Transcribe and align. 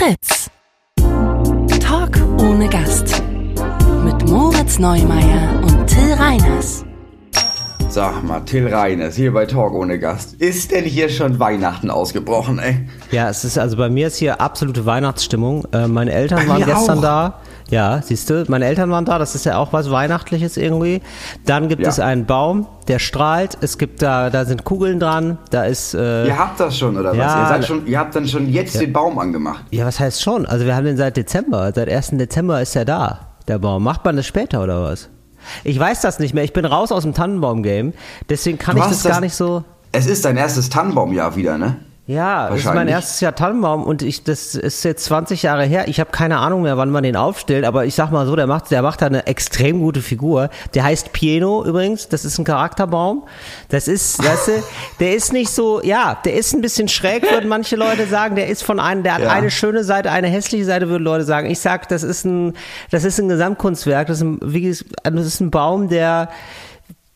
Fritz. 0.00 0.48
Talk 1.78 2.16
ohne 2.40 2.70
Gast. 2.70 3.22
Mit 4.02 4.26
Moritz 4.30 4.78
Neumeier 4.78 5.60
und 5.62 5.86
Till 5.86 6.14
Reiners. 6.14 6.86
Sag 7.90 8.24
mal, 8.24 8.40
Till 8.40 8.72
Reiners 8.72 9.16
hier 9.16 9.30
bei 9.34 9.44
Talk 9.44 9.74
ohne 9.74 9.98
Gast. 9.98 10.40
Ist 10.40 10.70
denn 10.70 10.86
hier 10.86 11.10
schon 11.10 11.38
Weihnachten 11.38 11.90
ausgebrochen, 11.90 12.60
ey? 12.60 12.88
Ja, 13.10 13.28
es 13.28 13.44
ist 13.44 13.58
also 13.58 13.76
bei 13.76 13.90
mir 13.90 14.06
ist 14.06 14.16
hier 14.16 14.40
absolute 14.40 14.86
Weihnachtsstimmung. 14.86 15.66
Äh, 15.70 15.86
meine 15.86 16.12
Eltern 16.12 16.46
Bei 16.46 16.48
waren 16.48 16.64
gestern 16.64 16.98
auch. 17.00 17.02
da. 17.02 17.40
Ja, 17.70 18.00
siehst 18.02 18.28
du, 18.30 18.44
meine 18.48 18.64
Eltern 18.66 18.90
waren 18.90 19.04
da, 19.04 19.18
das 19.18 19.34
ist 19.34 19.44
ja 19.46 19.56
auch 19.58 19.72
was 19.72 19.90
Weihnachtliches 19.90 20.56
irgendwie. 20.56 21.00
Dann 21.46 21.68
gibt 21.68 21.82
Ja. 21.82 21.88
es 21.88 22.00
einen 22.00 22.26
Baum, 22.26 22.66
der 22.88 22.98
strahlt, 22.98 23.56
es 23.60 23.78
gibt 23.78 24.02
da, 24.02 24.28
da 24.30 24.44
sind 24.44 24.64
Kugeln 24.64 24.98
dran, 24.98 25.38
da 25.50 25.64
ist, 25.64 25.94
äh, 25.94 26.26
Ihr 26.26 26.38
habt 26.38 26.58
das 26.58 26.76
schon, 26.76 26.96
oder 26.98 27.10
was? 27.10 27.16
Ja. 27.16 27.42
Ihr, 27.42 27.48
seid 27.48 27.64
schon, 27.66 27.86
ihr 27.86 27.98
habt 27.98 28.14
dann 28.16 28.26
schon 28.26 28.48
jetzt 28.48 28.80
den 28.80 28.92
Baum 28.92 29.18
angemacht. 29.18 29.64
ja, 29.70 29.86
was 29.86 30.00
heißt 30.00 30.20
schon? 30.20 30.46
Also 30.46 30.66
wir 30.66 30.74
haben 30.74 30.84
den 30.84 30.96
seit 30.96 31.16
Dezember, 31.16 31.72
seit 31.74 31.88
1. 31.88 32.10
Dezember 32.18 32.60
ist 32.60 32.74
er 32.74 32.84
da, 32.84 33.20
der 33.48 33.58
Baum. 33.58 33.84
Macht 33.84 34.04
man 34.04 34.16
das 34.16 34.26
später 34.26 34.62
oder 34.62 34.82
was? 34.82 35.08
Ich 35.64 35.78
weiß 35.78 36.00
das 36.02 36.18
nicht 36.18 36.34
mehr, 36.34 36.44
ich 36.44 36.52
bin 36.52 36.64
raus 36.64 36.92
aus 36.92 37.04
dem 37.04 37.14
Tannenbaum-Game, 37.14 37.92
deswegen 38.28 38.58
kann 38.58 38.76
Du 38.76 38.82
ich 38.82 38.88
hast 38.88 39.04
das 39.04 39.12
gar 39.12 39.20
nicht 39.20 39.34
so... 39.34 39.64
Es 39.92 40.06
ist 40.06 40.24
dein 40.24 40.36
erstes 40.36 40.68
Tannenbaumjahr 40.70 41.34
wieder, 41.36 41.56
ne? 41.58 41.76
Ja, 42.10 42.50
das 42.50 42.60
ist 42.60 42.74
mein 42.74 42.88
erstes 42.88 43.20
Jahr 43.20 43.36
Tannenbaum 43.36 43.84
und 43.84 44.02
ich, 44.02 44.24
das 44.24 44.56
ist 44.56 44.82
jetzt 44.84 45.04
20 45.04 45.44
Jahre 45.44 45.64
her. 45.64 45.86
Ich 45.86 46.00
habe 46.00 46.10
keine 46.10 46.38
Ahnung 46.38 46.62
mehr, 46.62 46.76
wann 46.76 46.90
man 46.90 47.04
den 47.04 47.14
aufstellt, 47.14 47.64
aber 47.64 47.84
ich 47.84 47.94
sag 47.94 48.10
mal 48.10 48.26
so, 48.26 48.34
der 48.34 48.48
macht, 48.48 48.72
der 48.72 48.82
macht 48.82 49.00
da 49.00 49.06
eine 49.06 49.28
extrem 49.28 49.78
gute 49.78 50.00
Figur. 50.02 50.50
Der 50.74 50.82
heißt 50.82 51.12
Pieno 51.12 51.64
übrigens, 51.64 52.08
das 52.08 52.24
ist 52.24 52.36
ein 52.38 52.44
Charakterbaum. 52.44 53.22
Das 53.68 53.86
ist, 53.86 54.18
weißt 54.18 54.48
du, 54.48 54.52
der 54.98 55.14
ist 55.14 55.32
nicht 55.32 55.50
so, 55.50 55.80
ja, 55.84 56.18
der 56.24 56.34
ist 56.34 56.52
ein 56.52 56.62
bisschen 56.62 56.88
schräg, 56.88 57.30
würden 57.30 57.48
manche 57.48 57.76
Leute 57.76 58.06
sagen. 58.06 58.34
Der 58.34 58.48
ist 58.48 58.64
von 58.64 58.80
einem, 58.80 59.04
der 59.04 59.14
hat 59.14 59.22
Ja. 59.22 59.28
eine 59.30 59.52
schöne 59.52 59.84
Seite, 59.84 60.10
eine 60.10 60.26
hässliche 60.26 60.64
Seite, 60.64 60.88
würden 60.88 61.04
Leute 61.04 61.24
sagen. 61.24 61.48
Ich 61.48 61.60
sag, 61.60 61.88
das 61.90 62.02
ist 62.02 62.24
ein, 62.24 62.54
das 62.90 63.04
ist 63.04 63.20
ein 63.20 63.28
Gesamtkunstwerk. 63.28 64.08
Das 64.08 64.16
ist 64.16 64.24
ein, 64.24 64.38
wie, 64.42 64.68
das 65.04 65.26
ist 65.26 65.40
ein 65.40 65.52
Baum, 65.52 65.88
der, 65.88 66.28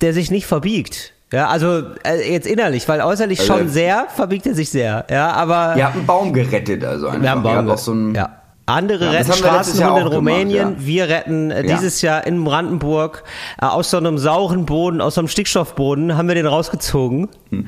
der 0.03 0.13
sich 0.13 0.31
nicht 0.31 0.47
verbiegt. 0.47 1.14
Ja, 1.35 1.49
also 1.49 1.83
äh, 2.05 2.33
jetzt 2.33 2.47
innerlich, 2.47 2.89
weil 2.89 3.01
äußerlich 3.01 3.41
Also- 3.41 3.53
schon 3.59 3.69
sehr 3.69 4.07
verbiegt 4.15 4.47
er 4.47 4.55
sich 4.55 4.71
sehr. 4.71 5.05
Ja, 5.11 5.33
aber 5.33 5.75
Ihr 5.77 5.85
habt 5.85 5.97
einen 5.97 6.07
Baum 6.07 6.33
gerettet, 6.33 6.85
also 6.85 7.09
einfach. 7.09 7.23
wir 7.23 7.31
haben 7.31 7.45
habt 7.45 7.57
Baum. 7.67 7.71
auch 7.71 7.79
so 7.79 7.93
einen, 7.93 8.15
ja. 8.15 8.29
Andere 8.67 9.05
Ja, 9.05 9.11
retten 9.11 9.33
Straßenhunde 9.35 10.01
in 10.01 10.07
auch 10.07 10.11
gemacht, 10.11 10.17
Rumänien. 10.17 10.77
ja. 10.79 10.87
Wir 10.87 11.09
retten 11.11 11.51
äh, 11.51 11.65
dieses 11.65 12.01
Jahr 12.01 12.27
in 12.27 12.43
Brandenburg 12.45 13.23
äh, 13.61 13.67
aus 13.67 13.91
so 13.91 13.99
einem 13.99 14.17
sauren 14.17 14.65
Boden, 14.65 15.03
aus 15.03 15.17
so 15.17 15.21
einem 15.21 15.29
Stickstoffboden, 15.29 16.17
haben 16.17 16.29
wir 16.29 16.35
den 16.35 16.47
rausgezogen. 16.47 17.29
Hm. 17.51 17.67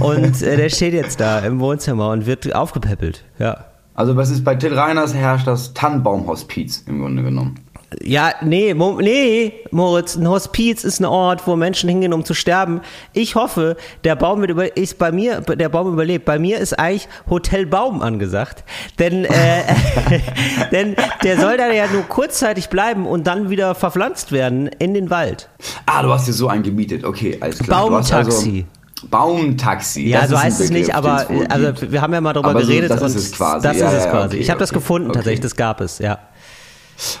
und 0.00 0.42
äh, 0.42 0.56
der 0.56 0.68
steht 0.68 0.94
jetzt 0.94 1.18
da 1.18 1.40
im 1.40 1.58
Wohnzimmer 1.58 2.10
und 2.10 2.26
wird 2.26 2.54
aufgepäppelt. 2.54 3.24
Ja. 3.40 3.64
Also 3.94 4.14
was 4.16 4.30
ist 4.30 4.44
bei 4.44 4.54
Till 4.54 4.78
Reiners 4.78 5.14
herrscht 5.14 5.48
das 5.48 5.74
Tannenbaumhospiz 5.74 6.84
im 6.86 7.00
Grunde 7.00 7.22
genommen. 7.24 7.56
Ja, 8.02 8.34
nee, 8.42 8.74
Mo 8.74 9.00
nee, 9.00 9.52
Moritz, 9.70 10.16
ein 10.16 10.28
Hospiz 10.28 10.84
ist 10.84 11.00
ein 11.00 11.06
Ort, 11.06 11.46
wo 11.46 11.56
Menschen 11.56 11.88
hingehen, 11.88 12.12
um 12.12 12.24
zu 12.24 12.34
sterben. 12.34 12.80
Ich 13.12 13.34
hoffe, 13.36 13.76
der 14.04 14.16
Baum 14.16 14.40
wird 14.40 14.50
über, 14.50 14.76
ist 14.76 14.98
bei 14.98 15.10
mir, 15.12 15.40
der 15.40 15.68
Baum 15.68 15.92
überlebt. 15.92 16.24
Bei 16.24 16.38
mir 16.38 16.58
ist 16.58 16.78
eigentlich 16.78 17.08
Hotel 17.30 17.66
Baum 17.66 18.02
angesagt, 18.02 18.64
denn 18.98 19.24
äh, 19.24 19.62
denn 20.72 20.94
der 21.24 21.40
soll 21.40 21.56
da 21.56 21.70
ja 21.72 21.86
nur 21.90 22.02
kurzzeitig 22.02 22.68
bleiben 22.68 23.06
und 23.06 23.26
dann 23.26 23.50
wieder 23.50 23.74
verpflanzt 23.74 24.30
werden 24.30 24.68
in 24.78 24.92
den 24.94 25.08
Wald. 25.10 25.48
Ah, 25.86 26.02
du 26.02 26.10
hast 26.12 26.28
dir 26.28 26.32
so 26.32 26.48
einen 26.48 26.62
gemietet. 26.62 27.04
Okay, 27.04 27.38
alles 27.40 27.58
klar. 27.58 27.80
Hast 27.80 28.10
Baumtaxi. 28.10 28.66
Also 28.66 29.08
Baumtaxi. 29.10 30.08
Ja, 30.08 30.22
das 30.22 30.30
so 30.30 30.38
heißt 30.40 30.60
es 30.60 30.70
nicht, 30.70 30.94
aber 30.94 31.26
also 31.48 31.90
wir 31.92 32.00
haben 32.00 32.12
ja 32.12 32.20
mal 32.20 32.32
darüber 32.32 32.50
Aber 32.50 32.62
so, 32.62 32.66
geredet 32.68 32.90
das 32.90 33.00
und 33.00 33.08
ist 33.08 33.16
es 33.16 33.32
quasi. 33.32 33.62
das 33.66 33.76
Ja, 33.78 33.88
ist 33.88 33.94
es 33.98 34.04
ja, 34.04 34.10
quasi. 34.10 34.26
okay, 34.28 34.36
ich 34.38 34.50
habe 34.50 34.58
das 34.60 34.70
okay, 34.70 34.78
gefunden 34.78 35.08
okay. 35.08 35.18
tatsächlich, 35.18 35.40
das 35.40 35.56
gab 35.56 35.80
es, 35.80 35.98
ja. 35.98 36.18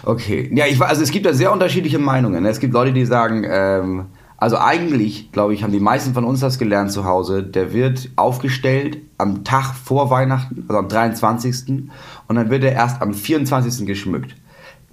Okay. 0.04 0.50
Ja, 0.54 0.66
ich, 0.66 0.80
also 0.80 1.02
es 1.02 1.10
gibt 1.10 1.26
da 1.26 1.32
sehr 1.32 1.52
unterschiedliche 1.52 1.98
Meinungen. 1.98 2.42
ne? 2.42 2.48
Es 2.48 2.60
gibt 2.60 2.72
Leute, 2.72 2.92
die 2.92 3.04
sagen, 3.04 3.44
ähm, 3.48 4.06
also 4.38 4.58
eigentlich, 4.58 5.32
glaube 5.32 5.54
ich, 5.54 5.62
haben 5.62 5.72
die 5.72 5.80
meisten 5.80 6.12
von 6.12 6.24
uns 6.24 6.40
das 6.40 6.58
gelernt 6.58 6.92
zu 6.92 7.04
Hause. 7.04 7.42
Der 7.42 7.72
wird 7.72 8.10
aufgestellt 8.16 8.98
am 9.18 9.44
Tag 9.44 9.74
vor 9.74 10.10
Weihnachten, 10.10 10.64
also 10.68 10.78
am 10.78 10.88
23. 10.88 11.88
Und 12.28 12.36
dann 12.36 12.50
wird 12.50 12.64
er 12.64 12.72
erst 12.72 13.00
am 13.00 13.14
24. 13.14 13.86
geschmückt. 13.86 14.36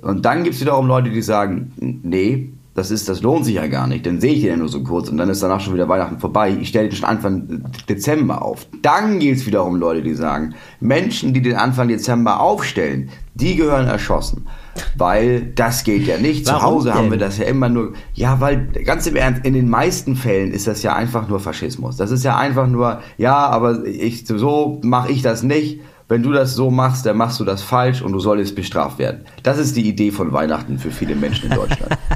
Und 0.02 0.26
dann 0.26 0.44
gibt 0.44 0.56
es 0.56 0.62
wiederum 0.62 0.88
Leute, 0.88 1.10
die 1.10 1.22
sagen, 1.22 1.74
nee, 2.04 2.54
das 2.76 2.90
ist, 2.90 3.08
das 3.08 3.22
lohnt 3.22 3.46
sich 3.46 3.56
ja 3.56 3.68
gar 3.68 3.88
nicht, 3.88 4.06
dann 4.06 4.20
sehe 4.20 4.34
ich 4.34 4.42
den 4.42 4.50
ja 4.50 4.58
nur 4.58 4.68
so 4.68 4.82
kurz 4.82 5.08
und 5.08 5.18
dann 5.18 5.30
ist 5.30 5.44
danach 5.44 5.62
schon 5.62 5.76
wieder 5.76 5.88
Weihnachten 5.88 6.20
vorbei. 6.20 6.58
Ich 6.60 6.70
stelle 6.70 6.90
den 6.90 6.96
schon 6.96 7.08
Anfang 7.08 7.64
Dezember 7.88 8.42
auf. 8.42 8.66
Dann 8.82 9.20
gibt 9.20 9.38
es 9.38 9.46
wiederum 9.46 9.76
Leute, 9.76 10.02
die 10.02 10.16
sagen, 10.16 10.56
Menschen, 10.80 11.34
die 11.34 11.42
den 11.42 11.56
Anfang 11.56 11.88
Dezember 11.88 12.40
aufstellen, 12.40 13.10
die 13.36 13.56
gehören 13.56 13.88
erschossen. 13.88 14.48
Weil 14.96 15.52
das 15.56 15.84
geht 15.84 16.08
ja 16.08 16.18
nicht. 16.18 16.46
Zu 16.48 16.54
Warum 16.54 16.76
Hause 16.76 16.94
haben 16.94 17.06
wir 17.06 17.18
denn? 17.18 17.28
das 17.28 17.38
ja 17.38 17.46
immer 17.46 17.70
nur. 17.70 17.94
Ja, 18.14 18.40
weil 18.40 18.68
ganz 18.86 19.06
im 19.08 19.16
Ernst, 19.16 19.46
in 19.46 19.54
den 19.54 19.70
meisten 19.70 20.16
Fällen 20.16 20.52
ist 20.52 20.68
das 20.68 20.84
ja 20.84 20.94
einfach 20.96 21.28
nur 21.28 21.40
Faschismus. 21.40 21.98
Das 21.98 22.12
ist 22.12 22.24
ja 22.24 22.38
einfach 22.38 22.68
nur, 22.68 23.02
ja, 23.18 23.36
aber 23.36 23.86
ich 23.86 24.26
so 24.28 24.80
mache 24.84 25.12
ich 25.12 25.22
das 25.22 25.44
nicht. 25.44 25.80
Wenn 26.10 26.22
du 26.22 26.32
das 26.32 26.54
so 26.54 26.70
machst, 26.70 27.06
dann 27.06 27.18
machst 27.18 27.40
du 27.40 27.46
das 27.46 27.62
falsch 27.64 28.02
und 28.02 28.12
du 28.12 28.20
solltest 28.20 28.56
bestraft 28.56 29.00
werden. 29.00 29.22
Das 29.42 29.58
ist 29.58 29.76
die 29.78 29.88
Idee 29.88 30.12
von 30.12 30.34
Weihnachten 30.34 30.78
für 30.78 30.92
viele 30.92 31.16
Menschen 31.16 31.50
in 31.50 31.56
Deutschland. 31.56 31.98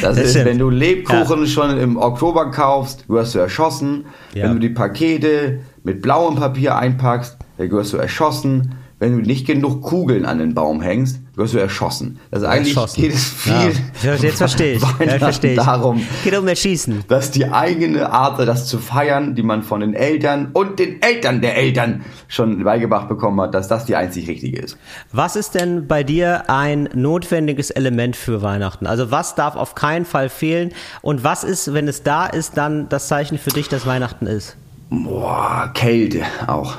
Das, 0.00 0.16
Das 0.16 0.18
ist, 0.24 0.30
stimmt. 0.30 0.46
wenn 0.46 0.58
du 0.58 0.70
Lebkuchen 0.70 1.46
schon 1.46 1.76
im 1.76 1.98
Oktober 1.98 2.50
kaufst, 2.50 3.06
wirst 3.10 3.34
du 3.34 3.40
erschossen. 3.40 4.06
Ja. 4.32 4.44
Wenn 4.44 4.54
du 4.54 4.58
die 4.60 4.70
Pakete 4.70 5.60
mit 5.84 6.00
blauem 6.00 6.36
Papier 6.36 6.76
einpackst, 6.76 7.36
dann 7.58 7.70
wirst 7.70 7.92
du 7.92 7.98
erschossen. 7.98 8.74
Wenn 8.98 9.12
du 9.12 9.18
nicht 9.18 9.46
genug 9.46 9.82
Kugeln 9.82 10.24
an 10.24 10.38
den 10.38 10.54
Baum 10.54 10.80
hängst, 10.80 11.20
wirst 11.34 11.52
du 11.52 11.58
erschossen. 11.58 12.18
Also 12.30 12.46
eigentlich 12.46 12.74
Erschossen. 12.74 13.02
geht 13.02 13.12
es 13.12 13.24
viel 13.28 13.72
Ja, 14.02 14.14
jetzt 14.14 14.38
verstehe 14.38 14.76
ich. 14.76 14.82
Ja, 14.82 15.18
verstehe 15.18 15.50
ich. 15.50 15.56
darum, 15.58 16.02
Geht 16.24 16.34
um 16.34 16.48
Erschießen. 16.48 17.04
dass 17.06 17.30
die 17.30 17.44
eigene 17.44 18.10
Art, 18.10 18.38
das 18.38 18.66
zu 18.66 18.78
feiern, 18.78 19.34
die 19.34 19.42
man 19.42 19.62
von 19.62 19.80
den 19.80 19.92
Eltern 19.92 20.48
und 20.54 20.78
den 20.78 21.02
Eltern 21.02 21.42
der 21.42 21.58
Eltern 21.58 22.06
schon 22.26 22.64
beigebracht 22.64 23.06
bekommen 23.10 23.38
hat, 23.42 23.52
dass 23.54 23.68
das 23.68 23.84
die 23.84 23.96
einzig 23.96 24.28
richtige 24.28 24.58
ist. 24.60 24.78
Was 25.12 25.36
ist 25.36 25.54
denn 25.54 25.86
bei 25.86 26.02
dir 26.02 26.48
ein 26.48 26.88
notwendiges 26.94 27.68
Element 27.68 28.16
für 28.16 28.40
Weihnachten? 28.40 28.86
Also 28.86 29.10
was 29.10 29.34
darf 29.34 29.56
auf 29.56 29.74
keinen 29.74 30.06
Fall 30.06 30.30
fehlen? 30.30 30.72
Und 31.02 31.22
was 31.22 31.44
ist, 31.44 31.74
wenn 31.74 31.86
es 31.86 32.02
da 32.02 32.24
ist, 32.24 32.56
dann 32.56 32.88
das 32.88 33.08
Zeichen 33.08 33.36
für 33.36 33.50
dich, 33.50 33.68
dass 33.68 33.84
Weihnachten 33.84 34.26
ist? 34.26 34.56
Boah, 34.88 35.70
Kälte 35.74 36.22
auch. 36.46 36.76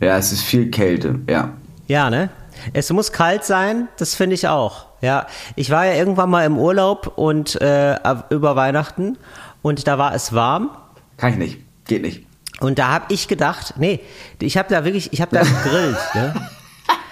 Ja, 0.00 0.16
es 0.16 0.32
ist 0.32 0.42
viel 0.42 0.70
Kälte, 0.70 1.20
ja. 1.28 1.52
Ja, 1.86 2.10
ne? 2.10 2.30
Es 2.72 2.90
muss 2.92 3.12
kalt 3.12 3.44
sein, 3.44 3.88
das 3.98 4.14
finde 4.14 4.34
ich 4.34 4.46
auch. 4.48 4.86
Ja, 5.00 5.26
ich 5.54 5.70
war 5.70 5.86
ja 5.86 5.92
irgendwann 5.94 6.28
mal 6.30 6.44
im 6.44 6.58
Urlaub 6.58 7.12
und 7.16 7.60
äh, 7.60 7.96
über 8.30 8.56
Weihnachten 8.56 9.16
und 9.62 9.86
da 9.86 9.96
war 9.98 10.12
es 10.14 10.32
warm 10.32 10.70
Kann 11.16 11.32
ich 11.34 11.38
nicht, 11.38 11.58
geht 11.86 12.02
nicht. 12.02 12.26
und 12.60 12.78
da 12.80 12.88
habe 12.88 13.04
ich 13.14 13.28
gedacht, 13.28 13.74
nee, 13.76 14.00
ich 14.40 14.56
habe 14.56 14.68
da 14.68 14.84
wirklich, 14.84 15.12
ich 15.12 15.20
habe 15.20 15.36
da 15.36 15.42
gegrillt. 15.64 15.96
ne? 16.14 16.34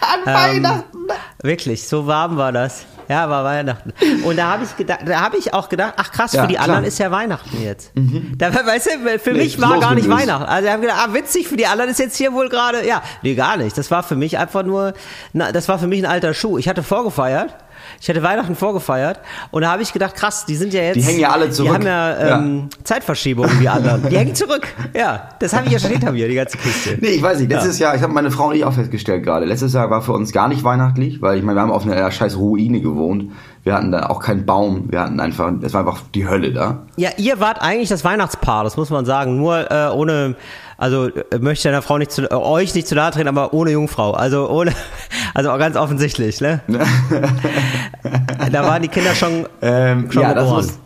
An 0.01 0.35
Weihnachten. 0.35 0.99
Wirklich, 1.43 1.87
so 1.87 2.07
warm 2.09 2.37
war 2.37 2.51
das. 2.53 2.87
Ja, 3.09 3.29
war 3.31 3.45
Weihnachten. 3.45 3.93
Und 4.25 4.37
da 4.37 4.49
habe 4.53 4.65
ich 4.65 4.77
gedacht, 4.77 5.01
da 5.07 5.21
habe 5.21 5.37
ich 5.37 5.55
auch 5.55 5.69
gedacht, 5.69 5.95
ach 5.97 6.11
krass, 6.11 6.33
Ja, 6.33 6.43
für 6.43 6.49
die 6.49 6.55
klar. 6.55 6.65
anderen 6.65 6.85
ist 6.85 6.99
ja 6.99 7.11
Weihnachten 7.11 7.63
jetzt. 7.63 7.93
Da, 8.37 8.53
weißt 8.53 8.87
du, 9.05 9.19
für 9.19 9.33
Nee, 9.33 9.39
mich 9.45 9.61
war 9.61 9.79
gar 9.81 9.95
nicht. 9.95 10.09
Weihnachten. 10.09 10.45
Also 10.45 10.67
ich 10.67 10.73
habe 10.73 10.83
gedacht, 10.83 10.99
ah 11.09 11.15
witzig, 11.15 11.49
für 11.49 11.57
die 11.57 11.67
anderen 11.67 11.91
ist 11.91 11.99
jetzt 11.99 12.17
hier 12.17 12.33
wohl 12.33 12.49
gerade, 12.49 12.87
ja, 12.87 13.03
nee, 13.23 13.35
gar 13.35 13.57
nicht. 13.57 13.77
Das 13.79 13.91
war 13.91 14.03
für 14.03 14.17
mich 14.17 14.39
einfach 14.39 14.63
nur, 14.65 14.95
na, 15.33 15.53
das 15.53 15.69
war 15.69 15.79
für 15.79 15.87
mich 15.87 16.01
ein 16.01 16.07
alter 16.11 16.35
Schuh. 16.35 16.59
Ich 16.59 16.69
hatte 16.69 16.83
vorgefeiert. 16.83 17.55
Ich 18.01 18.09
hatte 18.09 18.23
Weihnachten 18.23 18.55
vorgefeiert 18.55 19.21
und 19.51 19.63
da 19.63 19.71
habe 19.71 19.83
ich 19.83 19.93
gedacht, 19.93 20.15
krass, 20.15 20.45
die 20.47 20.57
sind 20.57 20.73
ja 20.75 20.83
jetzt. 20.83 20.97
Die 20.97 21.03
hängen 21.03 21.21
ja 21.21 21.31
alle 21.31 21.47
Die 21.47 21.53
zurück. 21.53 21.75
haben 21.75 21.87
ja, 21.87 22.39
ähm, 22.39 22.69
Zeitverschiebungen, 22.85 23.59
die 23.61 23.69
anderen. 23.69 24.09
Die 24.09 24.17
hängen 24.17 24.35
zurück. 24.35 24.67
Ja, 24.95 25.29
das 25.39 25.53
habe 25.55 25.67
ich 25.67 25.73
ja 25.73 25.79
schon 25.79 25.91
hinter 25.91 26.13
mir, 26.13 26.29
die 26.29 26.35
ganze 26.35 26.59
Kiste. 26.59 26.99
Nee, 27.01 27.09
ich 27.09 27.23
weiß 27.23 27.41
nicht. 27.41 27.51
Letztes 27.51 27.79
Jahr, 27.79 27.95
ich 27.95 28.03
habe 28.03 28.13
meine 28.13 28.31
Frau 28.31 28.49
und 28.49 28.55
ich 28.55 28.65
auch 28.65 28.73
festgestellt 28.73 29.25
gerade. 29.25 29.47
Letztes 29.47 29.73
Jahr 29.73 29.91
war 29.91 30.03
für 30.03 30.13
uns 30.13 30.33
gar 30.33 30.49
nicht 30.49 30.65
weihnachtlich, 30.65 31.23
weil 31.23 31.39
ich 31.39 31.45
meine, 31.45 31.57
wir 31.59 31.63
haben 31.63 31.73
auf 31.73 31.87
einer 31.87 32.11
scheiß 32.11 32.37
Ruine 32.37 32.81
gewohnt. 32.81 33.33
Wir 33.63 33.75
hatten 33.75 33.91
da 33.91 34.07
auch 34.07 34.21
keinen 34.21 34.47
Baum. 34.47 34.85
Wir 34.93 35.01
hatten 35.01 35.19
einfach, 35.19 35.51
es 35.63 35.73
war 35.75 35.81
einfach 35.81 36.01
die 36.15 36.29
Hölle 36.29 36.53
da. 36.53 36.87
Ja, 36.97 37.11
ihr 37.17 37.41
wart 37.41 37.61
eigentlich 37.61 37.89
das 37.89 38.05
Weihnachtspaar, 38.05 38.63
das 38.63 38.77
muss 38.77 38.91
man 38.91 39.05
sagen. 39.05 39.37
Nur 39.37 39.71
äh, 39.71 39.89
ohne, 39.89 40.37
also 40.79 41.07
äh, 41.09 41.39
möchte 41.41 41.69
deiner 41.69 41.83
Frau 41.83 41.99
nicht 41.99 42.11
zu, 42.13 42.23
äh, 42.31 42.35
euch 42.35 42.75
nicht 42.75 42.87
zu 42.87 42.95
nahe 42.95 43.11
treten, 43.11 43.29
aber 43.29 43.53
ohne 43.55 43.71
Jungfrau. 43.71 44.13
Also 44.13 44.49
ohne, 44.51 44.73
also 45.35 45.49
ganz 45.59 45.77
offensichtlich, 45.77 46.41
ne? 46.41 46.61
da 48.53 48.63
waren 48.65 48.83
die 48.83 48.89
Kinder 48.89 49.15
schon, 49.15 49.47
Ähm, 49.63 50.11
schon 50.11 50.23
ja, 50.23 50.35
das 50.35 50.45
geboren. 50.45 50.65
muss, 50.67 50.79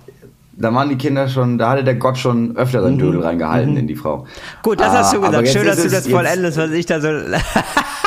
da 0.52 0.74
waren 0.74 0.88
die 0.90 0.96
Kinder 0.96 1.28
schon, 1.28 1.56
da 1.58 1.70
hatte 1.70 1.84
der 1.84 1.94
Gott 1.94 2.18
schon 2.18 2.56
öfter 2.56 2.82
seinen 2.82 2.98
Dödel 2.98 3.22
reingehalten 3.22 3.76
in 3.76 3.86
die 3.86 3.96
Frau. 3.96 4.26
Gut, 4.62 4.78
das 4.80 4.92
hast 4.92 5.14
du 5.14 5.22
Ah, 5.22 5.28
gesagt. 5.28 5.48
Schön, 5.48 5.66
dass 5.66 5.78
ist 5.78 5.86
du 5.86 5.90
das 5.96 6.06
vollendest, 6.08 6.58
was 6.58 6.70
ich 6.70 6.86
da 6.86 7.00
so. 7.00 7.08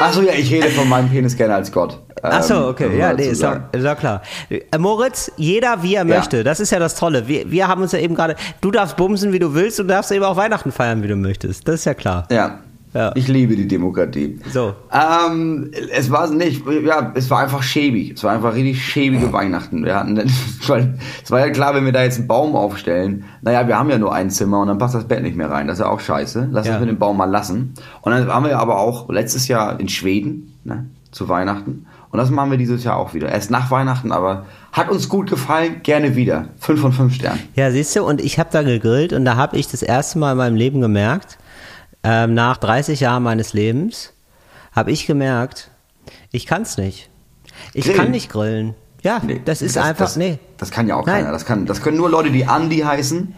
Achso, 0.00 0.22
ja, 0.22 0.32
ich 0.32 0.52
rede 0.52 0.68
von 0.70 0.88
meinem 0.88 1.08
Penis 1.10 1.36
gerne 1.36 1.54
als 1.54 1.72
Gott. 1.72 2.00
Ach 2.22 2.42
so, 2.42 2.54
Ähm, 2.54 2.62
okay, 2.64 2.86
um 2.86 2.98
ja, 2.98 3.12
nee, 3.12 3.28
ist 3.28 3.42
ja, 3.42 3.68
ist 3.72 3.84
ja 3.84 3.94
klar. 3.94 4.22
Äh, 4.48 4.78
Moritz, 4.78 5.30
jeder 5.36 5.82
wie 5.82 5.94
er 5.94 6.04
möchte, 6.04 6.44
das 6.44 6.60
ist 6.60 6.70
ja 6.70 6.78
das 6.78 6.94
Tolle. 6.94 7.26
Wir, 7.28 7.50
wir 7.50 7.68
haben 7.68 7.82
uns 7.82 7.92
ja 7.92 7.98
eben 7.98 8.14
gerade, 8.14 8.36
du 8.60 8.70
darfst 8.70 8.96
bumsen, 8.96 9.32
wie 9.32 9.38
du 9.38 9.54
willst 9.54 9.80
und 9.80 9.88
du 9.88 9.94
darfst 9.94 10.10
eben 10.12 10.24
auch 10.24 10.36
Weihnachten 10.36 10.72
feiern, 10.72 11.02
wie 11.02 11.08
du 11.08 11.16
möchtest. 11.16 11.66
Das 11.66 11.76
ist 11.76 11.84
ja 11.84 11.94
klar. 11.94 12.26
Ja. 12.30 12.58
Ja. 12.98 13.12
Ich 13.14 13.28
liebe 13.28 13.54
die 13.54 13.68
Demokratie. 13.68 14.40
So. 14.52 14.74
Ähm, 14.92 15.70
es 15.94 16.10
war 16.10 16.28
nicht, 16.30 16.64
ja, 16.84 17.12
es 17.14 17.30
war 17.30 17.38
einfach 17.38 17.62
schäbig. 17.62 18.14
Es 18.16 18.24
war 18.24 18.32
einfach 18.32 18.54
richtig 18.54 18.84
schäbige 18.84 19.32
Weihnachten. 19.32 19.84
Wir 19.84 19.94
hatten, 19.94 20.16
es 20.18 20.68
war 21.30 21.38
ja 21.38 21.50
klar, 21.50 21.76
wenn 21.76 21.84
wir 21.84 21.92
da 21.92 22.02
jetzt 22.02 22.18
einen 22.18 22.26
Baum 22.26 22.56
aufstellen, 22.56 23.24
naja, 23.42 23.68
wir 23.68 23.78
haben 23.78 23.88
ja 23.88 23.98
nur 23.98 24.12
ein 24.12 24.30
Zimmer 24.30 24.60
und 24.60 24.66
dann 24.66 24.78
passt 24.78 24.96
das 24.96 25.04
Bett 25.04 25.22
nicht 25.22 25.36
mehr 25.36 25.48
rein. 25.48 25.68
Das 25.68 25.78
ist 25.78 25.84
ja 25.84 25.90
auch 25.90 26.00
scheiße. 26.00 26.48
Lass 26.50 26.66
Ja. 26.66 26.72
uns 26.72 26.80
mit 26.80 26.88
dem 26.88 26.98
Baum 26.98 27.16
mal 27.18 27.30
lassen. 27.30 27.74
Und 28.02 28.10
dann 28.10 28.26
waren 28.26 28.42
wir 28.44 28.58
aber 28.58 28.80
auch 28.80 29.08
letztes 29.10 29.46
Jahr 29.46 29.78
in 29.78 29.88
Schweden, 29.88 30.54
ne, 30.64 30.86
zu 31.12 31.28
Weihnachten. 31.28 31.86
Und 32.10 32.18
das 32.18 32.30
machen 32.30 32.50
wir 32.50 32.58
dieses 32.58 32.82
Jahr 32.82 32.96
auch 32.96 33.14
wieder. 33.14 33.28
Erst 33.28 33.50
nach 33.52 33.70
Weihnachten, 33.70 34.10
aber 34.10 34.46
hat 34.72 34.90
uns 34.90 35.08
gut 35.08 35.30
gefallen, 35.30 35.82
gerne 35.84 36.16
wieder. 36.16 36.48
Fünf 36.58 36.80
von 36.80 36.90
fünf 36.92 37.14
Sternen. 37.14 37.38
Ja, 37.54 37.70
siehst 37.70 37.94
du, 37.94 38.02
und 38.02 38.20
ich 38.20 38.38
habe 38.40 38.48
da 38.50 38.62
gegrillt 38.62 39.12
und 39.12 39.24
da 39.24 39.36
habe 39.36 39.56
ich 39.56 39.68
das 39.68 39.82
erste 39.82 40.18
Mal 40.18 40.32
in 40.32 40.38
meinem 40.38 40.56
Leben 40.56 40.80
gemerkt, 40.80 41.38
ähm, 42.02 42.34
nach 42.34 42.56
30 42.56 43.00
Jahren 43.00 43.22
meines 43.22 43.52
Lebens, 43.52 44.12
habe 44.72 44.92
ich 44.92 45.06
gemerkt, 45.06 45.70
ich 46.30 46.46
kann's 46.46 46.76
nicht. 46.78 47.10
Ich 47.74 47.84
Grillen? 47.84 47.98
kann 47.98 48.10
nicht 48.10 48.30
grillen. 48.30 48.74
Ja, 49.02 49.20
Nee, 49.24 49.40
das 49.44 49.62
ist 49.62 49.78
einfach, 49.78 50.06
das, 50.06 50.16
nee. 50.16 50.38
Das 50.56 50.70
kann 50.70 50.88
ja 50.88 50.96
auch 50.96 51.06
Nein. 51.06 51.22
keiner. 51.22 51.32
Das, 51.32 51.44
kann, 51.44 51.66
das 51.66 51.82
können 51.82 51.96
nur 51.96 52.10
Leute, 52.10 52.30
die 52.30 52.46
Andi 52.46 52.78
heißen 52.78 53.34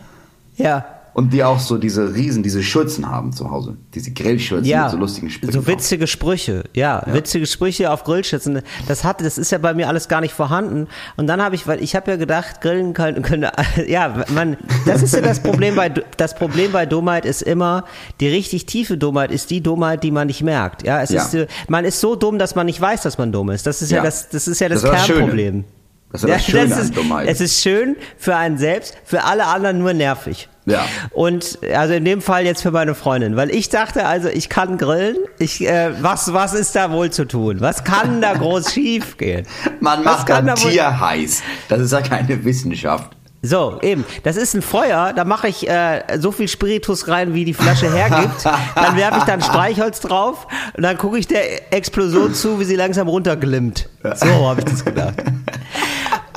Ja, 0.56 0.84
und 1.12 1.32
die 1.32 1.42
auch 1.44 1.58
so 1.58 1.76
diese 1.78 2.14
Riesen, 2.14 2.42
diese 2.42 2.62
Schürzen 2.62 3.08
haben 3.10 3.32
zu 3.32 3.50
Hause. 3.50 3.76
Diese 3.94 4.12
Grillschürzen 4.12 4.66
ja, 4.66 4.82
mit 4.84 4.92
so 4.92 4.96
lustigen 4.98 5.30
Sprüchen. 5.30 5.52
so 5.52 5.66
witzige 5.66 6.06
Sprüche, 6.06 6.64
ja, 6.74 7.02
witzige 7.06 7.46
Sprüche 7.46 7.90
auf 7.90 8.04
Grillschützen. 8.04 8.62
Das 8.88 9.04
hat, 9.04 9.20
das 9.20 9.38
ist 9.38 9.50
ja 9.52 9.58
bei 9.58 9.74
mir 9.74 9.88
alles 9.88 10.08
gar 10.08 10.20
nicht 10.20 10.32
vorhanden. 10.34 10.86
Und 11.16 11.26
dann 11.26 11.42
habe 11.42 11.54
ich, 11.54 11.66
weil 11.66 11.82
ich 11.82 11.94
habe 11.96 12.10
ja 12.10 12.16
gedacht, 12.16 12.60
Grillen 12.60 12.92
können, 12.94 13.22
können, 13.22 13.50
ja, 13.88 14.24
man, 14.34 14.56
das 14.86 15.02
ist 15.02 15.14
ja 15.14 15.20
das 15.20 15.40
Problem 15.42 15.74
bei, 15.76 15.88
das 15.88 16.34
Problem 16.34 16.72
bei 16.72 16.86
Dummheit 16.86 17.24
ist 17.24 17.42
immer, 17.42 17.84
die 18.20 18.28
richtig 18.28 18.66
tiefe 18.66 18.96
Dummheit 18.96 19.30
ist 19.32 19.50
die 19.50 19.60
Dummheit, 19.62 20.02
die 20.04 20.10
man 20.10 20.26
nicht 20.28 20.42
merkt. 20.42 20.84
Ja, 20.86 21.02
es 21.02 21.10
Ja. 21.10 21.22
ist, 21.24 21.48
man 21.68 21.84
ist 21.84 22.00
so 22.00 22.14
dumm, 22.16 22.38
dass 22.38 22.54
man 22.54 22.66
nicht 22.66 22.80
weiß, 22.80 23.02
dass 23.02 23.18
man 23.18 23.32
dumm 23.32 23.50
ist. 23.50 23.66
Das 23.66 23.82
ist 23.82 23.90
ja, 23.90 23.98
Ja. 23.98 24.04
das, 24.04 24.28
das 24.28 24.46
ist 24.48 24.60
ja 24.60 24.68
das, 24.68 24.82
Das 24.82 24.90
das 24.92 25.06
Kernproblem. 25.06 25.64
Das 26.12 26.22
ist 26.24 26.28
ja 26.28 26.34
das 26.36 26.44
Schöne 26.44 26.74
an 26.74 26.80
ist, 26.82 26.96
Dummheit. 26.96 27.28
es 27.28 27.40
ist 27.40 27.60
schön 27.62 27.96
für 28.16 28.34
einen 28.36 28.58
selbst, 28.58 28.96
für 29.04 29.24
alle 29.24 29.46
anderen 29.46 29.78
nur 29.78 29.92
nervig. 29.92 30.48
Ja. 30.70 30.84
Und 31.10 31.58
also 31.74 31.94
in 31.94 32.04
dem 32.04 32.22
Fall 32.22 32.44
jetzt 32.46 32.62
für 32.62 32.70
meine 32.70 32.94
Freundin, 32.94 33.36
weil 33.36 33.50
ich 33.50 33.68
dachte 33.68 34.06
also, 34.06 34.28
ich 34.28 34.48
kann 34.48 34.78
grillen. 34.78 35.16
Ich, 35.38 35.66
äh, 35.66 35.90
was, 36.02 36.32
was 36.32 36.54
ist 36.54 36.74
da 36.76 36.90
wohl 36.90 37.10
zu 37.10 37.26
tun? 37.26 37.60
Was 37.60 37.84
kann 37.84 38.20
da 38.20 38.34
groß 38.34 38.72
schief 38.72 39.16
gehen? 39.16 39.46
Man 39.80 40.04
Was 40.04 40.26
macht 40.26 40.64
wohl- 40.64 40.70
Tier 40.70 41.00
heiß. 41.00 41.42
Das 41.68 41.80
ist 41.80 41.92
ja 41.92 42.00
keine 42.00 42.44
Wissenschaft. 42.44 43.10
So, 43.42 43.78
eben. 43.80 44.04
Das 44.22 44.36
ist 44.36 44.52
ein 44.54 44.60
Feuer, 44.60 45.14
da 45.16 45.24
mache 45.24 45.48
ich 45.48 45.66
äh, 45.66 46.02
so 46.18 46.30
viel 46.30 46.46
Spiritus 46.46 47.08
rein, 47.08 47.32
wie 47.32 47.46
die 47.46 47.54
Flasche 47.54 47.90
hergibt. 47.90 48.44
Dann 48.74 48.96
werfe 48.98 49.16
ich 49.16 49.24
dann 49.24 49.40
Streichholz 49.40 50.00
drauf 50.00 50.46
und 50.76 50.82
dann 50.82 50.98
gucke 50.98 51.16
ich 51.18 51.26
der 51.26 51.72
Explosion 51.72 52.34
zu, 52.34 52.60
wie 52.60 52.64
sie 52.64 52.76
langsam 52.76 53.08
runterglimmt. 53.08 53.88
So 54.14 54.46
habe 54.46 54.60
ich 54.60 54.66
das 54.66 54.84
gedacht. 54.84 55.14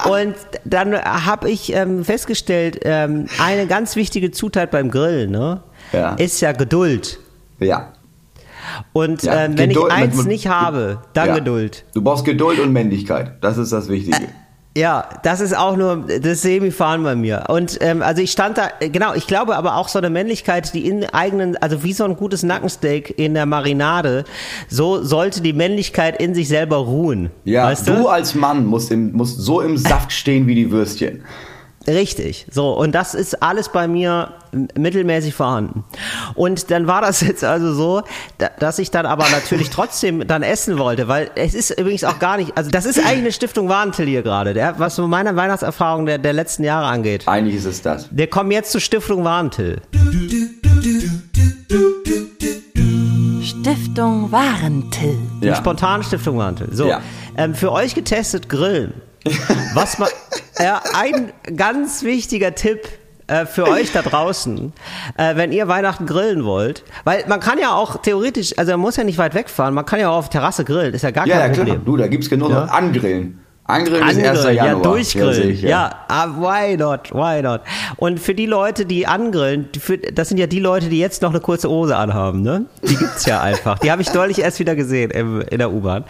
Und 0.10 0.36
dann 0.66 0.96
habe 0.96 1.50
ich 1.50 1.74
ähm, 1.74 2.04
festgestellt, 2.04 2.80
ähm, 2.84 3.28
eine 3.40 3.68
ganz 3.68 3.96
wichtige 3.96 4.32
Zutat 4.32 4.72
beim 4.72 4.90
Grillen 4.92 5.32
ne, 5.32 5.62
Ja. 5.92 6.14
ist 6.16 6.42
ja 6.42 6.52
Geduld. 6.52 7.20
Ja. 7.60 7.94
Und 8.94 9.24
Ja, 9.24 9.46
ähm, 9.46 9.58
wenn 9.58 9.70
Geduld- 9.70 9.88
ich 9.92 9.94
eins 9.94 10.16
mit- 10.18 10.28
nicht 10.28 10.48
habe, 10.48 11.00
dann 11.14 11.28
ja. 11.30 11.36
Geduld. 11.36 11.86
Du 11.94 12.02
brauchst 12.02 12.26
Geduld 12.26 12.60
und 12.60 12.72
Männlichkeit. 12.74 13.34
Das 13.42 13.58
ist 13.58 13.72
das 13.72 13.88
Wichtige. 13.90 14.28
Ja, 14.76 15.08
das 15.22 15.40
ist 15.40 15.56
auch 15.56 15.78
nur 15.78 16.08
das 16.22 16.42
Semifahren 16.42 17.04
bei 17.04 17.16
mir. 17.16 17.46
Und 17.48 17.78
ähm, 17.82 18.02
also 18.02 18.24
ich 18.24 18.32
stand 18.32 18.58
da, 18.58 18.70
äh, 18.80 18.90
genau, 18.90 19.14
ich 19.14 19.28
glaube 19.28 19.56
aber 19.56 19.78
auch 19.78 19.88
so 19.88 20.00
eine 20.00 20.10
Männlichkeit, 20.10 20.74
die 20.74 20.88
in 20.88 21.06
eigenen, 21.06 21.56
also 21.58 21.84
wie 21.84 21.94
so 21.94 22.04
ein 22.06 22.16
gutes 22.16 22.42
Nackensteak 22.42 23.20
in 23.20 23.36
der 23.36 23.46
Marinade, 23.46 24.24
so 24.70 25.04
sollte 25.04 25.42
die 25.42 25.54
Männlichkeit 25.54 26.20
in 26.20 26.34
sich 26.34 26.48
selber 26.48 26.78
ruhen. 26.78 27.30
ja, 27.46 27.66
weißt 27.66 27.88
du 27.88 27.94
du? 27.94 28.08
als 28.08 28.34
Mann 28.34 28.66
musst, 28.66 28.92
im, 28.92 29.14
musst 29.14 29.40
so 29.40 29.62
im 29.62 29.78
Saft 29.78 30.12
stehen 30.12 30.48
wie 30.48 30.56
die 30.56 30.72
Würstchen. 30.72 31.24
Richtig. 31.88 32.46
So, 32.50 32.72
und 32.72 32.94
das 32.94 33.14
ist 33.14 33.44
alles 33.44 33.70
bei 33.70 33.88
mir 33.88 34.34
mittelmäßig 34.78 35.34
vorhanden. 35.34 35.84
Und 36.36 36.72
dann 36.72 36.88
war 36.88 37.02
das 37.02 37.20
jetzt 37.28 37.44
also 37.44 37.74
so, 37.74 38.04
da- 38.38 38.52
dass 38.60 38.80
ich 38.80 38.90
dann 38.92 39.06
aber 39.06 39.28
natürlich 39.30 39.70
trotzdem 39.70 40.26
dann 40.28 40.44
essen 40.44 40.78
wollte, 40.78 41.08
weil 41.08 41.30
es 41.36 41.54
ist 41.54 41.72
übrigens 41.72 42.04
auch 42.06 42.20
gar 42.20 42.38
nicht, 42.38 42.56
also 42.56 42.70
das 42.72 42.86
ist 42.86 43.00
eigentlich 43.00 43.18
eine 43.20 43.32
Stiftung 43.34 43.68
Warntil 43.68 44.06
hier 44.06 44.22
gerade, 44.22 44.54
der, 44.54 44.80
was 44.80 44.96
so 44.96 45.08
meine 45.08 45.36
Weihnachtserfahrung 45.36 46.06
der, 46.06 46.20
der 46.20 46.34
letzten 46.34 46.64
Jahre 46.64 46.86
angeht. 46.88 47.28
Eigentlich 47.28 47.56
ist 47.56 47.66
es 47.66 47.82
das. 47.82 48.08
Wir 48.12 48.28
kommen 48.28 48.52
jetzt 48.52 48.72
zur 48.72 48.80
Stiftung 48.82 49.24
Warntil. 49.26 49.82
Stiftung 53.42 54.32
Warentill. 54.32 55.18
Die 55.42 55.48
Ja. 55.48 55.56
Spontane-Stiftung 55.56 56.38
Warntil. 56.38 56.70
So, 56.72 56.88
Ja. 56.88 57.02
ähm, 57.38 57.56
für 57.56 57.72
euch 57.72 57.96
getestet 57.96 58.50
Grillen. 58.50 58.94
Was 59.74 60.00
man, 60.00 60.10
ja, 60.64 60.82
ein 60.96 61.32
ganz 61.56 62.04
wichtiger 62.04 62.56
Tipp 62.56 62.88
äh, 63.28 63.46
für 63.46 63.68
euch 63.68 63.92
da 63.92 64.02
draußen, 64.02 64.74
äh, 65.18 65.36
wenn 65.36 65.52
ihr 65.52 65.68
Weihnachten 65.68 66.06
grillen 66.06 66.44
wollt, 66.46 66.84
weil 67.04 67.24
man 67.28 67.40
kann 67.40 67.58
ja 67.60 67.74
auch 67.74 68.02
theoretisch, 68.02 68.58
also 68.58 68.72
man 68.74 68.82
muss 68.82 68.96
ja 68.98 69.04
nicht 69.04 69.18
weit 69.18 69.34
wegfahren, 69.34 69.74
man 69.74 69.86
kann 69.86 70.00
ja 70.00 70.10
auch 70.10 70.18
auf 70.18 70.30
Terrasse 70.30 70.66
grillen, 70.66 70.94
ist 70.94 71.04
ja 71.04 71.12
gar 71.12 71.28
Ja, 71.28 71.36
ja, 71.36 71.42
kein 71.42 71.54
klar. 71.54 71.66
Problem. 71.66 71.86
Du, 71.86 71.98
da 71.98 72.08
gibt's 72.08 72.30
genug 72.30 72.50
Ja. 72.52 72.66
Angrillen. 72.66 73.43
Angrillen 73.74 74.08
ist 74.08 74.18
1. 74.18 74.28
Angrillen, 74.28 74.56
Januar. 74.56 74.76
ja, 74.76 74.82
durchgrillen. 74.82 75.34
sicher. 75.56 75.68
Ja, 75.68 75.92
ah, 76.08 76.28
why 76.38 76.78
not, 76.78 77.12
why 77.12 77.42
not? 77.42 77.62
Und 77.98 78.20
für 78.20 78.36
die 78.36 78.46
Leute, 78.46 78.86
die 78.86 79.08
angrillen, 79.08 79.70
für, 79.80 79.98
das 79.98 80.30
sind 80.30 80.38
ja 80.38 80.48
die 80.48 80.60
Leute, 80.60 80.88
die 80.90 81.00
jetzt 81.00 81.22
noch 81.22 81.32
eine 81.32 81.40
kurze 81.40 81.70
Hose 81.70 81.96
anhaben, 81.96 82.42
ne? 82.42 82.66
Die 82.84 82.96
gibt's 82.96 83.26
ja 83.26 83.42
einfach. 83.42 83.80
Die 83.80 83.92
habe 83.92 84.02
ich 84.02 84.10
deutlich 84.10 84.40
erst 84.40 84.60
wieder 84.60 84.76
gesehen 84.76 85.12
im, 85.12 85.42
in 85.42 85.58
der 85.60 85.72
U-Bahn. 85.72 86.04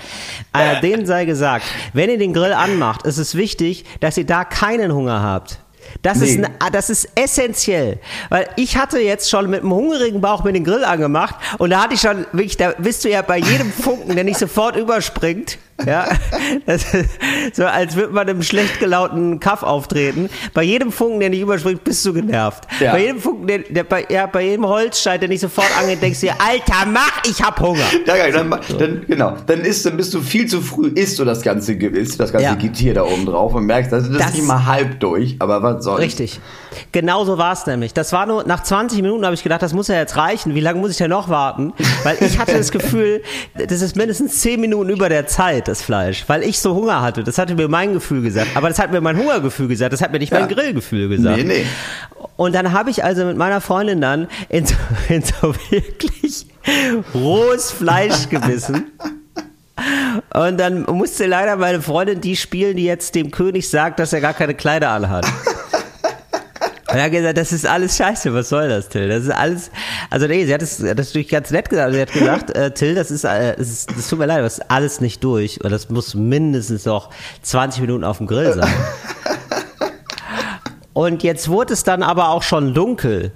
Äh, 0.54 0.82
denen 0.82 1.06
sei 1.06 1.26
gesagt, 1.26 1.66
wenn 1.94 2.10
ihr 2.10 2.18
den 2.18 2.34
Grill 2.34 2.54
anmacht, 2.54 3.06
ist 3.06 3.18
es 3.18 3.36
wichtig, 3.36 3.86
dass 4.00 4.18
ihr 4.18 4.26
da 4.26 4.44
keinen 4.44 4.94
Hunger 4.94 5.22
habt. 5.22 5.60
Das, 6.02 6.22
ist, 6.22 6.40
Nee. 6.40 6.46
ein, 6.46 6.52
ah, 6.60 6.70
das 6.72 6.90
ist 6.90 7.10
essentiell, 7.16 8.00
weil 8.30 8.48
ich 8.56 8.78
hatte 8.78 9.00
jetzt 9.00 9.30
schon 9.30 9.50
mit 9.50 9.62
einem 9.62 9.74
hungrigen 9.74 10.22
Bauch 10.22 10.44
mir 10.44 10.54
den 10.54 10.64
Grill 10.64 10.84
angemacht 10.84 11.36
und 11.60 11.70
da 11.70 11.84
hatte 11.84 11.94
ich 11.94 12.00
schon 12.00 12.26
wirklich, 12.32 12.58
da 12.58 12.72
bist 12.78 13.04
du 13.04 13.10
ja 13.10 13.22
bei 13.22 13.38
jedem 13.38 13.72
Funken, 13.72 14.16
der 14.16 14.24
nicht 14.24 14.40
sofort 14.40 14.76
überspringt, 14.76 15.58
ja, 15.86 16.08
das 16.66 16.94
ist 16.94 17.10
so 17.54 17.66
als 17.66 17.96
würde 17.96 18.14
man 18.14 18.30
einem 18.30 18.44
schlecht 18.44 18.80
gelaunten 18.80 19.40
Kaff 19.40 19.64
auftreten. 19.64 20.30
Bei 20.54 20.64
jedem 20.64 20.92
Funken, 20.92 21.20
der 21.20 21.30
nicht 21.30 21.42
überspringt, 21.42 21.84
bist 21.84 22.06
du 22.06 22.14
genervt. 22.14 22.66
Ja. 22.80 22.92
Bei 22.94 23.02
jedem 23.02 23.20
Funken, 23.20 23.48
der, 23.48 23.60
der 23.60 23.84
bei, 23.84 24.06
ja, 24.10 24.26
bei 24.28 24.44
jedem 24.44 24.68
Holzscheit, 24.68 25.22
der 25.22 25.30
nicht 25.30 25.42
sofort 25.42 25.68
angeht, 25.80 26.02
denkst 26.02 26.20
du 26.22 26.28
dir, 26.28 26.36
Alter, 26.40 26.86
mach, 26.92 27.22
ich 27.30 27.42
hab 27.42 27.60
Hunger. 27.60 27.84
Ja, 28.06 28.16
ja, 28.18 28.32
dann, 28.32 28.50
dann, 28.78 29.06
genau, 29.08 29.36
dann 29.48 29.62
ist, 29.62 29.86
dann 29.86 29.98
bist 29.98 30.14
du 30.14 30.22
viel 30.22 30.46
zu 30.48 30.62
früh, 30.62 30.88
isst 30.90 31.18
du 31.20 31.26
das 31.26 31.42
ganze, 31.42 31.74
isst 31.74 32.14
du 32.16 32.18
das 32.20 32.32
ganze 32.32 32.46
Ja. 32.48 32.54
Getier 32.56 32.94
da 32.94 33.04
oben 33.04 33.26
drauf 33.26 33.54
und 33.56 33.66
merkst, 33.66 33.92
das 33.92 34.08
ist 34.08 34.20
Das- 34.20 34.34
nicht 34.34 34.46
mal 34.46 34.66
halb 34.66 35.00
durch, 35.00 35.36
aber 35.40 35.64
was 35.64 35.84
soll's. 35.84 36.02
Richtig. 36.02 36.40
Genau 36.92 37.26
so 37.26 37.38
war 37.38 37.54
es 37.54 37.66
nämlich. 37.66 37.94
Das 37.94 38.12
war 38.14 38.26
nur, 38.26 38.44
nach 38.46 38.64
20 38.64 39.02
Minuten 39.02 39.26
habe 39.26 39.34
ich 39.36 39.44
gedacht, 39.44 39.62
das 39.62 39.74
muss 39.74 39.88
ja 39.88 39.96
jetzt 39.96 40.18
reichen. 40.18 40.56
Wie 40.56 40.60
lange 40.60 40.80
muss 40.80 40.92
ich 40.92 40.98
denn 40.98 41.10
noch 41.10 41.30
warten? 41.30 41.74
Weil 42.04 42.18
ich 42.22 42.38
hatte 42.40 42.54
das 42.58 42.72
Gefühl, 42.72 43.22
das 43.56 43.82
ist 43.82 43.96
mindestens 43.96 44.40
10 44.42 44.60
Minuten 44.62 44.90
über 44.90 45.10
der 45.10 45.28
Zeit, 45.28 45.68
das 45.68 45.82
Fleisch. 45.82 46.24
Weil 46.28 46.44
ich 46.44 46.60
so 46.60 46.76
Hunger 46.76 47.02
hatte. 47.02 47.24
Das 47.24 47.38
hatte 47.38 47.56
mir 47.56 47.68
mein 47.68 47.94
Gefühl 47.94 48.22
gesagt. 48.22 48.50
Aber 48.56 48.70
das 48.70 48.80
hat 48.80 48.92
mir 48.92 49.02
mein 49.02 49.18
Hungergefühl 49.18 49.68
gesagt. 49.68 49.94
Das 49.94 50.02
hat 50.02 50.12
mir 50.12 50.20
nicht 50.20 50.32
mein 50.32 50.42
Ja. 50.42 50.48
Grillgefühl 50.48 51.10
gesagt. 51.10 51.38
Nee, 51.38 51.44
nee. 51.44 51.66
Und 52.36 52.56
dann 52.56 52.72
habe 52.72 52.90
ich 52.90 53.04
also 53.04 53.26
mit 53.26 53.38
meiner 53.38 53.62
Freundin 53.62 54.02
dann 54.02 54.28
in 54.50 54.66
so, 54.66 54.76
in 55.10 55.24
so 55.24 55.54
wirklich 55.70 56.46
rohes 57.14 57.72
Fleisch 57.72 58.30
gebissen. 58.30 58.92
Und 60.34 60.58
dann 60.60 60.84
musste 60.84 61.26
leider 61.26 61.56
meine 61.56 61.82
Freundin 61.82 62.22
die 62.22 62.36
spielen, 62.36 62.78
die 62.78 62.86
jetzt 62.86 63.16
dem 63.16 63.32
König 63.32 63.70
sagt, 63.70 64.00
dass 64.00 64.14
er 64.14 64.22
gar 64.22 64.34
keine 64.34 64.54
Kleider 64.54 64.90
anhat. 64.90 65.26
Und 66.94 67.00
er 67.00 67.06
hat 67.06 67.12
gesagt, 67.12 67.40
das 67.40 67.52
ist 67.52 67.66
alles 67.66 67.98
scheiße, 67.98 68.32
was 68.36 68.50
soll 68.50 68.70
das, 68.70 68.88
Till? 68.88 69.10
Das 69.10 69.24
ist 69.24 69.32
alles, 69.32 69.72
also 70.12 70.28
nee, 70.28 70.46
sie 70.46 70.54
hat 70.54 70.62
das, 70.62 70.78
das 70.78 70.96
natürlich 70.96 71.28
ganz 71.28 71.50
nett 71.50 71.68
gesagt. 71.68 71.92
Sie 71.92 72.00
hat 72.00 72.14
gesagt, 72.14 72.56
äh, 72.56 72.72
Till, 72.72 72.94
das 72.94 73.10
ist, 73.10 73.24
äh, 73.24 73.56
das 73.58 73.68
ist, 73.68 73.98
das 73.98 74.08
tut 74.08 74.20
mir 74.20 74.28
leid, 74.28 74.44
das 74.44 74.60
ist 74.60 74.70
alles 74.70 75.02
nicht 75.02 75.24
durch. 75.24 75.60
Und 75.64 75.72
das 75.72 75.90
muss 75.90 76.14
mindestens 76.14 76.86
noch 76.86 77.10
20 77.42 77.82
Minuten 77.82 78.04
auf 78.04 78.20
dem 78.20 78.28
Grill 78.28 78.54
sein. 78.54 78.72
Und 80.94 81.24
jetzt 81.24 81.50
wurde 81.50 81.74
es 81.74 81.84
dann 81.84 82.04
aber 82.04 82.30
auch 82.30 82.44
schon 82.44 82.76
dunkel. 82.76 83.32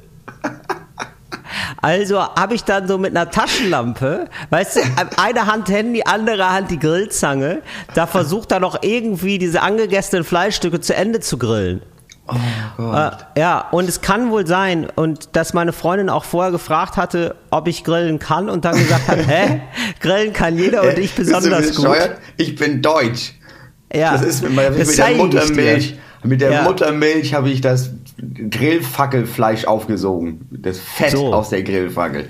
Also 1.81 2.21
habe 2.21 2.53
ich 2.53 2.63
dann 2.63 2.87
so 2.87 2.99
mit 2.99 3.17
einer 3.17 3.31
Taschenlampe, 3.31 4.25
weißt 4.51 4.75
du, 4.75 4.81
eine 5.17 5.47
Hand 5.47 5.67
Handy, 5.69 6.03
andere 6.05 6.51
Hand 6.51 6.69
die 6.69 6.77
Grillzange, 6.77 7.63
da 7.95 8.05
versucht 8.05 8.51
er 8.51 8.59
noch 8.59 8.83
irgendwie 8.83 9.39
diese 9.39 9.63
angegessenen 9.63 10.23
Fleischstücke 10.23 10.79
zu 10.79 10.95
Ende 10.95 11.21
zu 11.21 11.39
grillen. 11.39 11.81
Oh 12.27 12.35
Gott. 12.77 13.17
Äh, 13.35 13.39
ja, 13.39 13.67
und 13.71 13.87
es 13.87 14.01
kann 14.01 14.31
wohl 14.31 14.45
sein, 14.45 14.87
und 14.95 15.35
dass 15.35 15.53
meine 15.53 15.71
Freundin 15.73 16.09
auch 16.09 16.25
vorher 16.25 16.51
gefragt 16.51 16.97
hatte, 16.97 17.35
ob 17.51 17.67
ich 17.67 17.83
grillen 17.83 18.19
kann 18.19 18.49
und 18.49 18.65
dann 18.65 18.75
gesagt 18.75 19.07
hat, 19.07 19.17
hä, 19.27 19.61
grillen 20.01 20.33
kann 20.33 20.57
jeder 20.57 20.83
und 20.83 20.97
ich 20.97 21.13
Bist 21.15 21.29
du 21.31 21.35
besonders 21.35 21.75
gut. 21.75 21.87
Ich 22.37 22.55
bin 22.55 22.81
deutsch. 22.81 23.33
Ja, 23.93 24.11
Das 24.13 24.23
ist 24.23 24.43
mit, 24.43 24.53
meiner, 24.53 24.71
mit 24.71 24.97
der 24.97 25.11
ich 25.11 25.17
Muttermilch. 25.17 25.95
Mit 26.23 26.41
der 26.41 26.51
Ja. 26.51 26.63
Muttermilch 26.63 27.33
habe 27.33 27.49
ich 27.49 27.61
das 27.61 27.91
Grillfackelfleisch 28.49 29.65
aufgesogen. 29.65 30.47
Das 30.51 30.79
Fett 30.79 31.11
So. 31.11 31.33
aus 31.33 31.49
der 31.49 31.63
Grillfackel. 31.63 32.27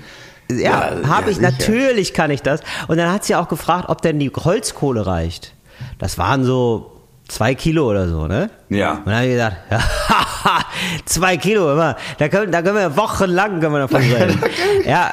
Ja, 0.50 0.56
Ja, 1.02 1.08
habe 1.08 1.24
ja, 1.24 1.28
ich, 1.30 1.36
sicher. 1.38 1.50
natürlich 1.50 2.14
kann 2.14 2.30
ich 2.30 2.42
das. 2.42 2.60
Und 2.86 2.96
dann 2.98 3.12
hat 3.12 3.24
sie 3.24 3.34
auch 3.34 3.48
gefragt, 3.48 3.86
ob 3.88 4.02
denn 4.02 4.18
die 4.18 4.30
Holzkohle 4.30 5.06
reicht. 5.06 5.52
Das 5.98 6.18
waren 6.18 6.44
so 6.44 6.97
zwei 7.28 7.54
Kilo 7.54 7.88
oder 7.88 8.08
so, 8.08 8.26
ne? 8.26 8.50
Ja. 8.68 8.92
Und 8.92 9.06
dann 9.06 9.14
habe 9.16 9.26
ich 9.26 9.32
gesagt, 9.32 9.56
ja, 9.70 9.80
zwei 11.04 11.36
Kilo, 11.36 11.72
immer. 11.72 11.96
Da 12.18 12.28
können, 12.28 12.50
da 12.52 12.62
können 12.62 12.76
wir 12.76 12.96
wochenlang 12.96 13.60
können 13.60 13.74
wir 13.74 13.80
davon 13.86 14.00
reden. 14.00 14.40
ja, 14.86 15.12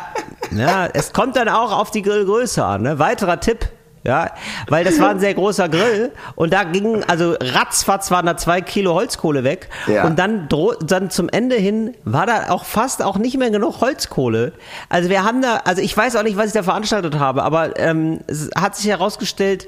ja, 0.51 0.88
es 0.93 1.13
kommt 1.13 1.36
dann 1.36 1.50
auch 1.50 1.77
auf 1.77 1.91
die 1.91 2.01
Grillgröße 2.01 2.63
an. 2.63 2.84
Ne? 2.84 3.00
Weiterer 3.00 3.39
Tipp. 3.39 3.67
Ja, 4.03 4.29
weil 4.67 4.86
das 4.86 5.00
war 5.00 5.10
ein 5.10 5.19
sehr 5.19 5.34
großer 5.34 5.67
Grill 5.67 6.12
und 6.36 6.53
da 6.53 6.63
ging, 6.63 7.03
also 7.05 7.36
ratzfatz 7.41 8.12
waren 8.12 8.27
da 8.27 8.38
zwei 8.38 8.62
Kilo 8.62 8.93
Holzkohle 8.93 9.43
weg 9.43 9.67
Ja. 9.88 10.05
und 10.05 10.19
dann, 10.19 10.48
dann 10.81 11.10
zum 11.10 11.27
Ende 11.27 11.55
hin 11.55 11.95
war 12.03 12.27
da 12.27 12.50
auch 12.51 12.65
fast 12.65 13.01
auch 13.01 13.17
nicht 13.17 13.36
mehr 13.39 13.50
genug 13.50 13.81
Holzkohle. 13.81 14.53
Also 14.89 15.10
wir 15.10 15.24
haben 15.24 15.41
da, 15.41 15.62
also 15.65 15.81
ich 15.81 15.98
weiß 15.98 16.17
auch 16.17 16.22
nicht, 16.22 16.38
was 16.38 16.45
ich 16.45 16.53
da 16.53 16.62
veranstaltet 16.62 17.17
habe, 17.17 17.41
aber 17.41 17.79
ähm, 17.79 18.19
es 18.27 18.51
hat 18.55 18.75
sich 18.75 18.91
herausgestellt, 18.91 19.65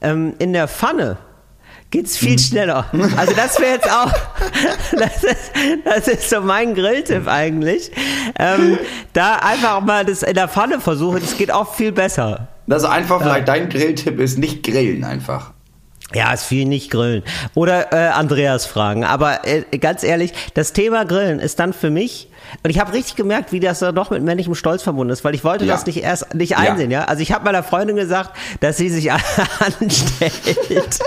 ähm, 0.00 0.34
in 0.40 0.52
der 0.52 0.66
Pfanne 0.66 1.16
geht's 1.90 2.16
viel 2.16 2.32
Mhm. 2.32 2.38
schneller. 2.38 2.86
Also 3.16 3.32
das 3.34 3.58
wäre 3.60 3.72
jetzt 3.74 3.90
auch, 3.90 4.12
das 4.98 5.24
ist, 5.24 5.50
das 5.84 6.08
ist 6.08 6.30
so 6.30 6.40
mein 6.40 6.74
Grilltipp 6.74 7.26
eigentlich. 7.28 7.90
Ähm, 8.38 8.78
da 9.12 9.36
einfach 9.36 9.80
mal 9.80 10.04
das 10.04 10.22
in 10.22 10.34
der 10.34 10.48
Pfanne 10.48 10.80
versuchen, 10.80 11.20
das 11.20 11.36
geht 11.36 11.50
auch 11.50 11.74
viel 11.74 11.92
besser. 11.92 12.48
Das 12.66 12.82
ist 12.82 12.88
einfach 12.88 13.22
vielleicht 13.22 13.48
dein 13.48 13.68
Grilltipp 13.70 14.20
ist, 14.20 14.36
nicht 14.38 14.62
grillen 14.62 15.02
einfach. 15.04 15.52
Ja, 16.14 16.32
ist 16.32 16.44
viel 16.44 16.64
nicht 16.64 16.90
grillen. 16.90 17.22
Oder 17.54 17.92
äh, 17.92 18.08
Andreas 18.08 18.64
fragen. 18.64 19.04
Aber 19.04 19.46
äh, 19.46 19.62
ganz 19.78 20.02
ehrlich, 20.02 20.32
das 20.54 20.72
Thema 20.72 21.04
Grillen 21.04 21.38
ist 21.38 21.58
dann 21.60 21.74
für 21.74 21.90
mich, 21.90 22.30
und 22.62 22.70
ich 22.70 22.78
habe 22.80 22.94
richtig 22.94 23.14
gemerkt, 23.16 23.52
wie 23.52 23.60
das 23.60 23.80
da 23.80 23.92
doch 23.92 24.08
mit 24.08 24.22
männlichem 24.22 24.54
Stolz 24.54 24.82
verbunden 24.82 25.12
ist, 25.12 25.22
weil 25.24 25.34
ich 25.34 25.44
wollte 25.44 25.66
Ja. 25.66 25.74
das 25.74 25.84
nicht 25.84 26.02
erst 26.02 26.32
nicht 26.34 26.50
Ja. 26.52 26.58
einsehen, 26.58 26.90
ja. 26.90 27.04
Also 27.04 27.20
ich 27.22 27.32
habe 27.32 27.44
meiner 27.44 27.62
Freundin 27.62 27.96
gesagt, 27.96 28.30
dass 28.60 28.78
sie 28.78 28.88
sich 28.88 29.10
anstellt. 29.80 30.32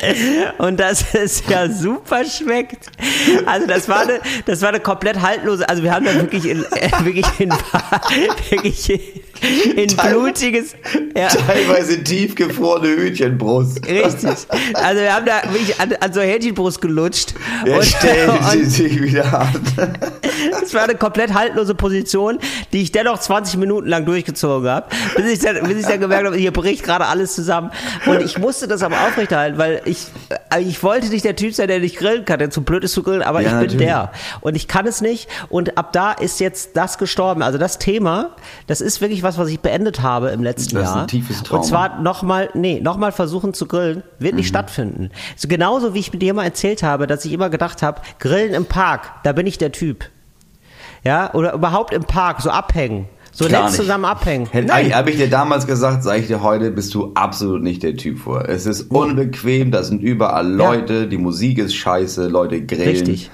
Und 0.58 0.78
dass 0.78 1.14
es 1.14 1.42
ja 1.48 1.70
super 1.70 2.24
schmeckt. 2.24 2.90
Also 3.44 3.66
das 3.66 3.88
war 3.88 4.00
eine, 4.00 4.20
das 4.46 4.62
war 4.62 4.70
eine 4.70 4.80
komplett 4.80 5.20
haltlose, 5.20 5.68
also 5.68 5.82
wir 5.82 5.92
haben 5.92 6.04
da 6.04 6.14
wirklich 6.14 6.46
in, 6.46 6.64
äh, 6.64 6.90
wirklich 7.04 7.26
in, 7.38 7.50
wirklich 8.50 8.90
in, 8.90 9.78
in 9.78 9.96
blutiges, 9.96 10.74
ja. 11.16 11.28
Teilweise 11.28 12.02
tiefgefrorene 12.02 12.96
Hühnchenbrust. 12.96 13.86
Richtig. 13.86 14.30
Also 14.74 15.00
wir 15.02 15.14
haben 15.14 15.26
da 15.26 15.42
wirklich 15.52 15.78
an, 15.80 15.92
an 16.00 16.12
so 16.12 16.20
Hähnchenbrust 16.20 16.80
gelutscht. 16.80 17.34
Er 17.64 17.82
stellt 17.82 18.30
sie 18.50 18.58
und 18.58 18.70
sich 18.70 19.02
wieder 19.02 19.40
an. 19.40 19.98
Es 20.62 20.74
war 20.74 20.82
eine 20.84 20.94
komplett 20.94 21.34
haltlose 21.34 21.74
Position, 21.74 22.38
die 22.72 22.82
ich 22.82 22.92
dennoch 22.92 23.18
20 23.18 23.58
Minuten 23.58 23.88
lang 23.88 24.04
durchgezogen 24.04 24.68
habe, 24.68 24.86
bis 25.16 25.26
ich 25.32 25.38
dann, 25.40 25.66
bis 25.68 25.78
ich 25.80 25.86
dann 25.86 26.00
gemerkt 26.00 26.26
habe, 26.26 26.36
hier 26.36 26.52
bricht 26.52 26.84
gerade 26.84 27.06
alles 27.06 27.34
zusammen. 27.34 27.70
Und 28.06 28.22
ich 28.22 28.38
musste 28.38 28.68
das 28.68 28.82
aber 28.82 28.96
aufrechterhalten, 29.02 29.58
weil 29.58 29.82
ich, 29.84 30.06
äh, 30.50 30.60
ich 30.60 30.82
wollte 30.82 31.08
nicht 31.08 31.24
der 31.24 31.36
Typ 31.36 31.54
sein, 31.54 31.68
der 31.68 31.80
nicht 31.80 31.96
grillen 31.96 32.24
kann, 32.24 32.38
der 32.38 32.50
zu 32.50 32.62
blöd 32.62 32.84
ist 32.84 32.92
zu 32.92 33.02
grillen, 33.02 33.22
aber 33.22 33.40
Ja, 33.40 33.46
ich 33.48 33.52
bin 33.54 33.60
natürlich. 33.62 33.86
der. 33.86 34.12
Und 34.40 34.54
ich 34.56 34.68
kann 34.68 34.86
es 34.86 35.00
nicht. 35.00 35.28
Und 35.48 35.76
ab 35.78 35.92
da 35.92 36.12
ist 36.12 36.40
jetzt 36.40 36.76
das 36.76 36.98
gestorben. 36.98 37.42
Also 37.42 37.58
das 37.58 37.78
Thema, 37.78 38.30
das 38.66 38.80
ist 38.80 39.00
wirklich 39.00 39.22
was, 39.22 39.38
was 39.38 39.48
ich 39.48 39.60
beendet 39.60 40.02
habe 40.02 40.30
im 40.30 40.42
letzten 40.42 40.74
Das 40.76 40.84
ist 40.84 40.90
ein 40.90 40.96
Jahr. 40.98 41.06
tiefes 41.06 41.42
Trauma. 41.42 41.60
Und 41.62 41.66
zwar 41.68 42.00
nochmal, 42.00 42.50
nee, 42.54 42.80
nochmal 42.80 43.12
versuchen 43.12 43.54
zu 43.54 43.66
grillen, 43.66 44.02
wird 44.18 44.32
Mhm. 44.32 44.38
nicht 44.38 44.48
stattfinden. 44.48 45.10
So 45.36 45.48
genauso 45.48 45.94
wie 45.94 45.98
ich 46.00 46.12
mit 46.12 46.22
dir 46.22 46.34
mal 46.34 46.44
erzählt 46.44 46.82
habe, 46.82 47.06
dass 47.06 47.24
ich 47.24 47.32
immer 47.32 47.50
gedacht 47.50 47.82
habe, 47.82 48.00
Grillen 48.18 48.54
im 48.54 48.64
Park, 48.66 49.10
da 49.24 49.32
bin 49.32 49.46
ich 49.46 49.58
der 49.58 49.72
Typ. 49.72 50.04
Ja, 51.06 51.32
oder 51.34 51.54
überhaupt 51.54 51.94
im 51.94 52.02
Park, 52.02 52.40
so 52.40 52.50
abhängen. 52.50 53.06
So 53.32 53.46
nett 53.46 53.70
zusammen 53.70 54.06
abhängen. 54.06 54.46
Hätte, 54.50 54.72
Habe 54.72 55.10
ich 55.10 55.18
dir 55.18 55.28
damals 55.28 55.66
gesagt, 55.66 56.02
sage 56.02 56.20
ich 56.20 56.26
dir 56.26 56.42
heute, 56.42 56.70
bist 56.70 56.94
du 56.94 57.12
absolut 57.14 57.62
nicht 57.62 57.82
der 57.82 57.94
Typ 57.94 58.18
vor. 58.18 58.48
Es 58.48 58.64
ist 58.64 58.90
unbequem, 58.90 59.70
da 59.70 59.82
sind 59.82 60.02
überall 60.02 60.50
Leute, 60.50 61.06
die 61.06 61.18
Musik 61.18 61.58
ist 61.58 61.74
scheiße, 61.74 62.28
Leute 62.28 62.64
grillen. 62.64 62.88
Richtig. 62.88 63.30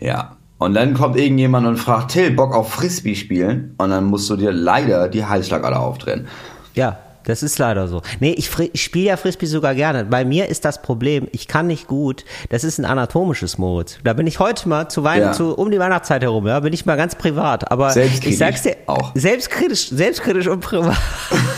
Ja. 0.00 0.36
Und 0.58 0.74
dann 0.74 0.94
kommt 0.94 1.16
irgendjemand 1.16 1.68
und 1.68 1.76
fragt, 1.76 2.10
Till, 2.10 2.32
Bock 2.32 2.52
auf 2.52 2.72
Frisbee 2.72 3.14
spielen? 3.14 3.76
Und 3.78 3.90
dann 3.90 4.06
musst 4.06 4.28
du 4.28 4.34
dir 4.34 4.50
leider 4.50 5.08
die 5.08 5.24
Halsschlagader 5.24 5.80
auftrennen. 5.80 6.26
Ja, 6.74 6.98
das 7.28 7.42
ist 7.42 7.58
leider 7.58 7.88
so. 7.88 8.02
Nee, 8.20 8.32
ich, 8.32 8.50
ich 8.72 8.82
spiele 8.82 9.06
ja 9.06 9.16
Frisbee 9.16 9.46
sogar 9.46 9.74
gerne. 9.74 10.04
Bei 10.06 10.24
mir 10.24 10.48
ist 10.48 10.64
das 10.64 10.80
Problem, 10.82 11.28
ich 11.32 11.46
kann 11.46 11.66
nicht 11.66 11.86
gut. 11.86 12.24
Das 12.48 12.64
ist 12.64 12.78
ein 12.78 12.84
anatomisches 12.86 13.58
Moritz. 13.58 13.98
Da 14.02 14.14
bin 14.14 14.26
ich 14.26 14.38
heute 14.38 14.68
mal 14.68 14.88
zu 14.88 15.04
Weihnachten, 15.04 15.18
Ja. 15.28 15.32
zu, 15.32 15.54
um 15.54 15.70
die 15.70 15.78
Weihnachtszeit 15.78 16.22
herum, 16.22 16.46
ja, 16.46 16.58
bin 16.60 16.72
ich 16.72 16.86
mal 16.86 16.96
ganz 16.96 17.14
privat. 17.14 17.70
Aber 17.70 17.94
ich 17.96 18.38
sag's 18.38 18.62
dir, 18.62 18.76
auch. 18.86 19.12
selbstkritisch, 19.14 19.90
selbstkritisch 19.90 20.48
und 20.48 20.60
privat. 20.60 20.96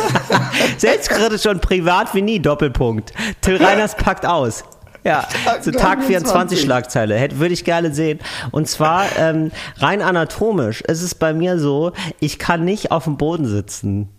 selbstkritisch 0.79 1.47
und 1.47 1.61
privat 1.61 2.15
wie 2.15 2.23
nie, 2.23 2.41
Doppelpunkt. 2.41 3.13
Till 3.41 3.57
Reiners 3.63 3.95
packt 3.95 4.27
aus. 4.27 4.65
Ja, 5.05 5.25
Tag 5.45 5.65
so 5.65 5.71
Tag 5.71 6.03
24 6.03 6.07
24 6.07 6.61
Schlagzeile. 6.61 7.15
Hätte, 7.15 7.39
würde 7.39 7.55
ich 7.55 7.65
gerne 7.65 7.95
sehen. 7.95 8.19
Und 8.51 8.69
zwar 8.69 9.07
ähm, 9.19 9.51
rein 9.79 10.03
anatomisch 10.03 10.83
ist 10.83 11.01
es 11.03 11.15
bei 11.15 11.33
mir 11.33 11.59
so, 11.59 11.93
ich 12.19 12.39
kann 12.39 12.65
nicht 12.65 12.91
auf 12.91 13.05
dem 13.05 13.17
Boden 13.17 13.47
sitzen. 13.47 14.11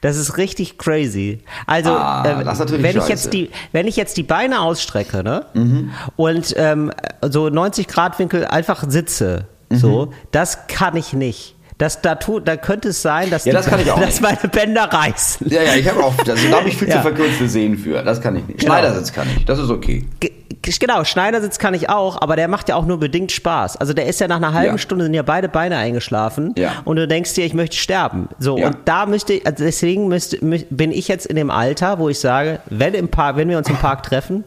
Das 0.00 0.16
ist 0.16 0.36
richtig 0.36 0.78
crazy. 0.78 1.40
Also, 1.66 1.90
Ah, 1.92 2.24
ähm, 2.26 2.82
wenn 2.82 2.96
ich 2.98 3.08
jetzt 3.08 3.32
die, 3.32 3.50
wenn 3.72 3.86
ich 3.86 3.96
jetzt 3.96 4.16
die 4.16 4.22
Beine 4.22 4.60
ausstrecke, 4.60 5.22
ne, 5.22 5.46
Mhm. 5.54 5.90
und 6.16 6.54
ähm, 6.56 6.90
so 7.22 7.48
90 7.48 7.88
Grad 7.88 8.18
Winkel 8.18 8.44
einfach 8.46 8.84
sitze, 8.88 9.46
Mhm. 9.70 9.76
so, 9.76 10.12
das 10.30 10.66
kann 10.68 10.96
ich 10.96 11.12
nicht. 11.12 11.56
Das, 11.78 12.00
da, 12.02 12.14
tut, 12.14 12.46
da 12.46 12.56
könnte 12.56 12.90
es 12.90 13.02
sein, 13.02 13.30
dass, 13.30 13.44
Ja, 13.46 13.52
das 13.52 13.66
kann 13.66 13.80
ich 13.80 13.90
auch 13.90 13.98
dass 14.00 14.20
nicht. 14.20 14.22
meine 14.22 14.48
Bänder 14.52 14.84
reißen. 14.84 15.48
Ja, 15.50 15.60
ja, 15.62 15.74
ich 15.74 15.88
habe 15.88 16.04
auch, 16.04 16.14
also 16.18 16.48
da 16.48 16.56
habe 16.58 16.68
ich 16.68 16.76
viel 16.76 16.88
Ja. 16.88 16.96
zu 16.96 17.02
verkürzte 17.02 17.48
Sehnen 17.48 17.76
für. 17.78 18.00
Das 18.04 18.20
kann 18.20 18.36
ich 18.36 18.46
nicht. 18.46 18.60
Genau. 18.60 18.72
Schneidersitz 18.74 19.12
kann 19.12 19.26
ich, 19.36 19.44
das 19.44 19.58
ist 19.58 19.70
okay. 19.70 20.04
Ge- 20.20 20.30
Genau, 20.62 21.04
Schneidersitz 21.04 21.58
kann 21.58 21.74
ich 21.74 21.88
auch, 21.90 22.20
aber 22.20 22.36
der 22.36 22.48
macht 22.48 22.68
ja 22.68 22.76
auch 22.76 22.86
nur 22.86 22.98
bedingt 23.00 23.32
Spaß. 23.32 23.76
Also 23.76 23.92
der 23.94 24.06
ist 24.06 24.20
ja 24.20 24.28
nach 24.28 24.36
einer 24.36 24.52
halben 24.52 24.74
Ja. 24.74 24.78
Stunde 24.78 25.04
sind 25.04 25.14
ja 25.14 25.22
beide 25.22 25.48
Beine 25.48 25.76
eingeschlafen 25.76 26.54
Ja. 26.56 26.72
und 26.84 26.96
du 26.96 27.06
denkst 27.08 27.34
dir, 27.34 27.44
ich 27.44 27.54
möchte 27.54 27.76
sterben. 27.76 28.28
So 28.38 28.58
Ja. 28.58 28.68
und 28.68 28.76
da 28.84 29.06
müsste, 29.06 29.40
also 29.44 29.64
deswegen 29.64 30.08
müsste, 30.08 30.36
mü- 30.38 30.66
bin 30.70 30.92
ich 30.92 31.08
jetzt 31.08 31.26
in 31.26 31.36
dem 31.36 31.50
Alter, 31.50 31.98
wo 31.98 32.08
ich 32.08 32.18
sage, 32.18 32.60
wenn 32.66 32.94
im 32.94 33.08
Park, 33.08 33.36
wenn 33.36 33.48
wir 33.48 33.58
uns 33.58 33.68
im 33.68 33.76
Park 33.76 34.02
treffen, 34.02 34.44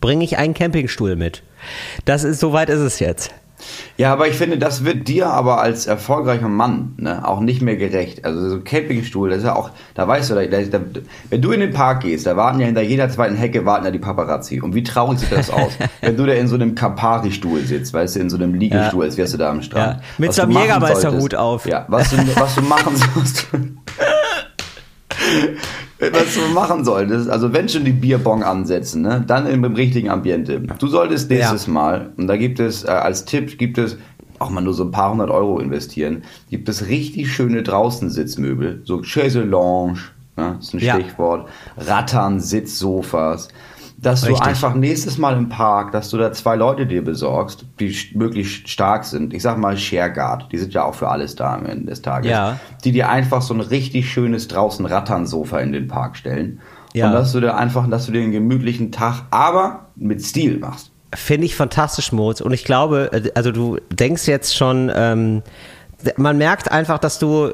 bringe 0.00 0.24
ich 0.24 0.36
einen 0.38 0.54
Campingstuhl 0.54 1.16
mit. 1.16 1.42
Das 2.04 2.24
ist 2.24 2.40
soweit 2.40 2.68
ist 2.68 2.80
es 2.80 2.98
jetzt. 2.98 3.30
Ja, 3.96 4.12
aber 4.12 4.26
ich 4.28 4.34
finde, 4.36 4.58
das 4.58 4.84
wird 4.84 5.06
dir 5.06 5.28
aber 5.28 5.60
als 5.60 5.86
erfolgreicher 5.86 6.48
Mann 6.48 6.94
ne, 6.96 7.26
auch 7.26 7.40
nicht 7.40 7.62
mehr 7.62 7.76
gerecht. 7.76 8.24
Also 8.24 8.48
so 8.48 8.54
ein 8.56 8.64
Campingstuhl, 8.64 9.28
das 9.30 9.38
ist 9.38 9.44
ja 9.44 9.54
auch, 9.54 9.70
da 9.94 10.08
weißt 10.08 10.30
du, 10.30 10.34
da, 10.34 10.44
da, 10.62 10.80
wenn 11.30 11.40
du 11.40 11.52
in 11.52 11.60
den 11.60 11.72
Park 11.72 12.00
gehst, 12.02 12.26
da 12.26 12.36
warten 12.36 12.58
ja 12.60 12.66
hinter 12.66 12.82
jeder 12.82 13.08
zweiten 13.08 13.36
Hecke 13.36 13.64
warten 13.64 13.84
ja 13.84 13.90
die 13.92 13.98
Paparazzi. 14.00 14.60
Und 14.60 14.74
wie 14.74 14.82
traurig 14.82 15.20
sieht 15.20 15.30
das 15.32 15.48
aus, 15.50 15.72
wenn 16.00 16.16
du 16.16 16.26
da 16.26 16.32
in 16.32 16.48
so 16.48 16.56
einem 16.56 16.74
Campari-Stuhl 16.74 17.60
sitzt, 17.60 17.94
weißt 17.94 18.16
du, 18.16 18.20
in 18.20 18.30
so 18.30 18.36
einem 18.36 18.54
Liegestuhl, 18.54 19.04
Ja. 19.04 19.06
als 19.08 19.16
wärst 19.16 19.34
du 19.34 19.38
da 19.38 19.50
am 19.50 19.62
Strand. 19.62 19.96
Ja, 19.98 20.02
mit 20.18 20.28
Was 20.30 20.36
so 20.36 20.42
einem 20.42 20.52
Jägermeisterhut 20.52 21.34
auf. 21.36 21.66
Ja, 21.66 21.84
was 21.88 22.10
du, 22.10 22.16
was 22.36 22.54
du 22.56 22.62
machen 22.62 22.96
sollst. 23.14 23.46
Was 26.12 26.34
du 26.34 26.40
machen 26.54 26.84
solltest, 26.84 27.28
also 27.30 27.52
wenn 27.52 27.68
schon 27.68 27.84
die 27.84 27.92
Bierbong 27.92 28.42
ansetzen, 28.42 29.02
ne, 29.02 29.22
dann 29.26 29.46
im, 29.46 29.64
im 29.64 29.74
richtigen 29.74 30.10
Ambiente. 30.10 30.60
Du 30.78 30.86
solltest 30.86 31.30
nächstes 31.30 31.66
Ja. 31.66 31.72
Mal, 31.72 32.10
und 32.16 32.26
da 32.26 32.36
gibt 32.36 32.60
es 32.60 32.84
äh, 32.84 32.88
als 32.88 33.24
Tipp, 33.24 33.58
gibt 33.58 33.78
es 33.78 33.96
auch 34.38 34.50
mal 34.50 34.60
nur 34.60 34.74
so 34.74 34.84
ein 34.84 34.90
paar 34.90 35.12
hundert 35.12 35.30
Euro 35.30 35.60
investieren, 35.60 36.22
gibt 36.50 36.68
es 36.68 36.88
richtig 36.88 37.32
schöne 37.32 37.62
Draußensitzmöbel, 37.62 38.82
so 38.84 39.00
Chaiselange, 39.02 39.98
ne, 40.36 40.56
ist 40.60 40.74
ein 40.74 40.80
Ja. 40.80 40.94
Stichwort, 40.94 41.48
Rattern, 41.76 42.40
Sitzsofas, 42.40 43.48
dass 43.96 44.22
du 44.22 44.28
Richtig. 44.28 44.46
einfach 44.46 44.74
nächstes 44.74 45.18
Mal 45.18 45.36
im 45.36 45.48
Park, 45.48 45.92
dass 45.92 46.10
du 46.10 46.18
da 46.18 46.32
zwei 46.32 46.56
Leute 46.56 46.86
dir 46.86 47.02
besorgst, 47.02 47.64
die 47.80 47.96
möglichst 48.14 48.68
stark 48.68 49.04
sind. 49.04 49.32
Ich 49.32 49.42
sag 49.42 49.56
mal 49.56 49.76
Shareguard, 49.76 50.50
die 50.52 50.58
sind 50.58 50.74
ja 50.74 50.84
auch 50.84 50.94
für 50.94 51.08
alles 51.08 51.36
da 51.36 51.54
am 51.54 51.66
Ende 51.66 51.86
des 51.86 52.02
Tages. 52.02 52.30
Ja. 52.30 52.58
Die 52.84 52.92
dir 52.92 53.08
einfach 53.08 53.40
so 53.40 53.54
ein 53.54 53.60
richtig 53.60 54.10
schönes 54.10 54.48
draußen 54.48 54.84
Rattern-Sofa 54.84 55.58
in 55.58 55.72
den 55.72 55.88
Park 55.88 56.16
stellen. 56.16 56.60
Ja. 56.92 57.06
Und 57.06 57.12
dass 57.14 57.32
du 57.32 57.40
dir 57.40 57.56
einfach, 57.56 57.88
dass 57.88 58.06
du 58.06 58.12
dir 58.12 58.22
einen 58.22 58.32
gemütlichen 58.32 58.92
Tag, 58.92 59.22
aber 59.30 59.86
mit 59.96 60.22
Stil 60.22 60.58
machst. 60.58 60.90
Finde 61.14 61.46
ich 61.46 61.54
fantastisch, 61.54 62.12
Moritz. 62.12 62.40
Und 62.40 62.52
ich 62.52 62.64
glaube, 62.64 63.10
äh, 63.12 63.30
also 63.34 63.52
du 63.52 63.78
denkst 63.90 64.26
jetzt 64.26 64.56
schon, 64.56 64.90
ähm, 64.94 65.42
man 66.16 66.36
merkt 66.36 66.70
einfach, 66.70 66.98
dass 66.98 67.18
du 67.18 67.52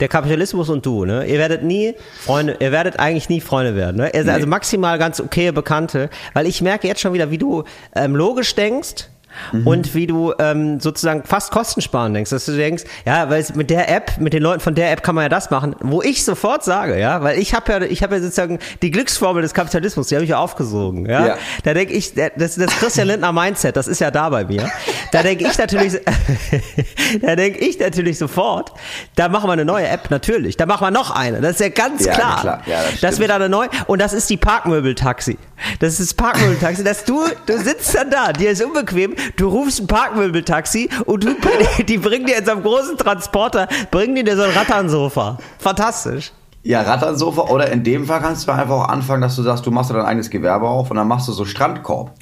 der 0.00 0.08
Kapitalismus 0.08 0.68
und 0.68 0.84
du, 0.84 1.04
ne? 1.04 1.26
Ihr 1.26 1.38
werdet 1.38 1.62
nie 1.62 1.94
Freunde, 2.20 2.56
ihr 2.60 2.72
werdet 2.72 2.98
eigentlich 2.98 3.28
nie 3.28 3.40
Freunde 3.40 3.76
werden, 3.76 3.96
ne? 3.96 4.10
Seid 4.12 4.26
Nee. 4.26 4.30
Also 4.30 4.46
maximal 4.46 4.98
ganz 4.98 5.20
okay 5.20 5.50
Bekannte, 5.52 6.10
weil 6.34 6.46
ich 6.46 6.60
merke 6.60 6.86
jetzt 6.86 7.00
schon 7.00 7.12
wieder, 7.12 7.30
wie 7.30 7.38
du 7.38 7.64
ähm, 7.94 8.14
logisch 8.14 8.54
denkst, 8.54 9.08
Mhm. 9.52 9.66
Und 9.66 9.94
wie 9.94 10.06
du 10.06 10.32
ähm, 10.38 10.80
sozusagen 10.80 11.24
fast 11.24 11.50
kostensparen 11.50 12.14
denkst, 12.14 12.30
dass 12.30 12.46
du 12.46 12.56
denkst, 12.56 12.84
ja, 13.04 13.28
weil 13.28 13.44
mit 13.54 13.70
der 13.70 13.88
App, 13.88 14.18
mit 14.18 14.32
den 14.32 14.42
Leuten 14.42 14.60
von 14.60 14.74
der 14.74 14.92
App 14.92 15.02
kann 15.02 15.14
man 15.14 15.22
ja 15.22 15.28
das 15.28 15.50
machen, 15.50 15.74
wo 15.80 16.02
ich 16.02 16.24
sofort 16.24 16.64
sage, 16.64 16.98
ja, 16.98 17.22
weil 17.22 17.38
ich 17.38 17.54
habe 17.54 17.72
ja, 17.72 17.80
ich 17.82 18.02
habe 18.02 18.16
ja 18.16 18.20
sozusagen 18.22 18.58
die 18.82 18.90
Glücksformel 18.90 19.42
des 19.42 19.54
Kapitalismus, 19.54 20.08
die 20.08 20.14
habe 20.14 20.24
ich 20.24 20.30
ja 20.30 20.38
aufgesogen, 20.38 21.06
ja. 21.06 21.26
ja. 21.26 21.36
Da 21.64 21.74
denke 21.74 21.92
ich, 21.94 22.14
das, 22.14 22.56
das 22.56 22.70
Christian 22.78 23.08
Lindner 23.08 23.32
Mindset, 23.32 23.76
das 23.76 23.88
ist 23.88 24.00
ja 24.00 24.10
da 24.10 24.28
bei 24.28 24.44
mir. 24.44 24.70
Da 25.12 25.22
denke 25.22 25.46
ich 25.46 25.58
natürlich, 25.58 25.94
da 27.22 27.36
denke 27.36 27.58
ich 27.58 27.78
natürlich 27.78 28.18
sofort, 28.18 28.72
da 29.16 29.28
machen 29.28 29.48
wir 29.48 29.52
eine 29.52 29.64
neue 29.64 29.88
App, 29.88 30.10
natürlich. 30.10 30.56
Da 30.56 30.66
machen 30.66 30.86
wir 30.86 30.90
noch 30.90 31.10
eine. 31.10 31.40
Das 31.40 31.52
ist 31.52 31.60
ja 31.60 31.68
ganz 31.68 32.04
Ja, 32.04 32.14
klar, 32.14 32.40
klar. 32.40 32.62
Ja, 32.66 32.82
das 33.00 33.16
dass 33.16 33.20
wir 33.20 33.28
da 33.28 33.36
eine 33.36 33.48
neue, 33.48 33.70
und 33.86 34.00
das 34.00 34.12
ist 34.12 34.28
die 34.28 34.36
Parkmöbeltaxi. 34.36 35.38
Das 35.80 35.98
ist 35.98 36.10
das 36.10 36.14
Parkmöbeltaxi, 36.14 36.84
dass 36.84 37.04
du, 37.04 37.24
du 37.46 37.58
sitzt 37.58 37.94
dann 37.94 38.10
da, 38.10 38.32
dir 38.32 38.50
ist 38.50 38.62
unbequem, 38.62 39.14
du 39.36 39.48
rufst 39.48 39.80
ein 39.80 39.86
Parkmöbeltaxi 39.86 40.88
und 41.06 41.24
du, 41.24 41.34
die 41.88 41.98
bringen 41.98 42.26
dir 42.26 42.36
jetzt 42.36 42.48
am 42.48 42.62
großen 42.62 42.96
Transporter, 42.96 43.68
bringen 43.90 44.24
dir 44.24 44.36
so 44.36 44.42
ein 44.42 44.50
Ratternsofa. 44.50 45.38
Fantastisch. 45.58 46.32
Ja, 46.62 46.82
Ratternsofa 46.82 47.42
oder 47.42 47.70
in 47.70 47.84
dem 47.84 48.06
Fall 48.06 48.20
kannst 48.20 48.48
du 48.48 48.52
einfach 48.52 48.74
auch 48.74 48.88
anfangen, 48.88 49.22
dass 49.22 49.36
du 49.36 49.42
sagst, 49.42 49.64
du 49.66 49.70
machst 49.70 49.90
dir 49.90 49.94
dein 49.94 50.04
eigenes 50.04 50.30
Gewerbe 50.30 50.68
auf 50.68 50.90
und 50.90 50.96
dann 50.96 51.06
machst 51.06 51.28
du 51.28 51.32
so 51.32 51.44
Strandkorb. 51.44 52.12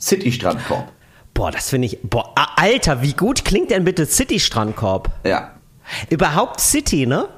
City-Strandkorb. 0.00 0.92
Boah, 1.34 1.50
das 1.50 1.70
finde 1.70 1.86
ich, 1.86 1.98
boah, 2.02 2.32
ah, 2.36 2.48
Alter, 2.56 3.02
wie 3.02 3.12
gut 3.12 3.44
klingt 3.44 3.70
denn 3.70 3.84
bitte 3.84 4.06
City 4.06 4.38
Strandkorb? 4.40 5.10
Ja. 5.24 5.52
Überhaupt 6.10 6.60
City, 6.60 7.06
ne? 7.06 7.28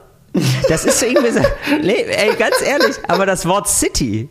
Das 0.69 0.85
ist 0.85 1.01
so 1.01 1.07
irgendwie 1.07 1.31
so, 1.31 1.41
nee, 1.83 2.05
ey, 2.09 2.35
ganz 2.37 2.63
ehrlich, 2.65 2.97
aber 3.09 3.27
das 3.27 3.47
Wort 3.47 3.69
City, 3.69 4.29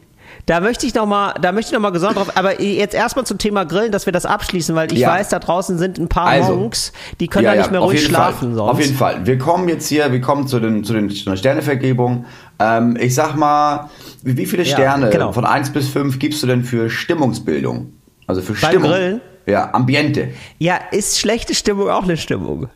da 0.49 0.61
möchte 0.61 0.87
ich 0.87 0.95
noch 0.95 1.05
mal, 1.05 1.35
da 1.39 1.51
möchte 1.51 1.69
ich 1.69 1.73
noch 1.73 1.79
mal 1.79 1.91
gesondert 1.91 2.17
drauf, 2.17 2.31
aber 2.35 2.59
jetzt 2.59 2.95
erstmal 2.95 3.23
zum 3.23 3.37
Thema 3.37 3.65
Grillen, 3.65 3.91
dass 3.91 4.07
wir 4.07 4.13
das 4.13 4.25
abschließen, 4.25 4.73
weil 4.73 4.91
ich 4.91 4.97
Ja. 4.97 5.09
weiß, 5.11 5.29
da 5.29 5.37
draußen 5.37 5.77
sind 5.77 5.99
ein 5.99 6.07
paar 6.09 6.25
Also, 6.25 6.55
Monks, 6.55 6.91
die 7.19 7.27
können 7.27 7.45
Ja, 7.45 7.51
da 7.51 7.55
ja, 7.57 7.61
nicht 7.61 7.71
mehr 7.71 7.81
auf 7.81 7.89
ruhig 7.91 8.03
schlafen 8.03 8.47
Fall. 8.49 8.55
sonst. 8.55 8.71
Auf 8.71 8.79
jeden 8.79 8.95
Fall. 8.95 9.27
Wir 9.27 9.37
kommen 9.37 9.69
jetzt 9.69 9.87
hier, 9.87 10.11
wir 10.11 10.21
kommen 10.21 10.47
zu 10.47 10.59
den, 10.59 10.83
zu 10.83 10.93
den, 10.93 11.11
Sternevergebungen. 11.11 12.25
Ähm, 12.57 12.97
ich 12.99 13.13
sag 13.13 13.35
mal, 13.35 13.91
wie, 14.23 14.47
viele 14.47 14.63
Ja, 14.63 14.73
Sterne 14.73 15.11
genau. 15.11 15.33
von 15.33 15.45
1 15.45 15.69
bis 15.69 15.87
5 15.87 16.17
gibst 16.17 16.41
du 16.41 16.47
denn 16.47 16.63
für 16.63 16.89
Stimmungsbildung? 16.89 17.93
Also 18.25 18.41
für 18.41 18.53
Beim 18.53 18.71
Stimmung. 18.71 18.89
Grillen? 18.89 19.21
Ja, 19.45 19.71
Ambiente. 19.71 20.29
Ja, 20.57 20.79
ist 20.89 21.19
schlechte 21.19 21.53
Stimmung 21.53 21.91
auch 21.91 22.03
eine 22.03 22.17
Stimmung? 22.17 22.69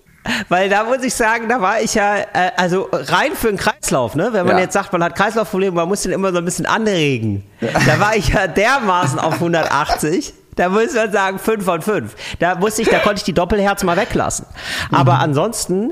Weil 0.50 0.70
da 0.70 0.86
muss 0.86 1.04
ich 1.04 1.14
sagen, 1.14 1.50
da 1.50 1.60
war 1.62 1.82
ich 1.82 1.96
ja, 1.96 2.16
äh, 2.18 2.52
also 2.56 2.88
rein 2.92 3.34
für 3.36 3.48
den 3.48 3.58
Kreislauf, 3.58 4.16
ne? 4.16 4.30
Wenn 4.32 4.46
man 4.46 4.56
Ja. 4.58 4.64
jetzt 4.64 4.74
sagt, 4.74 4.94
man 4.94 5.04
hat 5.04 5.16
Kreislaufprobleme, 5.16 5.76
man 5.76 5.88
muss 5.90 6.04
den 6.04 6.12
immer 6.14 6.32
so 6.32 6.38
ein 6.38 6.46
bisschen 6.46 6.66
anregen. 6.66 7.44
Da 7.60 8.00
war 8.00 8.16
ich 8.16 8.30
ja 8.30 8.48
dermaßen 8.48 9.20
auf 9.20 9.36
180. 9.42 10.34
Da 10.56 10.70
muss 10.70 10.94
man 10.94 11.12
sagen, 11.12 11.40
5 11.40 11.66
von 11.66 11.82
5. 11.82 12.16
Da 12.40 12.56
musste 12.56 12.84
ich, 12.84 12.88
da 12.90 13.00
konnte 13.00 13.18
ich 13.18 13.24
die 13.24 13.34
Doppelherz 13.34 13.84
mal 13.84 13.98
weglassen. 13.98 14.46
Aber 14.92 15.20
ansonsten, 15.20 15.92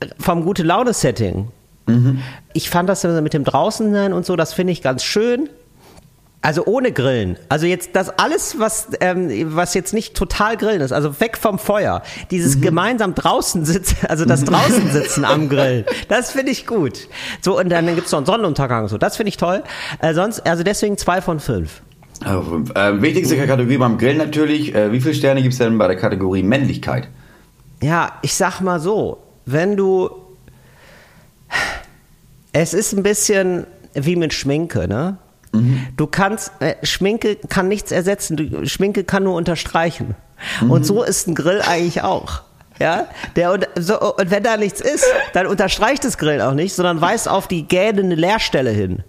äh, 0.00 0.06
vom 0.18 0.44
gute 0.44 0.62
Laune-Setting. 0.62 1.48
Ich 2.52 2.68
fand 2.68 2.86
das 2.88 3.02
mit 3.04 3.32
dem 3.32 3.44
draußen 3.44 3.92
sein 3.94 4.12
und 4.12 4.26
so, 4.26 4.36
das 4.36 4.52
finde 4.52 4.72
ich 4.74 4.82
ganz 4.82 5.02
schön. 5.04 5.48
Also 6.40 6.64
ohne 6.66 6.92
Grillen. 6.92 7.36
Also 7.48 7.66
jetzt 7.66 7.90
das 7.94 8.10
alles, 8.10 8.60
was, 8.60 8.88
ähm, 9.00 9.56
was 9.56 9.74
jetzt 9.74 9.92
nicht 9.92 10.14
total 10.14 10.56
Grillen 10.56 10.80
ist, 10.80 10.92
also 10.92 11.18
weg 11.20 11.36
vom 11.36 11.58
Feuer. 11.58 12.02
Dieses 12.30 12.60
gemeinsam 12.60 13.14
draußen 13.16 13.64
sitzen, 13.64 14.06
also 14.06 14.24
das 14.24 14.44
draußen 14.44 14.90
sitzen 14.90 15.24
am 15.24 15.48
Grill. 15.48 15.84
Das 16.08 16.30
finde 16.30 16.52
ich 16.52 16.66
gut. 16.66 17.08
So, 17.40 17.58
und 17.58 17.70
dann 17.70 17.92
gibt's 17.94 18.12
noch 18.12 18.20
einen 18.20 18.26
Sonnenuntergang. 18.26 18.86
So, 18.86 18.98
das 18.98 19.16
finde 19.16 19.30
ich 19.30 19.36
toll. 19.36 19.64
Äh, 20.00 20.14
sonst, 20.14 20.46
also 20.46 20.62
deswegen 20.62 20.96
zwei 20.96 21.20
von 21.20 21.40
fünf. 21.40 21.82
Also 22.24 22.42
fünf. 22.42 22.72
Ähm, 22.76 23.02
wichtigste 23.02 23.36
Kategorie 23.44 23.78
beim 23.78 23.98
Grillen 23.98 24.18
natürlich. 24.18 24.74
Äh, 24.74 24.92
wie 24.92 25.00
viele 25.00 25.14
Sterne 25.14 25.42
gibt 25.42 25.54
es 25.54 25.58
denn 25.58 25.76
bei 25.76 25.88
der 25.88 25.96
Kategorie 25.96 26.44
Männlichkeit? 26.44 27.08
Ja, 27.82 28.12
ich 28.22 28.34
sag 28.34 28.60
mal 28.60 28.78
so, 28.78 29.18
wenn 29.44 29.76
du. 29.76 30.10
Es 32.52 32.74
ist 32.74 32.92
ein 32.92 33.02
bisschen 33.02 33.66
wie 33.94 34.16
mit 34.16 34.32
Schminke, 34.32 34.86
ne? 34.88 35.18
Du 35.96 36.06
kannst, 36.06 36.52
äh, 36.60 36.74
Schminke 36.82 37.36
kann 37.36 37.68
nichts 37.68 37.90
ersetzen, 37.90 38.36
du, 38.36 38.66
Schminke 38.66 39.04
kann 39.04 39.24
nur 39.24 39.34
unterstreichen. 39.34 40.14
Und 40.68 40.84
so 40.86 41.02
ist 41.02 41.26
ein 41.26 41.34
Grill 41.34 41.62
eigentlich 41.62 42.02
auch. 42.02 42.42
Ja, 42.80 43.08
der, 43.34 43.50
und, 43.52 43.68
so, 43.76 43.98
und 44.00 44.30
wenn 44.30 44.44
da 44.44 44.56
nichts 44.56 44.80
ist, 44.80 45.04
dann 45.32 45.48
unterstreicht 45.48 46.04
das 46.04 46.16
Grill 46.16 46.40
auch 46.40 46.54
nicht, 46.54 46.76
sondern 46.76 47.00
weist 47.00 47.28
auf 47.28 47.48
die 47.48 47.66
gähnende 47.66 48.14
Leerstelle 48.14 48.70
hin. 48.70 49.02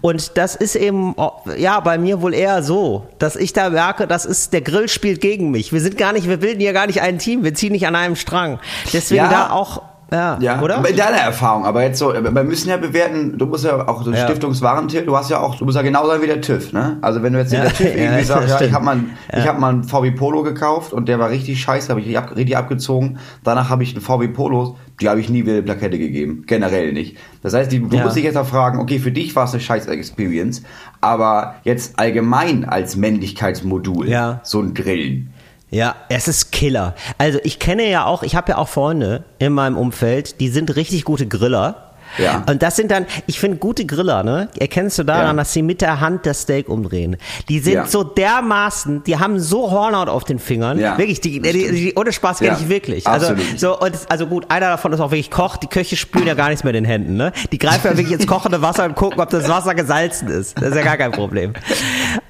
Und 0.00 0.38
das 0.38 0.56
ist 0.56 0.74
eben, 0.74 1.12
oh, 1.18 1.32
ja, 1.58 1.80
bei 1.80 1.98
mir 1.98 2.22
wohl 2.22 2.32
eher 2.32 2.62
so, 2.62 3.06
dass 3.18 3.36
ich 3.36 3.52
da 3.52 3.68
merke, 3.68 4.06
das 4.06 4.24
ist, 4.24 4.54
der 4.54 4.62
Grill 4.62 4.88
spielt 4.88 5.20
gegen 5.20 5.50
mich. 5.50 5.70
Wir 5.70 5.82
sind 5.82 5.98
gar 5.98 6.14
nicht, 6.14 6.30
wir 6.30 6.38
bilden 6.38 6.60
hier 6.60 6.72
gar 6.72 6.86
nicht 6.86 7.02
ein 7.02 7.18
Team, 7.18 7.44
wir 7.44 7.52
ziehen 7.52 7.72
nicht 7.72 7.86
an 7.86 7.94
einem 7.94 8.16
Strang. 8.16 8.58
Deswegen 8.94 9.24
Ja. 9.24 9.30
da 9.30 9.50
auch, 9.50 9.82
ja, 10.14 10.38
Ja, 10.40 10.60
oder? 10.62 10.76
in 10.88 10.96
deiner 10.96 11.16
Erfahrung, 11.18 11.64
aber 11.66 11.82
jetzt 11.82 11.98
so, 11.98 12.12
wir 12.14 12.44
müssen 12.44 12.68
ja 12.68 12.76
bewerten, 12.76 13.36
du 13.36 13.46
musst 13.46 13.64
ja 13.64 13.86
auch 13.88 14.02
so 14.02 14.10
Ja. 14.12 14.24
Stiftungswarentil, 14.24 15.02
du 15.02 15.16
hast 15.16 15.30
ja 15.30 15.40
auch, 15.40 15.56
du 15.56 15.64
musst 15.64 15.76
ja 15.76 15.82
genau 15.82 16.06
sein 16.06 16.22
wie 16.22 16.26
der 16.26 16.40
TÜV, 16.40 16.72
ne? 16.72 16.98
Also 17.02 17.22
wenn 17.22 17.32
du 17.32 17.38
jetzt 17.40 17.52
Ja, 17.52 17.62
der 17.62 17.72
TÜV 17.72 17.80
ja, 17.86 17.94
irgendwie 17.94 18.18
das 18.20 18.28
sagst, 18.28 18.60
ja, 18.60 18.66
ich 18.66 18.72
habe 18.72 18.84
mal, 18.84 19.00
ich 19.36 19.46
hab 19.48 19.58
mal 19.58 19.70
einen 19.70 19.84
VW 19.84 20.10
Polo 20.12 20.42
gekauft 20.42 20.92
und 20.92 21.08
der 21.08 21.18
war 21.18 21.30
richtig 21.30 21.60
scheiße, 21.60 21.88
habe 21.90 22.00
ich 22.00 22.06
richtig 22.06 22.18
ab- 22.18 22.36
richtig 22.36 22.56
abgezogen. 22.56 23.18
Danach 23.42 23.68
habe 23.70 23.82
ich 23.82 23.92
einen 23.94 24.00
VW 24.02 24.28
Polo, 24.28 24.76
die 25.00 25.08
habe 25.08 25.20
ich 25.20 25.28
nie 25.28 25.42
wieder 25.42 25.54
eine 25.54 25.62
Plakette 25.62 25.98
gegeben, 25.98 26.44
generell 26.46 26.92
nicht. 26.92 27.16
Das 27.42 27.52
heißt, 27.54 27.70
die, 27.72 27.80
du 27.80 27.96
Ja. 27.96 28.04
musst 28.04 28.16
dich 28.16 28.24
jetzt 28.24 28.36
auch 28.36 28.46
fragen, 28.46 28.78
okay, 28.78 28.98
für 28.98 29.10
dich 29.12 29.34
war 29.36 29.44
es 29.44 29.52
eine 29.52 29.60
scheiß 29.60 29.86
Experience, 29.88 30.62
aber 31.00 31.56
jetzt 31.64 31.98
allgemein 31.98 32.64
als 32.64 32.96
Männlichkeitsmodul, 32.96 34.08
Ja. 34.08 34.40
so 34.44 34.60
ein 34.60 34.72
Grillen. 34.74 35.30
Ja, 35.74 35.96
es 36.08 36.28
ist 36.28 36.52
Killer. 36.52 36.94
Also 37.18 37.40
ich 37.42 37.58
kenne 37.58 37.90
ja 37.90 38.06
auch, 38.06 38.22
ich 38.22 38.36
habe 38.36 38.52
ja 38.52 38.58
auch 38.58 38.68
Freunde 38.68 39.24
in 39.40 39.52
meinem 39.52 39.76
Umfeld, 39.76 40.38
die 40.38 40.48
sind 40.48 40.76
richtig 40.76 41.02
gute 41.02 41.26
Griller. 41.26 41.83
Ja. 42.18 42.44
Und 42.48 42.62
das 42.62 42.76
sind 42.76 42.90
dann, 42.90 43.06
ich 43.26 43.40
finde 43.40 43.56
gute 43.58 43.84
Griller, 43.86 44.22
ne? 44.22 44.48
Erkennst 44.58 44.98
du 44.98 45.02
daran, 45.04 45.26
Ja. 45.36 45.42
dass 45.42 45.52
sie 45.52 45.62
mit 45.62 45.80
der 45.80 46.00
Hand 46.00 46.26
das 46.26 46.42
Steak 46.42 46.68
umdrehen. 46.68 47.16
Die 47.48 47.58
sind 47.60 47.74
Ja. 47.74 47.86
so 47.86 48.04
dermaßen, 48.04 49.02
die 49.04 49.18
haben 49.18 49.38
so 49.40 49.70
Hornhaut 49.70 50.08
auf 50.08 50.24
den 50.24 50.38
Fingern. 50.38 50.78
Ja, 50.78 50.96
wirklich, 50.98 51.20
die, 51.20 51.40
die, 51.40 51.48
stimmt. 51.48 51.78
die, 51.78 51.94
ohne 51.96 52.12
Spaß 52.12 52.38
kenne 52.38 52.52
Ja, 52.52 52.58
ich 52.60 52.68
wirklich. 52.68 53.06
Also, 53.06 53.28
absolut. 53.28 53.60
so, 53.60 53.78
und, 53.78 53.92
also 54.08 54.26
gut, 54.26 54.50
einer 54.50 54.68
davon 54.68 54.92
ist 54.92 55.00
auch 55.00 55.10
wirklich 55.10 55.30
Koch. 55.30 55.56
Die 55.56 55.66
Köche 55.66 55.96
spülen 55.96 56.26
ja 56.26 56.34
gar 56.34 56.48
nichts 56.48 56.64
mehr 56.64 56.72
in 56.74 56.84
den 56.84 56.90
Händen, 56.90 57.16
ne? 57.16 57.32
Die 57.52 57.58
greifen 57.58 57.86
ja 57.90 57.96
wirklich 57.96 58.12
ins 58.12 58.26
kochende 58.26 58.62
Wasser 58.62 58.84
und 58.84 58.94
gucken, 58.94 59.20
ob 59.20 59.30
das 59.30 59.48
Wasser 59.48 59.74
gesalzen 59.74 60.28
ist. 60.28 60.56
Das 60.60 60.70
ist 60.70 60.76
ja 60.76 60.82
gar 60.82 60.96
kein 60.96 61.12
Problem. 61.12 61.52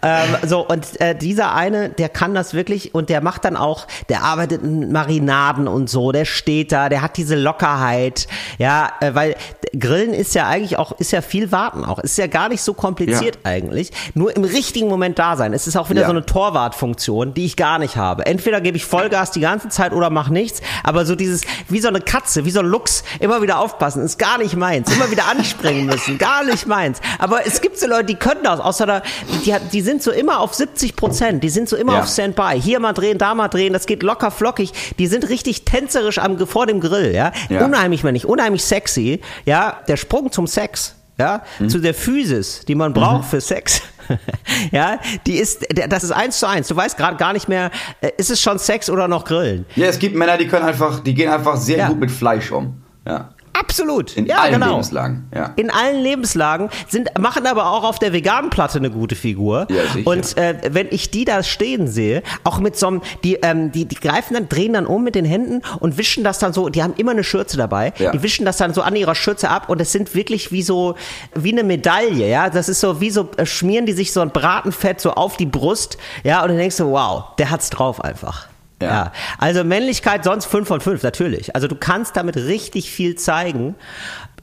ähm, 0.02 0.36
so, 0.46 0.66
und 0.66 1.00
äh, 1.00 1.14
dieser 1.14 1.54
eine, 1.54 1.88
der 1.90 2.08
kann 2.08 2.34
das 2.34 2.54
wirklich 2.54 2.94
und 2.94 3.08
der 3.08 3.20
macht 3.20 3.44
dann 3.44 3.56
auch, 3.56 3.86
der 4.08 4.22
arbeitet 4.22 4.62
in 4.62 4.92
Marinaden 4.92 5.68
und 5.68 5.88
so, 5.90 6.12
der 6.12 6.24
steht 6.24 6.72
da, 6.72 6.88
der 6.88 7.02
hat 7.02 7.16
diese 7.16 7.36
Lockerheit, 7.36 8.26
ja, 8.58 8.90
äh, 9.00 9.14
weil 9.14 9.36
Grillen 9.78 10.12
ist 10.14 10.34
ja 10.34 10.46
eigentlich 10.46 10.78
auch, 10.78 10.92
ist 10.98 11.12
ja 11.12 11.20
viel 11.22 11.52
warten 11.52 11.84
auch, 11.84 11.98
ist 11.98 12.18
ja 12.18 12.26
gar 12.26 12.48
nicht 12.48 12.62
so 12.62 12.74
kompliziert 12.74 13.38
eigentlich, 13.44 13.90
nur 14.14 14.34
im 14.36 14.44
richtigen 14.44 14.88
Moment 14.88 15.18
da 15.18 15.36
sein. 15.36 15.52
Es 15.52 15.66
ist 15.66 15.76
auch 15.76 15.90
wieder 15.90 16.02
Ja. 16.02 16.06
so 16.06 16.12
eine 16.12 16.24
Torwartfunktion, 16.26 17.34
die 17.34 17.44
ich 17.44 17.56
gar 17.56 17.78
nicht 17.78 17.96
habe. 17.96 18.26
Entweder 18.26 18.60
gebe 18.60 18.76
ich 18.76 18.84
Vollgas 18.84 19.30
die 19.30 19.40
ganze 19.40 19.68
Zeit 19.68 19.92
oder 19.92 20.10
mach 20.10 20.28
nichts, 20.28 20.60
aber 20.82 21.04
so 21.06 21.14
dieses, 21.14 21.42
wie 21.68 21.80
so 21.80 21.88
eine 21.88 22.00
Katze, 22.00 22.44
wie 22.44 22.50
so 22.50 22.60
ein 22.60 22.66
Luchs, 22.66 23.04
immer 23.20 23.42
wieder 23.42 23.58
aufpassen, 23.58 24.02
ist 24.02 24.18
gar 24.18 24.38
nicht 24.38 24.56
meins, 24.56 24.92
immer 24.94 25.10
wieder 25.10 25.26
anspringen 25.28 25.86
müssen, 25.86 26.18
gar 26.18 26.44
nicht 26.44 26.66
meins. 26.66 27.00
Aber 27.18 27.46
es 27.46 27.60
gibt 27.60 27.78
so 27.78 27.86
Leute, 27.86 28.04
die 28.06 28.14
können 28.16 28.40
das, 28.44 28.60
außer 28.60 28.86
da, 28.86 29.02
die, 29.44 29.54
die 29.72 29.80
sind 29.80 30.02
so 30.02 30.10
immer 30.10 30.40
auf 30.40 30.54
70 30.54 30.96
Prozent, 30.96 31.42
die 31.44 31.48
sind 31.50 31.68
so 31.68 31.76
immer 31.76 31.94
Ja. 31.94 32.00
auf 32.00 32.08
Standby. 32.08 32.60
Hier 32.60 32.80
mal 32.80 32.92
drehen, 32.92 33.18
da 33.18 33.34
mal 33.34 33.48
drehen, 33.48 33.72
das 33.72 33.86
geht 33.86 34.02
locker 34.02 34.30
flockig. 34.30 34.72
Die 34.98 35.06
sind 35.06 35.28
richtig 35.28 35.64
tänzerisch 35.64 36.18
am, 36.18 36.38
vor 36.46 36.66
dem 36.66 36.80
Grill, 36.80 37.14
ja. 37.14 37.32
Ja. 37.48 37.64
Unheimlich 37.64 38.04
männlich, 38.04 38.26
unheimlich 38.26 38.64
sexy, 38.64 39.20
ja. 39.44 39.63
Der 39.88 39.96
Sprung 39.96 40.30
zum 40.32 40.46
Sex, 40.46 40.94
ja, 41.18 41.42
Mhm. 41.58 41.68
zu 41.68 41.78
der 41.80 41.94
Physis, 41.94 42.64
die 42.66 42.74
man 42.74 42.92
braucht 42.92 43.26
für 43.28 43.40
Sex. 43.40 43.80
ja, 44.72 44.98
die 45.26 45.34
ist, 45.36 45.66
das 45.88 46.04
ist 46.04 46.10
eins 46.10 46.38
zu 46.38 46.46
eins. 46.48 46.68
Du 46.68 46.76
weißt 46.76 46.96
gerade 46.96 47.16
gar 47.16 47.32
nicht 47.32 47.48
mehr, 47.48 47.70
äh, 48.00 48.10
ist 48.18 48.30
es 48.30 48.40
schon 48.40 48.58
Sex 48.58 48.90
oder 48.90 49.08
noch 49.08 49.24
Grillen? 49.24 49.64
Ja, 49.76 49.86
es 49.86 49.98
gibt 49.98 50.14
Männer, 50.14 50.36
die 50.36 50.46
können 50.48 50.64
einfach, 50.66 51.00
die 51.00 51.14
gehen 51.14 51.30
einfach 51.30 51.56
sehr 51.56 51.78
Ja. 51.78 51.88
gut 51.88 51.98
mit 52.00 52.10
Fleisch 52.10 52.50
um. 52.52 52.82
Ja. 53.06 53.30
Absolut. 53.58 54.16
In 54.16 54.26
ja, 54.26 54.38
allen 54.38 54.54
genau. 54.54 54.70
Lebenslagen. 54.72 55.28
Ja. 55.34 55.52
In 55.56 55.70
allen 55.70 56.02
Lebenslagen 56.02 56.70
sind, 56.88 57.16
machen 57.18 57.46
aber 57.46 57.70
auch 57.70 57.84
auf 57.84 57.98
der 57.98 58.12
veganen 58.12 58.50
Platte 58.50 58.78
eine 58.78 58.90
gute 58.90 59.14
Figur. 59.14 59.66
Ja, 59.70 59.82
sicher. 59.92 60.06
Und 60.10 60.36
äh, 60.36 60.56
wenn 60.70 60.88
ich 60.90 61.10
die 61.10 61.24
da 61.24 61.42
stehen 61.42 61.86
sehe, 61.88 62.22
auch 62.42 62.58
mit 62.58 62.76
so 62.76 62.88
einem, 62.88 63.02
die, 63.22 63.34
ähm, 63.36 63.72
die, 63.72 63.84
die 63.84 63.94
greifen 63.94 64.34
dann, 64.34 64.48
drehen 64.48 64.72
dann 64.72 64.86
um 64.86 65.04
mit 65.04 65.14
den 65.14 65.24
Händen 65.24 65.62
und 65.80 65.98
wischen 65.98 66.24
das 66.24 66.38
dann 66.38 66.52
so, 66.52 66.68
die 66.68 66.82
haben 66.82 66.94
immer 66.96 67.12
eine 67.12 67.24
Schürze 67.24 67.56
dabei, 67.56 67.92
Ja. 67.98 68.10
die 68.10 68.22
wischen 68.22 68.44
das 68.44 68.56
dann 68.56 68.74
so 68.74 68.82
an 68.82 68.96
ihrer 68.96 69.14
Schürze 69.14 69.48
ab 69.48 69.68
und 69.68 69.80
es 69.80 69.92
sind 69.92 70.14
wirklich 70.14 70.50
wie 70.52 70.62
so, 70.62 70.96
wie 71.34 71.52
eine 71.52 71.62
Medaille, 71.64 72.28
ja, 72.28 72.50
das 72.50 72.68
ist 72.68 72.80
so, 72.80 73.00
wie 73.00 73.10
so, 73.10 73.28
äh, 73.36 73.46
schmieren 73.46 73.86
die 73.86 73.92
sich 73.92 74.12
so 74.12 74.20
ein 74.20 74.30
Bratenfett 74.30 75.00
so 75.00 75.12
auf 75.12 75.36
die 75.36 75.46
Brust, 75.46 75.96
ja, 76.24 76.42
und 76.42 76.48
dann 76.48 76.58
denkst 76.58 76.76
du, 76.78 76.90
wow, 76.90 77.24
der 77.38 77.50
hat's 77.50 77.70
drauf 77.70 78.00
einfach. 78.02 78.48
Ja. 78.82 78.88
ja. 78.88 79.12
Also 79.38 79.64
Männlichkeit 79.64 80.24
sonst 80.24 80.46
5 80.46 80.66
von 80.66 80.80
5, 80.80 81.02
natürlich. 81.02 81.54
Also 81.54 81.68
du 81.68 81.76
kannst 81.76 82.16
damit 82.16 82.36
richtig 82.36 82.90
viel 82.90 83.14
zeigen. 83.16 83.74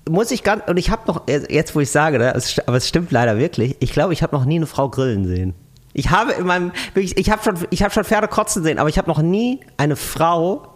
Muss 0.09 0.31
ich 0.31 0.43
ganz, 0.43 0.63
und 0.67 0.77
ich 0.77 0.89
habe 0.89 1.03
noch, 1.07 1.27
jetzt 1.27 1.75
wo 1.75 1.79
ich 1.79 1.91
sage, 1.91 2.17
ne, 2.17 2.33
aber 2.65 2.77
es 2.77 2.87
stimmt 2.87 3.11
leider 3.11 3.37
wirklich, 3.37 3.75
ich 3.79 3.91
glaube, 3.93 4.13
ich 4.13 4.23
habe 4.23 4.35
noch 4.35 4.45
nie 4.45 4.55
eine 4.55 4.65
Frau 4.65 4.89
grillen 4.89 5.25
sehen. 5.25 5.53
Ich 5.93 6.09
habe 6.09 6.31
in 6.31 6.45
meinem, 6.45 6.71
wirklich, 6.93 7.17
ich 7.17 7.29
habe 7.29 7.43
schon, 7.43 7.55
ich 7.69 7.83
habe 7.83 7.93
schon 7.93 8.03
Pferde 8.03 8.27
kotzen 8.27 8.63
sehen, 8.63 8.79
aber 8.79 8.89
ich 8.89 8.97
habe 8.97 9.09
noch 9.09 9.21
nie 9.21 9.59
eine 9.77 9.95
Frau. 9.95 10.67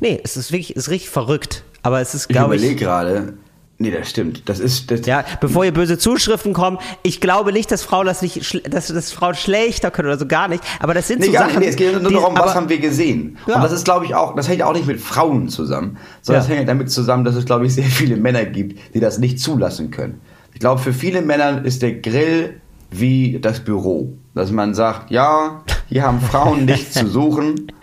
Nee, 0.00 0.20
es 0.24 0.36
ist 0.36 0.50
wirklich, 0.52 0.70
es 0.70 0.84
ist 0.84 0.90
richtig 0.90 1.10
verrückt. 1.10 1.64
Aber 1.82 2.00
es 2.00 2.14
ist, 2.14 2.22
Ich 2.22 2.28
glaube 2.28 2.54
überlege 2.56 2.74
ich. 2.74 2.80
gerade. 2.80 3.34
Nee, 3.78 3.90
das 3.90 4.08
stimmt. 4.08 4.48
Das 4.48 4.60
ist. 4.60 4.90
Das, 4.90 5.04
Ja, 5.04 5.24
bevor 5.40 5.64
hier 5.64 5.72
böse 5.72 5.98
Zuschriften 5.98 6.52
kommen, 6.52 6.78
ich 7.02 7.20
glaube 7.20 7.52
nicht, 7.52 7.72
dass 7.72 7.82
Frauen 7.82 8.06
das 8.06 8.22
nicht, 8.22 8.62
dass, 8.72 8.86
dass 8.86 9.10
Frauen 9.12 9.34
schlechter 9.34 9.90
können 9.90 10.06
oder 10.08 10.18
so 10.18 10.26
gar 10.26 10.46
nicht. 10.46 10.62
Aber 10.78 10.94
das 10.94 11.08
sind 11.08 11.18
Nee, 11.20 11.26
so 11.26 11.32
Sachen. 11.32 11.48
nicht. 11.48 11.58
Nee, 11.60 11.66
es 11.68 11.76
geht 11.76 11.92
nur 12.00 12.08
die- 12.08 12.14
darum, 12.14 12.34
was 12.34 12.42
aber- 12.42 12.54
haben 12.54 12.68
wir 12.68 12.78
gesehen. 12.78 13.36
Ja. 13.48 13.56
Und 13.56 13.62
das 13.62 13.72
ist, 13.72 13.84
glaube 13.84 14.04
ich, 14.06 14.14
auch, 14.14 14.36
das 14.36 14.48
hängt 14.48 14.62
auch 14.62 14.72
nicht 14.74 14.86
mit 14.86 15.00
Frauen 15.00 15.48
zusammen, 15.48 15.96
sondern 16.22 16.44
Ja. 16.44 16.48
das 16.48 16.56
hängt 16.56 16.68
damit 16.68 16.90
zusammen, 16.90 17.24
dass 17.24 17.34
es, 17.34 17.44
glaube 17.46 17.66
ich, 17.66 17.74
sehr 17.74 17.84
viele 17.84 18.16
Männer 18.16 18.44
gibt, 18.44 18.94
die 18.94 19.00
das 19.00 19.18
nicht 19.18 19.40
zulassen 19.40 19.90
können. 19.90 20.20
Ich 20.52 20.60
glaube, 20.60 20.80
für 20.80 20.92
viele 20.92 21.20
Männer 21.20 21.64
ist 21.64 21.82
der 21.82 21.94
Grill 21.94 22.60
wie 22.92 23.40
das 23.40 23.58
Büro. 23.60 24.12
Dass 24.34 24.52
man 24.52 24.74
sagt, 24.74 25.10
ja, 25.10 25.62
hier 25.88 26.04
haben 26.04 26.20
Frauen 26.20 26.64
nichts 26.64 26.92
zu 26.94 27.08
suchen. 27.08 27.72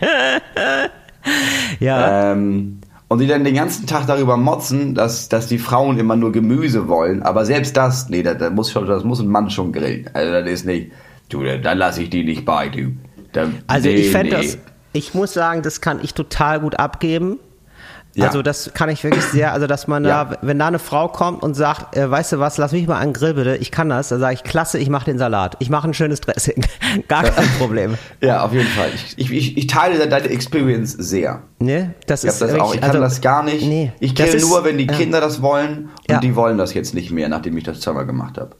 Ja. 1.80 2.32
Ähm, 2.32 2.80
und 3.12 3.18
die 3.18 3.26
dann 3.26 3.44
den 3.44 3.54
ganzen 3.54 3.86
Tag 3.86 4.06
darüber 4.06 4.38
motzen, 4.38 4.94
dass, 4.94 5.28
dass 5.28 5.46
die 5.46 5.58
Frauen 5.58 5.98
immer 5.98 6.16
nur 6.16 6.32
Gemüse 6.32 6.88
wollen. 6.88 7.22
Aber 7.22 7.44
selbst 7.44 7.76
das, 7.76 8.08
nee, 8.08 8.22
das, 8.22 8.38
das, 8.38 8.50
muss, 8.50 8.70
schon, 8.70 8.86
das 8.86 9.04
muss 9.04 9.20
ein 9.20 9.28
Mann 9.28 9.50
schon 9.50 9.70
grillen. 9.70 10.08
Also 10.14 10.32
das 10.32 10.48
ist 10.48 10.64
nicht, 10.64 10.92
du, 11.28 11.44
dann 11.44 11.76
lasse 11.76 12.02
ich 12.02 12.08
die 12.08 12.24
nicht 12.24 12.46
bei, 12.46 12.70
du. 12.70 12.96
Dann, 13.34 13.58
Also 13.66 13.90
nee, 13.90 13.96
ich 13.96 14.10
fände 14.10 14.38
nee. 14.38 14.42
das, 14.42 14.58
ich 14.94 15.12
muss 15.12 15.34
sagen, 15.34 15.60
das 15.60 15.82
kann 15.82 16.00
ich 16.02 16.14
total 16.14 16.60
gut 16.60 16.78
abgeben. 16.78 17.38
Ja. 18.14 18.26
Also 18.26 18.42
das 18.42 18.72
kann 18.74 18.90
ich 18.90 19.02
wirklich 19.04 19.24
sehr, 19.24 19.52
also 19.54 19.66
dass 19.66 19.86
man 19.88 20.04
Ja. 20.04 20.24
da, 20.26 20.38
wenn 20.42 20.58
da 20.58 20.66
eine 20.66 20.78
Frau 20.78 21.08
kommt 21.08 21.42
und 21.42 21.54
sagt, 21.54 21.96
äh, 21.96 22.10
weißt 22.10 22.32
du 22.32 22.38
was, 22.40 22.58
lass 22.58 22.72
mich 22.72 22.86
mal 22.86 22.98
an 22.98 23.08
den 23.08 23.12
Grill 23.14 23.32
bitte, 23.34 23.56
ich 23.56 23.70
kann 23.70 23.88
das, 23.88 24.08
dann 24.10 24.20
sage 24.20 24.34
ich, 24.34 24.44
klasse, 24.44 24.78
ich 24.78 24.90
mache 24.90 25.06
den 25.06 25.16
Salat, 25.18 25.56
ich 25.60 25.70
mache 25.70 25.88
ein 25.88 25.94
schönes 25.94 26.20
Dressing, 26.20 26.62
gar 27.08 27.22
kein 27.22 27.46
Problem. 27.58 27.94
Ja, 28.20 28.44
auf 28.44 28.52
jeden 28.52 28.68
Fall. 28.68 28.88
Ich, 29.16 29.30
ich, 29.32 29.56
ich, 29.56 29.66
teile 29.66 30.06
deine 30.08 30.28
Experience 30.28 30.92
sehr. 30.92 31.42
Ne? 31.58 31.94
Das 32.06 32.22
Ich, 32.24 32.28
hab 32.28 32.34
ist 32.34 32.42
das 32.42 32.54
auch. 32.60 32.74
ich 32.74 32.80
kann 32.82 32.90
also, 32.90 33.00
das 33.02 33.20
gar 33.22 33.42
nicht. 33.42 33.66
Nee, 33.66 33.92
ich 34.00 34.18
ist- 34.20 34.46
nur, 34.46 34.62
wenn 34.64 34.76
die 34.76 34.86
ja. 34.86 34.92
Kinder 34.92 35.20
das 35.20 35.40
wollen. 35.40 35.88
Und 36.00 36.10
Ja. 36.10 36.20
die 36.20 36.36
wollen 36.36 36.58
das 36.58 36.74
jetzt 36.74 36.92
nicht 36.94 37.10
mehr, 37.12 37.28
nachdem 37.30 37.56
ich 37.56 37.64
das 37.64 37.80
zweimal 37.80 38.04
gemacht 38.04 38.36
habe. 38.36 38.50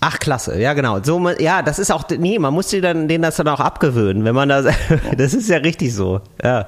Ach, 0.00 0.18
klasse, 0.18 0.60
ja 0.60 0.74
genau. 0.74 0.98
So, 1.02 1.30
ja, 1.38 1.62
das 1.62 1.78
ist 1.78 1.90
auch, 1.92 2.04
nee, 2.18 2.38
man 2.38 2.52
muss 2.52 2.68
denen 2.68 3.22
das 3.22 3.36
dann 3.36 3.48
auch 3.48 3.60
abgewöhnen, 3.60 4.24
wenn 4.24 4.34
man 4.34 4.48
das, 4.48 4.66
das 5.16 5.34
ist 5.34 5.48
ja 5.48 5.58
richtig 5.58 5.94
so, 5.94 6.20
ja. 6.42 6.66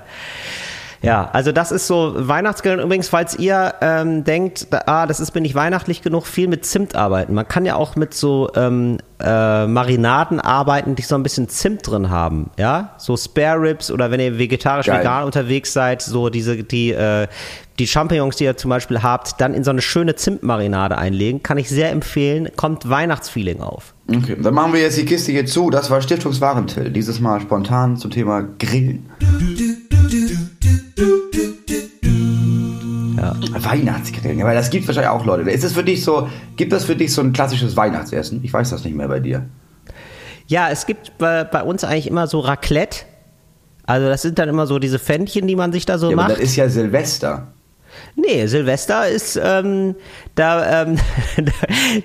Ja, 1.03 1.31
also 1.33 1.51
das 1.51 1.73
ist 1.73 1.87
so 1.87 2.13
Weihnachtsgrillen. 2.17 2.81
Übrigens, 2.81 3.09
falls 3.09 3.39
ihr 3.39 3.75
ähm, 3.81 4.23
denkt, 4.25 4.67
da- 4.71 4.83
ah, 4.87 5.07
das 5.07 5.19
ist 5.19 5.35
mir 5.35 5.41
nicht 5.41 5.55
weihnachtlich 5.55 6.03
genug, 6.03 6.27
viel 6.27 6.47
mit 6.47 6.67
Zimt 6.67 6.95
arbeiten. 6.95 7.33
Man 7.33 7.49
kann 7.49 7.65
ja 7.65 7.75
auch 7.77 7.97
mit 7.97 8.13
so 8.13 8.51
ähm, 8.55 8.99
äh, 9.19 9.67
Marinaden 9.67 10.41
arbeiten, 10.41 10.97
die 10.97 11.03
so 11.03 11.15
ein 11.15 11.23
bisschen 11.23 11.49
Zimt 11.49 11.87
drin 11.87 12.11
haben. 12.11 12.51
Ja, 12.59 12.95
so 12.99 13.17
Spare 13.17 13.61
Ribs 13.63 13.91
oder 13.91 14.11
wenn 14.11 14.21
ihr 14.21 14.39
vegetarisch 14.39 14.87
Geil. 14.87 15.01
vegan 15.01 15.25
unterwegs 15.25 15.73
seid, 15.73 16.03
so 16.03 16.29
diese 16.29 16.63
die 16.65 16.91
äh, 16.93 17.29
die 17.79 17.87
Champignons, 17.87 18.37
die 18.37 18.45
ihr 18.45 18.59
zum 18.59 18.69
Beispiel 18.69 19.03
habt, 19.03 19.41
dann 19.41 19.55
in 19.55 19.65
so 19.65 19.71
eine 19.71 19.81
schöne 19.81 20.15
Zimtmarinade 20.15 20.99
einlegen. 20.99 21.43
Kann 21.43 21.57
ich 21.57 21.71
sehr 21.71 21.91
empfehlen. 21.93 22.51
Kommt 22.57 22.91
Weihnachtsfeeling 22.91 23.63
auf. 23.63 23.95
Okay, 24.07 24.37
dann 24.39 24.53
machen 24.53 24.75
wir 24.75 24.81
jetzt 24.83 24.99
die 24.99 25.07
Kiste 25.07 25.33
hier 25.33 25.47
zu. 25.47 25.71
Das 25.71 25.89
war 25.91 26.03
Stiftungswarentil. 26.03 26.91
Dieses 26.91 27.21
Mal 27.21 27.41
spontan 27.41 27.97
zum 27.97 28.11
Thema 28.11 28.43
Grillen. 28.59 29.09
Ja. 29.23 29.29
Weihnachtsgrillen, 29.29 30.20
ja, 33.17 34.45
weil 34.47 34.55
das 34.55 34.71
gibt 34.71 34.87
wahrscheinlich 34.87 35.11
auch 35.11 35.25
Leute. 35.25 35.51
Ist 35.51 35.65
es 35.65 35.73
für 35.73 35.85
dich 35.85 36.05
so, 36.05 36.29
gibt 36.57 36.73
das 36.73 36.85
für 36.85 36.97
dich 36.97 37.13
so 37.13 37.21
ein 37.23 37.33
klassisches 37.33 37.77
Weihnachtsessen? 37.77 38.41
Ich 38.43 38.53
weiß 38.53 38.71
das 38.71 38.85
nicht 38.85 38.97
mehr 38.97 39.09
bei 39.09 39.21
dir. 39.21 39.47
Ja, 40.47 40.69
es 40.71 40.87
gibt 40.87 41.17
bei, 41.19 41.45
bei 41.45 41.63
uns 41.63 41.85
eigentlich 41.85 42.07
immer 42.09 42.27
so 42.27 42.41
Raclette. 42.41 43.05
Also 43.87 44.09
das 44.09 44.23
sind 44.23 44.39
dann 44.39 44.49
immer 44.49 44.67
so 44.67 44.79
diese 44.79 44.99
Fännchen, 44.99 45.47
die 45.47 45.57
man 45.57 45.73
sich 45.73 45.87
da 45.87 45.99
so 45.99 46.11
Ja, 46.11 46.17
macht. 46.17 46.31
das 46.31 46.39
ist 46.39 46.57
ja 46.57 46.69
Silvester. 46.69 47.49
Nee, 48.15 48.47
Silvester 48.47 49.09
ist, 49.09 49.41
ähm, 49.43 49.97
da, 50.35 50.83
ähm, 50.83 50.97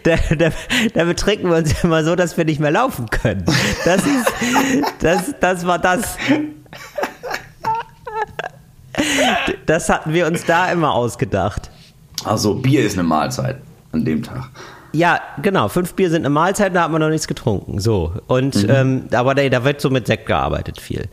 da, 0.03 0.15
da, 0.29 0.36
da, 0.36 0.49
da 0.93 1.03
betrinken 1.03 1.49
wir 1.49 1.58
uns 1.58 1.84
immer 1.84 2.03
so, 2.03 2.15
dass 2.15 2.38
wir 2.38 2.45
nicht 2.45 2.60
mehr 2.60 2.71
laufen 2.71 3.08
können. 3.10 3.45
Das 3.84 4.01
ist, 4.05 4.25
das, 4.99 5.36
das 5.39 5.65
war 5.67 5.79
das. 5.79 6.17
Das 9.65 9.89
hatten 9.89 10.13
wir 10.13 10.28
uns 10.28 10.46
da 10.46 10.72
immer 10.72 10.94
ausgedacht. 10.94 11.70
Also 12.24 12.56
Bier 12.56 12.84
ist 12.86 12.98
eine 12.98 13.08
Mahlzeit 13.08 13.58
an 13.91 14.06
dem 14.06 14.24
Tag. 14.24 14.50
Ja, 14.94 15.20
genau. 15.41 15.68
Fünf 15.68 15.94
Bier 15.94 16.10
sind 16.10 16.22
eine 16.22 16.30
Mahlzeit, 16.30 16.74
da 16.76 16.84
hat 16.84 16.91
man 16.91 17.02
noch 17.02 17.10
nichts 17.10 17.28
getrunken. 17.28 17.80
So. 17.80 18.13
Und, 18.28 18.56
Mhm. 18.63 18.70
ähm, 18.70 19.04
aber 19.13 19.36
da, 19.36 19.48
da 19.50 19.63
wird 19.65 19.82
so 19.82 19.89
mit 19.89 20.08
Sekt 20.08 20.26
gearbeitet 20.26 20.80
viel. 20.80 21.10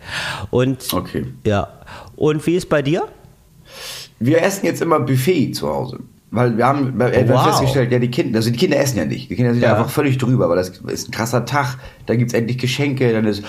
Und, 0.51 0.93
Okay. 0.93 1.27
ja. 1.45 1.69
Und 2.17 2.47
wie 2.47 2.55
ist 2.57 2.69
bei 2.69 2.83
dir? 2.83 3.09
Wir 4.21 4.41
essen 4.43 4.67
jetzt 4.67 4.81
immer 4.83 5.01
Buffet 5.01 5.53
zu 5.53 5.69
Hause. 5.69 5.99
Weil 6.31 6.57
wir 6.57 6.67
haben, 6.67 6.99
haben 6.99 7.29
wow. 7.29 7.45
festgestellt, 7.45 7.93
ja, 7.93 7.99
die 7.99 8.11
Kinder, 8.11 8.39
also 8.39 8.51
die 8.51 8.57
Kinder 8.57 8.79
essen 8.79 8.97
ja 8.99 9.05
nicht. 9.05 9.29
Die 9.29 9.35
Kinder 9.37 9.53
sind 9.53 9.63
Ja. 9.63 9.73
einfach 9.77 9.91
völlig 9.91 10.17
drüber, 10.17 10.49
weil 10.49 10.57
das 10.57 10.71
ist 10.71 11.09
ein 11.09 11.11
krasser 11.11 11.45
Tag. 11.45 11.77
Da 12.07 12.15
gibt's 12.15 12.33
endlich 12.33 12.57
Geschenke, 12.59 13.13
dann 13.13 13.27
ist. 13.27 13.43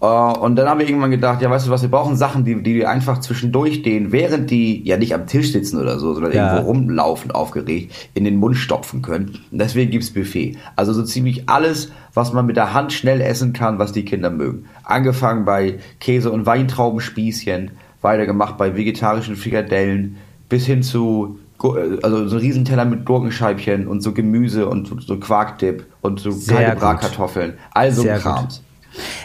Äh, 0.00 0.04
Und 0.06 0.56
dann 0.56 0.68
haben 0.68 0.78
wir 0.80 0.88
irgendwann 0.88 1.10
gedacht, 1.10 1.42
ja, 1.42 1.50
weißt 1.50 1.66
du 1.66 1.70
was, 1.70 1.82
wir 1.82 1.90
brauchen 1.90 2.16
Sachen, 2.16 2.44
die, 2.44 2.62
die 2.62 2.76
wir 2.76 2.88
einfach 2.90 3.18
zwischendurch 3.20 3.82
denen, 3.82 4.12
während 4.12 4.50
die 4.50 4.82
ja 4.86 4.96
nicht 4.96 5.14
am 5.14 5.26
Tisch 5.26 5.52
sitzen 5.52 5.80
oder 5.80 5.98
so, 5.98 6.14
sondern 6.14 6.32
Ja. 6.32 6.52
irgendwo 6.54 6.70
rumlaufen, 6.70 7.30
aufgeregt, 7.30 7.92
in 8.14 8.24
den 8.24 8.36
Mund 8.36 8.56
stopfen 8.56 9.02
können. 9.02 9.38
Und 9.50 9.58
deswegen 9.58 9.90
gibt's 9.90 10.10
Buffet. 10.12 10.56
Also 10.76 10.92
so 10.92 11.02
ziemlich 11.02 11.48
alles, 11.48 11.90
was 12.14 12.32
man 12.32 12.46
mit 12.46 12.56
der 12.56 12.74
Hand 12.74 12.92
schnell 12.92 13.20
essen 13.20 13.52
kann, 13.52 13.78
was 13.78 13.92
die 13.92 14.04
Kinder 14.04 14.30
mögen. 14.30 14.66
Angefangen 14.84 15.44
bei 15.44 15.78
Käse- 16.00 16.30
und 16.30 16.46
Weintraubenspießchen, 16.46 17.70
weitergemacht 18.02 18.56
bei 18.56 18.76
vegetarischen 18.76 19.36
Frikadellen, 19.36 20.16
bis 20.48 20.66
hin 20.66 20.82
zu 20.82 21.38
Gu- 21.58 21.76
also 22.02 22.28
so 22.28 22.36
ein 22.36 22.40
Riesenteller 22.40 22.84
mit 22.84 23.04
Gurkenscheibchen 23.04 23.88
und 23.88 24.00
so 24.00 24.12
Gemüse 24.12 24.68
und 24.68 24.86
so, 24.86 25.00
so 25.00 25.16
Quarkdip 25.18 25.84
und 26.02 26.20
so 26.20 26.30
Sehr 26.30 26.70
gut. 26.70 26.78
Bratkartoffeln. 26.80 27.54
Also 27.72 28.04
Krams. 28.04 28.62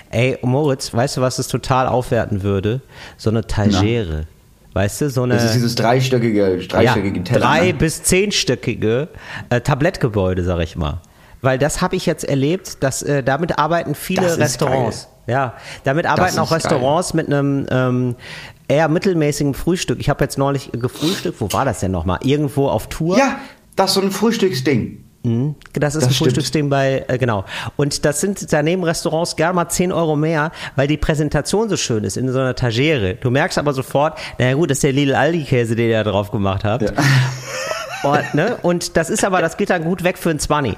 Ey, 0.09 0.37
Moritz, 0.41 0.93
weißt 0.93 1.17
du, 1.17 1.21
was 1.21 1.39
es 1.39 1.47
total 1.47 1.87
aufwerten 1.87 2.43
würde? 2.43 2.81
So 3.17 3.29
eine 3.29 3.45
Tagere. 3.45 4.27
Weißt 4.73 5.01
du, 5.01 5.09
so 5.09 5.23
eine. 5.23 5.35
Das 5.35 5.45
ist 5.45 5.55
dieses 5.55 5.75
dreistöckige, 5.75 6.57
ja, 6.57 6.67
dreistöckige 6.67 7.23
Teller. 7.23 7.39
drei 7.39 7.67
ne? 7.67 7.73
bis 7.73 8.03
zehnstöckige 8.03 9.07
äh, 9.49 9.61
Tablettgebäude, 9.61 10.43
sag 10.43 10.61
ich 10.61 10.75
mal. 10.75 10.99
Weil 11.41 11.59
das 11.59 11.81
habe 11.81 11.95
ich 11.95 12.05
jetzt 12.05 12.23
erlebt, 12.23 12.81
dass 12.81 13.03
äh, 13.03 13.21
damit 13.21 13.59
arbeiten 13.59 13.95
viele 13.95 14.23
Das 14.23 14.33
ist 14.33 14.39
Restaurants. 14.39 15.09
Ja, 15.27 15.53
damit 15.83 16.05
arbeiten 16.05 16.39
auch 16.39 16.49
geil. 16.49 16.57
Restaurants 16.57 17.13
mit 17.13 17.27
einem 17.27 17.67
ähm, 17.69 18.15
eher 18.67 18.87
mittelmäßigen 18.87 19.53
Frühstück. 19.53 19.99
Ich 19.99 20.09
habe 20.09 20.23
jetzt 20.23 20.37
neulich 20.37 20.71
gefrühstückt. 20.71 21.39
Wo 21.39 21.51
war 21.51 21.65
das 21.65 21.79
denn 21.79 21.91
nochmal? 21.91 22.19
Irgendwo 22.23 22.67
auf 22.67 22.87
Tour. 22.87 23.17
Ja, 23.17 23.39
das 23.75 23.91
ist 23.91 23.95
so 23.95 24.01
ein 24.01 24.11
Frühstücksding. 24.11 25.03
Das 25.23 25.95
ist 25.95 26.01
Das 26.01 26.09
ein 26.09 26.13
stimmt. 26.13 26.17
Frühstücksding 26.17 26.69
bei, 26.69 27.05
äh, 27.07 27.17
genau. 27.17 27.45
Und 27.77 28.03
das 28.03 28.19
sind, 28.19 28.51
da 28.51 28.61
nehmen 28.61 28.83
Restaurants 28.83 29.35
gerne 29.37 29.53
mal 29.53 29.69
10 29.69 29.93
Euro 29.93 30.17
mehr, 30.17 30.51
weil 30.75 30.87
die 30.87 30.97
Präsentation 30.97 31.69
so 31.69 31.77
schön 31.77 32.03
ist 32.03 32.17
in 32.17 32.29
so 32.31 32.39
einer 32.39 32.55
Tagere. 32.55 33.15
Du 33.15 33.29
merkst 33.31 33.57
aber 33.57 33.73
sofort, 33.73 34.19
naja 34.37 34.53
gut, 34.55 34.69
das 34.69 34.77
ist 34.77 34.83
der 34.83 34.91
Lidl 34.91 35.15
Aldi 35.15 35.45
Käse, 35.45 35.75
den 35.75 35.89
ihr 35.89 36.03
da 36.03 36.11
drauf 36.11 36.29
gemacht 36.31 36.65
habt. 36.65 36.91
Und, 38.03 38.33
ne? 38.33 38.57
Und 38.63 38.97
das 38.97 39.09
ist 39.09 39.23
aber, 39.23 39.41
das 39.41 39.55
geht 39.55 39.69
dann 39.69 39.85
gut 39.85 40.03
weg 40.03 40.17
für 40.17 40.29
ein 40.29 40.39
20. 40.39 40.75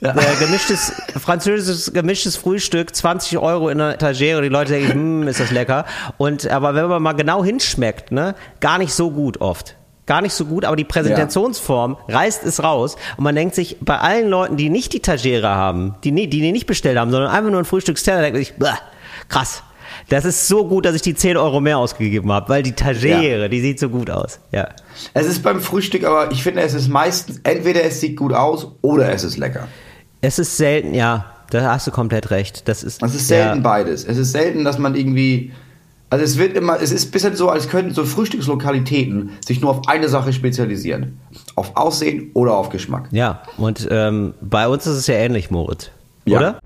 Äh, 0.00 0.12
gemischtes, 0.38 0.92
französisches 1.20 1.92
gemischtes 1.92 2.36
Frühstück, 2.36 2.94
20 2.94 3.38
Euro 3.38 3.68
in 3.68 3.78
der 3.78 3.98
Tagere. 3.98 4.42
Die 4.42 4.48
Leute 4.48 4.74
denken, 4.74 4.92
hm, 4.92 5.28
ist 5.28 5.40
das 5.40 5.50
lecker. 5.50 5.84
Und, 6.16 6.48
aber 6.48 6.76
wenn 6.76 6.86
man 6.86 7.02
mal 7.02 7.14
genau 7.14 7.42
hinschmeckt, 7.44 8.12
ne, 8.12 8.36
gar 8.60 8.78
nicht 8.78 8.92
so 8.94 9.10
gut 9.10 9.40
oft. 9.40 9.74
Gar 10.08 10.22
nicht 10.22 10.32
so 10.32 10.46
gut, 10.46 10.64
aber 10.64 10.74
die 10.74 10.84
Präsentationsform 10.84 11.98
reißt 12.08 12.42
es 12.44 12.62
raus. 12.62 12.96
Und 13.18 13.24
man 13.24 13.34
denkt 13.34 13.54
sich, 13.54 13.76
bei 13.82 13.98
allen 13.98 14.30
Leuten, 14.30 14.56
die 14.56 14.70
nicht 14.70 14.94
die 14.94 15.00
Tagere 15.00 15.48
haben, 15.50 15.96
die, 16.02 16.12
die 16.12 16.28
die 16.28 16.50
nicht 16.50 16.66
bestellt 16.66 16.96
haben, 16.98 17.10
sondern 17.10 17.30
einfach 17.30 17.50
nur 17.50 17.60
ein 17.60 17.66
Frühstücksteller, 17.66 18.22
denkt 18.22 18.32
man 18.36 18.42
sich, 18.42 18.54
"Bäh, 18.54 18.72
krass. 19.28 19.62
Das 20.08 20.24
ist 20.24 20.48
so 20.48 20.66
gut, 20.66 20.86
dass 20.86 20.94
ich 20.94 21.02
die 21.02 21.14
10 21.14 21.36
Euro 21.36 21.60
mehr 21.60 21.76
ausgegeben 21.76 22.32
habe, 22.32 22.48
weil 22.48 22.62
die 22.62 22.72
Tagere, 22.72 23.50
die 23.50 23.60
sieht 23.60 23.78
so 23.78 23.90
gut 23.90 24.08
aus. 24.08 24.40
Ja. 24.50 24.68
Es 25.12 25.26
ist 25.26 25.42
beim 25.42 25.60
Frühstück, 25.60 26.04
aber 26.04 26.32
ich 26.32 26.42
finde, 26.42 26.62
es 26.62 26.72
ist 26.72 26.88
meistens, 26.88 27.40
entweder 27.42 27.84
es 27.84 28.00
sieht 28.00 28.16
gut 28.16 28.32
aus 28.32 28.68
oder 28.80 29.12
es 29.12 29.24
ist 29.24 29.36
lecker. 29.36 29.68
Es 30.22 30.38
ist 30.38 30.56
selten, 30.56 30.94
ja, 30.94 31.26
da 31.50 31.72
hast 31.74 31.86
du 31.86 31.90
komplett 31.90 32.30
recht. 32.30 32.66
Das 32.66 32.82
ist, 32.82 33.02
Es 33.02 33.14
ist 33.14 33.28
selten 33.28 33.56
ja. 33.58 33.62
beides. 33.62 34.04
Es 34.04 34.16
ist 34.16 34.32
selten, 34.32 34.64
dass 34.64 34.78
man 34.78 34.94
irgendwie. 34.94 35.52
Also 36.10 36.24
es 36.24 36.38
wird 36.38 36.56
immer, 36.56 36.80
es 36.80 36.90
ist 36.90 37.08
ein 37.08 37.10
bisschen 37.10 37.36
so, 37.36 37.50
als 37.50 37.68
könnten 37.68 37.92
so 37.92 38.04
Frühstückslokalitäten 38.04 39.32
sich 39.44 39.60
nur 39.60 39.70
auf 39.70 39.88
eine 39.88 40.08
Sache 40.08 40.32
spezialisieren. 40.32 41.20
Auf 41.54 41.76
Aussehen 41.76 42.30
oder 42.32 42.54
auf 42.54 42.70
Geschmack. 42.70 43.08
Ja, 43.10 43.42
und 43.58 43.86
ähm, 43.90 44.32
bei 44.40 44.68
uns 44.68 44.86
ist 44.86 44.96
es 44.96 45.06
ja 45.06 45.16
ähnlich, 45.16 45.50
Moritz. 45.50 45.90
Ja. 46.24 46.38
Oder? 46.38 46.60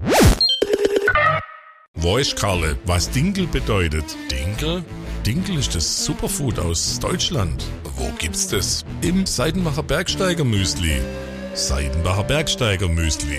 Weiß 1.95 2.37
Karle, 2.37 2.77
was 2.85 3.11
Dinkel 3.11 3.47
bedeutet. 3.47 4.05
Dinkel? 4.31 4.85
Dinkel 5.27 5.59
ist 5.59 5.75
das 5.75 6.05
Superfood 6.05 6.59
aus 6.59 6.99
Deutschland. 7.01 7.65
Wo 7.97 8.11
gibt's 8.19 8.49
das? 8.49 8.85
Im 9.03 9.27
Seidenbacher 9.27 9.83
Bergsteiger 9.83 10.45
Müsli. 10.45 11.01
Seidenbacher 11.55 12.25
Bergsteiger 12.25 12.89
Müsli. 12.89 13.39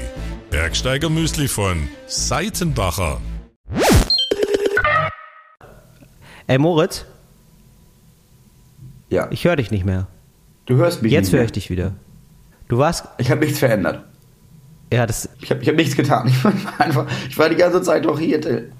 Bergsteiger 0.49 1.09
Müsli 1.09 1.47
von 1.47 1.89
Seitenbacher. 2.07 3.19
Ey, 6.47 6.57
Moritz, 6.57 7.05
Ja, 9.09 9.27
ich 9.31 9.45
höre 9.45 9.55
dich 9.55 9.71
nicht 9.71 9.85
mehr. 9.85 10.07
du 10.65 10.75
hörst 10.75 11.01
mich 11.01 11.11
Jetzt 11.11 11.31
höre 11.31 11.43
ich 11.43 11.51
dich 11.51 11.69
wieder. 11.69 11.93
Du 12.67 12.77
warst, 12.77 13.05
Ich 13.17 13.29
habe 13.31 13.41
nichts 13.45 13.59
verändert. 13.59 14.03
ja, 14.91 15.05
das, 15.05 15.29
Ich 15.41 15.49
habe 15.51 15.61
ich 15.61 15.69
hab 15.69 15.75
nichts 15.75 15.95
getan. 15.95 16.27
Ich 16.27 16.43
war 16.43 16.53
einfach, 16.79 17.05
ich 17.29 17.37
war 17.37 17.49
die 17.49 17.55
ganze 17.55 17.81
Zeit 17.81 18.05
doch 18.05 18.19
hier. 18.19 18.41
Till. 18.41 18.71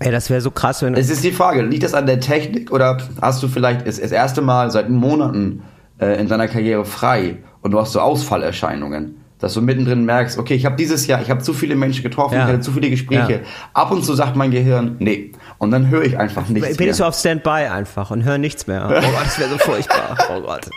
ey, 0.00 0.10
das 0.10 0.28
wäre 0.30 0.40
so 0.40 0.50
krass, 0.50 0.82
wenn 0.82 0.94
Es 0.94 1.10
ist 1.10 1.24
die 1.24 1.32
Frage, 1.32 1.62
liegt 1.62 1.82
das 1.82 1.94
an 1.94 2.06
der 2.06 2.20
Technik 2.20 2.70
oder 2.72 2.98
hast 3.22 3.42
du 3.42 3.48
vielleicht 3.48 3.86
das, 3.86 4.00
das 4.00 4.12
erste 4.12 4.42
Mal 4.42 4.70
seit 4.70 4.90
Monaten 4.90 5.62
äh, 5.98 6.20
in 6.20 6.28
deiner 6.28 6.48
Karriere 6.48 6.84
frei 6.84 7.38
und 7.62 7.70
du 7.70 7.80
hast 7.80 7.92
so 7.92 8.00
Ausfallerscheinungen? 8.00 9.16
Dass 9.38 9.52
du 9.52 9.60
mittendrin 9.60 10.06
merkst, 10.06 10.38
okay, 10.38 10.54
ich 10.54 10.64
habe 10.64 10.76
dieses 10.76 11.06
Jahr, 11.06 11.20
ich 11.20 11.28
habe 11.30 11.42
zu 11.42 11.52
viele 11.52 11.76
Menschen 11.76 12.02
getroffen, 12.02 12.34
Ja. 12.36 12.44
ich 12.44 12.48
hatte 12.48 12.60
zu 12.60 12.72
viele 12.72 12.88
Gespräche. 12.88 13.32
Ja. 13.32 13.38
Ab 13.74 13.90
und 13.90 14.02
zu 14.02 14.14
sagt 14.14 14.34
mein 14.34 14.50
Gehirn, 14.50 14.96
nee. 14.98 15.32
Und 15.58 15.72
dann 15.72 15.90
höre 15.90 16.04
ich 16.04 16.18
einfach 16.18 16.48
nichts 16.48 16.76
bin 16.76 16.86
mehr. 16.86 16.90
ich 16.92 16.96
so 16.96 17.04
auf 17.04 17.14
Standby 17.14 17.66
einfach 17.70 18.10
und 18.10 18.24
höre 18.24 18.38
nichts 18.38 18.66
mehr. 18.66 18.86
Oh 18.88 18.94
Gott, 18.94 19.24
das 19.26 19.38
wäre 19.38 19.50
so 19.50 19.58
furchtbar. 19.58 20.16
Oh 20.34 20.40
Gott. 20.40 20.70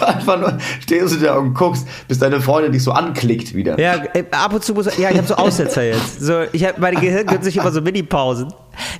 einfach 0.00 0.40
nur 0.40 0.58
stehst 0.80 1.14
du 1.14 1.24
da 1.24 1.36
und 1.36 1.54
guckst, 1.54 1.86
bis 2.08 2.18
deine 2.18 2.40
Freundin 2.40 2.72
dich 2.72 2.82
so 2.82 2.90
anklickt 2.90 3.54
wieder. 3.54 3.78
Ja, 3.78 4.02
äh, 4.14 4.24
ab 4.32 4.52
und 4.52 4.64
zu 4.64 4.74
muss 4.74 4.86
ja, 4.98 5.10
ich 5.10 5.16
habe 5.16 5.26
so 5.28 5.36
Aussetzer 5.36 5.84
jetzt. 5.84 6.20
So, 6.20 6.42
ich 6.52 6.64
hab, 6.64 6.78
meine 6.78 6.96
Gehirn 7.00 7.26
gönnt 7.26 7.44
sich 7.44 7.56
immer 7.56 7.70
so 7.70 7.80
Mini-Pausen. 7.80 8.52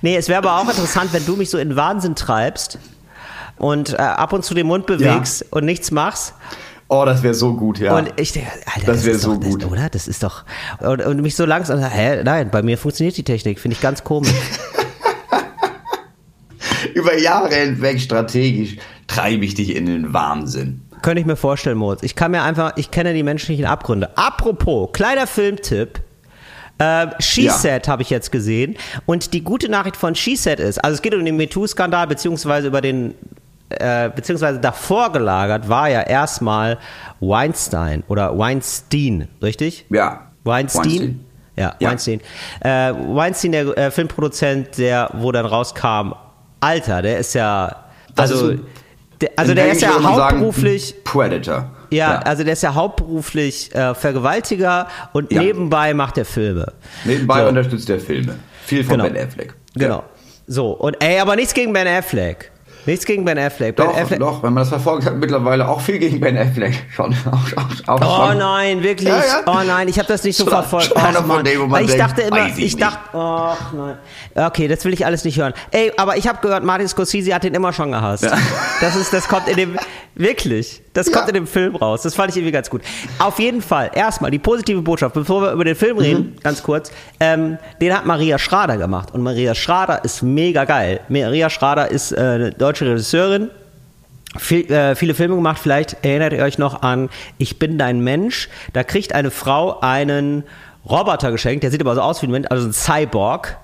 Nee, 0.03 0.17
es 0.17 0.29
wäre 0.29 0.39
aber 0.39 0.59
auch 0.59 0.69
interessant, 0.69 1.13
wenn 1.13 1.27
du 1.27 1.35
mich 1.35 1.51
so 1.51 1.59
in 1.59 1.75
Wahnsinn 1.75 2.15
treibst 2.15 2.79
und 3.57 3.95
äh, 3.95 3.97
ab 3.97 4.33
und 4.33 4.45
zu 4.45 4.55
den 4.55 4.69
Mund 4.69 4.87
bewegst 4.87 5.45
und 5.51 5.65
nichts 5.65 5.91
machst. 5.91 6.35
Oh, 6.95 7.07
das 7.07 7.23
wäre 7.23 7.33
so 7.33 7.55
gut, 7.55 7.79
ja. 7.79 7.97
Und 7.97 8.13
ich 8.21 8.33
denke, 8.33 8.51
Alter, 8.67 8.87
Das 8.87 8.97
das, 8.97 9.05
wär 9.07 9.13
ist 9.15 9.23
so 9.23 9.35
doch, 9.35 9.49
gut. 9.49 9.63
Das, 9.63 9.71
oder? 9.71 9.89
Das 9.89 10.07
ist 10.07 10.23
doch. 10.23 10.45
Und, 10.79 11.01
und 11.01 11.23
mich 11.23 11.35
so 11.35 11.47
langsam, 11.47 11.83
hä, 11.83 12.23
nein, 12.23 12.51
bei 12.51 12.63
mir 12.63 12.77
funktioniert 12.77 13.17
die 13.17 13.23
Technik, 13.23 13.61
finde 13.61 13.77
ich 13.77 13.81
ganz 13.81 14.05
komisch. 14.05 14.31
Über 16.95 17.17
Jahre 17.17 17.55
hinweg 17.55 17.99
strategisch 17.99 18.77
treibe 19.07 19.43
ich 19.43 19.55
dich 19.55 19.75
in 19.75 19.87
den 19.87 20.13
Wahnsinn. 20.13 20.83
Könnte 21.01 21.21
ich 21.21 21.27
mir 21.27 21.37
vorstellen, 21.37 21.79
Moritz. 21.79 22.03
Ich 22.03 22.15
kann 22.15 22.31
mir 22.31 22.43
einfach, 22.43 22.75
ich 22.77 22.91
kenne 22.91 23.15
die 23.15 23.23
menschlichen 23.23 23.65
Abgründe. 23.65 24.11
Apropos, 24.19 24.91
kleiner 24.93 25.27
Filmtipp. 25.27 25.99
Äh, 26.77 27.07
She-Set 27.21 27.89
habe 27.89 28.03
ich 28.03 28.11
jetzt 28.11 28.33
gesehen. 28.33 28.77
Und 29.07 29.33
die 29.33 29.43
gute 29.43 29.71
Nachricht 29.71 29.97
von 29.97 30.15
She-Set 30.15 30.61
ist, 30.61 30.85
also 30.85 30.97
es 30.97 31.01
geht 31.01 31.15
um 31.15 31.25
den 31.25 31.39
MeToo-Skandal, 31.39 32.07
beziehungsweise 32.07 32.67
über 32.67 32.83
den, 32.83 33.15
äh, 33.81 34.11
beziehungsweise 34.15 34.59
davor 34.61 35.13
gelagert 35.13 35.69
war 35.69 35.89
ja 35.89 36.01
erstmal 36.03 36.79
Weinstein 37.21 38.03
oder 38.09 38.37
Weinstein, 38.39 39.29
richtig? 39.43 39.87
Ja. 39.91 40.29
Weinstein? 40.45 40.83
Weinstein. 40.85 41.25
Ja, 41.57 41.75
Ja. 41.79 41.91
Weinstein. 41.91 42.21
Äh, 42.61 42.93
Weinstein, 43.15 43.53
der 43.53 43.79
äh, 43.79 43.91
Filmproduzent, 43.91 44.79
der, 44.79 45.11
wo 45.15 45.31
dann 45.33 45.47
rauskam, 45.47 46.13
Alter, 46.61 47.03
der 47.03 47.19
ist 47.19 47.35
ja, 47.35 47.77
also, 48.17 48.35
ist 48.51 48.59
ein- 48.61 48.67
der, 49.21 49.31
also 49.37 49.55
der 49.55 49.71
ist 49.73 49.83
ja 49.83 49.91
man 49.99 50.03
sagen, 50.17 50.21
hauptberuflich, 50.41 50.95
Predator. 51.05 51.71
ja, 51.91 52.19
also 52.21 52.43
der 52.45 52.55
ist 52.55 52.63
ja 52.63 52.75
hauptberuflich 52.75 53.73
äh, 53.75 53.95
Vergewaltiger 53.95 54.89
und 55.13 55.33
Ja. 55.33 55.43
nebenbei 55.43 55.95
macht 55.95 56.19
er 56.19 56.25
Filme. 56.25 56.73
Nebenbei 57.05 57.43
So. 57.43 57.49
unterstützt 57.49 57.89
er 57.91 58.01
Filme. 58.01 58.37
Viel 58.65 58.83
von 58.85 58.99
Genau. 58.99 59.11
Ben 59.13 59.25
Affleck. 59.27 59.55
Genau. 59.75 59.97
Ja. 59.99 60.03
So, 60.47 60.71
und 60.73 60.97
ey, 61.03 61.19
aber 61.21 61.37
nichts 61.37 61.55
gegen 61.55 61.73
Ben 61.73 61.87
Affleck. 61.87 62.51
Nichts 62.85 63.07
gegen 63.07 63.25
Ben 63.25 63.39
Affleck. 63.39 63.77
Doch, 63.77 63.93
ben 63.93 64.03
Affleck 64.03 64.19
doch, 64.21 64.43
wenn 64.43 64.53
man 64.53 64.63
das 64.63 64.69
verfolgt 64.71 65.07
hat, 65.07 65.17
mittlerweile 65.17 65.69
auch 65.69 65.81
viel 65.81 65.99
gegen 65.99 66.19
Ben 66.21 66.37
Affleck. 66.37 66.75
Schon, 66.95 67.15
auch, 67.31 67.89
auch, 67.89 68.01
auch 68.03 68.25
Oh 68.27 68.29
schon. 68.29 68.39
nein, 68.39 68.83
wirklich? 68.83 69.09
Ja, 69.09 69.19
ja. 69.19 69.43
Oh 69.47 69.61
nein, 69.67 69.89
ich 69.89 69.99
habe 69.99 70.09
das 70.09 70.25
nicht 70.25 70.37
so 70.37 70.45
Schon- 70.45 70.53
verfolgt. 70.53 70.93
Ach, 70.97 71.25
Mann. 71.27 71.45
Weil 71.45 71.83
ich 71.85 71.87
denkt, 71.93 72.01
dachte 72.03 72.23
immer, 72.23 72.47
ich 72.49 72.59
ich, 72.59 72.77
dachte, 72.77 72.99
oh 73.13 73.53
nein. 73.73 73.97
Okay, 74.35 74.67
das 74.69 74.85
will 74.85 74.93
ich 74.93 75.07
alles 75.07 75.25
nicht 75.25 75.39
hören. 75.39 75.55
Ey, 75.71 75.93
aber 75.97 76.17
ich 76.17 76.27
habe 76.27 76.39
gehört, 76.43 76.65
Martin 76.65 76.89
Scorsese 76.89 77.35
hat 77.35 77.45
den 77.45 77.55
immer 77.55 77.73
schon 77.73 77.93
gehasst. 77.93 78.27
Das 78.81 78.97
ist, 78.97 79.13
das 79.13 79.29
kommt 79.29 79.49
in 79.49 79.57
dem, 79.57 79.77
wirklich, 80.15 80.83
das 80.93 81.09
Ja. 81.09 81.13
kommt 81.17 81.29
in 81.29 81.35
dem 81.35 81.47
Film 81.47 81.77
raus. 81.77 82.03
Das 82.03 82.15
fand 82.15 82.31
ich 82.31 82.37
irgendwie 82.37 82.53
ganz 82.53 82.69
gut. 82.71 82.83
Auf 83.19 83.39
jeden 83.39 83.63
Fall, 83.63 83.91
erstmal 83.95 84.31
die 84.31 84.39
positive 84.39 84.83
Botschaft, 84.83 85.15
bevor 85.15 85.43
wir 85.43 85.53
über 85.53 85.65
den 85.65 85.75
Film 85.77 85.99
reden, 85.99 86.37
ganz 86.43 86.63
kurz, 86.63 86.93
ähm, 87.21 87.59
den 87.81 87.95
hat 87.97 88.07
Maria 88.07 88.39
Schrader 88.39 88.77
gemacht. 88.77 89.13
Und 89.15 89.23
Maria 89.23 89.55
Schrader 89.55 90.05
ist 90.05 90.23
mega 90.23 90.65
geil. 90.65 91.01
Maria 91.09 91.49
Schrader 91.51 91.91
ist 91.91 92.13
äh, 92.13 92.17
eine 92.21 92.51
deutsche 92.53 92.87
Regisseurin, 92.87 93.51
viel, 94.39 94.71
äh, 94.71 94.95
viele 94.95 95.15
Filme 95.15 95.35
gemacht. 95.37 95.59
Vielleicht 95.63 96.05
erinnert 96.05 96.33
ihr 96.33 96.43
euch 96.43 96.59
noch 96.59 96.83
an 96.83 97.09
Ich 97.39 97.59
bin 97.59 97.79
dein 97.79 98.01
Mensch. 98.01 98.49
Da 98.73 98.85
kriegt 98.85 99.15
eine 99.15 99.31
Frau 99.31 99.81
einen 99.81 100.45
Roboter 100.89 101.31
geschenkt, 101.31 101.63
der 101.63 101.71
sieht 101.71 101.81
aber 101.81 101.95
so 101.95 102.01
aus 102.01 102.23
wie 102.23 102.27
ein 102.27 102.33
Mensch, 102.33 102.47
also 102.51 102.67
ein 102.69 102.73
Cyborg. 102.73 103.57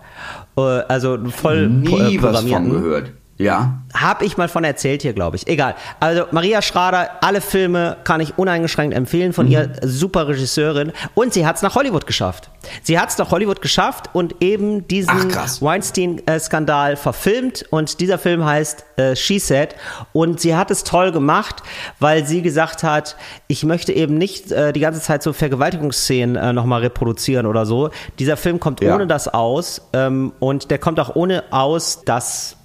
Äh, 0.56 0.60
also 0.60 1.14
ein 1.14 1.30
voll 1.30 1.68
Nie 1.68 2.18
was 2.22 2.40
von 2.44 2.70
gehört. 2.70 3.12
Ja. 3.38 3.78
Hab 3.94 4.22
ich 4.22 4.36
mal 4.36 4.48
von 4.48 4.64
erzählt 4.64 5.02
hier, 5.02 5.12
glaube 5.12 5.36
ich. 5.36 5.46
Egal. 5.46 5.76
Also 6.00 6.24
Maria 6.32 6.60
Schrader, 6.60 7.08
alle 7.22 7.40
Filme 7.40 7.96
kann 8.04 8.20
ich 8.20 8.36
uneingeschränkt 8.36 8.96
empfehlen 8.96 9.32
von 9.32 9.46
ihr. 9.48 9.70
Super 9.82 10.26
Regisseurin. 10.28 10.92
Und 11.14 11.32
sie 11.32 11.46
hat 11.46 11.56
es 11.56 11.62
nach 11.62 11.76
Hollywood 11.76 12.06
geschafft. 12.06 12.50
Sie 12.82 12.98
hat 12.98 13.10
es 13.10 13.16
nach 13.18 13.30
Hollywood 13.30 13.62
geschafft 13.62 14.10
und 14.12 14.42
eben 14.42 14.86
diesen. 14.88 15.14
Weinstein-Skandal 15.60 16.96
verfilmt. 16.96 17.64
Und 17.70 18.00
dieser 18.00 18.18
Film 18.18 18.44
heißt 18.44 18.84
äh, 18.96 19.16
She 19.16 19.38
Said. 19.38 19.74
Und 20.12 20.40
sie 20.40 20.56
hat 20.56 20.70
es 20.70 20.84
toll 20.84 21.12
gemacht, 21.12 21.62
weil 22.00 22.26
sie 22.26 22.42
gesagt 22.42 22.82
hat, 22.82 23.16
ich 23.46 23.64
möchte 23.64 23.92
eben 23.92 24.18
nicht 24.18 24.50
äh, 24.52 24.72
die 24.72 24.80
ganze 24.80 25.00
Zeit 25.00 25.22
so 25.22 25.32
Vergewaltigungsszenen 25.32 26.36
äh, 26.36 26.52
nochmal 26.52 26.80
reproduzieren 26.82 27.46
oder 27.46 27.66
so. 27.66 27.90
Dieser 28.18 28.36
Film 28.36 28.60
kommt 28.60 28.80
Ja. 28.82 28.94
ohne 28.94 29.06
das 29.06 29.28
aus. 29.28 29.82
Ähm, 29.92 30.32
und 30.40 30.70
der 30.70 30.78
kommt 30.78 30.98
auch 31.00 31.14
ohne 31.14 31.44
aus, 31.50 32.02
dass 32.04 32.56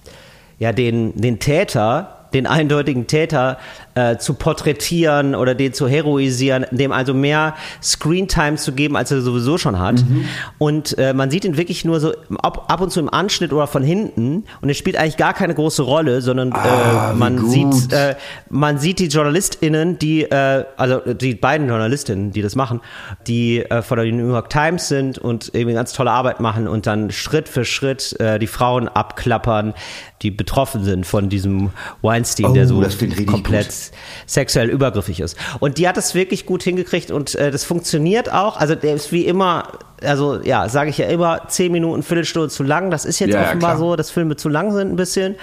ja, 0.59 0.71
den, 0.71 1.13
den 1.15 1.39
Täter, 1.39 2.23
den 2.33 2.47
eindeutigen 2.47 3.07
Täter 3.07 3.57
äh, 3.95 4.17
zu 4.17 4.33
porträtieren 4.33 5.35
oder 5.35 5.55
den 5.55 5.73
zu 5.73 5.87
heroisieren, 5.87 6.65
dem 6.71 6.91
also 6.91 7.13
mehr 7.13 7.55
Screentime 7.81 8.55
zu 8.55 8.73
geben, 8.73 8.97
als 8.97 9.11
er 9.11 9.21
sowieso 9.21 9.57
schon 9.57 9.79
hat. 9.79 10.01
Mhm. 10.01 10.25
Und 10.57 10.97
äh, 10.97 11.13
man 11.13 11.29
sieht 11.29 11.45
ihn 11.45 11.57
wirklich 11.57 11.85
nur 11.85 11.99
so 11.99 12.13
ab, 12.41 12.65
ab 12.71 12.81
und 12.81 12.91
zu 12.91 12.99
im 12.99 13.13
Anschnitt 13.13 13.53
oder 13.53 13.67
von 13.67 13.83
hinten 13.83 14.45
und 14.61 14.69
er 14.69 14.75
spielt 14.75 14.97
eigentlich 14.97 15.17
gar 15.17 15.33
keine 15.33 15.53
große 15.53 15.83
Rolle, 15.83 16.21
sondern 16.21 16.51
Ah, 16.53 17.11
äh, 17.11 17.15
man 17.15 17.49
sieht 17.49 17.93
äh, 17.93 18.15
man 18.49 18.79
sieht 18.79 18.99
die 18.99 19.07
JournalistInnen, 19.07 19.99
die, 19.99 20.23
äh, 20.23 20.65
also 20.77 20.99
die 21.13 21.35
beiden 21.35 21.67
JournalistInnen, 21.67 22.31
die 22.31 22.41
das 22.41 22.55
machen, 22.55 22.81
die 23.27 23.59
äh, 23.59 23.81
von 23.81 23.97
der 23.97 24.11
New 24.11 24.29
York 24.29 24.49
Times 24.49 24.87
sind 24.87 25.17
und 25.17 25.53
eben 25.53 25.73
ganz 25.73 25.93
tolle 25.93 26.11
Arbeit 26.11 26.39
machen 26.39 26.67
und 26.67 26.87
dann 26.87 27.11
Schritt 27.11 27.47
für 27.47 27.65
Schritt 27.65 28.15
die 28.41 28.47
Frauen 28.47 28.87
abklappern, 28.87 29.73
die 30.23 30.31
betroffen 30.31 30.83
sind 30.83 31.05
von 31.05 31.29
diesem 31.29 31.69
Weinstein, 32.01 32.45
Oh, 32.47 32.53
der 32.53 32.65
so 32.67 32.81
das 32.81 32.97
komplett 33.27 33.67
gut. 33.67 33.91
sexuell 34.25 34.69
übergriffig 34.69 35.19
ist. 35.19 35.37
Und 35.59 35.77
die 35.77 35.87
hat 35.87 35.97
es 35.97 36.15
wirklich 36.15 36.45
gut 36.45 36.63
hingekriegt 36.63 37.11
und 37.11 37.35
äh, 37.35 37.51
das 37.51 37.63
funktioniert 37.65 38.31
auch. 38.31 38.57
Also 38.57 38.75
der 38.75 38.95
ist 38.95 39.11
wie 39.11 39.25
immer, 39.25 39.67
also 40.01 40.39
ja, 40.41 40.67
sage 40.69 40.89
ich 40.89 40.97
ja 40.97 41.07
immer, 41.07 41.47
zehn 41.49 41.71
Minuten, 41.71 42.01
Viertelstunde 42.03 42.49
zu 42.49 42.63
lang. 42.63 42.89
Das 42.89 43.05
ist 43.05 43.19
jetzt 43.19 43.33
Ja, 43.33 43.41
ja, 43.41 43.47
offenbar 43.49 43.71
klar. 43.71 43.79
so, 43.79 43.95
dass 43.95 44.09
Filme 44.09 44.35
zu 44.37 44.49
lang 44.49 44.71
sind 44.71 44.89
ein 44.91 44.95
bisschen. 44.95 45.35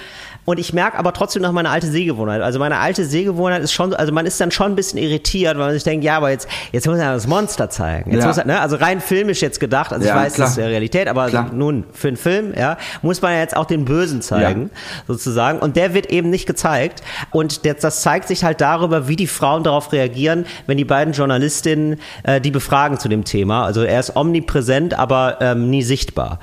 Und 0.44 0.59
ich 0.59 0.72
merke 0.72 0.98
aber 0.98 1.12
trotzdem 1.12 1.42
noch 1.42 1.53
meine 1.53 1.70
alte 1.70 1.87
Sehgewohnheit. 1.87 2.40
Also 2.42 2.59
meine 2.59 2.79
alte 2.79 3.05
Sehgewohnheit 3.05 3.62
ist 3.62 3.72
schon, 3.72 3.94
also 3.94 4.12
man 4.12 4.26
ist 4.26 4.40
dann 4.40 4.50
schon 4.50 4.72
ein 4.72 4.74
bisschen 4.76 4.98
irritiert, 4.98 5.57
weil 5.59 5.66
man 5.66 5.74
sich 5.74 5.85
denkt, 5.85 6.05
ja, 6.05 6.16
aber 6.16 6.31
jetzt, 6.31 6.48
jetzt 6.72 6.87
muss 6.87 6.98
er 6.98 7.12
das 7.12 7.26
Monster 7.26 7.70
zeigen. 7.70 8.11
Jetzt 8.12 8.22
Ja. 8.22 8.26
muss 8.29 8.38
er, 8.38 8.46
ne? 8.46 8.61
Also 8.61 8.76
rein 8.76 9.00
filmisch 9.00 9.42
jetzt 9.42 9.61
gedacht, 9.61 9.92
also 9.92 10.07
Ja, 10.07 10.16
ich 10.16 10.22
weiß, 10.26 10.35
klar. 10.35 10.46
das 10.46 10.57
ist 10.57 10.62
ja 10.62 10.66
Realität, 10.66 11.09
aber 11.09 11.29
Klar. 11.29 11.50
nun, 11.53 11.85
für 11.92 12.09
einen 12.09 12.16
Film, 12.16 12.55
ja, 12.57 12.76
muss 13.03 13.20
man 13.22 13.33
ja 13.33 13.38
jetzt 13.40 13.57
auch 13.57 13.66
den 13.66 13.85
Bösen 13.85 14.22
zeigen, 14.22 14.70
sozusagen. 15.07 15.59
Und 15.59 15.76
der 15.76 15.94
wird 15.94 16.07
eben 16.07 16.31
nicht 16.31 16.46
gezeigt. 16.46 17.03
Und 17.31 17.64
das, 17.66 17.76
das 17.76 18.03
zeigt 18.03 18.29
sich 18.29 18.42
halt 18.44 18.61
darüber, 18.61 19.09
wie 19.09 19.16
die 19.16 19.26
Frauen 19.26 19.62
darauf 19.62 19.92
reagieren, 19.92 20.46
wenn 20.66 20.76
die 20.79 20.85
beiden 20.85 21.12
Journalistinnen 21.14 22.00
äh, 22.24 22.40
die 22.40 22.50
befragen 22.50 22.98
zu 22.98 23.09
dem 23.09 23.24
Thema. 23.24 23.64
Also 23.64 23.83
er 23.83 24.00
ist 24.00 24.16
omnipräsent, 24.16 24.98
aber 24.98 25.38
ähm, 25.40 25.70
nie 25.70 25.83
sichtbar. 25.83 26.38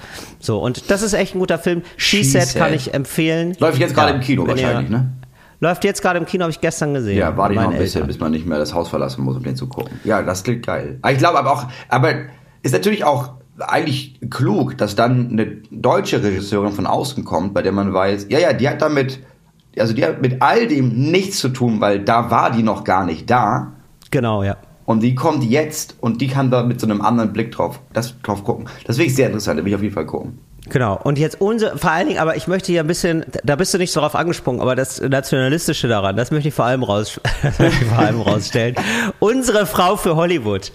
So, 0.47 0.59
und 0.59 0.89
das 0.89 1.01
ist 1.01 1.11
echt 1.13 1.35
ein 1.35 1.39
guter 1.39 1.59
Film. 1.59 1.81
She, 1.97 2.17
She 2.17 2.23
Said 2.23 2.55
kann 2.55 2.73
ich 2.73 2.93
empfehlen. 2.93 3.55
Läuft 3.59 3.79
jetzt 3.79 3.93
gerade 3.93 4.11
Ja, 4.11 4.15
im 4.15 4.21
Kino 4.21 4.47
wenn 4.47 4.55
ihr- 4.57 4.63
wahrscheinlich, 4.63 4.89
ne? 4.89 5.11
Läuft 5.59 5.83
jetzt 5.83 6.01
gerade 6.01 6.19
im 6.19 6.25
Kino, 6.25 6.43
habe 6.43 6.51
ich 6.51 6.61
gestern 6.61 6.93
gesehen. 6.93 7.17
Ja, 7.17 7.35
warte 7.35 7.53
ich 7.55 7.59
noch 7.59 7.71
ein 7.71 7.77
bisschen, 7.77 7.97
Eltern. 8.03 8.07
bis 8.07 8.19
man 8.21 8.31
nicht 8.31 8.45
mehr 8.45 8.57
das 8.57 8.73
Haus 8.73 8.87
verlassen 8.87 9.23
muss, 9.25 9.35
um 9.35 9.43
den 9.43 9.57
zu 9.57 9.67
gucken. 9.67 9.99
Ja, 10.05 10.21
das 10.21 10.43
klingt 10.43 10.65
geil. 10.65 10.99
Aber 11.01 11.11
Ich 11.11 11.17
glaube 11.17 11.37
aber 11.37 11.51
auch, 11.51 11.65
aber 11.89 12.13
ist 12.63 12.71
natürlich 12.71 13.03
auch 13.03 13.31
eigentlich 13.59 14.21
klug, 14.29 14.77
dass 14.77 14.95
dann 14.95 15.31
eine 15.31 15.47
deutsche 15.69 16.23
Regisseurin 16.23 16.71
von 16.71 16.87
außen 16.87 17.25
kommt, 17.25 17.53
bei 17.53 17.61
der 17.61 17.73
man 17.73 17.93
weiß, 17.93 18.27
ja, 18.29 18.39
ja, 18.39 18.53
die 18.53 18.69
hat 18.69 18.81
damit, 18.81 19.19
also 19.77 19.93
die 19.93 20.05
hat 20.05 20.21
mit 20.21 20.41
all 20.41 20.67
dem 20.67 20.89
nichts 21.11 21.39
zu 21.39 21.49
tun, 21.49 21.81
weil 21.81 21.99
da 21.99 22.31
war 22.31 22.51
die 22.51 22.63
noch 22.63 22.85
gar 22.85 23.03
nicht 23.05 23.29
da. 23.29 23.73
Genau, 24.11 24.43
ja. 24.43 24.55
Und 24.87 25.01
die 25.03 25.15
kommt 25.15 25.43
jetzt 25.43 25.95
und 25.99 26.21
die 26.21 26.27
kann 26.29 26.49
da 26.49 26.63
mit 26.63 26.79
so 26.79 26.87
einem 26.87 27.01
anderen 27.01 27.33
Blick 27.33 27.51
drauf, 27.51 27.81
das, 27.91 28.15
drauf 28.23 28.45
gucken. 28.45 28.67
Ich 28.87 29.15
sehr 29.15 29.27
interessant, 29.27 29.59
da 29.59 29.63
will 29.65 29.69
ich 29.71 29.75
auf 29.75 29.81
jeden 29.83 29.93
Fall 29.93 30.05
gucken. 30.05 30.39
Genau. 30.69 30.97
Und 31.03 31.19
jetzt 31.19 31.41
unser, 31.41 31.77
vor 31.77 31.91
allen 31.91 32.07
Dingen, 32.07 32.19
aber 32.19 32.37
ich 32.37 32.47
möchte 32.47 32.71
hier 32.71 32.81
ein 32.81 32.87
bisschen, 32.87 33.25
da 33.43 33.57
bist 33.57 33.73
du 33.73 33.77
nicht 33.77 33.91
so 33.91 33.99
drauf 33.99 34.15
angesprungen, 34.15 34.61
aber 34.61 34.77
das 34.77 35.01
Nationalistische 35.01 35.89
daran, 35.89 36.15
das 36.15 36.31
möchte 36.31 36.47
ich 36.47 36.53
vor 36.53 36.63
allem 36.65 36.83
raus, 36.83 37.19
vor 37.89 37.99
allem 37.99 38.21
rausstellen. 38.21 38.75
Unsere 39.19 39.65
Frau 39.65 39.97
für 39.97 40.15
Hollywood. 40.15 40.71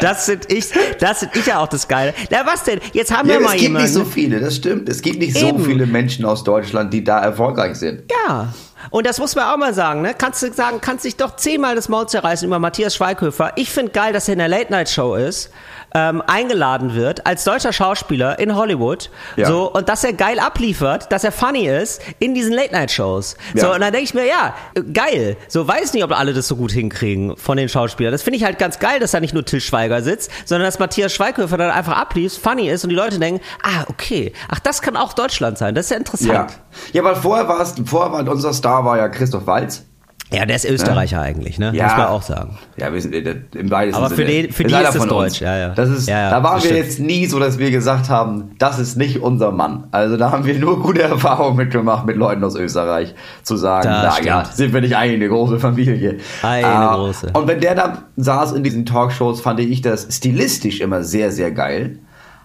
Das 0.00 0.26
sind 0.26 0.52
ich, 0.52 0.66
das 1.00 1.20
sind 1.20 1.34
ich 1.34 1.46
ja 1.46 1.58
auch 1.58 1.68
das 1.68 1.88
Geile. 1.88 2.14
Na, 2.30 2.46
was 2.46 2.62
denn? 2.62 2.78
Jetzt 2.92 3.12
haben 3.16 3.28
Ja, 3.28 3.34
wir 3.34 3.40
es 3.40 3.46
mal 3.46 3.52
gibt 3.52 3.62
jemanden. 3.62 3.84
nicht 3.86 3.94
so 3.94 4.04
viele, 4.04 4.38
das 4.38 4.54
stimmt. 4.54 4.88
Es 4.88 5.02
gibt 5.02 5.18
nicht 5.18 5.36
Eben. 5.36 5.58
so 5.58 5.64
viele 5.64 5.86
Menschen 5.86 6.24
aus 6.24 6.44
Deutschland, 6.44 6.92
die 6.92 7.02
da 7.02 7.18
erfolgreich 7.20 7.74
sind. 7.76 8.04
Ja. 8.28 8.52
Und 8.90 9.06
das 9.06 9.18
muss 9.18 9.34
man 9.34 9.46
auch 9.46 9.56
mal 9.56 9.74
sagen, 9.74 10.02
ne? 10.02 10.14
Kannst 10.16 10.42
du 10.42 10.52
sagen, 10.52 10.80
kannst 10.80 11.04
dich 11.04 11.16
doch 11.16 11.36
zehnmal 11.36 11.74
das 11.74 11.88
Maul 11.88 12.08
zerreißen 12.08 12.46
über 12.46 12.58
Matthias 12.58 12.94
Schweighöfer. 12.94 13.52
Ich 13.56 13.70
finde 13.70 13.92
geil, 13.92 14.12
dass 14.12 14.28
er 14.28 14.32
in 14.34 14.38
der 14.38 14.48
Late 14.48 14.70
Night 14.70 14.88
Show 14.88 15.14
ist, 15.14 15.50
ähm, 15.94 16.22
eingeladen 16.26 16.94
wird 16.94 17.26
als 17.26 17.44
deutscher 17.44 17.72
Schauspieler 17.72 18.38
in 18.38 18.54
Hollywood, 18.54 19.10
Ja. 19.36 19.46
so 19.48 19.72
und 19.72 19.88
dass 19.88 20.04
er 20.04 20.12
geil 20.12 20.38
abliefert, 20.38 21.10
dass 21.12 21.24
er 21.24 21.32
funny 21.32 21.66
ist 21.66 22.02
in 22.18 22.34
diesen 22.34 22.52
Late 22.52 22.72
Night 22.72 22.90
Shows. 22.90 23.36
Ja. 23.54 23.64
So 23.66 23.74
und 23.74 23.80
dann 23.80 23.92
denke 23.92 24.04
ich 24.04 24.14
mir, 24.14 24.26
ja, 24.26 24.54
geil. 24.92 25.36
So 25.48 25.66
weiß 25.66 25.92
nicht, 25.94 26.04
ob 26.04 26.12
alle 26.18 26.34
das 26.34 26.48
so 26.48 26.56
gut 26.56 26.72
hinkriegen 26.72 27.36
von 27.36 27.56
den 27.56 27.68
Schauspielern. 27.68 28.12
Das 28.12 28.22
finde 28.22 28.36
ich 28.38 28.44
halt 28.44 28.58
ganz 28.58 28.78
geil, 28.78 29.00
dass 29.00 29.12
da 29.12 29.20
nicht 29.20 29.34
nur 29.34 29.44
Till 29.44 29.60
Schweiger 29.60 30.02
sitzt, 30.02 30.30
sondern 30.44 30.66
dass 30.66 30.78
Matthias 30.78 31.12
Schweighöfer 31.12 31.56
dann 31.56 31.70
einfach 31.70 31.96
abliest, 31.96 32.38
funny 32.38 32.68
ist 32.68 32.84
und 32.84 32.90
die 32.90 32.96
Leute 32.96 33.18
denken, 33.18 33.40
ah, 33.62 33.84
okay, 33.88 34.32
ach, 34.48 34.58
das 34.60 34.82
kann 34.82 34.96
auch 34.96 35.12
Deutschland 35.12 35.58
sein. 35.58 35.74
Das 35.74 35.86
ist 35.86 35.90
ja 35.90 35.96
interessant. 35.96 36.32
Ja. 36.32 36.46
Ja, 36.92 37.04
weil 37.04 37.16
vorher 37.16 37.48
war 37.48 37.60
es, 37.60 37.74
vorher 37.86 38.12
war 38.12 38.28
unser 38.28 38.52
Star 38.52 38.84
war 38.84 38.98
ja 38.98 39.08
Christoph 39.08 39.46
Walz. 39.46 39.84
Ja, 40.30 40.44
der 40.44 40.56
ist 40.56 40.66
Österreicher 40.68 41.22
eigentlich, 41.22 41.58
ne? 41.58 41.72
Ja. 41.74 41.84
Muss 41.84 41.96
man 41.96 42.06
auch 42.08 42.22
sagen. 42.22 42.58
Ja, 42.76 42.92
wir 42.92 43.00
sind 43.00 43.14
äh, 43.14 43.36
im 43.54 43.70
weitesten 43.70 43.96
Aber 44.02 44.10
für 44.10 44.16
Sinne. 44.16 44.28
den- 44.28 44.52
für 44.52 44.62
Ist 44.64 44.74
die 44.74 44.82
ist 44.82 44.94
es 44.94 45.06
deutsch, 45.06 45.40
ja, 45.40 45.56
ja. 45.56 45.68
Das 45.70 45.88
ist, 45.88 46.06
Ja, 46.06 46.18
ja, 46.20 46.30
da 46.30 46.42
waren 46.42 46.56
wir 46.56 46.60
stimmt. 46.60 46.76
jetzt 46.80 47.00
nie 47.00 47.24
so, 47.26 47.38
dass 47.38 47.58
wir 47.58 47.70
gesagt 47.70 48.10
haben, 48.10 48.50
das 48.58 48.78
ist 48.78 48.96
nicht 48.96 49.22
unser 49.22 49.52
Mann. 49.52 49.84
Also 49.90 50.18
da 50.18 50.30
haben 50.30 50.44
wir 50.44 50.58
nur 50.58 50.82
gute 50.82 51.00
Erfahrungen 51.14 51.56
mitgemacht, 51.56 52.04
mit 52.04 52.16
Leuten 52.16 52.44
aus 52.44 52.56
Österreich 52.56 53.14
zu 53.42 53.56
sagen, 53.56 53.88
na 53.90 54.20
ja, 54.22 54.44
sind 54.44 54.74
wir 54.74 54.82
nicht 54.82 54.96
eigentlich 54.96 55.14
eine 55.22 55.28
große 55.28 55.58
Familie. 55.60 56.18
Eine 56.42 56.66
Ah, 56.66 56.94
große. 56.96 57.30
Und 57.32 57.48
wenn 57.48 57.60
der 57.60 57.74
da 57.74 58.02
saß 58.16 58.52
in 58.52 58.62
diesen 58.62 58.84
Talkshows, 58.84 59.40
fand 59.40 59.60
ich 59.60 59.80
das 59.80 60.08
stilistisch 60.10 60.80
immer 60.80 61.04
sehr, 61.04 61.32
sehr 61.32 61.52
geil. 61.52 62.00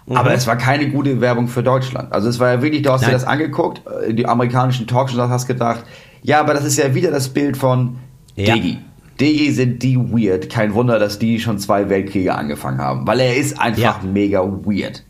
Aber 0.09 0.29
Mhm. 0.31 0.35
es 0.35 0.47
war 0.47 0.57
keine 0.57 0.89
gute 0.89 1.19
Werbung 1.21 1.47
für 1.47 1.63
Deutschland. 1.63 2.11
Also 2.13 2.27
es 2.29 2.39
war 2.39 2.49
ja 2.51 2.61
wirklich, 2.61 2.81
du 2.81 2.91
hast 2.91 3.01
dir 3.01 3.07
Nein. 3.07 3.13
das 3.15 3.23
angeguckt, 3.25 3.81
äh, 4.07 4.13
die 4.13 4.25
amerikanischen 4.25 4.85
Talkshows, 4.87 5.17
hast 5.29 5.47
gedacht, 5.47 5.83
ja, 6.23 6.39
aber 6.39 6.53
das 6.53 6.65
ist 6.65 6.77
ja 6.77 6.93
wieder 6.95 7.11
das 7.11 7.29
Bild 7.29 7.55
von 7.57 7.97
Ja. 8.35 8.55
Digi. 8.55 8.79
Digi 9.19 9.51
sind 9.51 9.83
die 9.83 9.95
weird. 9.97 10.49
Kein 10.49 10.73
Wunder, 10.73 10.97
dass 10.97 11.19
die 11.19 11.39
schon 11.39 11.59
zwei 11.59 11.87
Weltkriege 11.89 12.33
angefangen 12.33 12.79
haben. 12.79 13.05
Weil 13.05 13.19
er 13.19 13.35
ist 13.37 13.59
einfach 13.59 13.81
Ja. 13.81 13.99
mega 14.03 14.41
weird. 14.41 15.03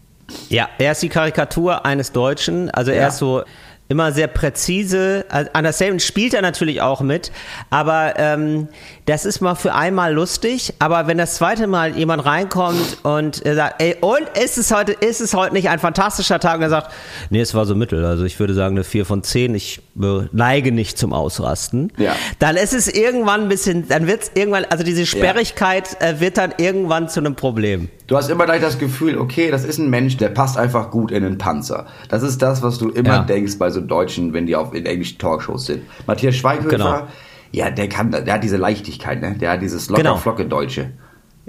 Ja, 0.50 0.68
er 0.78 0.92
ist 0.92 1.02
die 1.04 1.10
Karikatur 1.10 1.86
eines 1.86 2.12
Deutschen. 2.12 2.70
Also 2.72 2.92
er 2.92 3.04
Ja. 3.04 3.08
ist 3.08 3.18
so 3.18 3.44
immer 3.88 4.12
sehr 4.12 4.28
präzise. 4.28 5.26
Also 5.30 5.50
An 5.54 5.64
der 5.64 5.74
Same 5.74 6.00
spielt 6.00 6.34
er 6.34 6.42
natürlich 6.42 6.82
auch 6.82 7.02
mit. 7.02 7.32
Aber 7.70 8.14
ähm, 8.18 8.68
das 9.06 9.26
ist 9.26 9.42
mal 9.42 9.56
für 9.56 9.74
einmal 9.74 10.14
lustig. 10.14 10.74
Aber 10.80 11.08
wenn 11.08 11.18
das 11.18 11.36
zweite 11.36 11.68
Mal 11.68 11.98
jemand 11.98 12.26
reinkommt 12.26 13.00
und 13.04 13.46
er 13.46 13.56
sagt, 13.56 13.82
ey, 13.82 13.98
und 14.02 14.22
ist 14.42 14.58
es 14.58 14.74
heute, 14.74 14.94
ist 14.94 15.20
es 15.22 15.34
heute 15.34 15.54
nicht 15.54 15.70
ein 15.70 15.80
fantastischer 15.80 16.40
Tag? 16.40 16.58
Und 16.58 16.64
er 16.64 16.70
sagt, 16.70 16.92
nee, 17.30 17.42
es 17.42 17.54
war 17.54 17.66
so 17.66 17.76
mittel. 17.76 18.06
Also 18.06 18.24
ich 18.24 18.40
würde 18.40 18.54
sagen 18.54 18.76
eine 18.76 18.84
4 18.84 19.06
von 19.06 19.24
10. 19.24 19.56
Ich 19.56 19.82
äh, 20.02 20.22
neige 20.32 20.72
nicht 20.72 20.98
zum 20.98 21.12
Ausrasten. 21.14 21.92
Ja. 21.98 22.16
Dann 22.40 22.56
ist 22.56 22.74
es 22.74 22.88
irgendwann 22.88 23.42
ein 23.42 23.50
bisschen, 23.50 23.88
dann 23.88 24.08
wird 24.08 24.24
es 24.24 24.32
irgendwann, 24.36 24.66
also 24.70 24.84
diese 24.84 25.06
Sperrigkeit 25.06 26.02
äh, 26.02 26.20
wird 26.20 26.38
dann 26.38 26.54
irgendwann 26.58 27.10
zu 27.10 27.20
einem 27.20 27.36
Problem. 27.36 27.90
Du 28.08 28.18
hast 28.18 28.30
immer 28.30 28.46
gleich 28.46 28.62
das 28.62 28.80
Gefühl, 28.80 29.18
okay, 29.18 29.50
das 29.52 29.64
ist 29.66 29.78
ein 29.80 29.90
Mensch, 29.90 30.18
der 30.18 30.30
passt 30.30 30.58
einfach 30.58 30.92
gut 30.92 31.12
in 31.12 31.26
einen 31.26 31.38
Panzer. 31.38 31.88
Das 32.10 32.22
ist 32.24 32.42
das, 32.42 32.62
was 32.62 32.78
du 32.78 32.90
immer 32.90 33.10
Ja. 33.10 33.20
denkst 33.24 33.58
bei 33.58 33.70
so 33.70 33.82
Deutschen, 33.82 34.34
wenn 34.34 34.46
die 34.46 34.56
auf 34.56 34.74
in 34.74 34.86
englischen 34.86 35.18
Talkshows 35.18 35.66
sind. 35.66 35.84
Matthias 36.08 36.36
Schweighöfer, 36.36 36.70
Genau. 36.70 37.08
Ja, 37.54 37.70
der 37.70 37.88
kann, 37.88 38.12
der 38.12 38.34
hat 38.34 38.44
diese 38.44 38.58
Leichtigkeit, 38.58 39.22
ne? 39.22 39.36
Der 39.38 39.52
hat 39.52 39.62
dieses 39.62 39.90
locker 39.90 40.02
Genau. 40.04 40.18
flocke 40.18 40.46
Deutsche. 40.46 40.92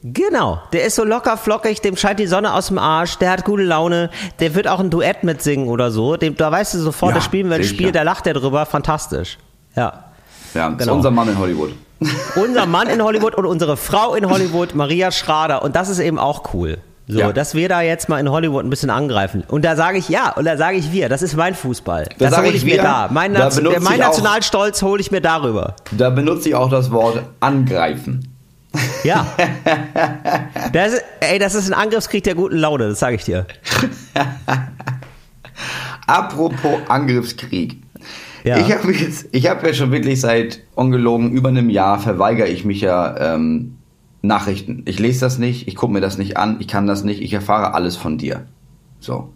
Genau, 0.02 0.60
der 0.72 0.84
ist 0.84 0.96
so 0.96 1.04
locker 1.04 1.36
flockig, 1.36 1.80
dem 1.80 1.96
scheint 1.96 2.18
die 2.18 2.26
Sonne 2.26 2.52
aus 2.52 2.66
dem 2.66 2.78
Arsch, 2.78 3.16
der 3.18 3.30
hat 3.30 3.44
gute 3.44 3.62
Laune, 3.62 4.10
der 4.38 4.54
wird 4.54 4.68
auch 4.68 4.80
ein 4.80 4.90
Duett 4.90 5.22
mitsingen 5.24 5.68
oder 5.68 5.90
so. 5.90 6.16
Dem, 6.16 6.36
da 6.36 6.50
weißt 6.52 6.74
du 6.74 6.78
sofort, 6.78 7.12
Ja, 7.12 7.14
das 7.16 7.24
spielen 7.24 7.48
wir 7.48 7.56
ein. 7.56 7.64
Spiel, 7.64 7.90
da 7.92 8.02
lacht 8.02 8.26
der 8.26 8.34
drüber, 8.34 8.66
fantastisch. 8.66 9.38
Ja. 9.76 10.04
Ja, 10.52 10.68
Genau. 10.68 10.78
ist 10.82 10.88
unser 10.88 11.10
Mann 11.10 11.28
in 11.28 11.38
Hollywood. 11.38 11.72
Unser 12.36 12.66
Mann 12.66 12.88
in 12.88 13.02
Hollywood 13.02 13.34
und 13.34 13.46
unsere 13.46 13.76
Frau 13.78 14.14
in 14.14 14.28
Hollywood, 14.28 14.74
Maria 14.74 15.10
Schrader. 15.10 15.62
Und 15.62 15.74
das 15.74 15.88
ist 15.88 16.00
eben 16.00 16.18
auch 16.18 16.52
cool. 16.52 16.78
So, 17.06 17.18
Ja. 17.20 17.32
dass 17.32 17.54
wir 17.54 17.68
da 17.68 17.82
jetzt 17.82 18.08
mal 18.08 18.18
in 18.18 18.30
Hollywood 18.30 18.64
ein 18.64 18.70
bisschen 18.70 18.88
angreifen. 18.88 19.44
Und 19.48 19.64
da 19.64 19.76
sage 19.76 19.98
ich 19.98 20.08
ja, 20.08 20.30
und 20.30 20.46
da 20.46 20.56
sage 20.56 20.78
ich 20.78 20.90
wir, 20.90 21.08
das 21.10 21.20
ist 21.20 21.36
mein 21.36 21.54
Fußball. 21.54 22.08
Da 22.18 22.30
das 22.30 22.38
hole 22.38 22.48
ich 22.48 22.56
ich 22.56 22.64
mir 22.64 22.78
da. 22.82 23.08
Mein, 23.12 23.34
da 23.34 23.50
benutze 23.50 23.80
mein 23.80 23.98
Nationalstolz 23.98 24.80
hole 24.82 25.00
ich 25.00 25.10
mir 25.10 25.20
darüber. 25.20 25.76
Da 25.92 26.08
benutze 26.10 26.48
ich 26.48 26.54
auch 26.54 26.70
das 26.70 26.90
Wort 26.90 27.22
angreifen. 27.40 28.28
Ja. 29.04 29.26
Das 30.72 30.94
ist, 30.94 31.04
ey, 31.20 31.38
das 31.38 31.54
ist 31.54 31.68
ein 31.70 31.74
Angriffskrieg 31.74 32.24
der 32.24 32.34
guten 32.34 32.56
Laune, 32.56 32.88
das 32.88 32.98
sage 32.98 33.14
ich 33.16 33.24
dir. 33.24 33.46
Apropos 36.06 36.78
Angriffskrieg. 36.88 37.82
Ja. 38.42 38.58
Ich 38.58 38.72
habe 38.72 38.92
habe 38.92 39.66
ja 39.68 39.72
schon 39.74 39.92
wirklich 39.92 40.20
seit 40.20 40.60
ungelogen 40.74 41.32
über 41.32 41.48
einem 41.48 41.70
Jahr 41.70 41.98
verweigere 41.98 42.48
ich 42.48 42.64
mich 42.64 42.80
ja 42.80 43.34
ähm, 43.34 43.76
Nachrichten. 44.26 44.82
Ich 44.86 44.98
lese 44.98 45.20
das 45.20 45.38
nicht, 45.38 45.68
ich 45.68 45.76
gucke 45.76 45.92
mir 45.92 46.00
das 46.00 46.18
nicht 46.18 46.36
an, 46.36 46.56
ich 46.60 46.68
kann 46.68 46.86
das 46.86 47.04
nicht, 47.04 47.20
ich 47.20 47.32
erfahre 47.32 47.74
alles 47.74 47.96
von 47.96 48.18
dir. 48.18 48.46
So. 49.00 49.32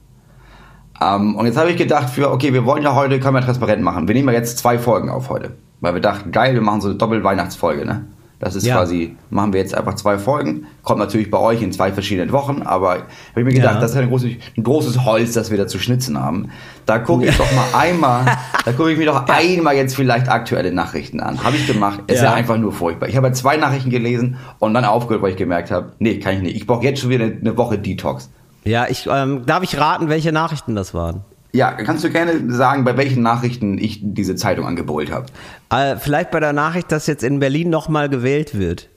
Ähm, 1.01 1.37
und 1.37 1.47
jetzt 1.47 1.57
habe 1.57 1.71
ich 1.71 1.77
gedacht, 1.77 2.11
für 2.11 2.31
okay, 2.31 2.53
wir 2.53 2.65
wollen 2.65 2.83
ja 2.83 2.95
heute, 2.95 3.21
können 3.21 3.35
wir 3.35 3.43
transparent 3.43 3.83
machen. 3.83 4.09
Wir 4.09 4.15
nehmen 4.15 4.29
ja 4.29 4.35
jetzt 4.35 4.59
zwei 4.59 4.79
Folgen 4.79 5.11
auf 5.11 5.31
heute, 5.31 5.53
weil 5.81 5.95
wir 5.95 6.01
dachten, 6.01 6.33
geil, 6.33 6.55
wir 6.55 6.63
machen 6.63 6.81
so 6.81 6.89
eine 6.89 6.97
Doppel-Weihnachtsfolge, 6.99 7.85
ne? 7.85 8.07
Das 8.41 8.55
ist 8.55 8.65
Ja. 8.65 8.77
quasi, 8.77 9.17
machen 9.31 9.53
wir 9.53 9.61
jetzt 9.61 9.75
einfach 9.75 9.95
zwei 9.95 10.17
Folgen. 10.17 10.67
Kommt 10.85 11.01
natürlich 11.01 11.29
bei 11.29 11.39
euch 11.39 11.61
in 11.61 11.73
zwei 11.73 11.93
verschiedenen 11.93 12.31
Wochen, 12.31 12.63
aber 12.63 12.91
habe 12.91 13.03
ich 13.37 13.45
mir 13.45 13.53
gedacht, 13.53 13.75
Ja. 13.75 13.81
das 13.81 13.91
ist 13.91 13.97
ein 13.97 14.09
großes, 14.09 14.31
ein 14.57 14.63
großes 14.63 15.05
Holz, 15.05 15.33
das 15.33 15.51
wir 15.51 15.59
da 15.59 15.67
zu 15.67 15.81
schnitzen 15.81 16.21
haben. 16.23 16.51
Da 16.87 17.01
gucke 17.01 17.27
ich 17.27 17.37
doch 17.37 17.51
mal 17.53 17.67
einmal, 17.77 18.27
da 18.65 18.73
gucke 18.73 18.93
ich 18.93 18.99
mir 18.99 19.07
doch 19.07 19.27
einmal 19.27 19.75
jetzt 19.75 19.97
vielleicht 19.97 20.29
aktuelle 20.29 20.73
Nachrichten 20.73 21.19
an. 21.19 21.43
Habe 21.43 21.57
ich 21.57 21.67
gemacht. 21.67 22.01
Ist 22.07 22.19
ja. 22.19 22.27
Ja. 22.27 22.35
einfach 22.35 22.59
nur 22.59 22.73
furchtbar. 22.73 23.09
Ich 23.09 23.17
habe 23.17 23.33
zwei 23.33 23.57
Nachrichten 23.57 23.91
gelesen 23.91 24.37
und 24.61 24.73
dann 24.73 24.85
aufgehört, 24.85 25.23
weil 25.23 25.31
ich 25.33 25.37
gemerkt 25.37 25.73
habe, 25.73 25.93
nee, 25.99 26.21
kann 26.21 26.35
ich 26.37 26.43
nicht. 26.43 26.57
Ich 26.57 26.67
brauche 26.67 26.85
jetzt 26.85 27.01
schon 27.01 27.11
wieder 27.11 27.25
eine, 27.25 27.37
eine 27.41 27.57
Woche 27.57 27.77
Detox. 27.79 28.31
Ja, 28.65 28.87
ich, 28.89 29.09
ähm, 29.11 29.47
darf 29.47 29.63
ich 29.65 29.79
raten, 29.81 30.09
welche 30.09 30.31
Nachrichten 30.31 30.77
das 30.77 30.95
waren? 30.95 31.23
Ja, 31.59 31.73
kannst 31.73 32.05
du 32.05 32.11
gerne 32.11 32.53
sagen, 32.53 32.85
bei 32.85 32.97
welchen 32.97 33.21
Nachrichten 33.21 33.79
ich 33.79 33.99
diese 34.01 34.37
Zeitung 34.37 34.65
angebrüllt 34.65 35.11
habe? 35.11 35.27
Äh, 35.71 35.97
vielleicht 35.97 36.31
bei 36.31 36.39
der 36.39 36.53
Nachricht, 36.53 36.93
dass 36.93 37.09
jetzt 37.09 37.25
in 37.25 37.41
Berlin 37.41 37.69
nochmal 37.69 38.09
gewählt 38.09 38.57
wird. 38.57 38.89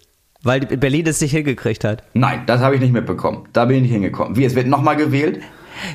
Weil 0.44 0.60
Berlin 0.60 1.08
es 1.08 1.20
nicht 1.22 1.32
hingekriegt 1.32 1.84
hat. 1.84 2.04
Nein, 2.14 2.44
das 2.46 2.62
habe 2.62 2.76
ich 2.76 2.82
nicht 2.82 2.94
mitbekommen. 2.94 3.48
Da 3.52 3.66
bin 3.66 3.78
ich 3.78 3.82
nicht 3.82 3.94
hingekommen. 3.94 4.38
Wie, 4.38 4.46
es 4.46 4.54
wird 4.54 4.68
nochmal 4.68 4.96
gewählt? 4.96 5.42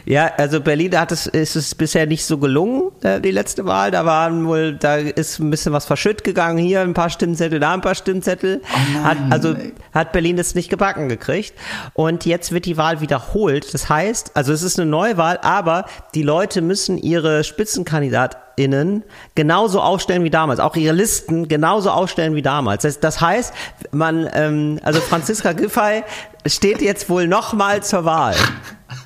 Ja, 0.05 0.31
also 0.37 0.61
Berlin, 0.61 0.91
da 0.91 1.01
hat 1.01 1.13
es, 1.13 1.27
ist 1.27 1.57
es 1.57 1.75
bisher 1.75 2.07
nicht 2.07 2.25
so 2.25 2.39
gelungen, 2.39 2.91
äh, 3.03 3.21
die 3.21 3.31
letzte 3.31 3.65
Wahl. 3.67 3.91
Da 3.91 4.05
waren 4.05 4.47
wohl, 4.47 4.75
da 4.75 4.97
ist 4.97 5.39
ein 5.39 5.51
bisschen 5.51 5.73
was 5.73 5.85
verschütt 5.85 6.25
gegangen. 6.25 6.59
Hier 6.59 6.81
ein 6.81 6.95
paar 6.95 7.11
Stimmzettel, 7.11 7.61
da 7.61 7.75
ein 7.75 7.81
paar 7.81 7.95
Stimmzettel. 7.95 8.63
Oh 8.65 9.05
hat, 9.05 9.19
also 9.31 9.55
hat 9.93 10.13
Berlin 10.13 10.37
das 10.37 10.55
nicht 10.55 10.69
gebacken 10.69 11.09
gekriegt. 11.09 11.55
Und 11.95 12.25
jetzt 12.27 12.53
wird 12.53 12.65
die 12.67 12.77
Wahl 12.77 13.01
wiederholt. 13.01 13.73
Das 13.75 13.89
heißt, 13.89 14.33
also 14.35 14.53
es 14.53 14.63
ist 14.63 14.79
eine 14.79 14.89
Neuwahl, 14.91 15.39
aber 15.43 15.87
die 16.15 16.23
Leute 16.23 16.63
müssen 16.63 16.99
ihre 16.99 17.45
SpitzenkandidatInnen 17.45 19.05
genauso 19.35 19.81
aufstellen 19.81 20.25
wie 20.25 20.31
damals. 20.31 20.61
Auch 20.61 20.77
ihre 20.77 20.95
Listen 20.95 21.49
genauso 21.49 21.91
aufstellen 21.91 22.35
wie 22.35 22.43
damals. 22.43 22.83
Das, 22.83 23.01
das 23.01 23.21
heißt, 23.21 23.53
man, 23.93 24.29
ähm, 24.33 24.81
also 24.83 25.01
Franziska 25.01 25.53
Giffey 25.53 26.03
steht 26.47 26.83
jetzt 26.83 27.09
wohl 27.09 27.27
nochmal 27.27 27.83
zur 27.83 28.05
Wahl. 28.05 28.35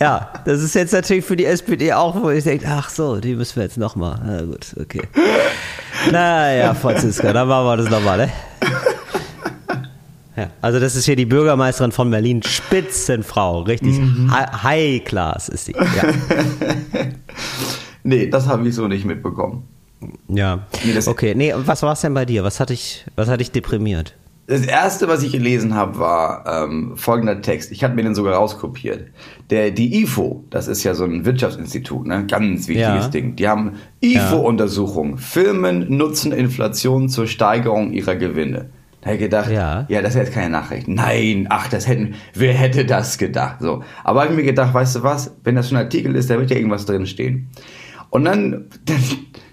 Ja, 0.00 0.32
das 0.44 0.60
ist 0.62 0.74
jetzt 0.74 0.92
natürlich 0.92 1.24
für 1.24 1.36
die 1.36 1.44
SPD 1.44 1.92
auch, 1.92 2.20
wo 2.20 2.30
ich 2.30 2.42
denke, 2.44 2.66
ach 2.68 2.90
so, 2.90 3.20
die 3.20 3.34
müssen 3.36 3.56
wir 3.56 3.62
jetzt 3.62 3.78
nochmal. 3.78 4.20
Na 4.24 4.42
gut, 4.42 4.74
okay. 4.80 5.02
Naja, 6.10 6.74
Franziska, 6.74 7.32
dann 7.32 7.46
machen 7.46 7.64
wir 7.66 7.76
das 7.76 7.88
nochmal, 7.90 8.18
ne? 8.18 8.32
Ja, 10.34 10.48
also 10.62 10.80
das 10.80 10.96
ist 10.96 11.04
hier 11.04 11.14
die 11.14 11.26
Bürgermeisterin 11.26 11.92
von 11.92 12.10
Berlin, 12.10 12.42
Spitzenfrau, 12.42 13.60
richtig 13.62 14.00
hi- 14.30 14.62
High 14.98 15.04
Class 15.04 15.48
ist 15.48 15.66
sie. 15.66 15.72
Ja. 15.72 15.82
Nee, 18.04 18.26
das 18.28 18.48
habe 18.48 18.66
ich 18.68 18.74
so 18.74 18.88
nicht 18.88 19.04
mitbekommen. 19.04 19.62
ja. 20.26 20.66
Nee, 20.84 20.98
Okay, 21.06 21.36
nee, 21.36 21.54
was 21.56 21.84
war 21.84 21.92
es 21.92 22.00
denn 22.00 22.12
bei 22.14 22.24
dir? 22.24 22.42
Was 22.42 22.58
hat 22.58 22.70
dich, 22.70 23.04
was 23.14 23.28
hat 23.28 23.38
dich 23.38 23.52
deprimiert? 23.52 24.14
Das 24.48 24.62
erste, 24.66 25.06
was 25.08 25.22
ich 25.22 25.30
gelesen 25.32 25.74
habe, 25.74 25.98
war 25.98 26.44
ähm, 26.64 26.96
folgender 26.96 27.40
Text. 27.42 27.70
Ich 27.70 27.84
habe 27.84 27.94
mir 27.94 28.02
den 28.02 28.14
sogar 28.14 28.34
rauskopiert. 28.34 29.06
Der, 29.50 29.70
die 29.70 30.02
IFO, 30.02 30.44
das 30.50 30.66
ist 30.66 30.82
ja 30.82 30.94
so 30.94 31.04
ein 31.04 31.24
Wirtschaftsinstitut, 31.24 32.06
ne? 32.06 32.26
ganz 32.26 32.66
wichtiges 32.66 33.04
Ja. 33.04 33.08
Ding. 33.08 33.36
Die 33.36 33.46
haben 33.48 33.74
IFO-Untersuchung. 34.00 35.18
Firmen 35.18 35.96
nutzen 35.96 36.32
Inflation 36.32 37.08
zur 37.08 37.26
Steigerung 37.26 37.92
ihrer 37.92 38.16
Gewinne. 38.16 38.70
Da 39.00 39.06
habe 39.06 39.16
ich 39.16 39.22
gedacht, 39.22 39.50
Ja. 39.50 39.86
ja. 39.88 40.02
das 40.02 40.14
ist 40.14 40.20
jetzt 40.20 40.32
keine 40.32 40.50
Nachricht. 40.50 40.88
Nein, 40.88 41.46
ach, 41.50 41.68
das 41.68 41.86
hätten, 41.88 42.14
wer 42.34 42.52
hätte 42.52 42.84
das 42.84 43.18
gedacht? 43.18 43.56
So. 43.60 43.82
Aber 44.04 44.22
habe 44.22 44.32
ich 44.32 44.36
mir 44.36 44.44
gedacht, 44.44 44.74
weißt 44.74 44.96
du 44.96 45.02
was, 45.02 45.34
wenn 45.44 45.54
das 45.54 45.68
schon 45.68 45.78
ein 45.78 45.84
Artikel 45.84 46.14
ist, 46.16 46.30
da 46.30 46.38
wird 46.38 46.50
ja 46.50 46.56
irgendwas 46.56 46.86
drin 46.86 47.06
stehen. 47.06 47.48
Und 48.10 48.24
dann, 48.24 48.66
dann 48.84 48.96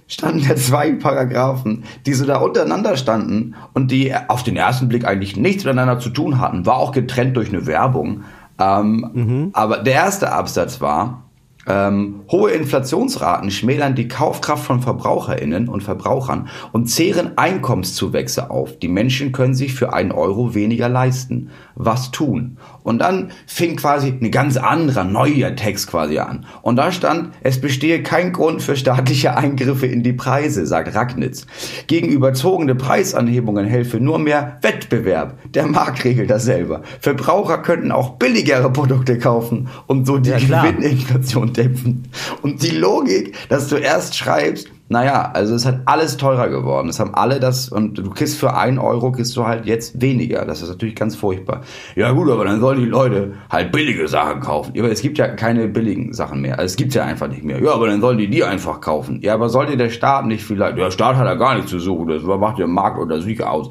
standen 0.10 0.46
da 0.46 0.56
zwei 0.58 0.92
Paragraphen, 0.92 1.86
die 2.06 2.14
so 2.14 2.26
da 2.26 2.38
untereinander 2.38 2.98
standen 2.98 3.56
und 3.74 3.92
die 3.92 4.14
auf 4.28 4.44
den 4.44 4.58
ersten 4.58 4.90
Blick 4.90 5.06
eigentlich 5.06 5.38
nichts 5.38 5.64
miteinander 5.64 6.00
zu 6.00 6.10
tun 6.10 6.42
hatten. 6.42 6.66
War 6.66 6.78
auch 6.78 6.92
getrennt 6.92 7.38
durch 7.38 7.50
eine 7.50 7.66
Werbung. 7.66 8.24
Ähm, 8.60 9.10
Aber 9.54 9.78
der 9.78 9.94
erste 9.94 10.34
Absatz 10.34 10.82
war, 10.82 11.24
ähm, 11.68 12.22
hohe 12.32 12.52
Inflationsraten 12.52 13.52
schmälern 13.52 13.94
die 13.94 14.08
Kaufkraft 14.08 14.66
von 14.66 14.82
VerbraucherInnen 14.82 15.70
und 15.70 15.84
Verbrauchern 15.84 16.48
und 16.72 16.88
zehren 16.88 17.38
Einkommenszuwächse 17.38 18.50
auf. 18.50 18.80
Die 18.80 18.88
Menschen 18.88 19.32
können 19.32 19.54
sich 19.54 19.74
für 19.76 19.94
einen 19.94 20.12
Euro 20.12 20.56
weniger 20.56 20.90
leisten. 20.90 21.50
Was 21.82 22.12
tun? 22.12 22.58
Und 22.84 23.00
dann 23.00 23.32
fing 23.48 23.78
quasi 23.78 24.10
ein 24.10 24.32
ganz 24.32 24.58
anderer, 24.58 25.06
neuer 25.06 25.56
Text 25.56 25.88
quasi 25.88 26.20
an. 26.20 26.46
Und 26.62 26.76
da 26.76 26.92
stand, 26.92 27.34
es 27.42 27.62
bestehe 27.62 28.04
kein 28.04 28.34
Grund 28.34 28.62
für 28.62 28.76
staatliche 28.76 29.38
Eingriffe 29.38 29.86
in 29.88 30.04
die 30.04 30.12
Preise, 30.12 30.66
sagt 30.66 30.94
Ragnitz. 30.94 31.48
Gegen 31.88 32.10
überzogene 32.10 32.76
Preisanhebungen 32.76 33.66
helfe 33.66 34.02
nur 34.02 34.20
mehr 34.20 34.58
Wettbewerb. 34.62 35.38
Der 35.54 35.68
Markt 35.68 36.04
regelt 36.04 36.30
das 36.30 36.44
selber. 36.44 36.82
Verbraucher 37.00 37.60
könnten 37.60 37.94
auch 37.94 38.18
billigere 38.18 38.74
Produkte 38.74 39.18
kaufen 39.18 39.70
und 39.88 40.06
so 40.06 40.18
die 40.18 40.32
Ja. 40.32 40.38
Gewinninflation 40.38 41.54
dämpfen. 41.54 42.10
Und 42.42 42.62
die 42.62 42.76
Logik, 42.76 43.38
dass 43.48 43.70
du 43.70 43.78
erst 43.78 44.18
schreibst, 44.18 44.68
naja, 44.90 45.32
also 45.34 45.54
es 45.54 45.68
hat 45.68 45.82
alles 45.86 46.18
teurer 46.18 46.50
geworden. 46.50 46.90
Es 46.90 47.00
haben 47.00 47.14
alle 47.14 47.40
das, 47.40 47.70
und 47.70 48.00
du 48.00 48.10
kriegst 48.10 48.40
für 48.40 48.56
einen 48.56 48.80
Euro, 48.80 49.12
kriegst 49.12 49.38
du 49.38 49.46
halt 49.46 49.68
jetzt 49.68 50.02
weniger. 50.02 50.46
Das 50.46 50.64
ist 50.64 50.70
natürlich 50.70 50.96
ganz 50.96 51.16
furchtbar. 51.16 51.62
Ja 51.96 52.12
gut, 52.12 52.30
aber 52.30 52.44
dann 52.44 52.60
sollen 52.60 52.80
die 52.80 52.86
Leute 52.86 53.34
halt 53.52 53.72
billige 53.72 54.08
Sachen 54.08 54.42
kaufen. 54.42 54.74
Aber 54.78 54.92
es 54.92 55.02
gibt 55.04 55.20
ja 55.20 55.28
keine 55.28 55.68
billigen 55.68 56.14
Sachen 56.14 56.42
mehr. 56.42 56.58
Also 56.58 56.66
es 56.66 56.76
gibt 56.76 56.96
ja 56.96 57.04
einfach 57.04 57.28
nicht 57.28 57.44
mehr. 57.44 57.62
Ja, 57.62 57.74
aber 57.74 57.86
dann 57.86 58.02
sollen 58.02 58.18
die 58.18 58.30
die 58.30 58.44
einfach 58.44 58.82
kaufen. 58.82 59.20
Ja, 59.22 59.36
aber 59.36 59.50
sollte 59.50 59.78
der 59.78 59.90
Staat 59.90 60.26
nicht 60.26 60.44
vielleicht, 60.44 60.78
der 60.78 60.90
Staat 60.90 61.18
hat 61.18 61.28
ja 61.28 61.36
gar 61.36 61.54
nichts 61.54 61.70
zu 61.70 61.78
suchen. 61.78 62.08
Das 62.08 62.24
macht 62.24 62.58
der 62.58 62.68
Markt 62.68 62.98
oder 62.98 63.22
sich 63.22 63.44
aus. 63.44 63.70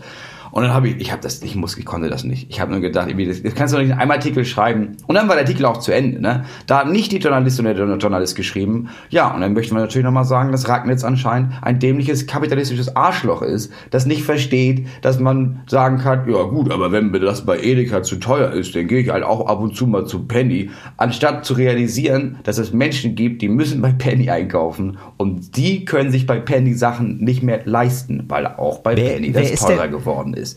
Und 0.58 0.64
dann 0.64 0.74
habe 0.74 0.88
ich, 0.88 0.96
ich 0.96 1.12
habe 1.12 1.22
das, 1.22 1.40
ich 1.42 1.54
muss, 1.54 1.78
ich 1.78 1.84
konnte 1.84 2.10
das 2.10 2.24
nicht. 2.24 2.48
Ich 2.50 2.60
habe 2.60 2.72
nur 2.72 2.80
gedacht, 2.80 3.08
das, 3.16 3.42
das 3.44 3.54
kannst 3.54 3.72
du 3.72 3.76
doch 3.78 3.84
nicht 3.84 3.92
in 3.92 3.98
einem 3.98 4.10
Artikel 4.10 4.44
schreiben. 4.44 4.96
Und 5.06 5.14
dann 5.14 5.28
war 5.28 5.36
der 5.36 5.44
Artikel 5.44 5.64
auch 5.66 5.76
zu 5.76 5.92
Ende. 5.92 6.20
Ne? 6.20 6.46
Da 6.66 6.78
hat 6.80 6.90
nicht 6.90 7.12
die 7.12 7.18
Journalistin 7.18 7.64
oder 7.64 7.86
der 7.86 7.96
Journalist 7.98 8.34
geschrieben. 8.34 8.88
Ja, 9.08 9.32
und 9.32 9.40
dann 9.40 9.52
möchten 9.52 9.76
wir 9.76 9.80
natürlich 9.82 10.04
nochmal 10.04 10.24
sagen, 10.24 10.50
dass 10.50 10.68
Ragnitz 10.68 11.04
anscheinend 11.04 11.52
ein 11.62 11.78
dämliches 11.78 12.26
kapitalistisches 12.26 12.96
Arschloch 12.96 13.42
ist, 13.42 13.72
das 13.90 14.04
nicht 14.04 14.24
versteht, 14.24 14.88
dass 15.02 15.20
man 15.20 15.60
sagen 15.68 15.98
kann, 15.98 16.28
ja 16.28 16.42
gut, 16.42 16.72
aber 16.72 16.90
wenn 16.90 17.12
mir 17.12 17.20
das 17.20 17.46
bei 17.46 17.60
Edeka 17.60 18.02
zu 18.02 18.16
teuer 18.16 18.50
ist, 18.50 18.74
dann 18.74 18.88
gehe 18.88 18.98
ich 19.02 19.10
halt 19.10 19.22
auch 19.22 19.46
ab 19.46 19.60
und 19.60 19.76
zu 19.76 19.86
mal 19.86 20.06
zu 20.06 20.26
Penny, 20.26 20.70
anstatt 20.96 21.44
zu 21.44 21.54
realisieren, 21.54 22.38
dass 22.42 22.58
es 22.58 22.72
Menschen 22.72 23.14
gibt, 23.14 23.42
die 23.42 23.48
müssen 23.48 23.80
bei 23.80 23.92
Penny 23.92 24.28
einkaufen 24.28 24.98
und 25.18 25.56
die 25.56 25.84
können 25.84 26.10
sich 26.10 26.26
bei 26.26 26.40
Penny 26.40 26.74
Sachen 26.74 27.18
nicht 27.22 27.44
mehr 27.44 27.60
leisten, 27.64 28.24
weil 28.26 28.46
auch 28.46 28.80
bei 28.80 28.96
Wer- 28.96 29.12
Penny 29.12 29.30
das 29.30 29.52
teurer 29.60 29.88
geworden 29.88 30.34
ist. 30.34 30.47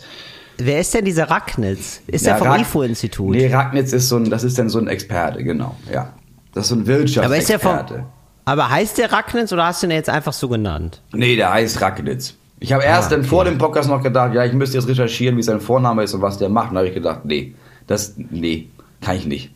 Wer 0.57 0.79
ist 0.79 0.93
denn 0.93 1.05
dieser 1.05 1.29
Ragnitz? 1.29 2.01
Ist 2.07 2.25
Ja, 2.25 2.37
der 2.37 2.45
vom 2.45 2.59
IFO-Institut? 2.61 3.31
Nee, 3.35 3.51
Ragnitz 3.51 3.93
ist 3.93 4.09
so 4.09 4.17
ein, 4.17 4.29
das 4.29 4.43
ist 4.43 4.59
dann 4.59 4.69
so 4.69 4.79
ein 4.79 4.87
Experte, 4.87 5.43
genau, 5.43 5.75
ja. 5.91 6.13
Das 6.53 6.65
ist 6.65 6.69
so 6.69 6.75
ein 6.75 6.81
aber 6.81 6.91
ist. 6.91 6.99
Wirtschaftsexperte. 7.15 8.03
Aber 8.45 8.69
heißt 8.69 8.97
der 8.97 9.11
Ragnitz 9.11 9.51
oder 9.53 9.65
hast 9.65 9.81
du 9.81 9.87
ihn 9.87 9.91
jetzt 9.91 10.09
einfach 10.09 10.33
so 10.33 10.49
genannt? 10.49 11.01
Nee, 11.13 11.35
der 11.35 11.51
heißt 11.53 11.79
Ragnitz. 11.81 12.35
Ich 12.59 12.73
habe 12.73 12.83
erst 12.83 13.07
Ah, 13.11 13.15
dann 13.15 13.23
vor 13.23 13.45
dem 13.45 13.57
Podcast 13.57 13.89
noch 13.89 14.03
gedacht, 14.03 14.33
ja, 14.35 14.45
ich 14.45 14.53
müsste 14.53 14.77
jetzt 14.77 14.87
recherchieren, 14.87 15.35
wie 15.37 15.41
sein 15.43 15.61
Vorname 15.61 16.03
ist 16.03 16.13
und 16.13 16.21
was 16.21 16.37
der 16.37 16.49
macht. 16.49 16.69
Und 16.69 16.75
da 16.75 16.79
habe 16.81 16.89
ich 16.89 16.93
gedacht, 16.93 17.21
nee, 17.23 17.55
das, 17.87 18.13
nee, 18.17 18.67
kann 19.01 19.15
ich 19.15 19.25
nicht. 19.25 19.51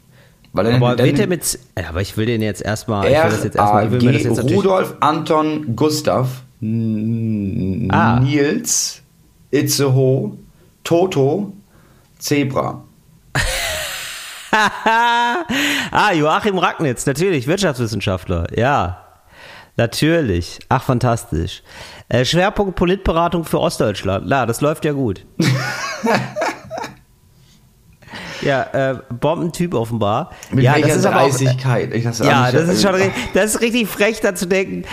Weil 0.53 0.65
dann, 0.65 0.75
Aber 0.75 0.95
dann, 0.95 1.05
wird 1.05 1.19
er 1.19 1.27
mit. 1.27 1.59
Aber 1.87 2.01
ich 2.01 2.15
will 2.17 2.25
den 2.25 2.41
jetzt 2.41 2.61
erstmal. 2.63 3.05
Ich 3.05 3.11
will 3.11 3.29
das 3.29 3.43
jetzt 3.43 3.55
erstmal. 3.57 3.85
Ich 3.85 3.91
will 3.91 4.01
mir 4.01 4.13
das 4.13 4.23
jetzt. 4.23 4.43
Rudolf 4.43 4.95
Anton 5.01 5.75
Gustav 5.75 6.27
Ah. 6.61 8.19
Nils 8.21 9.01
Itzehoe 9.55 10.37
Toto 10.83 11.53
Zebra. 12.19 12.83
ah, 14.51 16.11
Joachim 16.13 16.57
Ragnitz, 16.57 17.05
natürlich, 17.05 17.47
Wirtschaftswissenschaftler, 17.47 18.47
ja. 18.57 19.01
Natürlich. 19.77 20.59
Ach, 20.69 20.83
fantastisch. 20.83 21.61
Äh, 22.07 22.23
Schwerpunkt 22.23 22.75
Politberatung 22.77 23.43
für 23.43 23.59
Ostdeutschland. 23.59 24.25
Na, 24.27 24.45
das 24.45 24.61
läuft 24.61 24.85
ja 24.85 24.93
gut. 24.93 25.25
ja, 28.41 28.63
äh, 28.71 28.99
Bombentyp 29.19 29.73
offenbar. 29.73 30.31
Mit 30.51 30.63
ja, 30.63 30.75
welcher 30.75 30.87
das 30.87 30.97
ist 30.97 31.05
aber 31.05 31.17
auch, 31.17 31.23
Dreistigkeit. 31.23 31.93
Ich 31.93 32.05
das 32.05 32.19
ja, 32.19 32.51
das 32.53 32.69
ist 32.69 32.81
schon 32.81 32.95
das 33.33 33.55
ist 33.55 33.61
richtig 33.61 33.89
frech, 33.89 34.21
da 34.21 34.33
zu 34.33 34.47
denken. 34.47 34.85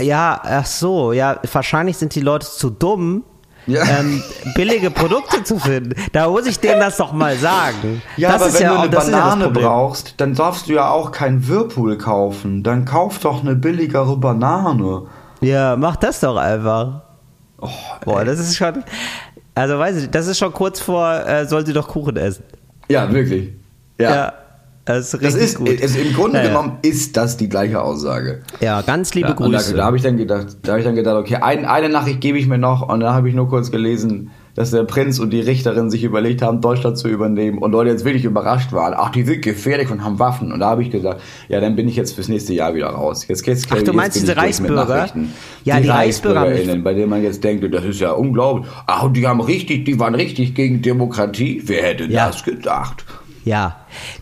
Ja, 0.00 0.40
ach 0.44 0.66
so, 0.66 1.12
ja, 1.12 1.40
wahrscheinlich 1.52 1.96
sind 1.96 2.14
die 2.14 2.20
Leute 2.20 2.46
zu 2.46 2.70
dumm, 2.70 3.24
Ja. 3.66 3.82
ähm, 3.98 4.22
billige 4.54 4.90
Produkte 4.90 5.42
zu 5.42 5.58
finden. 5.58 5.94
Da 6.12 6.28
muss 6.28 6.46
ich 6.46 6.60
denen 6.60 6.80
das 6.80 6.96
doch 6.98 7.12
mal 7.12 7.36
sagen. 7.36 8.02
Ja, 8.16 8.32
das 8.32 8.42
aber 8.42 8.48
ist 8.50 8.60
wenn 8.60 8.68
du 8.68 8.74
auch- 8.74 8.82
eine 8.82 8.92
ja 8.92 8.98
Banane 9.00 9.48
brauchst, 9.50 10.14
dann 10.20 10.34
darfst 10.34 10.68
du 10.68 10.72
ja 10.74 10.90
auch 10.90 11.12
kein 11.12 11.48
Whirlpool 11.48 11.96
kaufen. 11.96 12.62
Dann 12.62 12.84
kauf 12.84 13.18
doch 13.20 13.40
eine 13.42 13.54
billigere 13.54 14.16
Banane. 14.18 15.02
Ja, 15.40 15.76
mach 15.76 15.96
das 15.96 16.20
doch 16.20 16.36
einfach. 16.36 17.02
Oh, 17.60 17.68
Boah, 18.04 18.24
das 18.24 18.38
ist 18.38 18.56
schon. 18.56 18.84
Also 19.54 19.78
weiß 19.78 19.96
ich, 20.02 20.10
das 20.10 20.26
ist 20.26 20.38
schon 20.38 20.52
kurz 20.52 20.80
vor, 20.80 21.10
äh, 21.26 21.46
soll 21.46 21.64
sie 21.64 21.72
doch 21.72 21.88
Kuchen 21.88 22.16
essen. 22.16 22.44
Ja, 22.88 23.10
wirklich. 23.12 23.52
Ja. 23.98 24.32
Das 24.84 25.14
ist 25.14 25.22
Das 25.24 25.34
ist, 25.34 25.56
gut. 25.58 25.68
ist 25.68 25.96
im 25.96 26.12
Grunde 26.12 26.38
Ja, 26.38 26.42
ja. 26.44 26.48
genommen 26.50 26.78
ist 26.82 27.16
das 27.16 27.36
die 27.36 27.48
gleiche 27.48 27.80
Aussage. 27.80 28.40
Ja, 28.60 28.82
ganz 28.82 29.14
liebe 29.14 29.28
Ja, 29.28 29.34
und 29.34 29.52
da, 29.52 29.58
Grüße. 29.58 29.74
da 29.74 29.84
habe 29.84 29.96
ich 29.96 30.02
dann 30.02 30.16
gedacht, 30.16 30.48
da 30.62 30.72
habe 30.72 30.80
ich 30.80 30.84
dann 30.86 30.94
gedacht, 30.94 31.16
okay, 31.16 31.36
ein, 31.36 31.64
eine 31.64 31.88
Nachricht 31.88 32.20
gebe 32.20 32.38
ich 32.38 32.46
mir 32.46 32.58
noch 32.58 32.88
und 32.88 33.00
dann 33.00 33.14
habe 33.14 33.28
ich 33.28 33.34
nur 33.34 33.48
kurz 33.48 33.70
gelesen, 33.70 34.30
dass 34.56 34.70
der 34.70 34.84
Prinz 34.84 35.18
und 35.18 35.30
die 35.30 35.40
Richterin 35.40 35.90
sich 35.90 36.04
überlegt 36.04 36.40
haben, 36.40 36.60
Deutschland 36.60 36.96
zu 36.96 37.08
übernehmen 37.08 37.58
und 37.58 37.72
Leute 37.72 37.90
jetzt 37.90 38.04
wirklich 38.04 38.24
überrascht 38.24 38.72
waren. 38.72 38.94
Ach, 38.96 39.10
die 39.10 39.24
sind 39.24 39.42
gefährlich 39.42 39.90
und 39.90 40.04
haben 40.04 40.20
Waffen. 40.20 40.52
Und 40.52 40.60
da 40.60 40.66
habe 40.70 40.82
ich 40.82 40.90
gesagt, 40.92 41.20
ja, 41.48 41.58
dann 41.60 41.74
bin 41.74 41.88
ich 41.88 41.96
jetzt 41.96 42.14
fürs 42.14 42.28
nächste 42.28 42.52
Jahr 42.54 42.72
wieder 42.74 42.86
raus. 42.86 43.26
Jetzt 43.26 43.42
geht's 43.42 43.66
Ach, 43.70 43.82
du 43.82 43.92
meinst 43.92 44.16
diese 44.16 44.36
Reichsbürger? 44.36 45.08
Ja, 45.64 45.74
die 45.76 45.80
mich- 45.80 45.90
ReichsbürgerInnen, 45.90 46.84
bei 46.84 46.94
denen 46.94 47.10
man 47.10 47.24
jetzt 47.24 47.42
denkt, 47.42 47.64
das 47.74 47.84
ist 47.84 47.98
ja 48.00 48.12
unglaublich. 48.12 48.70
Ach, 48.86 49.02
und 49.02 49.16
die 49.16 49.26
haben 49.26 49.40
richtig, 49.40 49.86
die 49.86 49.98
waren 49.98 50.14
richtig 50.14 50.54
gegen 50.54 50.82
Demokratie. 50.82 51.60
Wer 51.66 51.82
hätte 51.82 52.04
Ja. 52.04 52.28
das 52.28 52.44
gedacht? 52.44 53.04
Ja, 53.44 53.76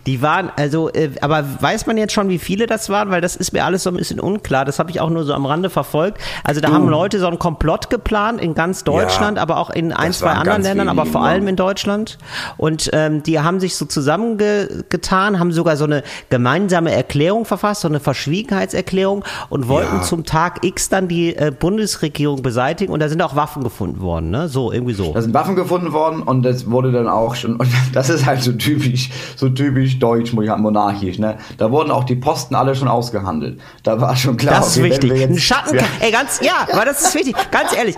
die 0.06 0.20
waren, 0.20 0.50
also, 0.56 0.90
äh, 0.90 1.10
aber 1.20 1.44
weiß 1.60 1.86
man 1.86 1.96
jetzt 1.96 2.12
schon, 2.12 2.28
wie 2.28 2.38
viele 2.38 2.66
das 2.66 2.88
waren? 2.90 3.10
Weil 3.10 3.20
das 3.20 3.36
ist 3.36 3.52
mir 3.52 3.64
alles 3.64 3.84
so 3.84 3.90
ein 3.90 3.96
bisschen 3.96 4.18
unklar. 4.20 4.64
Das 4.64 4.78
habe 4.80 4.90
ich 4.90 5.00
auch 5.00 5.10
nur 5.10 5.24
so 5.24 5.32
am 5.32 5.46
Rande 5.46 5.70
verfolgt. 5.70 6.20
Also 6.44 6.60
da 6.60 6.68
Du. 6.68 6.74
haben 6.74 6.88
Leute 6.88 7.18
so 7.20 7.26
einen 7.28 7.38
Komplott 7.38 7.88
geplant 7.88 8.40
in 8.40 8.54
ganz 8.54 8.82
Deutschland, 8.84 9.36
Ja, 9.36 9.42
aber 9.42 9.58
auch 9.58 9.70
in 9.70 9.92
ein, 9.92 10.12
zwei 10.12 10.32
anderen 10.32 10.62
Ländern, 10.62 10.88
aber 10.88 11.06
vor 11.06 11.22
allem 11.22 11.46
in 11.46 11.54
Deutschland. 11.56 12.18
Und 12.56 12.90
ähm, 12.92 13.22
die 13.22 13.38
haben 13.40 13.60
sich 13.60 13.76
so 13.76 13.84
zusammengetan, 13.86 15.38
haben 15.38 15.52
sogar 15.52 15.76
so 15.76 15.84
eine 15.84 16.02
gemeinsame 16.28 16.92
Erklärung 16.92 17.44
verfasst, 17.44 17.82
so 17.82 17.88
eine 17.88 18.00
Verschwiegenheitserklärung 18.00 19.24
und 19.50 19.68
wollten 19.68 19.96
Ja. 19.96 20.02
zum 20.02 20.24
Tag 20.24 20.64
X 20.64 20.88
dann 20.88 21.08
die 21.08 21.36
äh, 21.36 21.52
Bundesregierung 21.56 22.42
beseitigen. 22.42 22.92
Und 22.92 23.00
da 23.00 23.08
sind 23.08 23.22
auch 23.22 23.36
Waffen 23.36 23.62
gefunden 23.64 24.00
worden, 24.00 24.30
ne? 24.30 24.48
So, 24.48 24.72
irgendwie 24.72 24.94
so. 24.94 25.12
Da 25.12 25.22
sind 25.22 25.34
Waffen 25.34 25.56
gefunden 25.56 25.92
worden 25.92 26.22
und 26.22 26.42
das 26.42 26.70
wurde 26.70 26.92
dann 26.92 27.08
auch 27.08 27.34
schon, 27.34 27.56
und 27.56 27.68
das 27.92 28.10
ist 28.10 28.26
halt 28.26 28.42
so 28.42 28.52
typisch, 28.52 29.10
so 29.36 29.48
typisch 29.48 29.98
deutsch, 29.98 30.32
monarchisch, 30.32 31.18
ne? 31.18 31.36
Da 31.58 31.70
wurden 31.70 31.90
auch 31.90 32.04
die 32.04 32.16
Posten 32.16 32.54
alle 32.54 32.74
schon 32.74 32.88
ausgehandelt. 32.88 33.60
Da 33.82 34.00
war 34.00 34.14
schon 34.16 34.36
klar, 34.36 34.56
Das 34.60 34.76
ist 34.76 34.78
okay, 34.78 34.90
wenn 34.90 35.02
wichtig. 35.10 35.22
Ein 35.30 35.38
Schatten, 35.38 35.76
Ja. 35.76 35.82
ey, 36.00 36.10
ganz, 36.10 36.40
ja, 36.42 36.66
aber 36.72 36.84
das 36.84 37.02
ist 37.02 37.14
wichtig. 37.14 37.34
Ganz 37.50 37.74
ehrlich, 37.76 37.96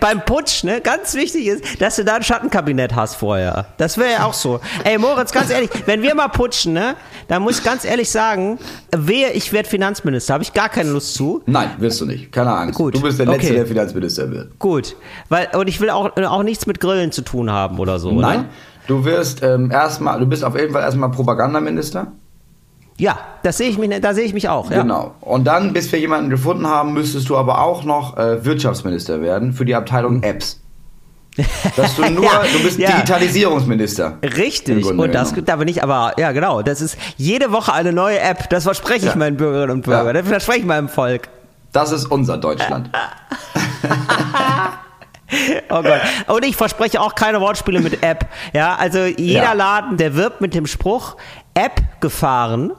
beim 0.00 0.24
Putsch, 0.24 0.64
ne, 0.64 0.80
ganz 0.80 1.14
wichtig 1.14 1.46
ist, 1.46 1.80
dass 1.80 1.96
du 1.96 2.04
da 2.04 2.14
ein 2.16 2.22
Schattenkabinett 2.22 2.94
hast 2.94 3.16
vorher. 3.16 3.66
Das 3.76 3.98
wäre 3.98 4.12
ja 4.12 4.24
auch 4.26 4.34
so. 4.34 4.60
Ey, 4.84 4.98
Moritz, 4.98 5.32
ganz 5.32 5.50
ehrlich, 5.50 5.70
wenn 5.86 6.02
wir 6.02 6.14
mal 6.14 6.28
putschen, 6.28 6.72
ne, 6.72 6.94
dann 7.28 7.42
muss 7.42 7.58
ich 7.58 7.64
ganz 7.64 7.84
ehrlich 7.84 8.10
sagen, 8.10 8.58
wehe, 8.96 9.30
ich 9.32 9.52
werde 9.52 9.68
Finanzminister, 9.68 10.34
habe 10.34 10.44
ich 10.44 10.52
gar 10.52 10.68
keine 10.68 10.90
Lust 10.90 11.14
zu. 11.14 11.42
Nein, 11.46 11.70
wirst 11.78 12.00
du 12.00 12.06
nicht. 12.06 12.32
Keine 12.32 12.54
Angst. 12.54 12.76
Gut, 12.76 12.94
Du 12.94 13.00
bist 13.02 13.18
der 13.18 13.26
Letzte, 13.26 13.46
okay. 13.46 13.54
der 13.56 13.66
Finanzminister 13.66 14.30
wird. 14.30 14.58
Gut, 14.58 14.96
weil, 15.28 15.48
und 15.54 15.68
ich 15.68 15.80
will 15.80 15.90
auch, 15.90 16.16
auch 16.16 16.42
nichts 16.42 16.66
mit 16.66 16.80
Grillen 16.80 17.12
zu 17.12 17.22
tun 17.22 17.50
haben 17.50 17.78
oder 17.78 17.98
so. 17.98 18.12
Nein, 18.12 18.40
Ne? 18.40 18.46
Du 18.86 19.04
wirst 19.04 19.42
ähm, 19.42 19.70
erstmal, 19.70 20.18
du 20.20 20.26
bist 20.26 20.44
auf 20.44 20.56
jeden 20.58 20.72
Fall 20.72 20.82
erstmal 20.82 21.10
Propagandaminister. 21.10 22.08
Ja, 22.96 23.18
das 23.42 23.56
sehe 23.58 23.68
ich 23.68 23.78
mich, 23.78 23.90
da 24.00 24.14
sehe 24.14 24.24
ich 24.24 24.34
mich 24.34 24.48
auch. 24.48 24.70
Ja. 24.70 24.82
Genau. 24.82 25.14
Und 25.20 25.44
dann, 25.44 25.72
bis 25.72 25.90
wir 25.90 25.98
jemanden 25.98 26.30
gefunden 26.30 26.66
haben, 26.68 26.92
müsstest 26.92 27.28
du 27.28 27.36
aber 27.36 27.60
auch 27.60 27.82
noch 27.84 28.16
äh, 28.16 28.44
Wirtschaftsminister 28.44 29.20
werden 29.20 29.52
für 29.52 29.64
die 29.64 29.74
Abteilung 29.74 30.22
Apps. 30.22 30.60
Dass 31.76 31.96
du 31.96 32.02
nur, 32.10 32.22
Ja, 32.24 32.42
du 32.52 32.62
bist 32.62 32.78
ja. 32.78 32.92
Digitalisierungsminister. 32.92 34.18
Richtig, 34.22 34.86
und 34.86 35.12
das, 35.12 35.34
da 35.44 35.56
bin 35.56 35.66
ich 35.66 35.82
aber, 35.82 36.12
ja 36.18 36.30
genau, 36.30 36.62
das 36.62 36.80
ist 36.80 36.96
jede 37.16 37.50
Woche 37.50 37.72
eine 37.72 37.92
neue 37.92 38.20
App, 38.20 38.48
das 38.50 38.62
verspreche 38.62 39.06
ich 39.06 39.12
Ja. 39.12 39.16
meinen 39.16 39.36
Bürgerinnen 39.36 39.72
und 39.72 39.82
Bürgern, 39.84 40.14
das 40.14 40.28
verspreche 40.28 40.60
ich 40.60 40.64
meinem 40.66 40.88
Volk. 40.88 41.28
Das 41.72 41.90
ist 41.90 42.06
unser 42.06 42.38
Deutschland. 42.38 42.90
Oh 45.70 45.82
Gott. 45.82 46.00
Und 46.28 46.44
ich 46.44 46.56
verspreche 46.56 47.00
auch 47.00 47.14
keine 47.14 47.40
Wortspiele 47.40 47.80
mit 47.80 48.02
App. 48.02 48.26
Ja, 48.52 48.74
also 48.76 49.04
jeder 49.04 49.42
Ja. 49.42 49.52
Laden, 49.52 49.96
der 49.96 50.14
wirbt 50.16 50.40
mit 50.40 50.54
dem 50.54 50.66
Spruch 50.66 51.16
App 51.54 51.80
gefahren, 52.00 52.72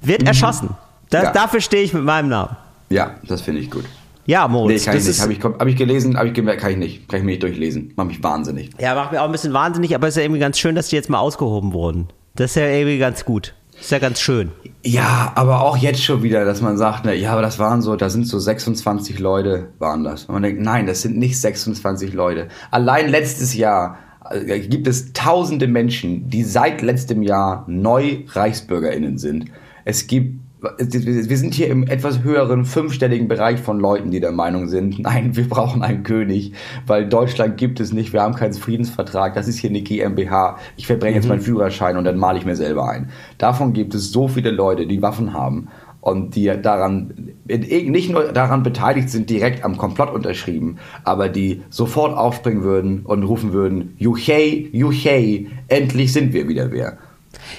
wird 0.00 0.22
erschossen. 0.24 0.70
Das, 1.10 1.20
Mhm. 1.22 1.26
Ja. 1.26 1.32
Dafür 1.32 1.60
stehe 1.60 1.82
ich 1.82 1.92
mit 1.92 2.04
meinem 2.04 2.28
Namen. 2.28 2.56
Ja, 2.88 3.14
das 3.24 3.42
finde 3.42 3.60
ich 3.60 3.70
gut. 3.70 3.84
Ja, 4.24 4.46
Nee, 4.46 4.52
Moritz. 4.52 4.84
kann 4.84 4.96
ich 4.96 5.04
nicht. 5.04 5.20
Habe 5.20 5.32
ich, 5.32 5.42
hab 5.42 5.66
ich 5.66 5.76
gelesen, 5.76 6.16
habe 6.16 6.28
ich 6.28 6.34
gemerkt, 6.34 6.60
kann 6.62 6.70
ich 6.70 6.76
nicht. 6.76 7.08
Kann 7.08 7.18
ich 7.18 7.24
mir 7.24 7.32
nicht 7.32 7.42
durchlesen. 7.42 7.92
Macht 7.96 8.08
mich 8.08 8.22
wahnsinnig. 8.22 8.70
ja, 8.78 8.94
macht 8.94 9.12
mir 9.12 9.20
auch 9.20 9.26
ein 9.26 9.32
bisschen 9.32 9.52
wahnsinnig, 9.52 9.94
aber 9.94 10.06
es 10.08 10.14
ist 10.14 10.18
ja 10.18 10.22
irgendwie 10.24 10.40
ganz 10.40 10.58
schön, 10.58 10.74
dass 10.74 10.88
die 10.88 10.96
jetzt 10.96 11.10
mal 11.10 11.18
ausgehoben 11.18 11.72
wurden. 11.72 12.08
Das 12.36 12.52
ist 12.52 12.54
ja 12.56 12.66
irgendwie 12.66 12.98
ganz 12.98 13.24
gut. 13.24 13.54
Ist 13.82 13.90
ja 13.90 13.98
ganz 13.98 14.20
schön. 14.20 14.52
Ja, 14.84 15.32
aber 15.34 15.60
auch 15.60 15.76
jetzt 15.76 16.04
schon 16.04 16.22
wieder, 16.22 16.44
dass 16.44 16.60
man 16.60 16.76
sagt, 16.76 17.04
ne, 17.04 17.16
ja, 17.16 17.32
aber 17.32 17.42
das 17.42 17.58
waren 17.58 17.82
so, 17.82 17.96
da 17.96 18.10
sind 18.10 18.28
so 18.28 18.38
26 18.38 19.18
Leute, 19.18 19.70
waren 19.80 20.04
das. 20.04 20.26
Und 20.26 20.34
man 20.34 20.44
denkt, 20.44 20.62
nein, 20.62 20.86
das 20.86 21.02
sind 21.02 21.18
nicht 21.18 21.40
26 21.40 22.12
Leute. 22.12 22.46
Allein 22.70 23.08
letztes 23.08 23.56
Jahr 23.56 23.98
äh, 24.30 24.60
gibt 24.60 24.86
es 24.86 25.12
tausende 25.14 25.66
Menschen, 25.66 26.30
die 26.30 26.44
seit 26.44 26.80
letztem 26.80 27.24
Jahr 27.24 27.64
neu 27.66 28.18
ReichsbürgerInnen 28.28 29.18
sind. 29.18 29.46
Es 29.84 30.06
gibt 30.06 30.41
wir 30.62 31.36
sind 31.36 31.54
hier 31.54 31.68
im 31.68 31.88
etwas 31.88 32.22
höheren 32.22 32.64
fünfstelligen 32.64 33.26
Bereich 33.26 33.58
von 33.58 33.80
Leuten, 33.80 34.10
die 34.12 34.20
der 34.20 34.30
Meinung 34.30 34.68
sind, 34.68 34.98
nein, 35.02 35.36
wir 35.36 35.48
brauchen 35.48 35.82
einen 35.82 36.04
König, 36.04 36.52
weil 36.86 37.08
Deutschland 37.08 37.56
gibt 37.56 37.80
es 37.80 37.92
nicht, 37.92 38.12
wir 38.12 38.22
haben 38.22 38.34
keinen 38.34 38.54
Friedensvertrag, 38.54 39.34
das 39.34 39.48
ist 39.48 39.58
hier 39.58 39.70
eine 39.70 39.82
GmbH, 39.82 40.58
ich 40.76 40.86
verbrenne 40.86 41.16
jetzt 41.16 41.28
meinen 41.28 41.40
Führerschein 41.40 41.96
und 41.96 42.04
dann 42.04 42.16
male 42.16 42.38
ich 42.38 42.46
mir 42.46 42.56
selber 42.56 42.88
ein. 42.88 43.10
Davon 43.38 43.72
gibt 43.72 43.94
es 43.94 44.12
so 44.12 44.28
viele 44.28 44.50
Leute, 44.50 44.86
die 44.86 45.02
Waffen 45.02 45.32
haben 45.32 45.68
und 46.00 46.36
die 46.36 46.52
daran, 46.62 47.32
nicht 47.46 48.10
nur 48.10 48.32
daran 48.32 48.62
beteiligt 48.62 49.10
sind, 49.10 49.30
direkt 49.30 49.64
am 49.64 49.76
Komplott 49.76 50.12
unterschrieben, 50.12 50.78
aber 51.04 51.28
die 51.28 51.62
sofort 51.70 52.16
aufspringen 52.16 52.62
würden 52.62 53.00
und 53.04 53.24
rufen 53.24 53.52
würden, 53.52 53.94
Juchei, 53.98 54.68
Juchei, 54.72 55.46
endlich 55.68 56.12
sind 56.12 56.32
wir 56.32 56.46
wieder 56.46 56.70
wer. 56.70 56.98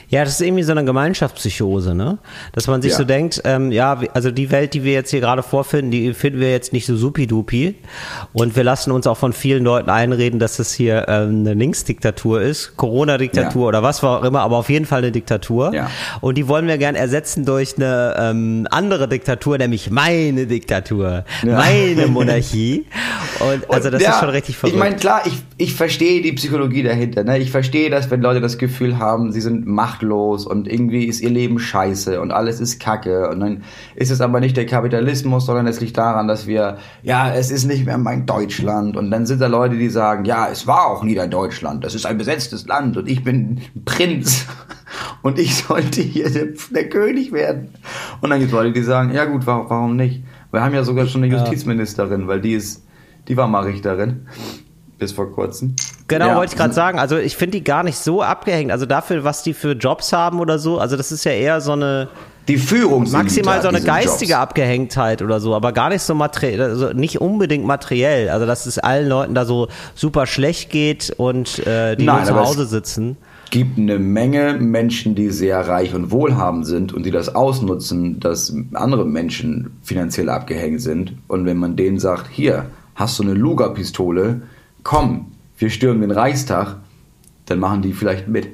Ja, 0.09 0.23
das 0.23 0.33
ist 0.33 0.41
irgendwie 0.41 0.63
so 0.63 0.71
eine 0.71 0.85
Gemeinschaftspsychose, 0.85 1.95
ne? 1.95 2.17
Dass 2.53 2.67
man 2.67 2.81
sich 2.81 2.91
Ja. 2.91 2.97
so 2.97 3.03
denkt, 3.03 3.41
ähm, 3.45 3.71
ja, 3.71 3.99
also 4.13 4.31
die 4.31 4.51
Welt, 4.51 4.73
die 4.73 4.83
wir 4.83 4.93
jetzt 4.93 5.09
hier 5.11 5.19
gerade 5.19 5.43
vorfinden, 5.43 5.91
die 5.91 6.13
finden 6.13 6.39
wir 6.39 6.51
jetzt 6.51 6.73
nicht 6.73 6.85
so 6.85 6.95
supidupi. 6.95 7.75
Und 8.33 8.55
wir 8.55 8.63
lassen 8.63 8.91
uns 8.91 9.07
auch 9.07 9.17
von 9.17 9.33
vielen 9.33 9.63
Leuten 9.63 9.89
einreden, 9.89 10.39
dass 10.39 10.57
das 10.57 10.73
hier 10.73 11.05
ähm, 11.07 11.39
eine 11.41 11.53
Linksdiktatur 11.53 12.41
ist, 12.41 12.77
Corona-Diktatur 12.77 13.61
Ja. 13.63 13.67
oder 13.67 13.83
was 13.83 14.03
auch 14.03 14.23
immer, 14.23 14.41
aber 14.41 14.57
auf 14.57 14.69
jeden 14.69 14.85
Fall 14.85 14.99
eine 14.99 15.11
Diktatur. 15.11 15.73
Ja. 15.73 15.89
Und 16.21 16.37
die 16.37 16.47
wollen 16.47 16.67
wir 16.67 16.77
gern 16.77 16.95
ersetzen 16.95 17.45
durch 17.45 17.75
eine 17.77 18.15
ähm, 18.19 18.67
andere 18.71 19.07
Diktatur, 19.07 19.57
nämlich 19.57 19.89
meine 19.91 20.45
Diktatur, 20.47 21.25
meine 21.43 22.07
Monarchie. 22.07 22.85
Und 23.39 23.69
also 23.69 23.89
das 23.89 24.01
Und, 24.01 24.01
ist 24.01 24.03
ja, 24.03 24.19
schon 24.19 24.29
richtig 24.29 24.57
verrückt. 24.57 24.75
Ich 24.75 24.79
meine, 24.79 24.95
klar, 24.95 25.21
ich, 25.25 25.33
ich 25.57 25.73
verstehe 25.73 26.21
die 26.21 26.33
Psychologie 26.33 26.83
dahinter. 26.83 27.23
Ne? 27.23 27.37
Ich 27.39 27.51
verstehe 27.51 27.89
das, 27.89 28.11
wenn 28.11 28.21
Leute 28.21 28.41
das 28.41 28.57
Gefühl 28.57 28.97
haben, 28.99 29.31
sie 29.31 29.41
sind 29.41 29.62
machtlos 29.65 30.45
und 30.45 30.67
irgendwie 30.67 31.05
ist 31.05 31.21
ihr 31.21 31.29
Leben 31.29 31.59
scheiße 31.59 32.19
und 32.21 32.31
alles 32.31 32.59
ist 32.59 32.79
Kacke. 32.79 33.29
Und 33.29 33.39
dann 33.39 33.63
ist 33.95 34.11
es 34.11 34.21
aber 34.21 34.39
nicht 34.39 34.57
der 34.57 34.65
Kapitalismus, 34.65 35.45
sondern 35.45 35.67
es 35.67 35.79
liegt 35.81 35.97
daran, 35.97 36.27
dass 36.27 36.47
wir, 36.47 36.77
ja, 37.01 37.33
es 37.33 37.51
ist 37.51 37.65
nicht 37.65 37.85
mehr 37.85 37.97
mein 37.97 38.25
Deutschland. 38.25 38.97
Und 38.97 39.11
dann 39.11 39.25
sind 39.25 39.41
da 39.41 39.47
Leute, 39.47 39.77
die 39.77 39.89
sagen, 39.89 40.25
ja, 40.25 40.47
es 40.49 40.67
war 40.67 40.87
auch 40.87 41.03
nie 41.03 41.15
dein 41.15 41.31
Deutschland. 41.31 41.83
Das 41.83 41.95
ist 41.95 42.05
ein 42.05 42.17
besetztes 42.17 42.67
Land 42.67 42.97
und 42.97 43.09
ich 43.09 43.23
bin 43.23 43.61
Prinz. 43.85 44.45
Und 45.23 45.39
ich 45.39 45.55
sollte 45.55 46.01
hier 46.01 46.29
der, 46.29 46.49
der 46.69 46.87
König 46.87 47.31
werden. 47.31 47.69
Und 48.21 48.29
dann 48.29 48.39
gibt 48.39 48.51
es 48.51 48.53
Leute, 48.55 48.73
die 48.73 48.83
sagen, 48.83 49.11
ja 49.11 49.25
gut, 49.25 49.47
warum, 49.47 49.69
warum 49.69 49.95
nicht? 49.95 50.23
Wir 50.51 50.61
haben 50.61 50.75
ja 50.75 50.83
sogar 50.83 51.07
schon 51.07 51.23
eine 51.23 51.33
Justizministerin, 51.33 52.27
weil 52.27 52.41
die 52.41 52.53
ist, 52.53 52.85
die 53.27 53.35
war 53.35 53.47
mal 53.47 53.63
Richterin. 53.63 54.27
Bis 55.03 55.11
vor 55.11 55.31
kurzem. 55.33 55.75
Genau, 56.07 56.27
Ja. 56.27 56.35
wollte 56.37 56.53
ich 56.53 56.57
gerade 56.57 56.73
sagen. 56.73 56.97
Also 56.97 57.17
ich 57.17 57.35
finde 57.35 57.57
die 57.57 57.63
gar 57.63 57.83
nicht 57.83 57.97
so 57.97 58.21
abgehängt. 58.21 58.71
Also 58.71 58.85
dafür, 58.85 59.25
was 59.25 59.43
die 59.43 59.53
für 59.53 59.73
Jobs 59.73 60.13
haben 60.13 60.39
oder 60.39 60.59
so. 60.59 60.79
Also 60.79 60.95
das 60.95 61.11
ist 61.11 61.25
ja 61.25 61.33
eher 61.33 61.59
so 61.59 61.73
eine 61.73 62.07
Die 62.47 62.57
Führung 62.57 63.09
maximal 63.11 63.61
so 63.61 63.67
eine 63.67 63.81
geistige 63.81 64.37
Abgehängtheit 64.37 65.21
oder 65.21 65.39
so, 65.41 65.55
aber 65.55 65.71
gar 65.73 65.89
nicht 65.89 66.01
so 66.03 66.13
materiell, 66.15 66.61
also 66.61 66.91
nicht 66.93 67.19
unbedingt 67.21 67.65
materiell. 67.65 68.29
Also 68.29 68.45
dass 68.45 68.65
es 68.65 68.79
allen 68.79 69.09
Leuten 69.09 69.33
da 69.35 69.43
so 69.45 69.67
super 69.95 70.25
schlecht 70.25 70.69
geht 70.69 71.13
und 71.17 71.59
äh, 71.67 71.95
die 71.97 72.05
Nein, 72.05 72.17
nur 72.17 72.25
zu 72.25 72.33
es- 72.33 72.47
Hause 72.47 72.65
sitzen. 72.65 73.17
gibt 73.51 73.77
eine 73.77 73.99
Menge 73.99 74.53
Menschen, 74.59 75.15
die 75.15 75.29
sehr 75.31 75.59
reich 75.67 75.93
und 75.93 76.11
wohlhabend 76.11 76.65
sind 76.65 76.91
und 76.93 77.05
die 77.05 77.11
das 77.11 77.33
ausnutzen, 77.35 78.19
dass 78.19 78.53
andere 78.73 79.05
Menschen 79.05 79.71
finanziell 79.83 80.29
abgehängt 80.29 80.81
sind. 80.81 81.13
Und 81.27 81.45
wenn 81.45 81.57
man 81.57 81.75
denen 81.75 81.99
sagt, 81.99 82.27
hier, 82.31 82.65
hast 82.95 83.17
du 83.19 83.23
eine 83.23 83.33
Luger-Pistole, 83.35 84.41
komm, 84.83 85.31
wir 85.57 85.69
stürmen 85.69 86.01
den 86.01 86.11
Reichstag, 86.11 86.77
dann 87.45 87.59
machen 87.59 87.81
die 87.81 87.93
vielleicht 87.93 88.27
mit. 88.27 88.49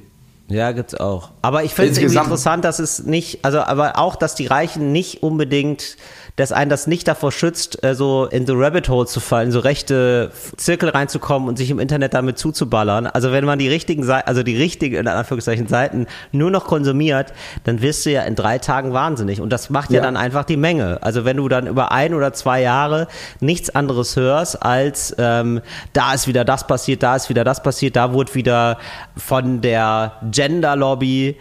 Ja, 0.48 0.72
gibt's 0.72 0.96
auch. 0.96 1.30
Aber 1.44 1.64
ich 1.64 1.76
finde 1.76 1.92
es 1.92 1.98
interessant, 2.00 2.66
dass 2.66 2.80
es 2.80 3.04
nicht, 3.04 3.46
also 3.46 3.60
aber 3.60 4.00
auch, 4.00 4.16
dass 4.16 4.34
die 4.34 4.48
Reichen 4.48 4.92
nicht 4.92 5.22
unbedingt, 5.22 5.96
dass 6.40 6.54
einen 6.54 6.70
das 6.70 6.88
nicht 6.88 7.06
davor 7.08 7.34
schützt, 7.34 7.84
äh, 7.84 7.96
so 7.96 8.26
in 8.26 8.48
so 8.48 8.54
Rabbit 8.56 8.88
Hole 8.88 9.06
zu 9.06 9.20
fallen, 9.20 9.52
so 9.52 9.60
rechte 9.60 10.32
Zirkel 10.56 10.88
reinzukommen 10.90 11.50
und 11.50 11.58
sich 11.58 11.70
im 11.70 11.80
Internet 11.80 12.14
damit 12.14 12.38
zuzuballern. 12.38 13.08
Also 13.08 13.34
wenn 13.34 13.44
man 13.44 13.60
die 13.60 13.68
richtigen 13.68 14.04
Seiten, 14.04 14.26
also 14.28 14.42
die 14.42 14.56
richtigen, 14.56 14.96
in 14.96 15.08
Anführungszeichen, 15.08 15.68
Seiten 15.68 16.08
nur 16.32 16.50
noch 16.50 16.64
konsumiert, 16.66 17.34
dann 17.66 17.82
wirst 17.82 18.06
du 18.06 18.12
ja 18.12 18.22
in 18.22 18.36
drei 18.36 18.58
Tagen 18.58 18.94
wahnsinnig. 18.94 19.42
Und 19.42 19.50
das 19.52 19.70
macht 19.70 19.92
ja, 19.92 19.98
Ja. 19.98 20.04
dann 20.04 20.16
einfach 20.16 20.46
die 20.46 20.56
Menge. 20.56 21.00
Also 21.02 21.26
wenn 21.26 21.36
du 21.38 21.50
dann 21.50 21.68
über 21.68 21.92
ein 21.92 22.14
oder 22.14 22.32
zwei 22.32 22.62
Jahre 22.62 23.08
nichts 23.42 23.70
anderes 23.76 24.16
hörst, 24.16 24.64
als 24.64 25.14
ähm, 25.18 25.60
da 25.92 26.14
ist 26.14 26.28
wieder 26.30 26.46
das 26.46 26.66
passiert, 26.66 27.04
da 27.04 27.18
ist 27.18 27.28
wieder 27.28 27.44
das 27.44 27.62
passiert, 27.62 27.98
da 27.98 28.14
wurde 28.14 28.34
wieder 28.34 28.78
von 29.18 29.60
der 29.60 30.14
Gender 30.32 30.78
Lobby 30.78 31.36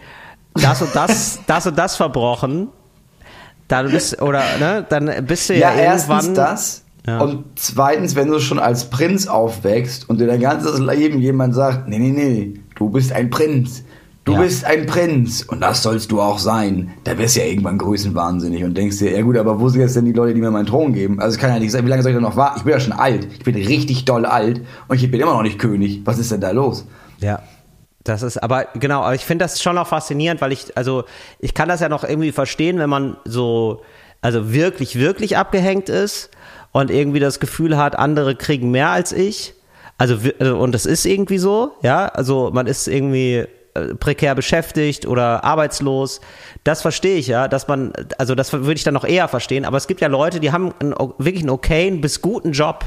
das 0.55 0.81
und 0.81 0.93
das, 0.93 1.39
das 1.47 1.67
und 1.67 1.77
das 1.77 1.95
verbrochen. 1.95 2.67
Dann 3.69 3.89
bist 3.91 4.21
oder 4.21 4.43
ne, 4.59 4.85
dann 4.89 5.25
bist 5.25 5.49
du 5.49 5.53
ja, 5.53 5.73
Ja, 5.73 5.79
erstens 5.79 6.33
das. 6.33 6.83
Ja. 7.07 7.19
Und 7.21 7.45
zweitens, 7.55 8.15
wenn 8.15 8.27
du 8.27 8.39
schon 8.39 8.59
als 8.59 8.89
Prinz 8.89 9.25
aufwächst 9.27 10.09
und 10.09 10.19
dir 10.19 10.27
dein 10.27 10.41
ganzes 10.41 10.79
Leben 10.79 11.19
jemand 11.19 11.55
sagt, 11.55 11.87
nee, 11.87 11.97
nee, 11.97 12.11
nee, 12.11 12.53
du 12.75 12.89
bist 12.89 13.13
ein 13.13 13.29
Prinz. 13.29 13.83
Du 14.25 14.33
Ja. 14.33 14.41
bist 14.41 14.65
ein 14.65 14.85
Prinz 14.85 15.41
und 15.43 15.61
das 15.61 15.81
sollst 15.81 16.11
du 16.11 16.19
auch 16.21 16.37
sein. 16.39 16.91
Da 17.05 17.17
wirst 17.17 17.35
du 17.35 17.39
ja 17.39 17.47
irgendwann 17.47 17.77
größenwahnsinnig 17.77 18.63
und 18.63 18.75
denkst 18.77 18.97
dir, 18.99 19.11
ja 19.11 19.21
gut, 19.21 19.37
aber 19.37 19.59
wo 19.59 19.69
sind 19.69 19.81
jetzt 19.81 19.95
denn 19.95 20.05
die 20.05 20.11
Leute, 20.13 20.33
die 20.35 20.41
mir 20.41 20.51
meinen 20.51 20.67
Thron 20.67 20.93
geben? 20.93 21.19
Also 21.19 21.35
es 21.35 21.39
kann 21.41 21.51
ja 21.51 21.57
nicht 21.57 21.71
sein, 21.71 21.85
wie 21.85 21.89
lange 21.89 22.03
soll 22.03 22.11
ich 22.11 22.15
denn 22.17 22.23
noch 22.23 22.35
warten? 22.35 22.57
Ich 22.57 22.63
bin 22.63 22.73
ja 22.73 22.79
schon 22.79 22.93
alt. 22.93 23.27
Ich 23.31 23.43
bin 23.45 23.55
richtig 23.55 24.05
doll 24.05 24.25
alt 24.25 24.61
und 24.87 25.01
ich 25.01 25.09
bin 25.09 25.19
immer 25.21 25.33
noch 25.33 25.41
nicht 25.41 25.57
König. 25.57 26.01
Was 26.05 26.19
ist 26.19 26.31
denn 26.31 26.41
da 26.41 26.51
los? 26.51 26.85
Ja. 27.19 27.39
Das 28.09 28.23
ist, 28.23 28.37
aber 28.41 28.65
genau, 28.73 29.03
aber 29.03 29.13
ich 29.13 29.23
finde 29.23 29.45
das 29.45 29.61
schon 29.61 29.75
noch 29.75 29.87
faszinierend, 29.87 30.41
weil 30.41 30.51
ich, 30.51 30.75
also 30.75 31.03
ich 31.37 31.53
kann 31.53 31.69
das 31.69 31.79
ja 31.79 31.89
noch 31.89 32.03
irgendwie 32.03 32.31
verstehen, 32.31 32.79
wenn 32.79 32.89
man 32.89 33.17
so, 33.23 33.83
also 34.19 34.51
wirklich, 34.51 34.97
wirklich 34.97 35.37
abgehängt 35.37 35.89
ist 35.89 36.31
und 36.71 36.89
irgendwie 36.89 37.19
das 37.19 37.39
Gefühl 37.39 37.77
hat, 37.77 37.97
andere 37.97 38.35
kriegen 38.35 38.71
mehr 38.71 38.89
als 38.89 39.11
ich. 39.11 39.53
Also, 39.99 40.17
also 40.39 40.57
und 40.57 40.73
das 40.73 40.87
ist 40.87 41.05
irgendwie 41.05 41.37
so, 41.37 41.73
ja, 41.83 42.07
also 42.07 42.49
man 42.51 42.65
ist 42.65 42.87
irgendwie 42.87 43.45
äh, 43.75 43.93
prekär 43.99 44.33
beschäftigt 44.33 45.05
oder 45.05 45.43
arbeitslos. 45.43 46.19
Das 46.63 46.81
verstehe 46.81 47.17
ich 47.17 47.27
ja, 47.27 47.47
dass 47.47 47.67
man, 47.67 47.93
also 48.17 48.33
das 48.33 48.51
würde 48.53 48.73
ich 48.73 48.83
dann 48.83 48.95
noch 48.95 49.05
eher 49.05 49.27
verstehen, 49.27 49.65
aber 49.65 49.77
es 49.77 49.85
gibt 49.85 50.01
ja 50.01 50.07
Leute, 50.07 50.39
die 50.39 50.51
haben 50.51 50.73
einen, 50.79 50.95
wirklich 51.19 51.43
einen 51.43 51.51
okayen 51.51 52.01
bis 52.01 52.23
guten 52.23 52.53
Job. 52.53 52.85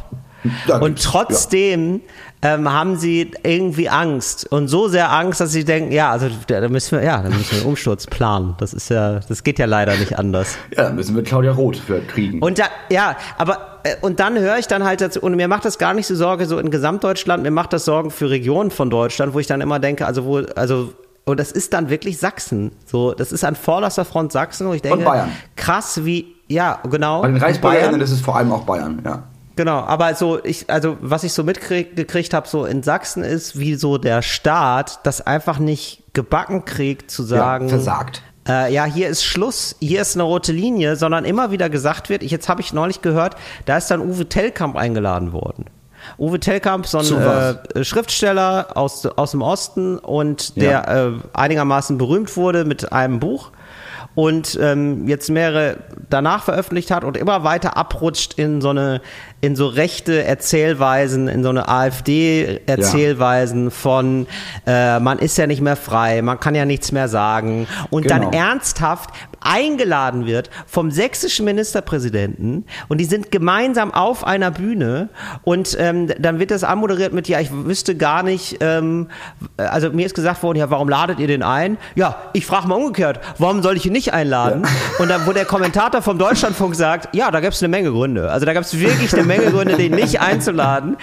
Da 0.66 0.78
Und 0.78 1.03
trotzdem 1.03 2.01
ähm, 2.43 2.72
haben 2.72 2.97
sie 2.97 3.30
irgendwie 3.45 3.88
Angst 3.88 4.51
und 4.51 4.68
so 4.68 4.88
sehr 4.88 5.12
Angst, 5.12 5.40
dass 5.40 5.53
sie 5.53 5.64
denken, 5.64 5.93
ja, 5.93 6.11
also 6.11 6.28
da 6.49 6.61
da 6.61 6.68
müssen 6.68 6.99
wir, 6.99 7.05
ja, 7.05 7.22
da 7.22 7.28
müssen 7.28 7.53
wir 7.53 7.59
einen 7.59 7.68
Umsturz 7.68 8.07
planen. 8.07 8.55
Das 8.59 8.74
ist 8.74 8.88
ja, 8.88 9.20
das 9.20 9.45
geht 9.45 9.59
ja 9.59 9.66
leider 9.66 9.97
nicht 9.97 10.18
anders. 10.18 10.57
Ja, 10.76 10.84
dann 10.84 10.97
müssen 10.97 11.14
wir 11.14 11.22
Claudia 11.22 11.53
Roth 11.53 11.76
für 11.76 12.01
kriegen. 12.01 12.40
Und 12.40 12.59
da, 12.59 12.64
ja, 12.90 13.16
aber 13.38 13.80
äh, 13.84 13.95
und 14.01 14.18
dann 14.18 14.38
höre 14.38 14.59
ich 14.59 14.66
dann 14.66 14.82
halt 14.84 15.01
dazu, 15.01 15.20
und 15.20 15.36
mir 15.36 15.47
macht 15.47 15.64
das 15.64 15.78
gar 15.78 15.95
nicht 15.95 16.07
so 16.07 16.16
Sorge, 16.16 16.47
so 16.47 16.59
in 16.59 16.70
Gesamtdeutschland, 16.70 17.43
mir 17.45 17.53
macht 17.53 17.72
das 17.72 17.84
Sorgen 17.84 18.11
für 18.11 18.30
Regionen 18.30 18.70
von 18.70 18.90
Deutschland, 18.90 19.34
wo 19.34 19.38
ich 19.38 19.47
dann 19.47 19.61
immer 19.61 19.78
denke, 19.78 20.07
also 20.07 20.24
wo, 20.24 20.38
also 20.57 20.93
und 21.24 21.38
das 21.38 21.53
ist 21.53 21.72
dann 21.72 21.88
wirklich 21.88 22.18
Sachsen. 22.18 22.72
So, 22.84 23.12
das 23.12 23.30
ist 23.30 23.45
an 23.45 23.55
vorderster 23.55 24.05
Front 24.05 24.32
Sachsen, 24.32 24.66
wo 24.66 24.72
ich 24.72 24.82
denke, 24.82 25.05
Bayern. 25.05 25.30
krass, 25.55 26.05
wie, 26.05 26.34
ja, 26.49 26.80
genau. 26.90 27.22
Bei 27.22 27.28
den 27.28 27.36
und 27.36 27.43
ReichsbürgerInnen 27.43 28.01
ist 28.01 28.11
es 28.11 28.20
vor 28.20 28.36
allem 28.36 28.51
auch 28.51 28.64
Bayern, 28.64 29.01
ja. 29.05 29.22
Genau, 29.57 29.81
aber 29.81 30.15
so 30.15 30.43
ich 30.43 30.71
also 30.71 30.97
was 31.01 31.25
ich 31.25 31.33
so 31.33 31.45
mitgekriegt 31.45 32.33
habe 32.35 32.49
so 32.49 32.65
in 32.65 32.83
Sachsen 32.83 33.23
ist, 33.23 33.59
wie 33.59 33.75
so 33.75 33.99
der 33.99 34.23
Staat 34.23 35.01
das 35.05 35.21
einfach 35.21 35.59
nicht 35.59 36.03
gebacken 36.15 36.65
kriegt 36.65 37.11
zu 37.11 37.23
sagen, 37.23 37.67
ja 37.69 37.75
versagt. 37.75 38.23
äh, 38.49 38.73
ja, 38.73 38.85
hier 38.87 39.09
ist 39.09 39.25
Schluss, 39.25 39.77
hier 39.81 40.01
ist 40.03 40.17
eine 40.17 40.23
rote 40.25 40.53
Linie, 40.53 40.97
sondern 40.97 41.25
immer 41.25 41.51
wieder 41.51 41.69
gesagt 41.71 42.09
wird, 42.09 42.23
ich, 42.23 42.31
jetzt 42.31 42.49
habe 42.49 42.61
ich 42.61 42.73
neulich 42.73 43.03
gehört, 43.03 43.37
da 43.67 43.77
ist 43.77 43.91
dann 43.91 44.01
Uwe 44.01 44.27
Tellkamp 44.29 44.75
eingeladen 44.77 45.33
worden. 45.33 45.67
Uwe 46.19 46.41
Tellkamp, 46.41 46.87
so 46.87 46.99
ein 46.99 47.25
was? 47.25 47.57
äh, 47.75 47.85
Schriftsteller 47.85 48.69
aus, 48.75 49.07
aus 49.07 49.31
dem 49.33 49.43
Osten 49.43 49.99
und 49.99 50.57
der 50.57 50.71
Ja. 50.71 51.07
äh, 51.09 51.13
einigermaßen 51.35 51.97
berühmt 51.99 52.37
wurde 52.37 52.65
mit 52.65 52.93
einem 52.93 53.21
Buch 53.21 53.53
und 54.15 54.59
ähm, 54.61 55.07
jetzt 55.09 55.31
mehrere 55.31 55.77
danach 56.11 56.43
veröffentlicht 56.43 56.91
hat 56.91 57.05
und 57.05 57.17
immer 57.17 57.45
weiter 57.45 57.77
abrutscht 57.77 58.35
in 58.35 58.61
so 58.61 58.71
eine 58.71 59.01
in 59.43 59.57
so 59.57 59.66
rechte 59.66 60.22
Erzählweisen, 60.24 61.26
in 61.28 61.43
so 61.43 61.49
eine 61.51 61.68
AfD-Erzählweisen 61.68 63.70
von, 63.72 64.26
äh, 64.66 65.01
man 65.01 65.18
ist 65.18 65.36
ja 65.36 65.49
nicht 65.49 65.61
mehr 65.61 65.74
frei, 65.76 66.22
man 66.22 66.38
kann 66.38 66.55
ja 66.55 66.64
nichts 66.64 66.93
mehr 66.93 67.09
sagen. 67.09 67.66
Und 67.90 68.05
Genau. 68.07 68.30
dann 68.30 68.32
ernsthaft 68.32 69.11
eingeladen 69.40 70.24
wird 70.26 70.49
vom 70.68 70.93
sächsischen 70.93 71.45
Ministerpräsidenten 71.45 72.64
und 72.88 72.99
die 72.99 73.05
sind 73.05 73.32
gemeinsam 73.32 73.93
auf 73.93 74.24
einer 74.24 74.53
Bühne 74.53 75.09
und 75.43 75.76
ähm, 75.80 76.09
dann 76.20 76.38
wird 76.38 76.53
das 76.53 76.62
anmoderiert 76.62 77.12
mit, 77.12 77.26
ja, 77.28 77.40
ich 77.40 77.51
wüsste 77.53 77.97
gar 77.97 78.22
nicht, 78.22 78.59
ähm, 78.61 79.09
also 79.57 79.90
mir 79.90 80.07
ist 80.07 80.14
gesagt 80.14 80.45
worden, 80.45 80.59
ja, 80.59 80.70
warum 80.70 80.88
ladet 80.88 81.18
ihr 81.18 81.26
den 81.26 81.43
ein? 81.43 81.76
Ja, 81.97 82.16
ich 82.34 82.47
frage 82.47 82.68
mal 82.68 82.76
umgekehrt, 82.76 83.18
warum 83.38 83.62
soll 83.62 83.76
ich 83.76 83.84
ihn 83.86 83.93
nicht 83.93 84.12
einladen? 84.14 84.64
Und 85.01 85.11
dann, 85.11 85.26
wo 85.26 85.32
der 85.32 85.45
Kommentator 85.45 86.03
vom 86.03 86.18
Deutschlandfunk 86.18 86.76
sagt, 86.76 87.12
ja, 87.16 87.32
da 87.32 87.40
gab 87.40 87.53
es 87.53 87.61
eine 87.61 87.68
Menge 87.68 87.90
Gründe. 87.90 88.30
Also 88.30 88.47
da 88.47 88.53
gab 88.53 88.62
es 88.62 88.78
wirklich 88.78 89.12
eine 89.12 89.24
Menge 89.24 89.32
Gründe, 89.39 89.76
den 89.76 89.93
nicht 89.93 90.20
einzuladen. 90.20 90.97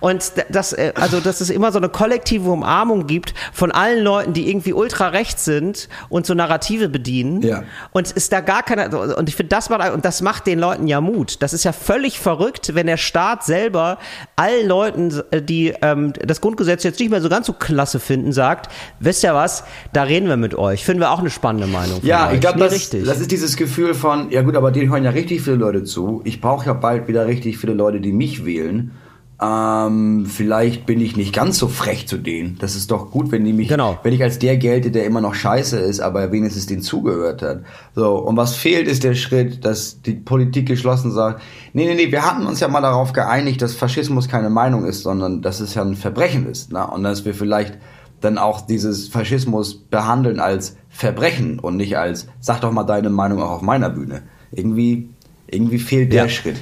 Und 0.00 0.32
das, 0.50 0.72
äh, 0.72 0.92
also 0.94 1.20
dass 1.20 1.40
es 1.40 1.50
immer 1.50 1.72
so 1.72 1.78
eine 1.78 1.88
kollektive 1.88 2.50
Umarmung 2.50 3.06
gibt 3.06 3.34
von 3.52 3.72
allen 3.72 4.02
Leuten, 4.02 4.32
die 4.32 4.48
irgendwie 4.48 4.72
ultra 4.72 5.08
rechts 5.08 5.44
sind 5.44 5.88
und 6.08 6.26
so 6.26 6.34
Narrative 6.34 6.88
bedienen. 6.88 7.42
Ja. 7.42 7.62
Und 7.92 8.10
ist 8.12 8.32
da 8.32 8.40
gar 8.40 8.62
keiner, 8.62 9.16
und 9.16 9.28
ich 9.28 9.36
finde, 9.36 9.48
das 9.48 9.70
macht, 9.70 9.92
und 9.92 10.04
das 10.04 10.22
macht 10.22 10.46
den 10.46 10.58
Leuten 10.58 10.86
ja 10.86 11.00
Mut. 11.00 11.42
Das 11.42 11.52
ist 11.52 11.64
ja 11.64 11.72
völlig 11.72 12.18
verrückt, 12.18 12.74
wenn 12.74 12.86
der 12.86 12.96
Staat 12.96 13.44
selber 13.44 13.98
allen 14.36 14.66
Leuten, 14.66 15.22
die 15.32 15.74
ähm, 15.82 16.12
das 16.24 16.40
Grundgesetz 16.40 16.82
jetzt 16.84 17.00
nicht 17.00 17.10
mehr 17.10 17.20
so 17.20 17.28
ganz 17.28 17.46
so 17.46 17.52
klasse 17.52 18.00
finden, 18.00 18.32
sagt, 18.32 18.70
wisst 19.00 19.24
ihr 19.24 19.34
was, 19.34 19.64
da 19.92 20.02
reden 20.02 20.28
wir 20.28 20.36
mit 20.36 20.54
euch. 20.54 20.84
Finden 20.84 21.00
wir 21.00 21.10
auch 21.10 21.20
eine 21.20 21.30
spannende 21.30 21.66
Meinung. 21.66 22.00
Ja, 22.02 22.28
euch. 22.28 22.34
ich 22.34 22.40
glaube, 22.40 22.58
das, 22.58 22.90
das 22.90 23.20
ist 23.20 23.30
dieses 23.30 23.56
Gefühl 23.56 23.94
von, 23.94 24.30
ja 24.30 24.42
gut, 24.42 24.56
aber 24.56 24.70
denen 24.70 24.90
hören 24.90 25.04
ja 25.04 25.10
richtig 25.10 25.42
viele 25.42 25.56
Leute 25.56 25.84
zu. 25.84 26.20
Ich 26.24 26.40
brauche 26.40 26.66
ja 26.66 26.72
bald 26.72 27.08
wieder 27.08 27.26
richtig 27.26 27.58
viele 27.58 27.74
Leute, 27.76 28.00
die 28.00 28.12
mich 28.12 28.44
wählen. 28.44 28.92
Ähm, 29.38 30.24
vielleicht 30.24 30.86
bin 30.86 30.98
ich 30.98 31.14
nicht 31.16 31.34
ganz 31.34 31.58
so 31.58 31.68
frech 31.68 32.08
zu 32.08 32.16
denen. 32.16 32.56
Das 32.58 32.74
ist 32.74 32.90
doch 32.90 33.10
gut, 33.10 33.30
wenn 33.32 33.44
die 33.44 33.52
mich, 33.52 33.68
Genau. 33.68 33.98
wenn 34.02 34.14
ich 34.14 34.22
als 34.22 34.38
der 34.38 34.56
gelte, 34.56 34.90
der 34.90 35.04
immer 35.04 35.20
noch 35.20 35.34
scheiße 35.34 35.78
ist, 35.78 36.00
aber 36.00 36.32
wenigstens 36.32 36.64
denen 36.66 36.80
zugehört 36.80 37.42
hat. 37.42 37.60
So, 37.94 38.16
und 38.16 38.38
was 38.38 38.56
fehlt, 38.56 38.88
ist 38.88 39.04
der 39.04 39.14
Schritt, 39.14 39.62
dass 39.66 40.00
die 40.00 40.14
Politik 40.14 40.66
geschlossen 40.66 41.12
sagt, 41.12 41.42
nee, 41.74 41.84
nee, 41.84 41.94
nee, 41.94 42.10
wir 42.10 42.24
hatten 42.24 42.46
uns 42.46 42.60
ja 42.60 42.68
mal 42.68 42.80
darauf 42.80 43.12
geeinigt, 43.12 43.60
dass 43.60 43.74
Faschismus 43.74 44.26
keine 44.28 44.48
Meinung 44.48 44.86
ist, 44.86 45.02
sondern 45.02 45.42
dass 45.42 45.60
es 45.60 45.74
ja 45.74 45.82
ein 45.82 45.96
Verbrechen 45.96 46.46
ist. 46.46 46.72
Ne? 46.72 46.86
Und 46.86 47.02
dass 47.02 47.26
wir 47.26 47.34
vielleicht 47.34 47.76
dann 48.22 48.38
auch 48.38 48.62
dieses 48.62 49.08
Faschismus 49.08 49.74
behandeln 49.74 50.40
als 50.40 50.76
Verbrechen 50.88 51.58
und 51.58 51.76
nicht 51.76 51.98
als, 51.98 52.26
sag 52.40 52.62
doch 52.62 52.72
mal 52.72 52.84
deine 52.84 53.10
Meinung 53.10 53.42
auch 53.42 53.50
auf 53.50 53.60
meiner 53.62 53.90
Bühne. 53.90 54.22
Irgendwie, 54.50 55.10
irgendwie 55.46 55.78
fehlt 55.78 56.14
der 56.14 56.22
Ja. 56.24 56.28
Schritt. 56.30 56.56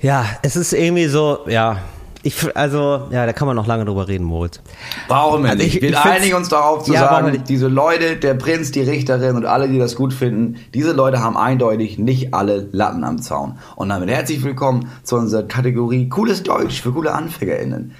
Ja, 0.00 0.24
es 0.42 0.56
ist 0.56 0.72
irgendwie 0.72 1.06
so, 1.06 1.40
ja. 1.46 1.78
Ich, 2.22 2.34
also, 2.54 3.08
ja, 3.10 3.24
da 3.24 3.32
kann 3.32 3.46
man 3.46 3.56
noch 3.56 3.66
lange 3.66 3.86
drüber 3.86 4.06
reden, 4.06 4.24
Moritz. 4.24 4.60
Brauchen 5.08 5.42
wir 5.42 5.50
Also 5.50 5.62
nicht. 5.62 5.76
ich- 5.76 5.82
wir 5.82 6.04
einigen 6.04 6.34
uns 6.36 6.50
darauf 6.50 6.84
zu 6.84 6.92
Ja, 6.92 7.00
sagen, 7.00 7.42
diese 7.48 7.66
Leute, 7.68 8.16
der 8.16 8.34
Prinz, 8.34 8.70
die 8.72 8.82
Richterin 8.82 9.36
und 9.36 9.46
alle, 9.46 9.68
die 9.70 9.78
das 9.78 9.96
gut 9.96 10.12
finden, 10.12 10.56
diese 10.74 10.92
Leute 10.92 11.22
haben 11.22 11.38
eindeutig 11.38 11.98
nicht 11.98 12.34
alle 12.34 12.68
Latten 12.72 13.04
am 13.04 13.22
Zaun. 13.22 13.58
Und 13.76 13.88
damit 13.88 14.10
herzlich 14.10 14.42
willkommen 14.44 14.90
zu 15.02 15.16
unserer 15.16 15.44
Kategorie 15.44 16.10
Cooles 16.10 16.42
Deutsch 16.42 16.82
für 16.82 16.92
coole 16.92 17.14
AnfängerInnen. 17.14 17.94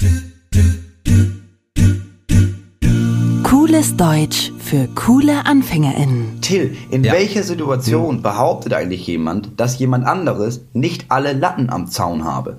Cooles 3.80 3.96
Deutsch 3.96 4.52
für 4.58 4.88
coole 4.94 5.46
AnfängerInnen. 5.46 6.42
Till, 6.42 6.76
in 6.90 7.02
Ja. 7.02 7.14
welcher 7.14 7.42
Situation 7.42 8.20
behauptet 8.20 8.74
eigentlich 8.74 9.06
jemand, 9.06 9.58
dass 9.58 9.78
jemand 9.78 10.06
anderes 10.06 10.60
nicht 10.74 11.06
alle 11.08 11.32
Latten 11.32 11.70
am 11.70 11.86
Zaun 11.86 12.24
habe? 12.26 12.58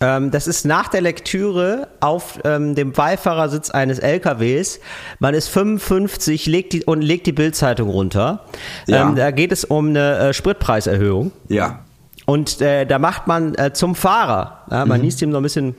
Ähm, 0.00 0.30
das 0.30 0.46
ist 0.46 0.64
nach 0.64 0.86
der 0.86 1.00
Lektüre 1.00 1.88
auf 1.98 2.38
ähm, 2.44 2.76
dem 2.76 2.92
Beifahrersitz 2.92 3.70
eines 3.70 3.98
LKWs. 3.98 4.78
Man 5.18 5.34
ist 5.34 5.48
55 5.48 6.46
legt 6.46 6.74
die, 6.74 6.84
und 6.84 7.02
legt 7.02 7.26
die 7.26 7.32
Bildzeitung 7.32 7.88
runter. 7.90 8.44
Ja. 8.86 9.02
Ähm, 9.08 9.16
da 9.16 9.32
geht 9.32 9.50
es 9.50 9.64
um 9.64 9.88
eine 9.88 10.16
äh, 10.28 10.32
Spritpreiserhöhung. 10.32 11.32
Ja. 11.48 11.80
Und 12.24 12.60
äh, 12.60 12.86
da 12.86 13.00
macht 13.00 13.26
man 13.26 13.56
äh, 13.56 13.72
zum 13.72 13.96
Fahrer, 13.96 14.60
ja, 14.70 14.86
man 14.86 14.98
Mhm. 15.00 15.04
liest 15.06 15.22
ihm 15.22 15.32
so 15.32 15.38
ein 15.38 15.42
bisschen 15.42 15.74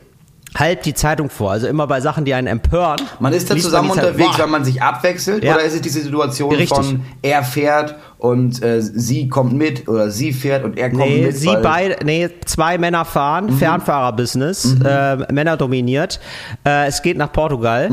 halb 0.56 0.84
die 0.84 0.94
Zeitung 0.94 1.30
vor. 1.30 1.52
Also 1.52 1.68
immer 1.68 1.88
bei 1.88 2.02
Sachen, 2.02 2.26
die 2.26 2.34
einen 2.34 2.48
empören. 2.48 2.98
Man 3.20 3.34
ist 3.34 3.50
da 3.52 3.56
zusammen 3.58 3.90
unterwegs, 3.92 4.38
Boah. 4.38 4.44
wenn 4.44 4.50
man 4.52 4.64
sich 4.66 4.82
abwechselt? 4.82 5.44
Ja. 5.44 5.56
Oder 5.56 5.64
ist 5.64 5.74
es 5.76 5.82
diese 5.82 6.02
Situation 6.02 6.50
Richtig. 6.54 6.70
von, 6.76 7.02
er 7.22 7.44
fährt 7.44 7.96
und 8.18 8.64
äh, 8.64 8.82
sie 8.82 9.28
kommt 9.28 9.54
mit 9.54 9.88
oder 9.88 10.10
sie 10.10 10.34
fährt 10.34 10.64
und 10.64 10.78
er 10.78 10.90
kommt 10.90 11.02
Nee, 11.04 11.26
mit? 11.28 11.38
sie 11.38 11.48
weil- 11.48 11.62
beide, 11.62 12.06
nee, 12.06 12.30
zwei 12.46 12.78
Männer 12.78 13.06
fahren, 13.06 13.46
Mhm. 13.48 13.58
Fernfahrerbusiness, 13.58 14.78
äh, 14.84 15.18
Männer 15.32 15.58
dominiert. 15.58 16.20
Äh, 16.66 16.88
es 16.88 17.02
geht 17.02 17.18
nach 17.18 17.32
Portugal, 17.32 17.92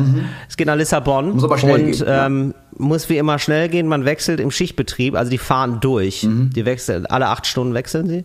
es 0.49 0.57
geht 0.57 0.67
nach 0.67 0.77
Lissabon. 0.77 1.27
Mhm. 1.29 1.33
Muss 1.35 1.45
aber 1.45 1.59
schnell 1.59 1.85
und, 1.85 1.91
gehen, 1.93 2.05
ähm, 2.07 2.55
muss 2.79 3.09
wie 3.09 3.19
immer 3.19 3.39
schnell 3.39 3.69
gehen. 3.69 3.87
Man 3.89 4.05
wechselt 4.05 4.41
im 4.41 4.51
Schichtbetrieb, 4.51 5.15
also 5.17 5.31
die 5.31 5.39
fahren 5.39 5.79
durch. 5.81 6.23
Mhm. 6.23 6.51
Die 6.55 6.65
wechseln, 6.65 7.05
alle 7.07 7.27
acht 7.29 7.47
Stunden 7.47 7.75
wechseln 7.75 8.07
sie. 8.09 8.25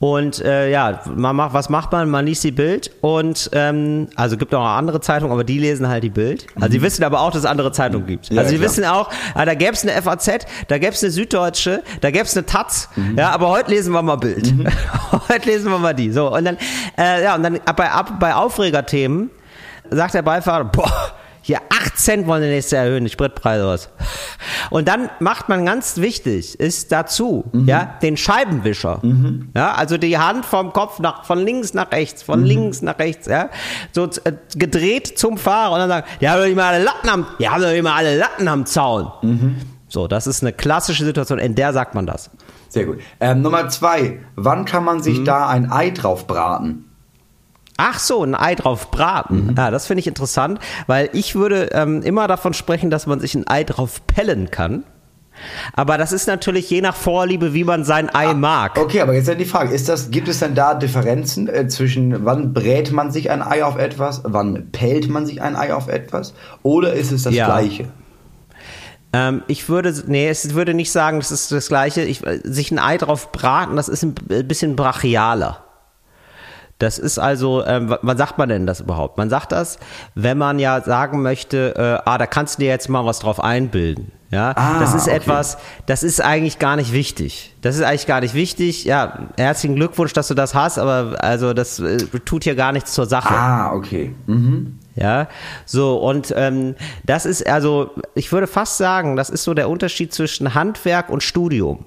Und 0.00 0.42
äh, 0.42 0.70
ja, 0.70 1.02
man 1.14 1.36
macht, 1.36 1.52
was 1.52 1.68
macht 1.68 1.92
man? 1.92 2.08
Man 2.08 2.24
liest 2.24 2.42
die 2.42 2.52
Bild 2.52 2.90
und 3.02 3.50
ähm, 3.52 4.08
also 4.16 4.38
gibt 4.38 4.54
auch 4.54 4.64
andere 4.64 5.02
Zeitungen, 5.02 5.30
aber 5.30 5.44
die 5.44 5.58
lesen 5.58 5.88
halt 5.88 6.02
die 6.02 6.08
Bild. 6.08 6.46
Also 6.56 6.68
die 6.68 6.80
wissen 6.80 7.04
aber 7.04 7.20
auch, 7.20 7.30
dass 7.30 7.40
es 7.40 7.44
andere 7.46 7.70
Zeitungen 7.70 8.06
gibt. 8.06 8.30
Mhm. 8.30 8.36
Ja, 8.36 8.40
also 8.42 8.52
die 8.52 8.58
klar. 8.58 8.70
wissen 8.70 8.84
auch, 8.86 9.10
ah, 9.34 9.44
da 9.44 9.52
gäbe 9.52 9.72
es 9.72 9.82
eine 9.86 9.92
FAZ, 10.00 10.46
da 10.68 10.78
gäbe 10.78 10.92
es 10.94 11.02
eine 11.04 11.12
Süddeutsche, 11.12 11.82
da 12.00 12.10
gäbe 12.10 12.24
es 12.24 12.34
eine 12.34 12.46
Taz, 12.46 12.88
Mhm. 12.96 13.18
ja, 13.18 13.30
aber 13.30 13.50
heute 13.50 13.70
lesen 13.70 13.92
wir 13.92 14.00
mal 14.00 14.16
Bild. 14.16 14.54
heute 15.28 15.46
lesen 15.50 15.70
wir 15.70 15.78
mal 15.78 15.94
die. 15.94 16.10
So, 16.12 16.34
und 16.34 16.46
dann, 16.46 16.56
äh, 16.96 17.22
ja, 17.22 17.34
und 17.34 17.42
dann 17.42 17.60
bei, 17.76 17.90
ab, 17.90 18.14
bei 18.18 18.34
Aufregerthemen 18.34 19.28
sagt 19.90 20.14
der 20.14 20.22
Beifahrer, 20.22 20.64
boah, 20.64 20.90
hier 21.42 21.58
8 21.70 21.98
Cent 21.98 22.26
wollen 22.26 22.42
die 22.42 22.48
nächste 22.48 22.76
erhöhen, 22.76 23.04
die 23.04 23.10
Spritpreise 23.10 23.66
aus. 23.66 23.88
Und 24.70 24.88
dann 24.88 25.08
macht 25.20 25.48
man 25.48 25.64
ganz 25.66 25.96
wichtig, 25.98 26.58
ist 26.60 26.92
dazu, 26.92 27.44
ja, 27.52 27.94
den 28.02 28.16
Scheibenwischer. 28.16 29.00
Ja, 29.54 29.72
also 29.72 29.96
die 29.98 30.18
Hand 30.18 30.44
vom 30.46 30.72
Kopf 30.72 30.98
nach, 30.98 31.24
von 31.24 31.38
links 31.38 31.74
nach 31.74 31.90
rechts, 31.92 32.22
von 32.22 32.44
links 32.44 32.82
nach 32.82 32.98
rechts, 32.98 33.26
ja, 33.26 33.48
so 33.92 34.04
äh, 34.24 34.32
gedreht 34.56 35.18
zum 35.18 35.38
Fahrer 35.38 35.72
und 35.72 35.78
dann 35.80 35.88
sagen, 35.88 36.06
die 36.20 36.28
haben 36.28 36.40
doch 36.40 36.48
immer 36.48 36.64
alle 36.64 36.82
Latten 36.84 37.08
am, 37.08 37.26
die 37.38 37.48
haben 37.48 37.62
doch 37.62 37.72
immer 37.72 37.94
alle 37.94 38.16
Latten 38.18 38.46
am 38.48 38.66
Zaun. 38.66 39.10
So, 39.88 40.06
das 40.06 40.26
ist 40.26 40.42
eine 40.42 40.52
klassische 40.52 41.04
Situation, 41.04 41.38
in 41.38 41.54
der 41.54 41.72
sagt 41.72 41.94
man 41.94 42.06
das. 42.06 42.30
Sehr 42.68 42.84
gut. 42.84 42.98
Ähm, 43.18 43.42
Nummer 43.42 43.68
zwei. 43.68 44.20
Wann 44.36 44.64
kann 44.64 44.84
man 44.84 44.98
Mhm. 44.98 45.02
sich 45.02 45.24
da 45.24 45.48
ein 45.48 45.72
Ei 45.72 45.90
drauf 45.90 46.26
braten? 46.28 46.84
Ach 47.82 47.98
so, 47.98 48.22
ein 48.22 48.34
Ei 48.34 48.54
drauf 48.54 48.90
braten. 48.90 49.54
Ja, 49.56 49.70
das 49.70 49.86
finde 49.86 50.00
ich 50.00 50.06
interessant, 50.06 50.58
weil 50.86 51.08
ich 51.14 51.34
würde 51.34 51.70
ähm, 51.72 52.02
immer 52.02 52.28
davon 52.28 52.52
sprechen, 52.52 52.90
dass 52.90 53.06
man 53.06 53.20
sich 53.20 53.34
ein 53.34 53.48
Ei 53.48 53.64
drauf 53.64 54.06
pellen 54.06 54.50
kann. 54.50 54.84
Aber 55.72 55.96
das 55.96 56.12
ist 56.12 56.26
natürlich 56.26 56.68
je 56.68 56.82
nach 56.82 56.94
Vorliebe, 56.94 57.54
wie 57.54 57.64
man 57.64 57.84
sein 57.84 58.14
Ei 58.14 58.34
mag. 58.34 58.78
Okay, 58.78 59.00
aber 59.00 59.14
jetzt 59.14 59.28
dann 59.28 59.38
die 59.38 59.46
Frage, 59.46 59.74
ist 59.74 59.88
das, 59.88 60.10
gibt 60.10 60.28
es 60.28 60.40
denn 60.40 60.54
da 60.54 60.74
Differenzen 60.74 61.48
äh, 61.48 61.66
zwischen 61.68 62.26
wann 62.26 62.52
brät 62.52 62.92
man 62.92 63.10
sich 63.10 63.30
ein 63.30 63.40
Ei 63.40 63.64
auf 63.64 63.78
etwas, 63.78 64.20
wann 64.24 64.70
pellt 64.72 65.08
man 65.08 65.24
sich 65.24 65.40
ein 65.40 65.56
Ei 65.56 65.72
auf 65.72 65.88
etwas 65.88 66.34
oder 66.62 66.92
ist 66.92 67.12
es 67.12 67.22
das 67.22 67.32
Ja. 67.32 67.46
gleiche? 67.46 67.86
Ähm, 69.14 69.42
ich 69.46 69.68
würde, 69.70 69.94
nee, 70.06 70.28
es 70.28 70.54
würde 70.54 70.74
nicht 70.74 70.92
sagen, 70.92 71.18
das 71.18 71.32
ist 71.32 71.50
das 71.50 71.68
Gleiche. 71.68 72.02
Ich, 72.02 72.24
äh, 72.24 72.40
sich 72.44 72.70
ein 72.70 72.78
Ei 72.78 72.96
drauf 72.98 73.32
braten, 73.32 73.76
das 73.76 73.88
ist 73.88 74.04
ein 74.04 74.14
bisschen 74.14 74.76
brachialer. 74.76 75.64
Das 76.80 76.98
ist 76.98 77.18
also, 77.18 77.64
ähm, 77.64 77.88
wa- 77.90 77.98
wann 78.02 78.16
sagt 78.16 78.38
man 78.38 78.48
denn 78.48 78.66
das 78.66 78.80
überhaupt? 78.80 79.16
Man 79.18 79.30
sagt 79.30 79.52
das, 79.52 79.78
wenn 80.16 80.36
man 80.38 80.58
ja 80.58 80.80
sagen 80.80 81.22
möchte, 81.22 81.74
äh, 81.76 82.08
ah, 82.08 82.18
da 82.18 82.26
kannst 82.26 82.58
du 82.58 82.62
dir 82.62 82.68
jetzt 82.70 82.88
mal 82.88 83.04
was 83.06 83.20
drauf 83.20 83.38
einbilden. 83.42 84.10
Ja, 84.32 84.52
Ah, 84.56 84.78
das 84.78 84.94
ist 84.94 85.08
okay. 85.08 85.16
etwas, 85.16 85.58
das 85.86 86.02
ist 86.04 86.20
eigentlich 86.22 86.58
gar 86.60 86.76
nicht 86.76 86.92
wichtig. 86.92 87.54
Das 87.62 87.74
ist 87.76 87.82
eigentlich 87.82 88.06
gar 88.06 88.20
nicht 88.20 88.32
wichtig. 88.34 88.84
Ja, 88.84 89.28
herzlichen 89.36 89.74
Glückwunsch, 89.74 90.12
dass 90.12 90.28
du 90.28 90.34
das 90.34 90.54
hast, 90.54 90.78
aber 90.78 91.16
also 91.22 91.52
das 91.52 91.80
äh, 91.80 91.96
tut 92.24 92.44
hier 92.44 92.54
gar 92.54 92.70
nichts 92.72 92.92
zur 92.92 93.06
Sache. 93.06 93.34
Ah, 93.34 93.72
okay. 93.74 94.14
Mhm. 94.26 94.78
Ja, 94.94 95.26
so 95.66 95.96
und 95.98 96.32
ähm, 96.36 96.76
das 97.04 97.26
ist 97.26 97.46
also, 97.48 97.90
ich 98.14 98.30
würde 98.32 98.46
fast 98.46 98.76
sagen, 98.78 99.16
das 99.16 99.30
ist 99.30 99.42
so 99.44 99.52
der 99.54 99.68
Unterschied 99.68 100.14
zwischen 100.14 100.54
Handwerk 100.54 101.10
und 101.10 101.22
Studium. 101.24 101.86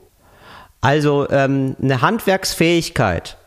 Also 0.81 1.29
ähm, 1.29 1.77
eine 1.81 2.01
Handwerksfähigkeit, 2.01 3.37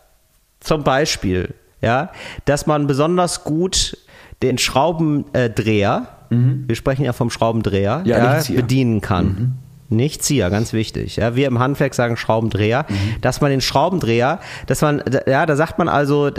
zum 0.67 0.83
Beispiel, 0.83 1.55
ja, 1.81 2.11
dass 2.45 2.67
man 2.67 2.87
besonders 2.87 3.45
gut 3.45 3.97
den 4.43 4.59
Schraubendreher, 4.59 6.09
wir 6.69 6.77
sprechen 6.77 7.05
ja 7.05 7.13
vom 7.13 7.31
Schraubendreher, 7.31 8.03
Ja, 8.05 8.39
ja, 8.41 8.43
bedienen 8.55 9.01
kann. 9.01 9.59
Nicht 9.89 10.25
Zieher, 10.25 10.51
ganz 10.51 10.73
wichtig. 10.73 11.17
Ja, 11.17 11.37
wir 11.37 11.47
im 11.47 11.59
Handwerk 11.59 11.95
sagen 11.95 12.17
Schraubendreher, 12.17 12.87
Mhm. 12.89 13.21
dass 13.21 13.41
man 13.41 13.51
den 13.51 13.61
Schraubendreher, 13.61 14.41
dass 14.67 14.83
man, 14.83 15.03
ja, 15.27 15.47
da 15.47 15.55
sagt 15.55 15.79
man 15.79 15.89
also 15.89 16.31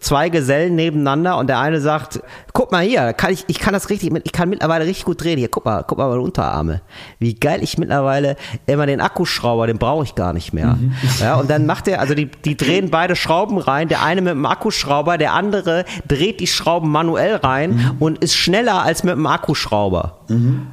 zwei 0.00 0.28
Gesellen 0.28 0.74
nebeneinander 0.74 1.38
und 1.38 1.46
der 1.46 1.60
eine 1.60 1.80
sagt, 1.80 2.20
guck 2.52 2.72
mal 2.72 2.82
hier, 2.82 3.12
kann 3.12 3.32
ich, 3.32 3.44
ich 3.46 3.58
kann 3.60 3.72
das 3.74 3.90
richtig, 3.90 4.12
ich 4.24 4.32
kann 4.32 4.48
mittlerweile 4.48 4.84
richtig 4.86 5.04
gut 5.04 5.22
drehen. 5.22 5.38
Hier, 5.38 5.48
guck 5.48 5.64
mal, 5.64 5.84
guck 5.86 5.98
mal 5.98 6.08
meine 6.08 6.20
Unterarme. 6.20 6.80
Wie 7.18 7.34
geil 7.34 7.60
ich 7.62 7.78
mittlerweile 7.78 8.36
immer 8.66 8.86
den 8.86 9.00
Akkuschrauber, 9.00 9.66
den 9.68 9.78
brauche 9.78 10.02
ich 10.04 10.14
gar 10.16 10.32
nicht 10.32 10.52
mehr. 10.52 10.74
Mhm. 10.74 10.94
Ja, 11.20 11.36
und 11.36 11.48
dann 11.48 11.64
macht 11.66 11.86
er, 11.88 12.00
also 12.00 12.14
die, 12.14 12.26
die 12.44 12.56
drehen 12.56 12.90
beide 12.90 13.14
Schrauben 13.14 13.58
rein, 13.58 13.88
der 13.88 14.02
eine 14.02 14.20
mit 14.20 14.32
dem 14.32 14.46
Akkuschrauber, 14.46 15.16
der 15.16 15.32
andere 15.34 15.84
dreht 16.08 16.40
die 16.40 16.46
Schrauben 16.48 16.90
manuell 16.90 17.36
rein 17.36 17.70
Mhm. 17.76 17.90
und 18.00 18.18
ist 18.18 18.34
schneller 18.34 18.82
als 18.82 19.04
mit 19.04 19.14
dem 19.14 19.26
Akkuschrauber. 19.26 20.18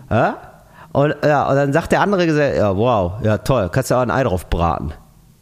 Ja? 0.09 0.37
Und, 0.93 1.15
ja, 1.25 1.49
und 1.49 1.55
dann 1.55 1.73
sagt 1.73 1.91
der 1.91 2.01
andere 2.01 2.25
gesagt, 2.25 2.55
ja, 2.55 2.77
wow, 2.77 3.13
ja 3.23 3.39
toll, 3.39 3.69
kannst 3.71 3.91
du 3.91 3.95
auch 3.95 4.01
ein 4.01 4.11
Ei 4.11 4.23
drauf 4.23 4.49
braten. 4.49 4.93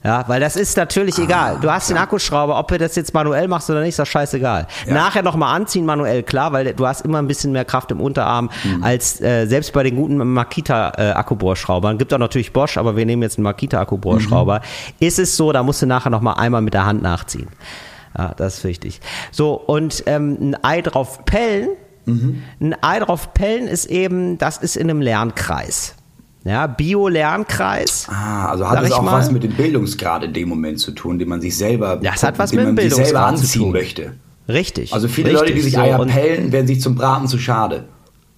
Ja, 0.04 0.24
weil 0.28 0.40
das 0.40 0.56
ist 0.56 0.78
natürlich 0.78 1.20
egal. 1.20 1.60
Du 1.62 1.70
hast 1.70 1.92
den 1.92 1.98
Akkuschrauber, 1.98 2.58
ob 2.58 2.70
du 2.70 2.80
das 2.80 2.96
jetzt 2.96 3.14
manuell 3.14 3.48
machst 3.48 3.70
oder 3.70 3.82
nicht, 3.82 3.90
ist 3.90 4.00
das 4.00 4.08
scheißegal. 4.08 4.66
Nachher 4.88 5.22
nochmal 5.22 5.56
anziehen 5.56 5.86
manuell, 5.86 6.24
klar, 6.24 6.54
weil 6.54 6.74
du 6.74 6.88
hast 6.88 7.02
immer 7.02 7.20
ein 7.20 7.28
bisschen 7.28 7.52
mehr 7.52 7.66
Kraft 7.66 7.92
im 7.92 8.02
Unterarm 8.02 8.50
als 8.82 9.22
äh, 9.22 9.46
selbst 9.46 9.74
bei 9.74 9.84
den 9.84 9.96
guten 9.96 10.18
Makita 10.18 10.94
äh, 10.98 11.12
Akkubohrschraubern. 11.12 12.00
Gibt 12.00 12.12
auch 12.16 12.18
natürlich 12.18 12.52
Bosch, 12.52 12.78
aber 12.78 12.96
wir 12.96 13.06
nehmen 13.06 13.22
jetzt 13.22 13.38
einen 13.38 13.44
Makita 13.44 13.80
Akkubohrschrauber. 13.80 14.62
Ist 15.00 15.20
es 15.20 15.38
so, 15.38 15.52
da 15.52 15.62
musst 15.62 15.84
du 15.84 15.86
nachher 15.86 16.10
nochmal 16.10 16.36
einmal 16.38 16.62
mit 16.62 16.74
der 16.74 16.86
Hand 16.86 17.04
nachziehen. 17.04 17.50
Ja, 18.18 18.34
das 18.36 18.58
ist 18.58 18.64
wichtig. 18.64 19.02
So, 19.32 19.54
und 19.54 20.04
ähm, 20.08 20.38
ein 20.42 20.64
Ei 20.64 20.82
drauf 20.82 21.26
pellen, 21.26 21.70
ein 22.08 22.76
Ei 22.82 23.00
drauf 23.00 23.34
pellen 23.34 23.68
ist 23.68 23.86
eben, 23.86 24.38
das 24.38 24.58
ist 24.58 24.76
in 24.76 24.90
einem 24.90 25.02
Lernkreis. 25.02 25.96
Ja, 26.44 26.66
Bio-Lernkreis. 26.68 28.08
Ah, 28.10 28.48
also 28.50 28.68
hat 28.70 28.82
es 28.82 28.90
ich 28.90 28.94
auch 28.96 29.04
mal. 29.04 29.20
was 29.20 29.32
mit 29.32 29.44
dem 29.44 29.54
Bildungsgrad 29.54 30.24
in 30.24 30.34
dem 30.34 30.50
Moment 30.50 30.80
zu 30.80 30.92
tun, 30.92 31.20
den 31.20 31.30
man 31.30 31.40
sich 31.42 31.56
selber, 31.56 31.98
Das 31.98 32.24
hat 32.24 32.40
was 32.40 32.52
mit 32.52 32.66
dem 32.66 32.76
man 32.76 32.78
sich 32.84 32.94
selber 32.96 33.04
Bildungsgrad 33.06 33.38
zu 33.38 33.44
anziehen 33.44 33.62
tun. 33.62 33.72
möchte. 33.72 34.14
Richtig. 34.48 34.94
Also 34.94 35.08
viele 35.08 35.30
richtig, 35.30 35.42
Leute, 35.42 35.54
die 35.54 35.62
sich 35.62 35.78
Eier 35.78 36.04
pellen, 36.06 36.52
werden 36.52 36.66
sich 36.68 36.82
zum 36.82 36.96
Braten 36.96 37.28
zu 37.28 37.38
schade. 37.38 37.86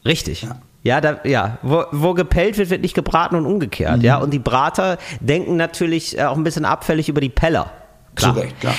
Richtig. 0.06 0.46
Ja, 0.84 1.00
da, 1.00 1.20
ja, 1.24 1.60
wo, 1.62 1.86
wo 1.94 2.14
gepellt 2.14 2.58
wird, 2.58 2.70
wird 2.70 2.82
nicht 2.82 2.94
gebraten 2.94 3.38
und 3.38 3.46
umgekehrt. 3.46 4.00
Mhm. 4.00 4.04
Ja, 4.04 4.18
und 4.18 4.32
die 4.34 4.40
Brater 4.40 4.98
denken 5.22 5.56
natürlich 5.56 6.18
äh, 6.18 6.24
auch 6.26 6.36
ein 6.36 6.44
bisschen 6.44 6.66
abfällig 6.66 7.08
über 7.08 7.22
die 7.22 7.30
Peller. 7.30 7.72
Klar. 8.16 8.34
Zu 8.36 8.42
Recht, 8.42 8.60
klar. 8.60 8.76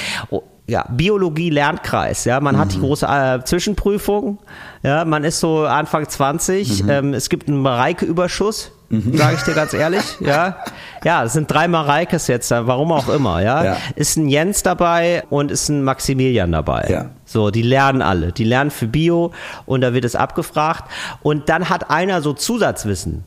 Ja, 0.67 0.87
Biologie 0.91 1.51
Lernkreis. 1.51 2.25
Ja, 2.25 2.41
man 2.41 2.57
hat 2.57 2.69
Mhm. 2.69 2.73
die 2.73 2.81
große 2.81 3.07
äh, 3.07 3.45
Zwischenprüfung. 3.45 4.39
Ja, 4.83 5.05
man 5.05 5.23
ist 5.25 5.41
so 5.41 5.65
Anfang 5.67 6.09
20. 6.09 6.85
Mhm. 6.85 6.91
Ähm, 6.91 7.15
es 7.15 7.29
gibt 7.29 7.49
einen 7.49 7.59
Mareike-Überschuss. 7.61 8.71
Sage 8.91 9.35
ich 9.37 9.43
dir 9.43 9.55
ganz 9.55 9.73
ehrlich, 9.75 10.03
ja. 10.21 10.57
Ja, 11.03 11.25
es 11.25 11.33
sind 11.33 11.51
drei 11.51 11.67
Mareikes 11.67 12.29
jetzt, 12.29 12.51
warum 12.53 12.93
auch 12.93 13.09
immer, 13.09 13.43
ja. 13.43 13.65
Ja. 13.65 13.77
Ist 13.97 14.17
ein 14.17 14.29
Jens 14.29 14.63
dabei 14.63 15.25
und 15.31 15.51
ist 15.51 15.69
ein 15.69 15.83
Maximilian 15.83 16.53
dabei. 16.53 16.87
Ja. 16.89 17.07
So, 17.25 17.51
die 17.51 17.63
lernen 17.63 18.03
alle. 18.03 18.31
Die 18.31 18.45
lernen 18.45 18.71
für 18.71 18.87
Bio 18.87 19.33
und 19.67 19.81
da 19.81 19.95
wird 19.95 20.05
es 20.05 20.15
abgefragt. 20.15 20.85
Und 21.23 21.49
dann 21.49 21.71
hat 21.71 21.91
einer 21.91 22.23
so 22.23 22.35
Zusatzwissen 22.35 23.25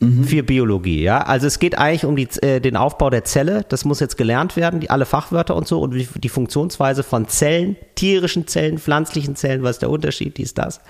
für 0.00 0.42
Biologie, 0.42 1.02
ja. 1.02 1.18
Also 1.22 1.46
es 1.46 1.58
geht 1.58 1.76
eigentlich 1.76 2.06
um 2.06 2.16
die, 2.16 2.26
äh, 2.40 2.60
den 2.60 2.76
Aufbau 2.76 3.10
der 3.10 3.24
Zelle. 3.24 3.66
Das 3.68 3.84
muss 3.84 4.00
jetzt 4.00 4.16
gelernt 4.16 4.56
werden, 4.56 4.80
die, 4.80 4.88
alle 4.88 5.04
Fachwörter 5.04 5.54
und 5.54 5.68
so 5.68 5.80
und 5.80 5.92
die, 5.92 6.08
die 6.16 6.28
Funktionsweise 6.30 7.02
von 7.02 7.28
Zellen, 7.28 7.76
tierischen 7.96 8.46
Zellen, 8.46 8.78
pflanzlichen 8.78 9.36
Zellen, 9.36 9.62
was 9.62 9.72
ist 9.72 9.82
der 9.82 9.90
Unterschied, 9.90 10.38
dies, 10.38 10.54
das. 10.54 10.80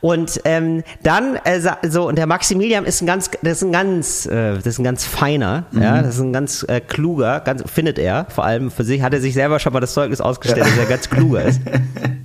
Und 0.00 0.40
ähm, 0.44 0.82
dann, 1.04 1.36
äh, 1.44 1.60
so, 1.88 2.08
und 2.08 2.16
der 2.16 2.26
Maximilian 2.26 2.84
ist 2.84 3.00
ein 3.00 3.06
ganz, 3.06 3.30
das 3.42 3.58
ist 3.58 3.62
ein 3.62 3.72
ganz, 3.72 4.26
äh, 4.26 4.54
das 4.54 4.66
ist 4.66 4.78
ein 4.80 4.84
ganz 4.84 5.04
feiner, 5.04 5.66
ja, 5.70 6.02
das 6.02 6.16
ist 6.16 6.20
ein 6.20 6.32
ganz 6.32 6.64
äh, 6.68 6.80
kluger, 6.80 7.40
ganz, 7.40 7.62
findet 7.70 7.98
er, 7.98 8.26
vor 8.28 8.44
allem 8.44 8.72
für 8.72 8.82
sich, 8.82 9.02
hat 9.02 9.14
er 9.14 9.20
sich 9.20 9.34
selber 9.34 9.60
schon 9.60 9.72
mal 9.72 9.80
das 9.80 9.94
Zeugnis 9.94 10.20
ausgestellt, 10.20 10.66
dass 10.66 10.78
er 10.78 10.86
ganz 10.86 11.08
kluger 11.08 11.44
ist. 11.44 11.60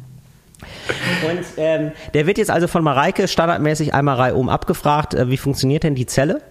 Und 1.27 1.45
ähm, 1.57 1.91
der 2.13 2.27
wird 2.27 2.37
jetzt 2.37 2.51
also 2.51 2.67
von 2.67 2.83
Mareike 2.83 3.27
standardmäßig 3.27 3.93
einmal 3.93 4.15
reihum 4.15 4.49
abgefragt, 4.49 5.13
äh, 5.13 5.29
wie 5.29 5.37
funktioniert 5.37 5.83
denn 5.83 5.95
die 5.95 6.05
Zelle? 6.05 6.41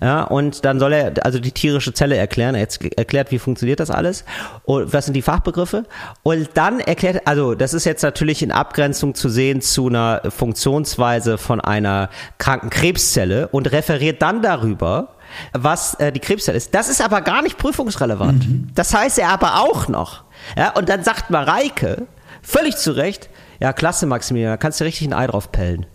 Ja, 0.00 0.22
und 0.22 0.64
dann 0.64 0.78
soll 0.78 0.92
er 0.92 1.12
also 1.24 1.40
die 1.40 1.52
tierische 1.52 1.92
Zelle 1.92 2.16
erklären. 2.16 2.54
Er 2.54 2.68
erklärt, 2.96 3.30
wie 3.30 3.38
funktioniert 3.38 3.80
das 3.80 3.90
alles 3.90 4.24
und 4.64 4.92
was 4.92 5.06
sind 5.06 5.14
die 5.14 5.22
Fachbegriffe. 5.22 5.84
Und 6.22 6.50
dann 6.54 6.80
erklärt, 6.80 7.26
also 7.26 7.54
das 7.54 7.74
ist 7.74 7.84
jetzt 7.84 8.02
natürlich 8.02 8.42
in 8.42 8.52
Abgrenzung 8.52 9.14
zu 9.14 9.28
sehen 9.28 9.60
zu 9.60 9.88
einer 9.88 10.22
Funktionsweise 10.28 11.36
von 11.36 11.60
einer 11.60 12.10
kranken 12.38 12.70
Krebszelle 12.70 13.48
und 13.48 13.72
referiert 13.72 14.22
dann 14.22 14.42
darüber, 14.42 15.16
was 15.52 15.94
äh, 15.94 16.12
die 16.12 16.20
Krebszelle 16.20 16.56
ist. 16.56 16.74
Das 16.74 16.88
ist 16.88 17.02
aber 17.02 17.20
gar 17.20 17.42
nicht 17.42 17.58
prüfungsrelevant. 17.58 18.46
Das 18.74 18.94
heißt 18.94 19.18
er 19.18 19.30
aber 19.30 19.60
auch 19.60 19.88
noch. 19.88 20.24
Ja, 20.56 20.70
und 20.70 20.88
dann 20.88 21.02
sagt 21.04 21.30
Mareike, 21.30 22.06
völlig 22.42 22.76
zu 22.76 22.92
Recht, 22.92 23.28
ja 23.60 23.72
klasse 23.72 24.06
Maximilian, 24.06 24.52
da 24.52 24.56
kannst 24.56 24.80
du 24.80 24.84
richtig 24.84 25.08
ein 25.08 25.12
Ei 25.12 25.26
drauf 25.26 25.52
pellen. 25.52 25.86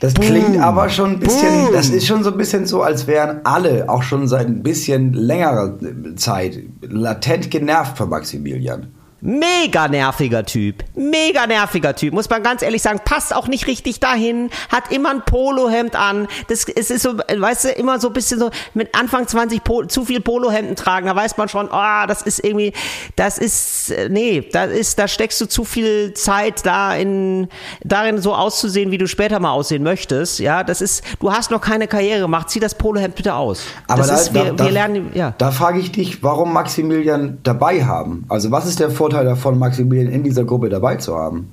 Das 0.00 0.14
klingt 0.14 0.58
aber 0.58 0.88
schon 0.88 1.12
ein 1.12 1.20
bisschen, 1.20 1.72
das 1.72 1.88
ist 1.88 2.08
schon 2.08 2.24
so 2.24 2.32
ein 2.32 2.36
bisschen 2.36 2.66
so, 2.66 2.82
als 2.82 3.06
wären 3.06 3.42
alle 3.44 3.88
auch 3.88 4.02
schon 4.02 4.26
seit 4.26 4.48
ein 4.48 4.64
bisschen 4.64 5.12
längerer 5.12 5.78
Zeit 6.16 6.58
latent 6.80 7.52
genervt 7.52 7.96
von 7.96 8.08
Maximilian. 8.08 8.88
Mega 9.24 9.86
nerviger 9.86 10.44
Typ. 10.44 10.82
Mega 10.96 11.46
nerviger 11.46 11.94
Typ. 11.94 12.12
Muss 12.12 12.28
man 12.28 12.42
ganz 12.42 12.60
ehrlich 12.60 12.82
sagen. 12.82 12.98
Passt 13.04 13.32
auch 13.32 13.46
nicht 13.46 13.68
richtig 13.68 14.00
dahin. 14.00 14.50
Hat 14.68 14.90
immer 14.90 15.10
ein 15.10 15.24
Polohemd 15.24 15.94
an. 15.94 16.26
Das 16.48 16.64
es 16.64 16.90
ist 16.90 17.02
so, 17.02 17.16
weißt 17.18 17.66
du, 17.66 17.68
immer 17.68 18.00
so 18.00 18.08
ein 18.08 18.14
bisschen 18.14 18.40
so 18.40 18.50
mit 18.74 18.92
Anfang 18.98 19.28
20 19.28 19.62
po, 19.62 19.84
zu 19.84 20.04
viel 20.04 20.20
Polohemden 20.20 20.74
tragen. 20.74 21.06
Da 21.06 21.14
weiß 21.14 21.36
man 21.36 21.48
schon, 21.48 21.70
ah, 21.70 22.08
das 22.08 22.22
ist 22.22 22.44
irgendwie, 22.44 22.72
das 23.14 23.38
ist, 23.38 23.94
nee, 24.10 24.40
da 24.52 24.64
ist, 24.64 24.98
da 24.98 25.06
steckst 25.06 25.40
du 25.40 25.46
zu 25.46 25.62
viel 25.62 26.14
Zeit 26.14 26.66
da 26.66 26.96
in, 26.96 27.46
darin 27.84 28.20
so 28.20 28.34
auszusehen, 28.34 28.90
wie 28.90 28.98
du 28.98 29.06
später 29.06 29.38
mal 29.38 29.52
aussehen 29.52 29.84
möchtest. 29.84 30.40
Ja, 30.40 30.64
das 30.64 30.80
ist, 30.80 31.04
du 31.20 31.32
hast 31.32 31.52
noch 31.52 31.60
keine 31.60 31.86
Karriere 31.86 32.22
gemacht. 32.22 32.50
Zieh 32.50 32.58
das 32.58 32.74
Polohemd 32.74 33.14
bitte 33.14 33.34
aus. 33.34 33.62
Aber 33.86 33.98
das 33.98 34.08
da, 34.08 34.16
ist, 34.16 34.34
wir, 34.34 34.52
da, 34.52 34.64
wir 34.64 34.72
lernen, 34.72 35.12
ja. 35.14 35.32
da 35.38 35.52
frage 35.52 35.78
ich 35.78 35.92
dich, 35.92 36.24
warum 36.24 36.52
Maximilian 36.52 37.38
dabei 37.44 37.84
haben? 37.84 38.26
Also 38.28 38.50
was 38.50 38.66
ist 38.66 38.80
der 38.80 38.90
Vorteil 38.90 39.11
davon, 39.12 39.58
Maximilian 39.58 40.12
in 40.12 40.22
dieser 40.22 40.44
Gruppe 40.44 40.68
dabei 40.68 40.96
zu 40.96 41.16
haben? 41.16 41.52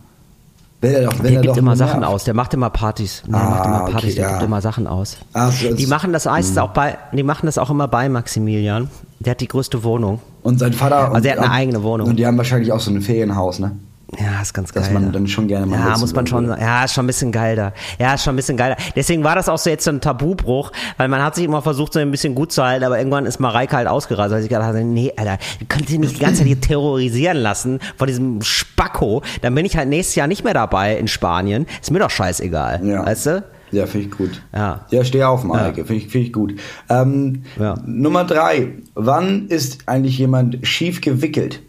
Wenn 0.81 0.93
er 0.93 1.01
doch, 1.03 1.13
wenn 1.17 1.23
Der 1.23 1.31
er 1.33 1.41
gibt 1.41 1.51
doch 1.53 1.57
immer 1.57 1.75
Sachen 1.75 1.99
nervt. 1.99 2.13
aus, 2.13 2.23
der 2.23 2.33
macht 2.33 2.53
immer 2.53 2.69
Partys. 2.69 3.23
Der 3.27 3.35
Ah, 3.35 3.49
macht 3.49 3.65
immer 3.65 3.81
okay, 3.83 3.91
Partys, 3.91 4.15
der 4.15 4.23
ja. 4.23 4.31
gibt 4.31 4.43
immer 4.43 4.61
Sachen 4.61 4.87
aus. 4.87 5.17
Ach, 5.33 5.53
die 5.77 5.87
machen 5.87 6.13
das 6.13 6.23
meistens 6.25 6.57
auch 6.57 6.69
bei, 6.69 6.97
die 7.11 7.23
machen 7.23 7.47
das 7.47 7.57
auch 7.57 7.69
immer 7.69 7.89
bei 7.89 8.07
Maximilian. 8.07 8.89
Der 9.19 9.31
hat 9.31 9.41
die 9.41 9.47
größte 9.49 9.83
Wohnung. 9.83 10.19
Und 10.41 10.57
sein 10.59 10.71
Vater. 10.71 11.13
Also 11.13 11.27
er 11.27 11.33
hat 11.33 11.39
und, 11.39 11.45
eine 11.45 11.53
eigene 11.53 11.83
Wohnung. 11.83 12.07
Und 12.07 12.15
die 12.15 12.25
haben 12.25 12.37
wahrscheinlich 12.37 12.71
auch 12.71 12.79
so 12.79 12.91
ein 12.91 13.01
Ferienhaus, 13.01 13.59
ne? 13.59 13.71
Ja, 14.17 14.41
ist 14.41 14.53
ganz 14.53 14.73
geil. 14.73 14.81
Dass 14.83 14.91
man 14.91 15.11
dann 15.11 15.27
schon 15.27 15.47
gerne 15.47 15.65
mal 15.67 15.77
Ja, 15.79 15.97
muss 15.97 16.13
man 16.15 16.25
schon, 16.25 16.47
würde. 16.47 16.59
ja, 16.61 16.83
ist 16.83 16.93
schon 16.93 17.03
ein 17.03 17.07
bisschen 17.07 17.31
geil 17.31 17.55
da. 17.55 17.73
Ja, 17.99 18.15
ist 18.15 18.23
schon 18.23 18.33
ein 18.33 18.37
bisschen 18.37 18.57
geil 18.57 18.75
da. 18.77 18.83
Deswegen 18.95 19.23
war 19.23 19.35
das 19.35 19.47
auch 19.49 19.57
so 19.59 19.69
jetzt 19.69 19.83
so 19.83 19.91
ein 19.91 20.01
Tabubruch, 20.01 20.71
weil 20.97 21.07
man 21.09 21.21
hat 21.23 21.35
sich 21.35 21.45
immer 21.45 21.61
versucht, 21.61 21.93
so 21.93 21.99
ein 21.99 22.09
bisschen 22.09 22.33
gut 22.33 22.51
zu 22.51 22.63
halten, 22.63 22.83
aber 22.85 22.97
irgendwann 22.97 23.25
ist 23.27 23.39
Mareike 23.39 23.75
halt 23.77 23.87
ausgerast, 23.87 24.31
weil 24.31 24.41
ich 24.41 24.49
gedacht 24.49 24.65
habe, 24.65 24.83
nee, 24.83 25.13
Alter, 25.15 25.37
ihr 25.59 25.67
könnt 25.67 25.89
ihr 25.91 25.99
nicht 25.99 26.15
die 26.15 26.19
ganze 26.19 26.39
Zeit 26.39 26.47
hier 26.47 26.59
terrorisieren 26.59 27.37
lassen 27.37 27.79
von 27.97 28.07
diesem 28.07 28.41
Spacko. 28.41 29.21
Dann 29.41 29.53
bin 29.53 29.65
ich 29.65 29.77
halt 29.77 29.89
nächstes 29.89 30.15
Jahr 30.15 30.27
nicht 30.27 30.43
mehr 30.43 30.53
dabei 30.55 30.97
in 30.97 31.07
Spanien. 31.07 31.67
Ist 31.79 31.91
mir 31.91 31.99
doch 31.99 32.09
scheißegal. 32.09 32.81
Ja. 32.83 33.05
Weißt 33.05 33.25
du? 33.27 33.43
Ja, 33.71 33.85
finde 33.85 34.07
ich 34.07 34.11
gut. 34.17 34.41
Ja. 34.51 34.85
Ja, 34.89 35.03
steh 35.05 35.23
auf, 35.23 35.43
Mareike. 35.43 35.85
Finde 35.85 36.03
ich, 36.03 36.07
find 36.11 36.25
ich 36.25 36.33
gut. 36.33 36.55
Ähm, 36.89 37.43
Ja. 37.59 37.75
Nummer 37.85 38.23
drei. 38.23 38.69
Wann 38.95 39.47
ist 39.49 39.87
eigentlich 39.87 40.17
jemand 40.17 40.65
schief 40.65 41.01
gewickelt? 41.01 41.61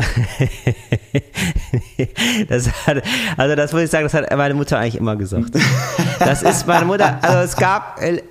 Das 2.48 2.68
hat, 2.86 3.02
also 3.36 3.54
das 3.54 3.72
muss 3.72 3.82
ich 3.82 3.90
sagen, 3.90 4.04
das 4.04 4.14
hat 4.14 4.36
meine 4.36 4.54
Mutter 4.54 4.78
eigentlich 4.78 4.96
immer 4.96 5.16
gesagt. 5.16 5.50
Das 6.18 6.42
ist 6.42 6.66
meine 6.66 6.84
Mutter, 6.84 7.18
also 7.22 7.38
es 7.38 7.56
gab 7.56 8.00
äh, 8.00 8.22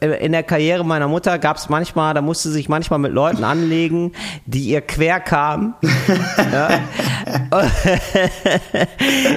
in 0.00 0.32
der 0.32 0.42
Karriere 0.42 0.84
meiner 0.84 1.08
Mutter 1.08 1.38
gab 1.38 1.56
es 1.56 1.68
manchmal, 1.68 2.14
da 2.14 2.22
musste 2.22 2.48
sie 2.48 2.54
sich 2.54 2.68
manchmal 2.68 3.00
mit 3.00 3.12
Leuten 3.12 3.42
anlegen, 3.42 4.12
die 4.46 4.68
ihr 4.68 4.80
quer 4.80 5.20
kamen. 5.20 5.74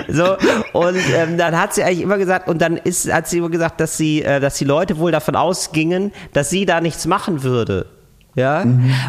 So 0.10 0.38
und 0.74 0.98
ähm, 1.16 1.38
dann 1.38 1.60
hat 1.60 1.74
sie 1.74 1.84
eigentlich 1.84 2.02
immer 2.02 2.18
gesagt 2.18 2.50
und 2.50 2.62
dann 2.62 2.78
ist 2.78 3.12
hat 3.12 3.28
sie 3.28 3.38
immer 3.38 3.50
gesagt, 3.50 3.80
dass 3.80 3.98
sie 3.98 4.24
äh, 4.24 4.40
dass 4.40 4.58
die 4.58 4.66
Leute 4.66 5.00
wohl 5.00 5.12
davon 5.12 5.36
ausgingen, 5.36 6.12
dass 6.34 6.50
sie 6.50 6.66
da 6.66 6.82
nichts 6.82 7.08
machen 7.08 7.44
würde. 7.44 7.97
Ja, 8.38 8.64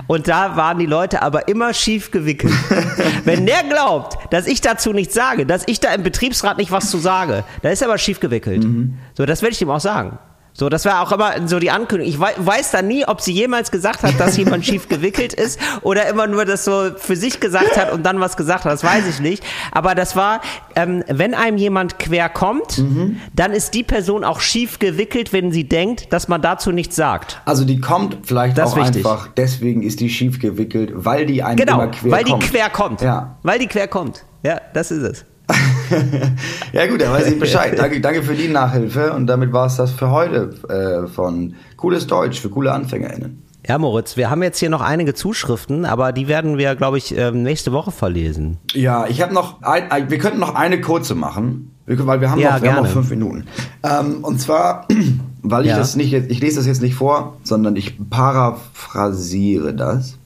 und 0.06 0.26
da 0.26 0.56
waren 0.56 0.78
die 0.78 0.86
Leute 0.86 1.20
aber 1.20 1.48
immer 1.48 1.74
schief 1.74 2.10
gewickelt. 2.10 2.54
Wenn 3.24 3.44
der 3.44 3.62
glaubt, 3.62 4.16
dass 4.32 4.46
ich 4.46 4.62
dazu 4.62 4.94
nichts 4.94 5.12
sage, 5.12 5.44
dass 5.44 5.64
ich 5.66 5.80
da 5.80 5.92
im 5.92 6.02
Betriebsrat 6.02 6.56
nicht 6.56 6.70
was 6.70 6.90
zu 6.90 6.96
sage, 6.96 7.44
da 7.60 7.68
ist 7.68 7.82
er 7.82 7.88
aber 7.88 7.98
schief 7.98 8.20
gewickelt. 8.20 8.66
So, 9.12 9.26
das 9.26 9.42
werde 9.42 9.52
ich 9.52 9.60
ihm 9.60 9.68
auch 9.68 9.80
sagen. 9.80 10.18
So, 10.58 10.68
das 10.68 10.84
war 10.86 11.02
auch 11.02 11.12
immer 11.12 11.46
so 11.46 11.60
die 11.60 11.70
Ankündigung. 11.70 12.12
Ich 12.12 12.18
wei 12.18 12.32
weiß 12.36 12.72
da 12.72 12.82
nie, 12.82 13.06
ob 13.06 13.20
sie 13.20 13.32
jemals 13.32 13.70
gesagt 13.70 14.02
hat, 14.02 14.18
dass 14.18 14.36
jemand 14.36 14.66
schief 14.66 14.88
gewickelt 14.88 15.32
ist 15.32 15.60
oder 15.82 16.08
immer 16.08 16.26
nur 16.26 16.44
das 16.44 16.64
so 16.64 16.90
für 16.96 17.14
sich 17.14 17.38
gesagt 17.38 17.76
hat 17.76 17.92
und 17.92 18.02
dann 18.04 18.18
was 18.18 18.36
gesagt 18.36 18.64
hat. 18.64 18.72
Das 18.72 18.82
weiß 18.82 19.06
ich 19.06 19.20
nicht. 19.20 19.44
Aber 19.70 19.94
das 19.94 20.16
war, 20.16 20.40
ähm, 20.74 21.04
wenn 21.06 21.34
einem 21.34 21.58
jemand 21.58 22.00
quer 22.00 22.28
kommt, 22.28 22.78
Mhm. 22.78 23.20
dann 23.36 23.52
ist 23.52 23.72
die 23.74 23.84
Person 23.84 24.24
auch 24.24 24.40
schief 24.40 24.80
gewickelt, 24.80 25.32
wenn 25.32 25.52
sie 25.52 25.62
denkt, 25.68 26.12
dass 26.12 26.26
man 26.26 26.42
dazu 26.42 26.72
nichts 26.72 26.96
sagt. 26.96 27.40
Also 27.44 27.64
die 27.64 27.78
kommt 27.80 28.18
vielleicht 28.24 28.58
Das 28.58 28.72
auch 28.72 28.78
einfach, 28.78 29.28
deswegen 29.36 29.84
ist 29.84 30.00
die 30.00 30.10
schief 30.10 30.40
gewickelt, 30.40 30.90
weil 30.92 31.24
die 31.26 31.44
einem 31.44 31.56
Genau, 31.56 31.74
immer 31.82 31.92
quer 31.92 32.10
weil 32.10 32.24
die 32.24 32.30
kommt. 32.32 32.42
quer 32.50 32.68
kommt. 32.70 33.00
Ja. 33.00 33.38
Weil 33.44 33.60
die 33.60 33.68
quer 33.68 33.86
kommt. 33.86 34.24
Ja, 34.42 34.60
das 34.74 34.90
ist 34.90 35.02
es. 35.04 35.24
ja 36.72 36.86
gut, 36.86 37.00
dann 37.00 37.12
weiß 37.12 37.26
ich 37.28 37.38
Bescheid. 37.38 37.78
Danke, 37.78 38.00
danke 38.00 38.22
für 38.22 38.34
die 38.34 38.48
Nachhilfe 38.48 39.12
und 39.12 39.26
damit 39.26 39.52
war 39.52 39.66
es 39.66 39.76
das 39.76 39.90
für 39.90 40.10
heute 40.10 40.50
äh, 40.68 41.06
von 41.08 41.54
Cooles 41.76 42.06
Deutsch 42.06 42.40
für 42.40 42.50
coole 42.50 42.72
AnfängerInnen. 42.72 43.42
Ja, 43.66 43.76
Moritz, 43.76 44.16
wir 44.16 44.30
haben 44.30 44.42
jetzt 44.42 44.58
hier 44.58 44.70
noch 44.70 44.80
einige 44.80 45.12
Zuschriften, 45.12 45.84
aber 45.84 46.12
die 46.12 46.26
werden 46.26 46.56
wir, 46.56 46.74
glaube 46.74 46.96
ich, 46.96 47.16
ähm, 47.16 47.42
nächste 47.42 47.70
Woche 47.72 47.90
verlesen. 47.90 48.56
Ja, 48.72 49.06
ich 49.06 49.20
habe 49.20 49.34
noch, 49.34 49.60
ein, 49.62 50.10
wir 50.10 50.18
könnten 50.18 50.38
noch 50.40 50.54
eine 50.54 50.80
kurze 50.80 51.14
machen, 51.14 51.74
weil 51.84 52.20
wir 52.20 52.30
haben, 52.30 52.40
Ja, 52.40 52.54
noch, 52.56 52.62
wir 52.62 52.74
haben 52.74 52.84
noch 52.84 52.90
fünf 52.90 53.10
Minuten. 53.10 53.44
Ähm, 53.82 54.24
und 54.24 54.40
zwar, 54.40 54.86
weil 55.42 55.64
ich 55.64 55.70
Ja. 55.70 55.76
das 55.76 55.96
nicht, 55.96 56.12
jetzt, 56.12 56.30
ich 56.30 56.40
lese 56.40 56.56
das 56.56 56.66
jetzt 56.66 56.80
nicht 56.80 56.94
vor, 56.94 57.36
sondern 57.42 57.76
ich 57.76 57.98
paraphrasiere 58.08 59.74
das. 59.74 60.16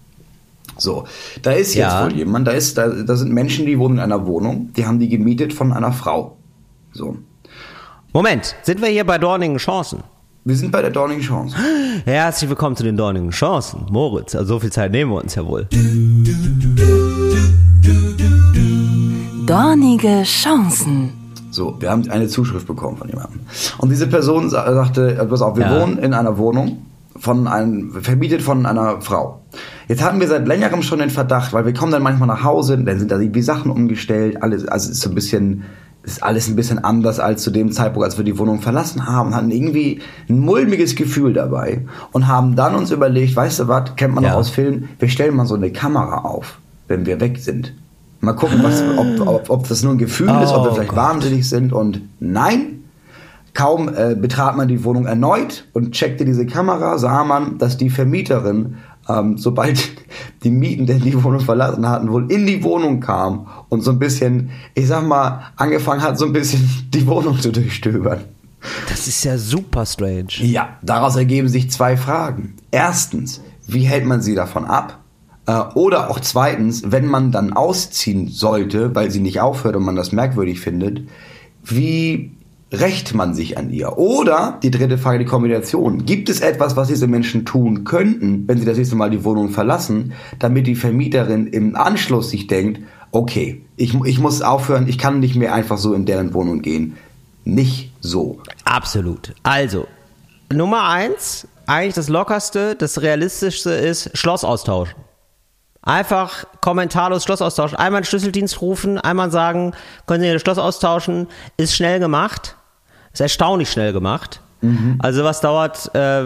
So, 0.82 1.04
da 1.42 1.52
ist 1.52 1.74
jetzt 1.74 1.92
Ja. 1.92 2.04
wohl 2.04 2.12
jemand, 2.12 2.48
da 2.48 2.50
ist, 2.50 2.76
da, 2.76 2.88
da 2.88 3.14
sind 3.14 3.32
Menschen, 3.32 3.66
die 3.66 3.78
wohnen 3.78 3.94
in 3.98 4.00
einer 4.00 4.26
Wohnung, 4.26 4.70
die 4.76 4.84
haben 4.84 4.98
die 4.98 5.08
gemietet 5.08 5.52
von 5.52 5.72
einer 5.72 5.92
Frau. 5.92 6.36
So, 6.92 7.16
Moment, 8.12 8.56
sind 8.64 8.82
wir 8.82 8.88
hier 8.88 9.04
bei 9.06 9.16
Dornigen 9.18 9.58
Chancen? 9.58 10.02
wir 10.44 10.56
sind 10.56 10.72
bei 10.72 10.82
der 10.82 10.90
Dorning 10.90 11.20
Chance. 11.20 11.54
Herzlich 12.04 12.50
willkommen 12.50 12.74
zu 12.74 12.82
den 12.82 12.96
Dornigen 12.96 13.30
Chancen. 13.30 13.86
Moritz, 13.90 14.34
also 14.34 14.54
so 14.54 14.58
viel 14.60 14.72
Zeit 14.72 14.90
nehmen 14.90 15.12
wir 15.12 15.22
uns 15.22 15.36
ja 15.36 15.46
wohl. 15.46 15.68
Dornige 19.46 20.22
Chancen. 20.24 21.10
So, 21.50 21.76
wir 21.80 21.90
haben 21.90 22.10
eine 22.10 22.26
Zuschrift 22.28 22.66
bekommen 22.66 22.96
von 22.96 23.08
jemandem. 23.08 23.40
Und 23.78 23.90
diese 23.90 24.06
Person 24.08 24.48
sa- 24.50 24.72
sagte, 24.72 25.14
äh, 25.16 25.24
pass 25.26 25.42
auf, 25.42 25.56
wir 25.56 25.66
Ja. 25.66 25.80
wohnen 25.80 25.98
in 25.98 26.12
einer 26.14 26.38
Wohnung 26.38 26.78
von 27.22 27.46
einem, 27.46 27.92
vermietet 28.02 28.42
von 28.42 28.66
einer 28.66 29.00
Frau. 29.00 29.42
Jetzt 29.86 30.02
hatten 30.02 30.18
wir 30.18 30.26
seit 30.26 30.48
längerem 30.48 30.82
schon 30.82 30.98
den 30.98 31.08
Verdacht, 31.10 31.52
weil 31.52 31.64
wir 31.64 31.72
kommen 31.72 31.92
dann 31.92 32.02
manchmal 32.02 32.26
nach 32.26 32.42
Hause, 32.42 32.76
dann 32.76 32.98
sind 32.98 33.12
da 33.12 33.20
irgendwie 33.20 33.42
Sachen 33.42 33.70
umgestellt, 33.70 34.42
alles, 34.42 34.66
also 34.66 34.90
ist 34.90 35.00
so 35.02 35.08
ein 35.08 35.14
bisschen, 35.14 35.62
ist 36.02 36.20
alles 36.24 36.48
ein 36.48 36.56
bisschen 36.56 36.82
anders 36.82 37.20
als 37.20 37.44
zu 37.44 37.52
dem 37.52 37.70
Zeitpunkt, 37.70 38.04
als 38.06 38.18
wir 38.18 38.24
die 38.24 38.36
Wohnung 38.40 38.60
verlassen 38.60 39.06
haben, 39.06 39.36
hatten 39.36 39.52
irgendwie 39.52 40.00
ein 40.28 40.40
mulmiges 40.40 40.96
Gefühl 40.96 41.32
dabei 41.32 41.82
und 42.10 42.26
haben 42.26 42.56
dann 42.56 42.74
uns 42.74 42.90
überlegt, 42.90 43.36
weißt 43.36 43.60
du 43.60 43.68
was, 43.68 43.94
kennt 43.94 44.14
man 44.16 44.24
Ja. 44.24 44.30
noch 44.30 44.38
aus 44.38 44.50
Filmen, 44.50 44.88
wir 44.98 45.08
stellen 45.08 45.36
mal 45.36 45.46
so 45.46 45.54
eine 45.54 45.70
Kamera 45.70 46.22
auf, 46.22 46.58
wenn 46.88 47.06
wir 47.06 47.20
weg 47.20 47.38
sind. 47.38 47.72
Mal 48.20 48.32
gucken, 48.32 48.64
was, 48.64 48.82
ob, 48.96 49.28
ob, 49.28 49.48
ob 49.50 49.68
das 49.68 49.84
nur 49.84 49.92
ein 49.92 49.98
Gefühl 49.98 50.28
ist, 50.42 50.50
ob 50.52 50.64
wir 50.64 50.70
Oh 50.72 50.74
vielleicht 50.74 50.90
Gott. 50.90 50.98
wahnsinnig 50.98 51.48
sind 51.48 51.72
und 51.72 52.00
nein, 52.18 52.81
kaum 53.54 53.88
äh, 53.88 54.14
betrat 54.14 54.56
man 54.56 54.68
die 54.68 54.84
Wohnung 54.84 55.06
erneut 55.06 55.68
und 55.72 55.92
checkte 55.92 56.24
diese 56.24 56.46
Kamera, 56.46 56.98
sah 56.98 57.24
man, 57.24 57.58
dass 57.58 57.76
die 57.76 57.90
Vermieterin, 57.90 58.76
ähm, 59.08 59.36
sobald 59.36 59.90
die 60.44 60.50
Mieten 60.50 60.86
die 60.86 61.22
Wohnung 61.22 61.40
verlassen 61.40 61.88
hatten, 61.88 62.10
wohl 62.10 62.30
in 62.30 62.46
die 62.46 62.62
Wohnung 62.62 63.00
kam 63.00 63.46
und 63.68 63.82
so 63.82 63.90
ein 63.90 63.98
bisschen, 63.98 64.50
ich 64.74 64.86
sag 64.86 65.06
mal, 65.06 65.52
angefangen 65.56 66.02
hat, 66.02 66.18
so 66.18 66.26
ein 66.26 66.32
bisschen 66.32 66.68
die 66.94 67.06
Wohnung 67.06 67.38
zu 67.40 67.52
durchstöbern. 67.52 68.20
Das 68.88 69.08
ist 69.08 69.24
ja 69.24 69.36
super 69.38 69.84
strange. 69.86 70.34
Ja, 70.38 70.76
daraus 70.82 71.16
ergeben 71.16 71.48
sich 71.48 71.70
zwei 71.70 71.96
Fragen. 71.96 72.54
Erstens, 72.70 73.42
wie 73.66 73.82
hält 73.82 74.04
man 74.04 74.22
sie 74.22 74.36
davon 74.36 74.64
ab? 74.64 75.00
Äh, 75.46 75.60
Oder 75.74 76.10
auch 76.10 76.20
zweitens, 76.20 76.84
wenn 76.86 77.06
man 77.06 77.32
dann 77.32 77.52
ausziehen 77.52 78.28
sollte, 78.28 78.94
weil 78.94 79.10
sie 79.10 79.20
nicht 79.20 79.40
aufhört 79.40 79.74
und 79.74 79.84
man 79.84 79.96
das 79.96 80.12
merkwürdig 80.12 80.60
findet, 80.60 81.08
wie 81.64 82.36
rächt 82.72 83.14
man 83.14 83.34
sich 83.34 83.58
an 83.58 83.70
ihr? 83.70 83.98
Oder 83.98 84.58
die 84.62 84.70
dritte 84.70 84.98
Frage, 84.98 85.20
die 85.20 85.24
Kombination. 85.24 86.04
Gibt 86.04 86.28
es 86.28 86.40
etwas, 86.40 86.76
was 86.76 86.88
diese 86.88 87.06
Menschen 87.06 87.44
tun 87.44 87.84
könnten, 87.84 88.48
wenn 88.48 88.58
sie 88.58 88.64
das 88.64 88.78
nächste 88.78 88.96
Mal 88.96 89.10
die 89.10 89.24
Wohnung 89.24 89.50
verlassen, 89.50 90.14
damit 90.38 90.66
die 90.66 90.74
Vermieterin 90.74 91.46
im 91.46 91.76
Anschluss 91.76 92.30
sich 92.30 92.46
denkt, 92.46 92.80
okay, 93.12 93.64
ich, 93.76 93.94
ich 94.04 94.18
muss 94.18 94.42
aufhören, 94.42 94.88
ich 94.88 94.98
kann 94.98 95.20
nicht 95.20 95.36
mehr 95.36 95.52
einfach 95.52 95.78
so 95.78 95.92
in 95.92 96.06
deren 96.06 96.32
Wohnung 96.34 96.62
gehen. 96.62 96.96
Nicht 97.44 97.92
so. 98.00 98.40
Absolut. 98.64 99.34
Also, 99.42 99.86
Nummer 100.52 100.88
eins, 100.88 101.46
eigentlich 101.66 101.94
das 101.94 102.08
lockerste, 102.08 102.74
das 102.74 103.02
realistischste 103.02 103.70
ist 103.70 104.16
Schloss 104.16 104.44
austauschen. 104.44 104.94
Einfach 105.82 106.44
kommentarlos 106.60 107.24
Schloss 107.24 107.42
austauschen. 107.42 107.76
Einmal 107.76 107.98
einen 107.98 108.04
Schlüsseldienst 108.04 108.60
rufen, 108.60 108.98
einmal 108.98 109.32
sagen, 109.32 109.74
können 110.06 110.22
Sie 110.22 110.32
das 110.32 110.40
Schloss 110.40 110.58
austauschen, 110.58 111.26
ist 111.56 111.74
schnell 111.74 111.98
gemacht. 111.98 112.56
Ist 113.12 113.20
erstaunlich 113.20 113.70
schnell 113.70 113.92
gemacht. 113.92 114.40
Also 115.00 115.24
was 115.24 115.40
dauert 115.40 115.94
äh, 115.94 116.24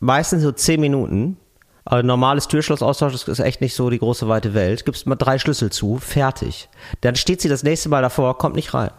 meistens 0.00 0.42
so 0.42 0.52
zehn 0.52 0.80
Minuten. 0.80 1.36
Aber 1.84 2.02
normales 2.02 2.46
Türschloss 2.46 2.82
austauschen 2.82 3.18
ist 3.32 3.40
echt 3.40 3.60
nicht 3.60 3.74
so 3.74 3.90
die 3.90 3.98
große 3.98 4.28
weite 4.28 4.54
Welt. 4.54 4.84
Gibst 4.84 5.06
mal 5.06 5.16
drei 5.16 5.38
Schlüssel 5.38 5.70
zu, 5.70 5.98
fertig. 5.98 6.68
Dann 7.00 7.16
steht 7.16 7.40
sie 7.40 7.48
das 7.48 7.64
nächste 7.64 7.88
Mal 7.88 8.02
davor, 8.02 8.38
kommt 8.38 8.54
nicht 8.54 8.72
rein. 8.72 8.90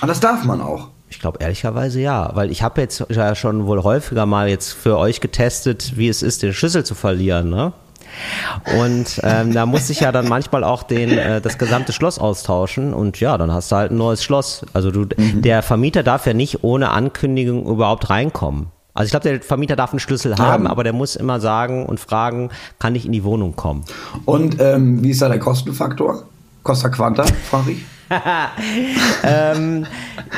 Und 0.00 0.08
das 0.08 0.20
darf 0.20 0.44
man 0.44 0.60
auch. 0.60 0.88
Ich 1.08 1.18
glaube 1.18 1.38
ehrlicherweise 1.40 2.00
ja, 2.00 2.30
weil 2.34 2.52
ich 2.52 2.62
habe 2.62 2.80
jetzt 2.80 3.04
ja 3.10 3.34
schon 3.34 3.66
wohl 3.66 3.82
häufiger 3.82 4.26
mal 4.26 4.48
jetzt 4.48 4.72
für 4.72 4.96
euch 4.96 5.20
getestet, 5.20 5.96
wie 5.96 6.08
es 6.08 6.22
ist, 6.22 6.42
den 6.42 6.52
Schlüssel 6.52 6.84
zu 6.84 6.94
verlieren, 6.94 7.50
ne? 7.50 7.72
Und 8.78 9.20
ähm, 9.22 9.52
da 9.52 9.66
muss 9.66 9.90
ich 9.90 10.00
ja 10.00 10.12
dann 10.12 10.28
manchmal 10.28 10.64
auch 10.64 10.82
den, 10.82 11.10
äh, 11.16 11.40
das 11.40 11.58
gesamte 11.58 11.92
Schloss 11.92 12.18
austauschen 12.18 12.92
und 12.94 13.20
ja, 13.20 13.38
dann 13.38 13.52
hast 13.52 13.72
du 13.72 13.76
halt 13.76 13.92
ein 13.92 13.96
neues 13.96 14.22
Schloss. 14.22 14.64
Also 14.72 14.90
du, 14.90 15.04
der 15.06 15.62
Vermieter 15.62 16.02
darf 16.02 16.26
ja 16.26 16.34
nicht 16.34 16.64
ohne 16.64 16.90
Ankündigung 16.90 17.66
überhaupt 17.66 18.10
reinkommen. 18.10 18.66
Also 18.92 19.06
ich 19.06 19.10
glaube, 19.12 19.28
der 19.28 19.42
Vermieter 19.42 19.76
darf 19.76 19.92
einen 19.92 20.00
Schlüssel 20.00 20.36
haben, 20.36 20.66
aber 20.66 20.82
der 20.82 20.92
muss 20.92 21.16
immer 21.16 21.40
sagen 21.40 21.86
und 21.86 22.00
fragen, 22.00 22.50
kann 22.78 22.94
ich 22.94 23.06
in 23.06 23.12
die 23.12 23.24
Wohnung 23.24 23.54
kommen? 23.54 23.84
Und 24.24 24.60
ähm, 24.60 25.02
wie 25.02 25.10
ist 25.10 25.22
da 25.22 25.28
der 25.28 25.38
Kostenfaktor? 25.38 26.24
Costa 26.62 26.88
Quanta, 26.88 27.24
frage 27.48 27.72
ich. 27.72 27.84
ähm, 29.24 29.86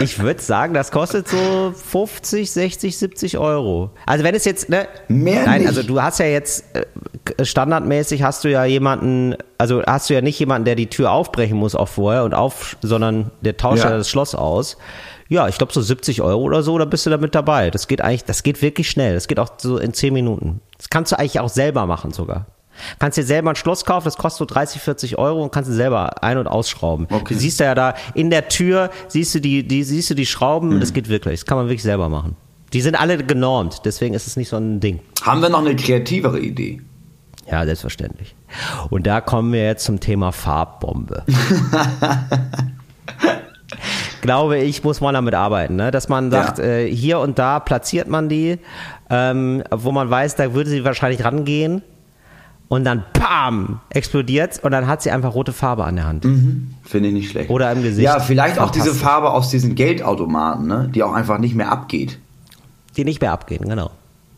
ich 0.01 0.19
würde 0.19 0.41
sagen, 0.41 0.75
das 0.75 0.91
kostet 0.91 1.29
so 1.29 1.73
50, 1.75 2.51
60, 2.51 2.99
70 2.99 3.39
Euro. 3.39 3.91
Also 4.07 4.25
wenn 4.25 4.35
es 4.35 4.45
jetzt, 4.45 4.69
ne? 4.69 4.89
Mehr 5.09 5.47
Nein, 5.47 5.61
nicht. 5.61 5.69
also 5.69 5.83
du 5.83 6.03
hast 6.03 6.19
ja 6.19 6.27
jetzt, 6.27 6.65
äh, 6.75 7.45
standardmäßig 7.45 8.23
hast 8.23 8.45
du 8.45 8.51
ja 8.51 8.65
jemanden, 8.65 9.37
also 9.59 9.83
hast 9.85 10.11
du 10.11 10.15
ja 10.15 10.21
nicht 10.21 10.39
jemanden, 10.39 10.65
der 10.65 10.75
die 10.75 10.89
Tür 10.89 11.13
aufbrechen 11.13 11.57
muss 11.57 11.75
auch 11.75 11.89
vorher 11.89 12.25
und 12.25 12.35
auf, 12.35 12.77
sondern 12.83 13.31
der 13.41 13.57
tauscht 13.57 13.85
Ja. 13.85 13.91
ja, 13.91 13.97
das 13.97 14.11
Schloss 14.11 14.35
aus. 14.35 14.77
Ja, 15.29 15.49
ich 15.49 15.57
glaube 15.57 15.73
so 15.73 15.81
70 15.81 16.21
Euro 16.21 16.43
oder 16.43 16.63
so, 16.63 16.77
da 16.77 16.85
bist 16.85 17.07
du 17.07 17.11
damit 17.11 17.35
dabei. 17.35 17.71
Das 17.71 17.89
geht 17.89 18.03
eigentlich, 18.03 18.25
das 18.25 18.43
geht 18.43 18.61
wirklich 18.61 18.91
schnell. 18.91 19.15
Das 19.15 19.29
geht 19.29 19.39
auch 19.39 19.49
so 19.57 19.79
in 19.79 19.95
10 19.95 20.13
Minuten. 20.13 20.61
Das 20.77 20.91
kannst 20.91 21.13
du 21.13 21.19
eigentlich 21.19 21.41
auch 21.41 21.49
selber 21.49 21.87
machen 21.87 22.13
sogar. 22.13 22.47
Kannst 22.99 23.19
dir 23.19 23.25
selber 23.25 23.51
ein 23.51 23.57
Schloss 23.57 23.85
kaufen, 23.85 24.05
das 24.05 24.17
kostet 24.17 24.39
so 24.49 24.55
30, 24.55 24.81
40 24.81 25.19
Euro 25.19 25.43
und 25.43 25.53
kannst 25.53 25.71
du 25.71 25.75
selber 25.75 26.23
ein- 26.23 26.39
und 26.39 26.47
ausschrauben. 26.47 27.07
Okay. 27.11 27.35
Du 27.35 27.41
siehst 27.41 27.61
ja 27.61 27.75
da 27.75 27.95
in 28.15 28.31
der 28.31 28.49
Tür, 28.49 28.91
siehst 29.09 29.35
du 29.35 29.41
die, 29.41 29.67
die, 29.67 29.85
siehst 29.85 30.11
du 30.11 30.15
die 30.15 30.27
Schrauben, 30.27 30.77
Mhm. 30.77 30.81
das 30.81 30.93
geht 30.93 31.09
wirklich. 31.09 31.41
Das 31.41 31.47
kann 31.47 31.59
man 31.59 31.67
wirklich 31.67 31.83
selber 31.83 32.09
machen. 32.09 32.37
Die 32.73 32.81
sind 32.81 32.95
alle 32.99 33.19
genormt, 33.19 33.83
deswegen 33.85 34.15
ist 34.15 34.27
es 34.27 34.37
nicht 34.37 34.49
so 34.49 34.57
ein 34.57 34.81
Ding. 34.81 35.01
Haben 35.23 35.43
wir 35.43 35.51
noch 35.51 35.61
eine 35.61 35.77
kreativere 35.77 36.41
Idee? 36.41 36.81
Ja, 37.51 37.65
selbstverständlich. 37.67 38.35
Und 38.89 39.07
da 39.07 39.21
kommen 39.21 39.53
wir 39.53 39.65
jetzt 39.65 39.85
zum 39.85 40.01
Thema 40.01 40.33
Farbbombe. 40.33 41.25
Glaube 44.21 44.59
ich, 44.59 44.85
muss 44.85 45.01
man 45.01 45.15
damit 45.15 45.35
arbeiten, 45.35 45.75
ne? 45.77 45.91
dass 45.91 46.09
man 46.09 46.31
sagt, 46.31 46.59
Ja. 46.59 46.65
äh, 46.65 46.87
hier 46.95 47.19
und 47.19 47.39
da 47.41 47.59
platziert 47.59 48.07
man 48.09 48.29
die, 48.29 48.59
ähm, 49.11 49.65
wo 49.71 49.91
man 49.91 50.09
weiß, 50.11 50.37
da 50.37 50.55
würde 50.55 50.71
sie 50.71 50.85
wahrscheinlich 50.85 51.25
rangehen 51.25 51.83
und 52.73 52.85
dann 52.85 53.05
PAM 53.13 53.81
explodiert 53.91 54.59
und 54.63 54.71
dann 54.71 54.87
hat 54.87 55.03
sie 55.03 55.11
einfach 55.11 55.35
rote 55.35 55.53
Farbe 55.53 55.85
an 55.85 55.97
der 55.97 56.07
Hand. 56.07 56.27
Finde 56.85 57.09
ich 57.09 57.15
nicht 57.15 57.31
schlecht. 57.31 57.51
Oder 57.51 57.71
im 57.71 57.83
Gesicht. 57.83 58.07
Ja, 58.07 58.19
vielleicht 58.19 58.59
auch 58.59 58.71
diese. 58.71 58.95
Farbe 58.95 59.29
aus 59.33 59.51
diesen 59.51 59.75
Geldautomaten, 59.75 60.69
ne? 60.69 60.91
die 60.95 61.03
auch 61.03 61.13
einfach 61.13 61.37
nicht 61.37 61.55
mehr 61.55 61.71
abgeht. 61.71 62.19
Die 62.97 63.05
nicht 63.05 63.21
mehr 63.21 63.31
abgehen, 63.31 63.69
genau. 63.69 63.91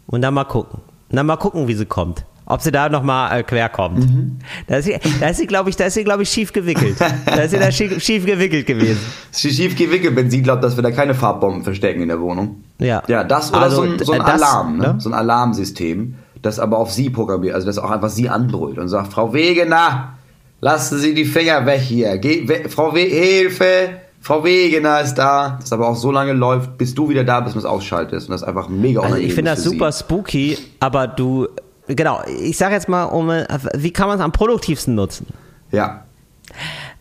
Und 0.08 0.22
dann 0.22 0.34
mal 0.34 0.42
gucken. 0.42 0.80
Und 1.10 1.16
dann 1.16 1.26
mal 1.26 1.36
gucken, 1.36 1.68
wie 1.68 1.74
sie 1.74 1.86
kommt. 1.86 2.24
Ob 2.44 2.60
sie 2.60 2.72
da 2.72 2.88
nochmal 2.88 3.38
äh, 3.38 3.42
quer 3.44 3.68
kommt. 3.68 4.00
Mhm. 4.00 4.40
Da 4.66 4.78
ist 4.78 4.86
sie, 4.86 4.98
da 5.20 5.28
ist 5.28 5.36
sie 5.36 5.46
glaube 5.46 5.70
ich, 5.70 5.76
da 5.76 5.84
ist 5.84 5.94
sie, 5.94 6.02
glaube 6.02 6.24
ich, 6.24 6.28
schief 6.28 6.52
gewickelt. 6.52 6.96
Da 7.00 7.42
ist 7.42 7.52
sie 7.52 7.60
da 7.60 7.70
schief, 7.70 8.02
schief 8.02 8.26
gewickelt 8.26 8.66
gewesen. 8.66 9.00
Schief 9.32 9.76
gewickelt, 9.76 10.16
wenn 10.16 10.28
sie 10.28 10.42
glaubt, 10.42 10.64
dass 10.64 10.74
wir 10.74 10.82
da 10.82 10.90
keine 10.90 11.14
Farbbomben 11.14 11.62
verstecken 11.62 12.02
in 12.02 12.08
der 12.08 12.20
Wohnung. 12.20 12.64
Ja. 12.80 13.04
Ja, 13.06 13.22
das 13.22 13.52
oder 13.52 13.60
Also, 13.62 13.76
so 13.76 13.82
ein, 13.82 13.98
so 14.00 14.12
ein 14.12 14.20
äh, 14.20 14.24
das, 14.24 14.42
Alarm, 14.42 14.76
ne? 14.78 14.94
ne? 14.94 14.94
so 14.98 15.08
ein 15.08 15.14
Alarmsystem, 15.14 16.16
das 16.44 16.58
aber 16.58 16.78
auf 16.78 16.92
sie 16.92 17.10
programmiert, 17.10 17.54
also 17.54 17.66
das 17.66 17.78
auch 17.78 17.90
einfach 17.90 18.10
sie 18.10 18.28
anbrüllt 18.28 18.78
und 18.78 18.88
sagt, 18.88 19.12
Frau 19.12 19.32
Wegener, 19.32 20.14
lassen 20.60 20.98
Sie 20.98 21.14
die 21.14 21.24
Finger 21.24 21.66
weg 21.66 21.80
hier. 21.80 22.18
Geh, 22.18 22.48
we 22.48 22.68
Frau 22.68 22.94
We 22.94 23.00
Hilfe, 23.00 23.90
Frau 24.20 24.44
Wegener 24.44 25.00
ist 25.00 25.14
da, 25.14 25.58
das 25.60 25.72
aber 25.72 25.88
auch 25.88 25.96
so 25.96 26.10
lange 26.10 26.32
läuft, 26.32 26.78
bis 26.78 26.94
du 26.94 27.08
wieder 27.08 27.24
da 27.24 27.40
bist 27.40 27.54
und 27.56 27.60
es 27.60 27.66
ausschaltest. 27.66 28.28
Und 28.28 28.32
das 28.32 28.42
ist 28.42 28.48
einfach 28.48 28.68
mega 28.68 29.00
Also 29.00 29.08
unangenehm 29.08 29.28
ich 29.28 29.34
finde 29.34 29.50
das 29.50 29.62
für 29.62 29.68
sie. 29.68 29.74
super 29.76 29.92
spooky, 29.92 30.58
aber 30.80 31.06
du, 31.06 31.48
genau, 31.86 32.22
ich 32.40 32.56
sage 32.56 32.74
jetzt 32.74 32.88
mal, 32.88 33.04
um, 33.04 33.30
wie 33.74 33.92
kann 33.92 34.08
man 34.08 34.18
es 34.18 34.24
am 34.24 34.32
produktivsten 34.32 34.94
nutzen? 34.94 35.26
Ja. 35.72 36.04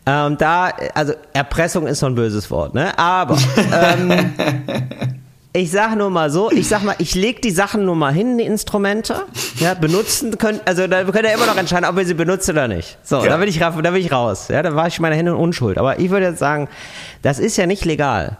Ähm, 0.06 0.36
da, 0.36 0.70
also 0.94 1.14
Erpressung 1.32 1.86
ist 1.86 2.00
so 2.00 2.06
ein 2.06 2.14
böses 2.14 2.50
Wort, 2.50 2.74
ne? 2.74 2.98
Aber 2.98 3.38
ähm, 3.72 4.32
ich 5.56 5.70
sage 5.70 5.94
nur 5.96 6.10
mal 6.10 6.30
so, 6.30 6.50
ich 6.50 6.68
sag 6.68 6.82
mal, 6.82 6.96
ich 6.98 7.14
leg 7.14 7.40
die 7.40 7.52
Sachen 7.52 7.84
nur 7.84 7.94
mal 7.94 8.12
hin, 8.12 8.36
die 8.38 8.44
Instrumente, 8.44 9.22
ja, 9.60 9.74
benutzen 9.74 10.36
können, 10.36 10.60
also 10.64 10.86
da 10.88 11.04
könnt 11.04 11.24
ihr 11.24 11.32
immer 11.32 11.46
noch 11.46 11.56
entscheiden, 11.56 11.88
ob 11.88 11.96
ihr 11.96 12.04
sie 12.04 12.14
benutzt 12.14 12.48
oder 12.50 12.66
nicht. 12.66 12.98
So, 13.04 13.22
Ja. 13.22 13.28
da 13.30 13.36
bin 13.36 13.48
ich 13.48 13.60
da 13.60 13.70
bin 13.70 13.94
ich 13.94 14.10
raus, 14.10 14.48
ja, 14.48 14.62
da 14.62 14.74
war 14.74 14.88
ich 14.88 14.98
meine 14.98 15.14
Hände 15.14 15.30
in 15.32 15.38
Unschuld. 15.38 15.78
Aber 15.78 16.00
ich 16.00 16.10
würde 16.10 16.26
jetzt 16.26 16.40
sagen, 16.40 16.68
das 17.22 17.38
ist 17.38 17.56
ja 17.56 17.66
nicht 17.66 17.84
legal. 17.84 18.36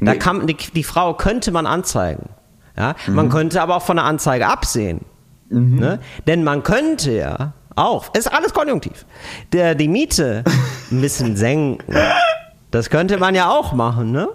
Da 0.00 0.12
Nee. 0.12 0.18
kann 0.18 0.46
die, 0.46 0.56
die 0.56 0.82
Frau 0.82 1.12
könnte 1.12 1.50
man 1.52 1.66
anzeigen. 1.66 2.30
Ja? 2.76 2.94
Man 3.06 3.28
könnte 3.28 3.60
aber 3.60 3.76
auch 3.76 3.82
von 3.82 3.96
der 3.96 4.06
Anzeige 4.06 4.46
absehen. 4.46 5.04
Ne? 5.50 5.98
Denn 6.26 6.42
man 6.42 6.62
könnte 6.62 7.12
ja 7.12 7.52
auch, 7.76 8.14
ist 8.14 8.32
alles 8.32 8.54
konjunktiv, 8.54 9.04
der, 9.52 9.74
die 9.74 9.88
Miete 9.88 10.42
ein 10.90 11.00
bisschen 11.02 11.36
senken. 11.36 11.84
Das 12.70 12.88
könnte 12.88 13.18
man 13.18 13.34
ja 13.34 13.50
auch 13.50 13.72
machen, 13.74 14.10
ne? 14.12 14.28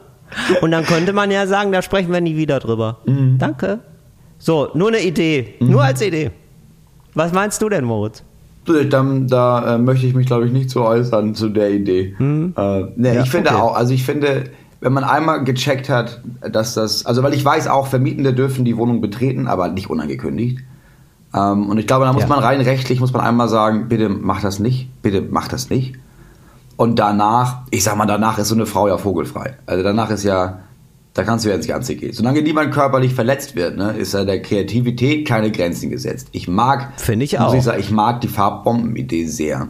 Und 0.62 0.72
dann 0.72 0.86
könnte 0.86 1.14
man 1.14 1.32
ja 1.32 1.48
sagen, 1.48 1.72
da 1.72 1.82
sprechen 1.82 2.12
wir 2.12 2.22
nie 2.22 2.36
wieder 2.36 2.60
drüber. 2.60 3.00
Danke. 3.38 3.80
So, 4.38 4.70
nur 4.74 4.90
eine 4.90 5.02
Idee. 5.02 5.56
Nur 5.60 5.84
als 5.84 6.02
Idee. 6.02 6.32
Was 7.14 7.32
meinst 7.32 7.62
du 7.62 7.70
denn, 7.70 7.86
Moritz? 7.86 8.24
Dann, 8.90 9.28
da 9.28 9.76
äh, 9.76 9.78
möchte 9.78 10.08
ich 10.08 10.16
mich, 10.16 10.26
glaube 10.26 10.48
ich, 10.48 10.52
nicht 10.52 10.70
zu 10.72 10.82
äußern 10.82 11.36
zu 11.36 11.50
der 11.50 11.70
Idee. 11.72 12.16
Äh, 12.20 12.84
nee. 12.96 13.14
Ja, 13.14 13.22
ich 13.24 13.30
finde 13.30 13.52
okay. 13.52 13.60
auch, 13.62 13.76
also 13.76 13.94
ich 13.94 14.04
finde, 14.04 14.46
wenn 14.82 14.92
man 14.92 15.04
einmal 15.04 15.44
gecheckt 15.44 15.88
hat, 15.88 16.22
dass 16.42 16.74
das, 16.74 17.06
also 17.06 17.22
weil 17.24 17.34
ich 17.36 17.46
weiß 17.46 17.68
auch, 17.68 17.88
Vermietende 17.88 18.34
dürfen 18.34 18.66
die 18.66 18.76
Wohnung 18.76 19.02
betreten, 19.02 19.48
aber 19.48 19.68
nicht 19.70 19.90
unangekündigt. 19.90 20.60
Ähm, 21.34 21.70
und 21.70 21.78
ich 21.78 21.86
glaube, 21.88 22.06
da 22.06 22.14
muss 22.14 22.24
Ja. 22.24 22.28
man 22.28 22.40
rein 22.40 22.60
rechtlich, 22.62 23.00
muss 23.00 23.14
man 23.14 23.22
einmal 23.22 23.50
sagen, 23.50 23.88
bitte 23.88 24.10
mach 24.10 24.42
das 24.42 24.60
nicht, 24.60 24.90
bitte 25.02 25.22
mach 25.30 25.48
das 25.48 25.70
nicht. 25.70 25.96
Und 26.78 27.00
danach, 27.00 27.62
ich 27.72 27.84
sag 27.84 27.96
mal, 27.96 28.06
danach 28.06 28.38
ist 28.38 28.50
so 28.50 28.56
eine 28.56 28.66
Frau 28.66 28.88
ja 28.88 28.98
vogelfrei. 28.98 29.56
Also 29.66 29.84
danach 29.84 30.10
ist 30.10 30.24
ja, 30.24 30.60
da 31.14 31.24
kannst 31.24 31.46
du 31.46 31.50
ja 31.50 31.56
ins 31.56 31.68
Ganze 31.68 31.96
gehen. 31.96 32.12
Solange 32.12 32.42
niemand 32.42 32.74
körperlich 32.74 33.14
verletzt 33.14 33.56
wird, 33.56 33.78
ne, 33.78 33.92
ist 33.98 34.14
ja 34.14 34.26
der 34.26 34.42
Kreativität 34.42 35.26
keine 35.28 35.52
Grenzen 35.52 35.90
gesetzt. 35.90 36.28
Ich 36.34 36.48
mag, 36.50 36.92
Finde 37.00 37.24
ich 37.26 37.34
muss 37.40 37.42
auch. 37.42 37.54
ich 37.54 37.64
sagen, 37.64 37.80
ich 37.80 37.92
mag 37.92 38.20
die 38.22 38.28
Farbbomben-Idee 38.28 39.26
sehr. 39.28 39.70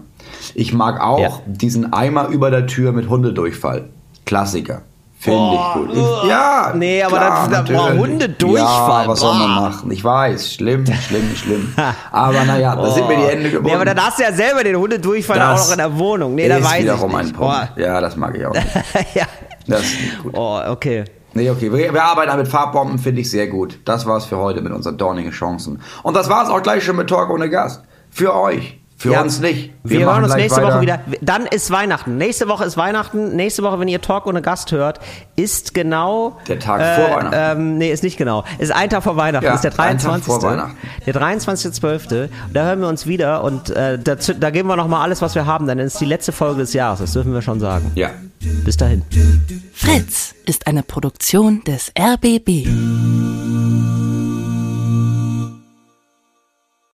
Ich 0.56 0.74
mag 0.74 1.00
auch 1.02 1.20
Ja. 1.20 1.40
diesen 1.46 1.94
Eimer 1.94 2.30
über 2.30 2.50
der 2.50 2.66
Tür 2.66 2.92
mit 2.92 3.08
Hundedurchfall. 3.10 3.90
Klassiker. 4.26 4.82
Finde 5.26 5.54
ich 5.56 5.74
gut. 5.74 5.90
Ich, 6.24 6.30
ja, 6.30 6.72
Nee, 6.76 7.04
aber 7.04 7.18
klar, 7.18 7.48
da- 7.50 7.62
boah, 7.62 7.74
natürlich. 7.90 8.00
Hundedurchfall, 8.00 9.04
Ja, 9.04 9.08
was 9.08 9.20
soll 9.20 9.34
man 9.36 9.56
boah. 9.56 9.62
machen? 9.70 9.92
Ich 9.92 10.04
weiß, 10.04 10.54
schlimm, 10.54 10.86
schlimm, 10.86 11.36
schlimm. 11.36 11.74
Aber 12.12 12.44
naja, 12.46 12.76
da 12.76 12.92
sind 12.92 13.08
mir 13.08 13.18
die 13.18 13.24
Hände 13.24 13.50
gebunden. 13.50 13.68
Nee, 13.70 13.76
aber 13.76 13.86
dann 13.86 14.00
hast 14.06 14.20
du 14.20 14.24
ja 14.24 14.32
selber 14.32 14.64
den 14.64 14.76
Hundedurchfall 14.78 15.42
auch 15.42 15.52
Das 15.56 15.66
noch 15.66 15.72
in 15.74 15.78
der 15.80 15.98
Wohnung. 16.00 16.36
Nee, 16.36 16.48
da 16.48 16.64
weiß 16.64 16.76
ich 16.78 16.84
wiederum 16.84 17.12
nicht. 17.12 17.20
ein 17.20 17.34
Punkt. 17.34 17.40
Boah. 17.40 17.70
Ja, 17.76 18.00
das 18.02 18.16
mag 18.16 18.36
ich 18.38 18.46
auch 18.46 18.54
nicht. 18.54 18.68
ja. 19.16 19.26
Das 19.68 19.82
ist 19.82 20.00
nicht 20.02 20.24
gut. 20.24 20.34
Oh, 20.38 20.60
okay. 20.68 21.04
Nee, 21.34 21.50
okay. 21.50 21.72
Wir, 21.74 21.94
wir 21.94 22.04
arbeiten 22.04 22.32
auch 22.32 22.38
mit 22.38 22.48
Farbbomben, 22.48 22.98
finde 23.00 23.22
ich 23.22 23.30
sehr 23.30 23.48
gut. 23.48 23.80
Das 23.84 24.06
war's 24.06 24.26
für 24.26 24.38
heute 24.38 24.62
mit 24.62 24.72
unseren 24.72 24.98
dornigen 24.98 25.32
Chancen. 25.32 25.82
Und 26.04 26.16
das 26.16 26.30
war's 26.30 26.50
auch 26.50 26.62
gleich 26.62 26.84
schon 26.84 26.96
mit 26.96 27.10
Talk 27.10 27.30
ohne 27.30 27.50
Gast. 27.50 27.82
Für 28.10 28.36
euch. 28.36 28.80
Für 28.98 29.12
Ja. 29.12 29.22
uns 29.22 29.42
nicht. 29.42 29.74
Wir, 29.84 30.06
machen 30.06 30.14
hören 30.16 30.24
uns 30.24 30.36
nächste 30.36 30.62
weiter. 30.62 30.76
Woche 30.76 30.82
wieder. 30.82 31.00
Dann 31.22 31.46
ist 31.46 31.70
Weihnachten. 31.70 32.18
Nächste 32.18 32.48
Woche 32.48 32.64
ist 32.64 32.78
Weihnachten. 32.78 33.36
Nächste 33.36 33.62
Woche, 33.62 33.78
wenn 33.80 33.90
ihr 33.90 34.00
Talk 34.02 34.26
ohne 34.26 34.42
Gast 34.42 34.72
hört, 34.72 35.00
ist 35.36 35.74
genau. 35.74 36.38
Der 36.48 36.60
Tag 36.60 36.82
vor 36.96 37.16
Weihnachten. 37.18 37.60
Ähm, 37.60 37.78
nee, 37.78 37.92
ist 37.92 38.04
nicht 38.04 38.18
genau. 38.18 38.46
Ist 38.58 38.72
ein 38.72 38.90
Tag 38.90 39.04
vor 39.04 39.18
Weihnachten. 39.18 39.46
Ja, 39.46 39.54
ist 39.54 39.66
der 39.66 39.72
ein 39.72 39.98
Tag 39.98 40.00
23. 40.00 40.26
vor 40.26 40.42
Weihnachten. 40.44 40.78
Der 41.06 41.14
23.12. 41.14 42.30
Da 42.54 42.64
hören 42.64 42.80
wir 42.80 42.88
uns 42.88 43.06
wieder 43.06 43.44
und 43.44 43.70
äh, 43.70 44.00
dazu, 44.00 44.34
da 44.34 44.50
geben 44.50 44.70
wir 44.70 44.78
nochmal 44.78 45.02
alles, 45.02 45.22
was 45.22 45.36
wir 45.36 45.46
haben. 45.46 45.68
Dann 45.68 45.80
ist 45.80 46.00
die 46.00 46.06
letzte 46.06 46.32
Folge 46.32 46.62
des 46.62 46.72
Jahres. 46.74 47.00
Das 47.00 47.12
dürfen 47.12 47.34
wir 47.34 47.42
schon 47.42 47.60
sagen. 47.60 47.92
Ja. 47.96 48.12
Bis 48.64 48.78
dahin. 48.78 49.02
Fritz 49.74 50.36
ist 50.46 50.68
eine 50.68 50.84
Produktion 50.84 51.64
des 51.66 51.92
RBB. 52.00 52.68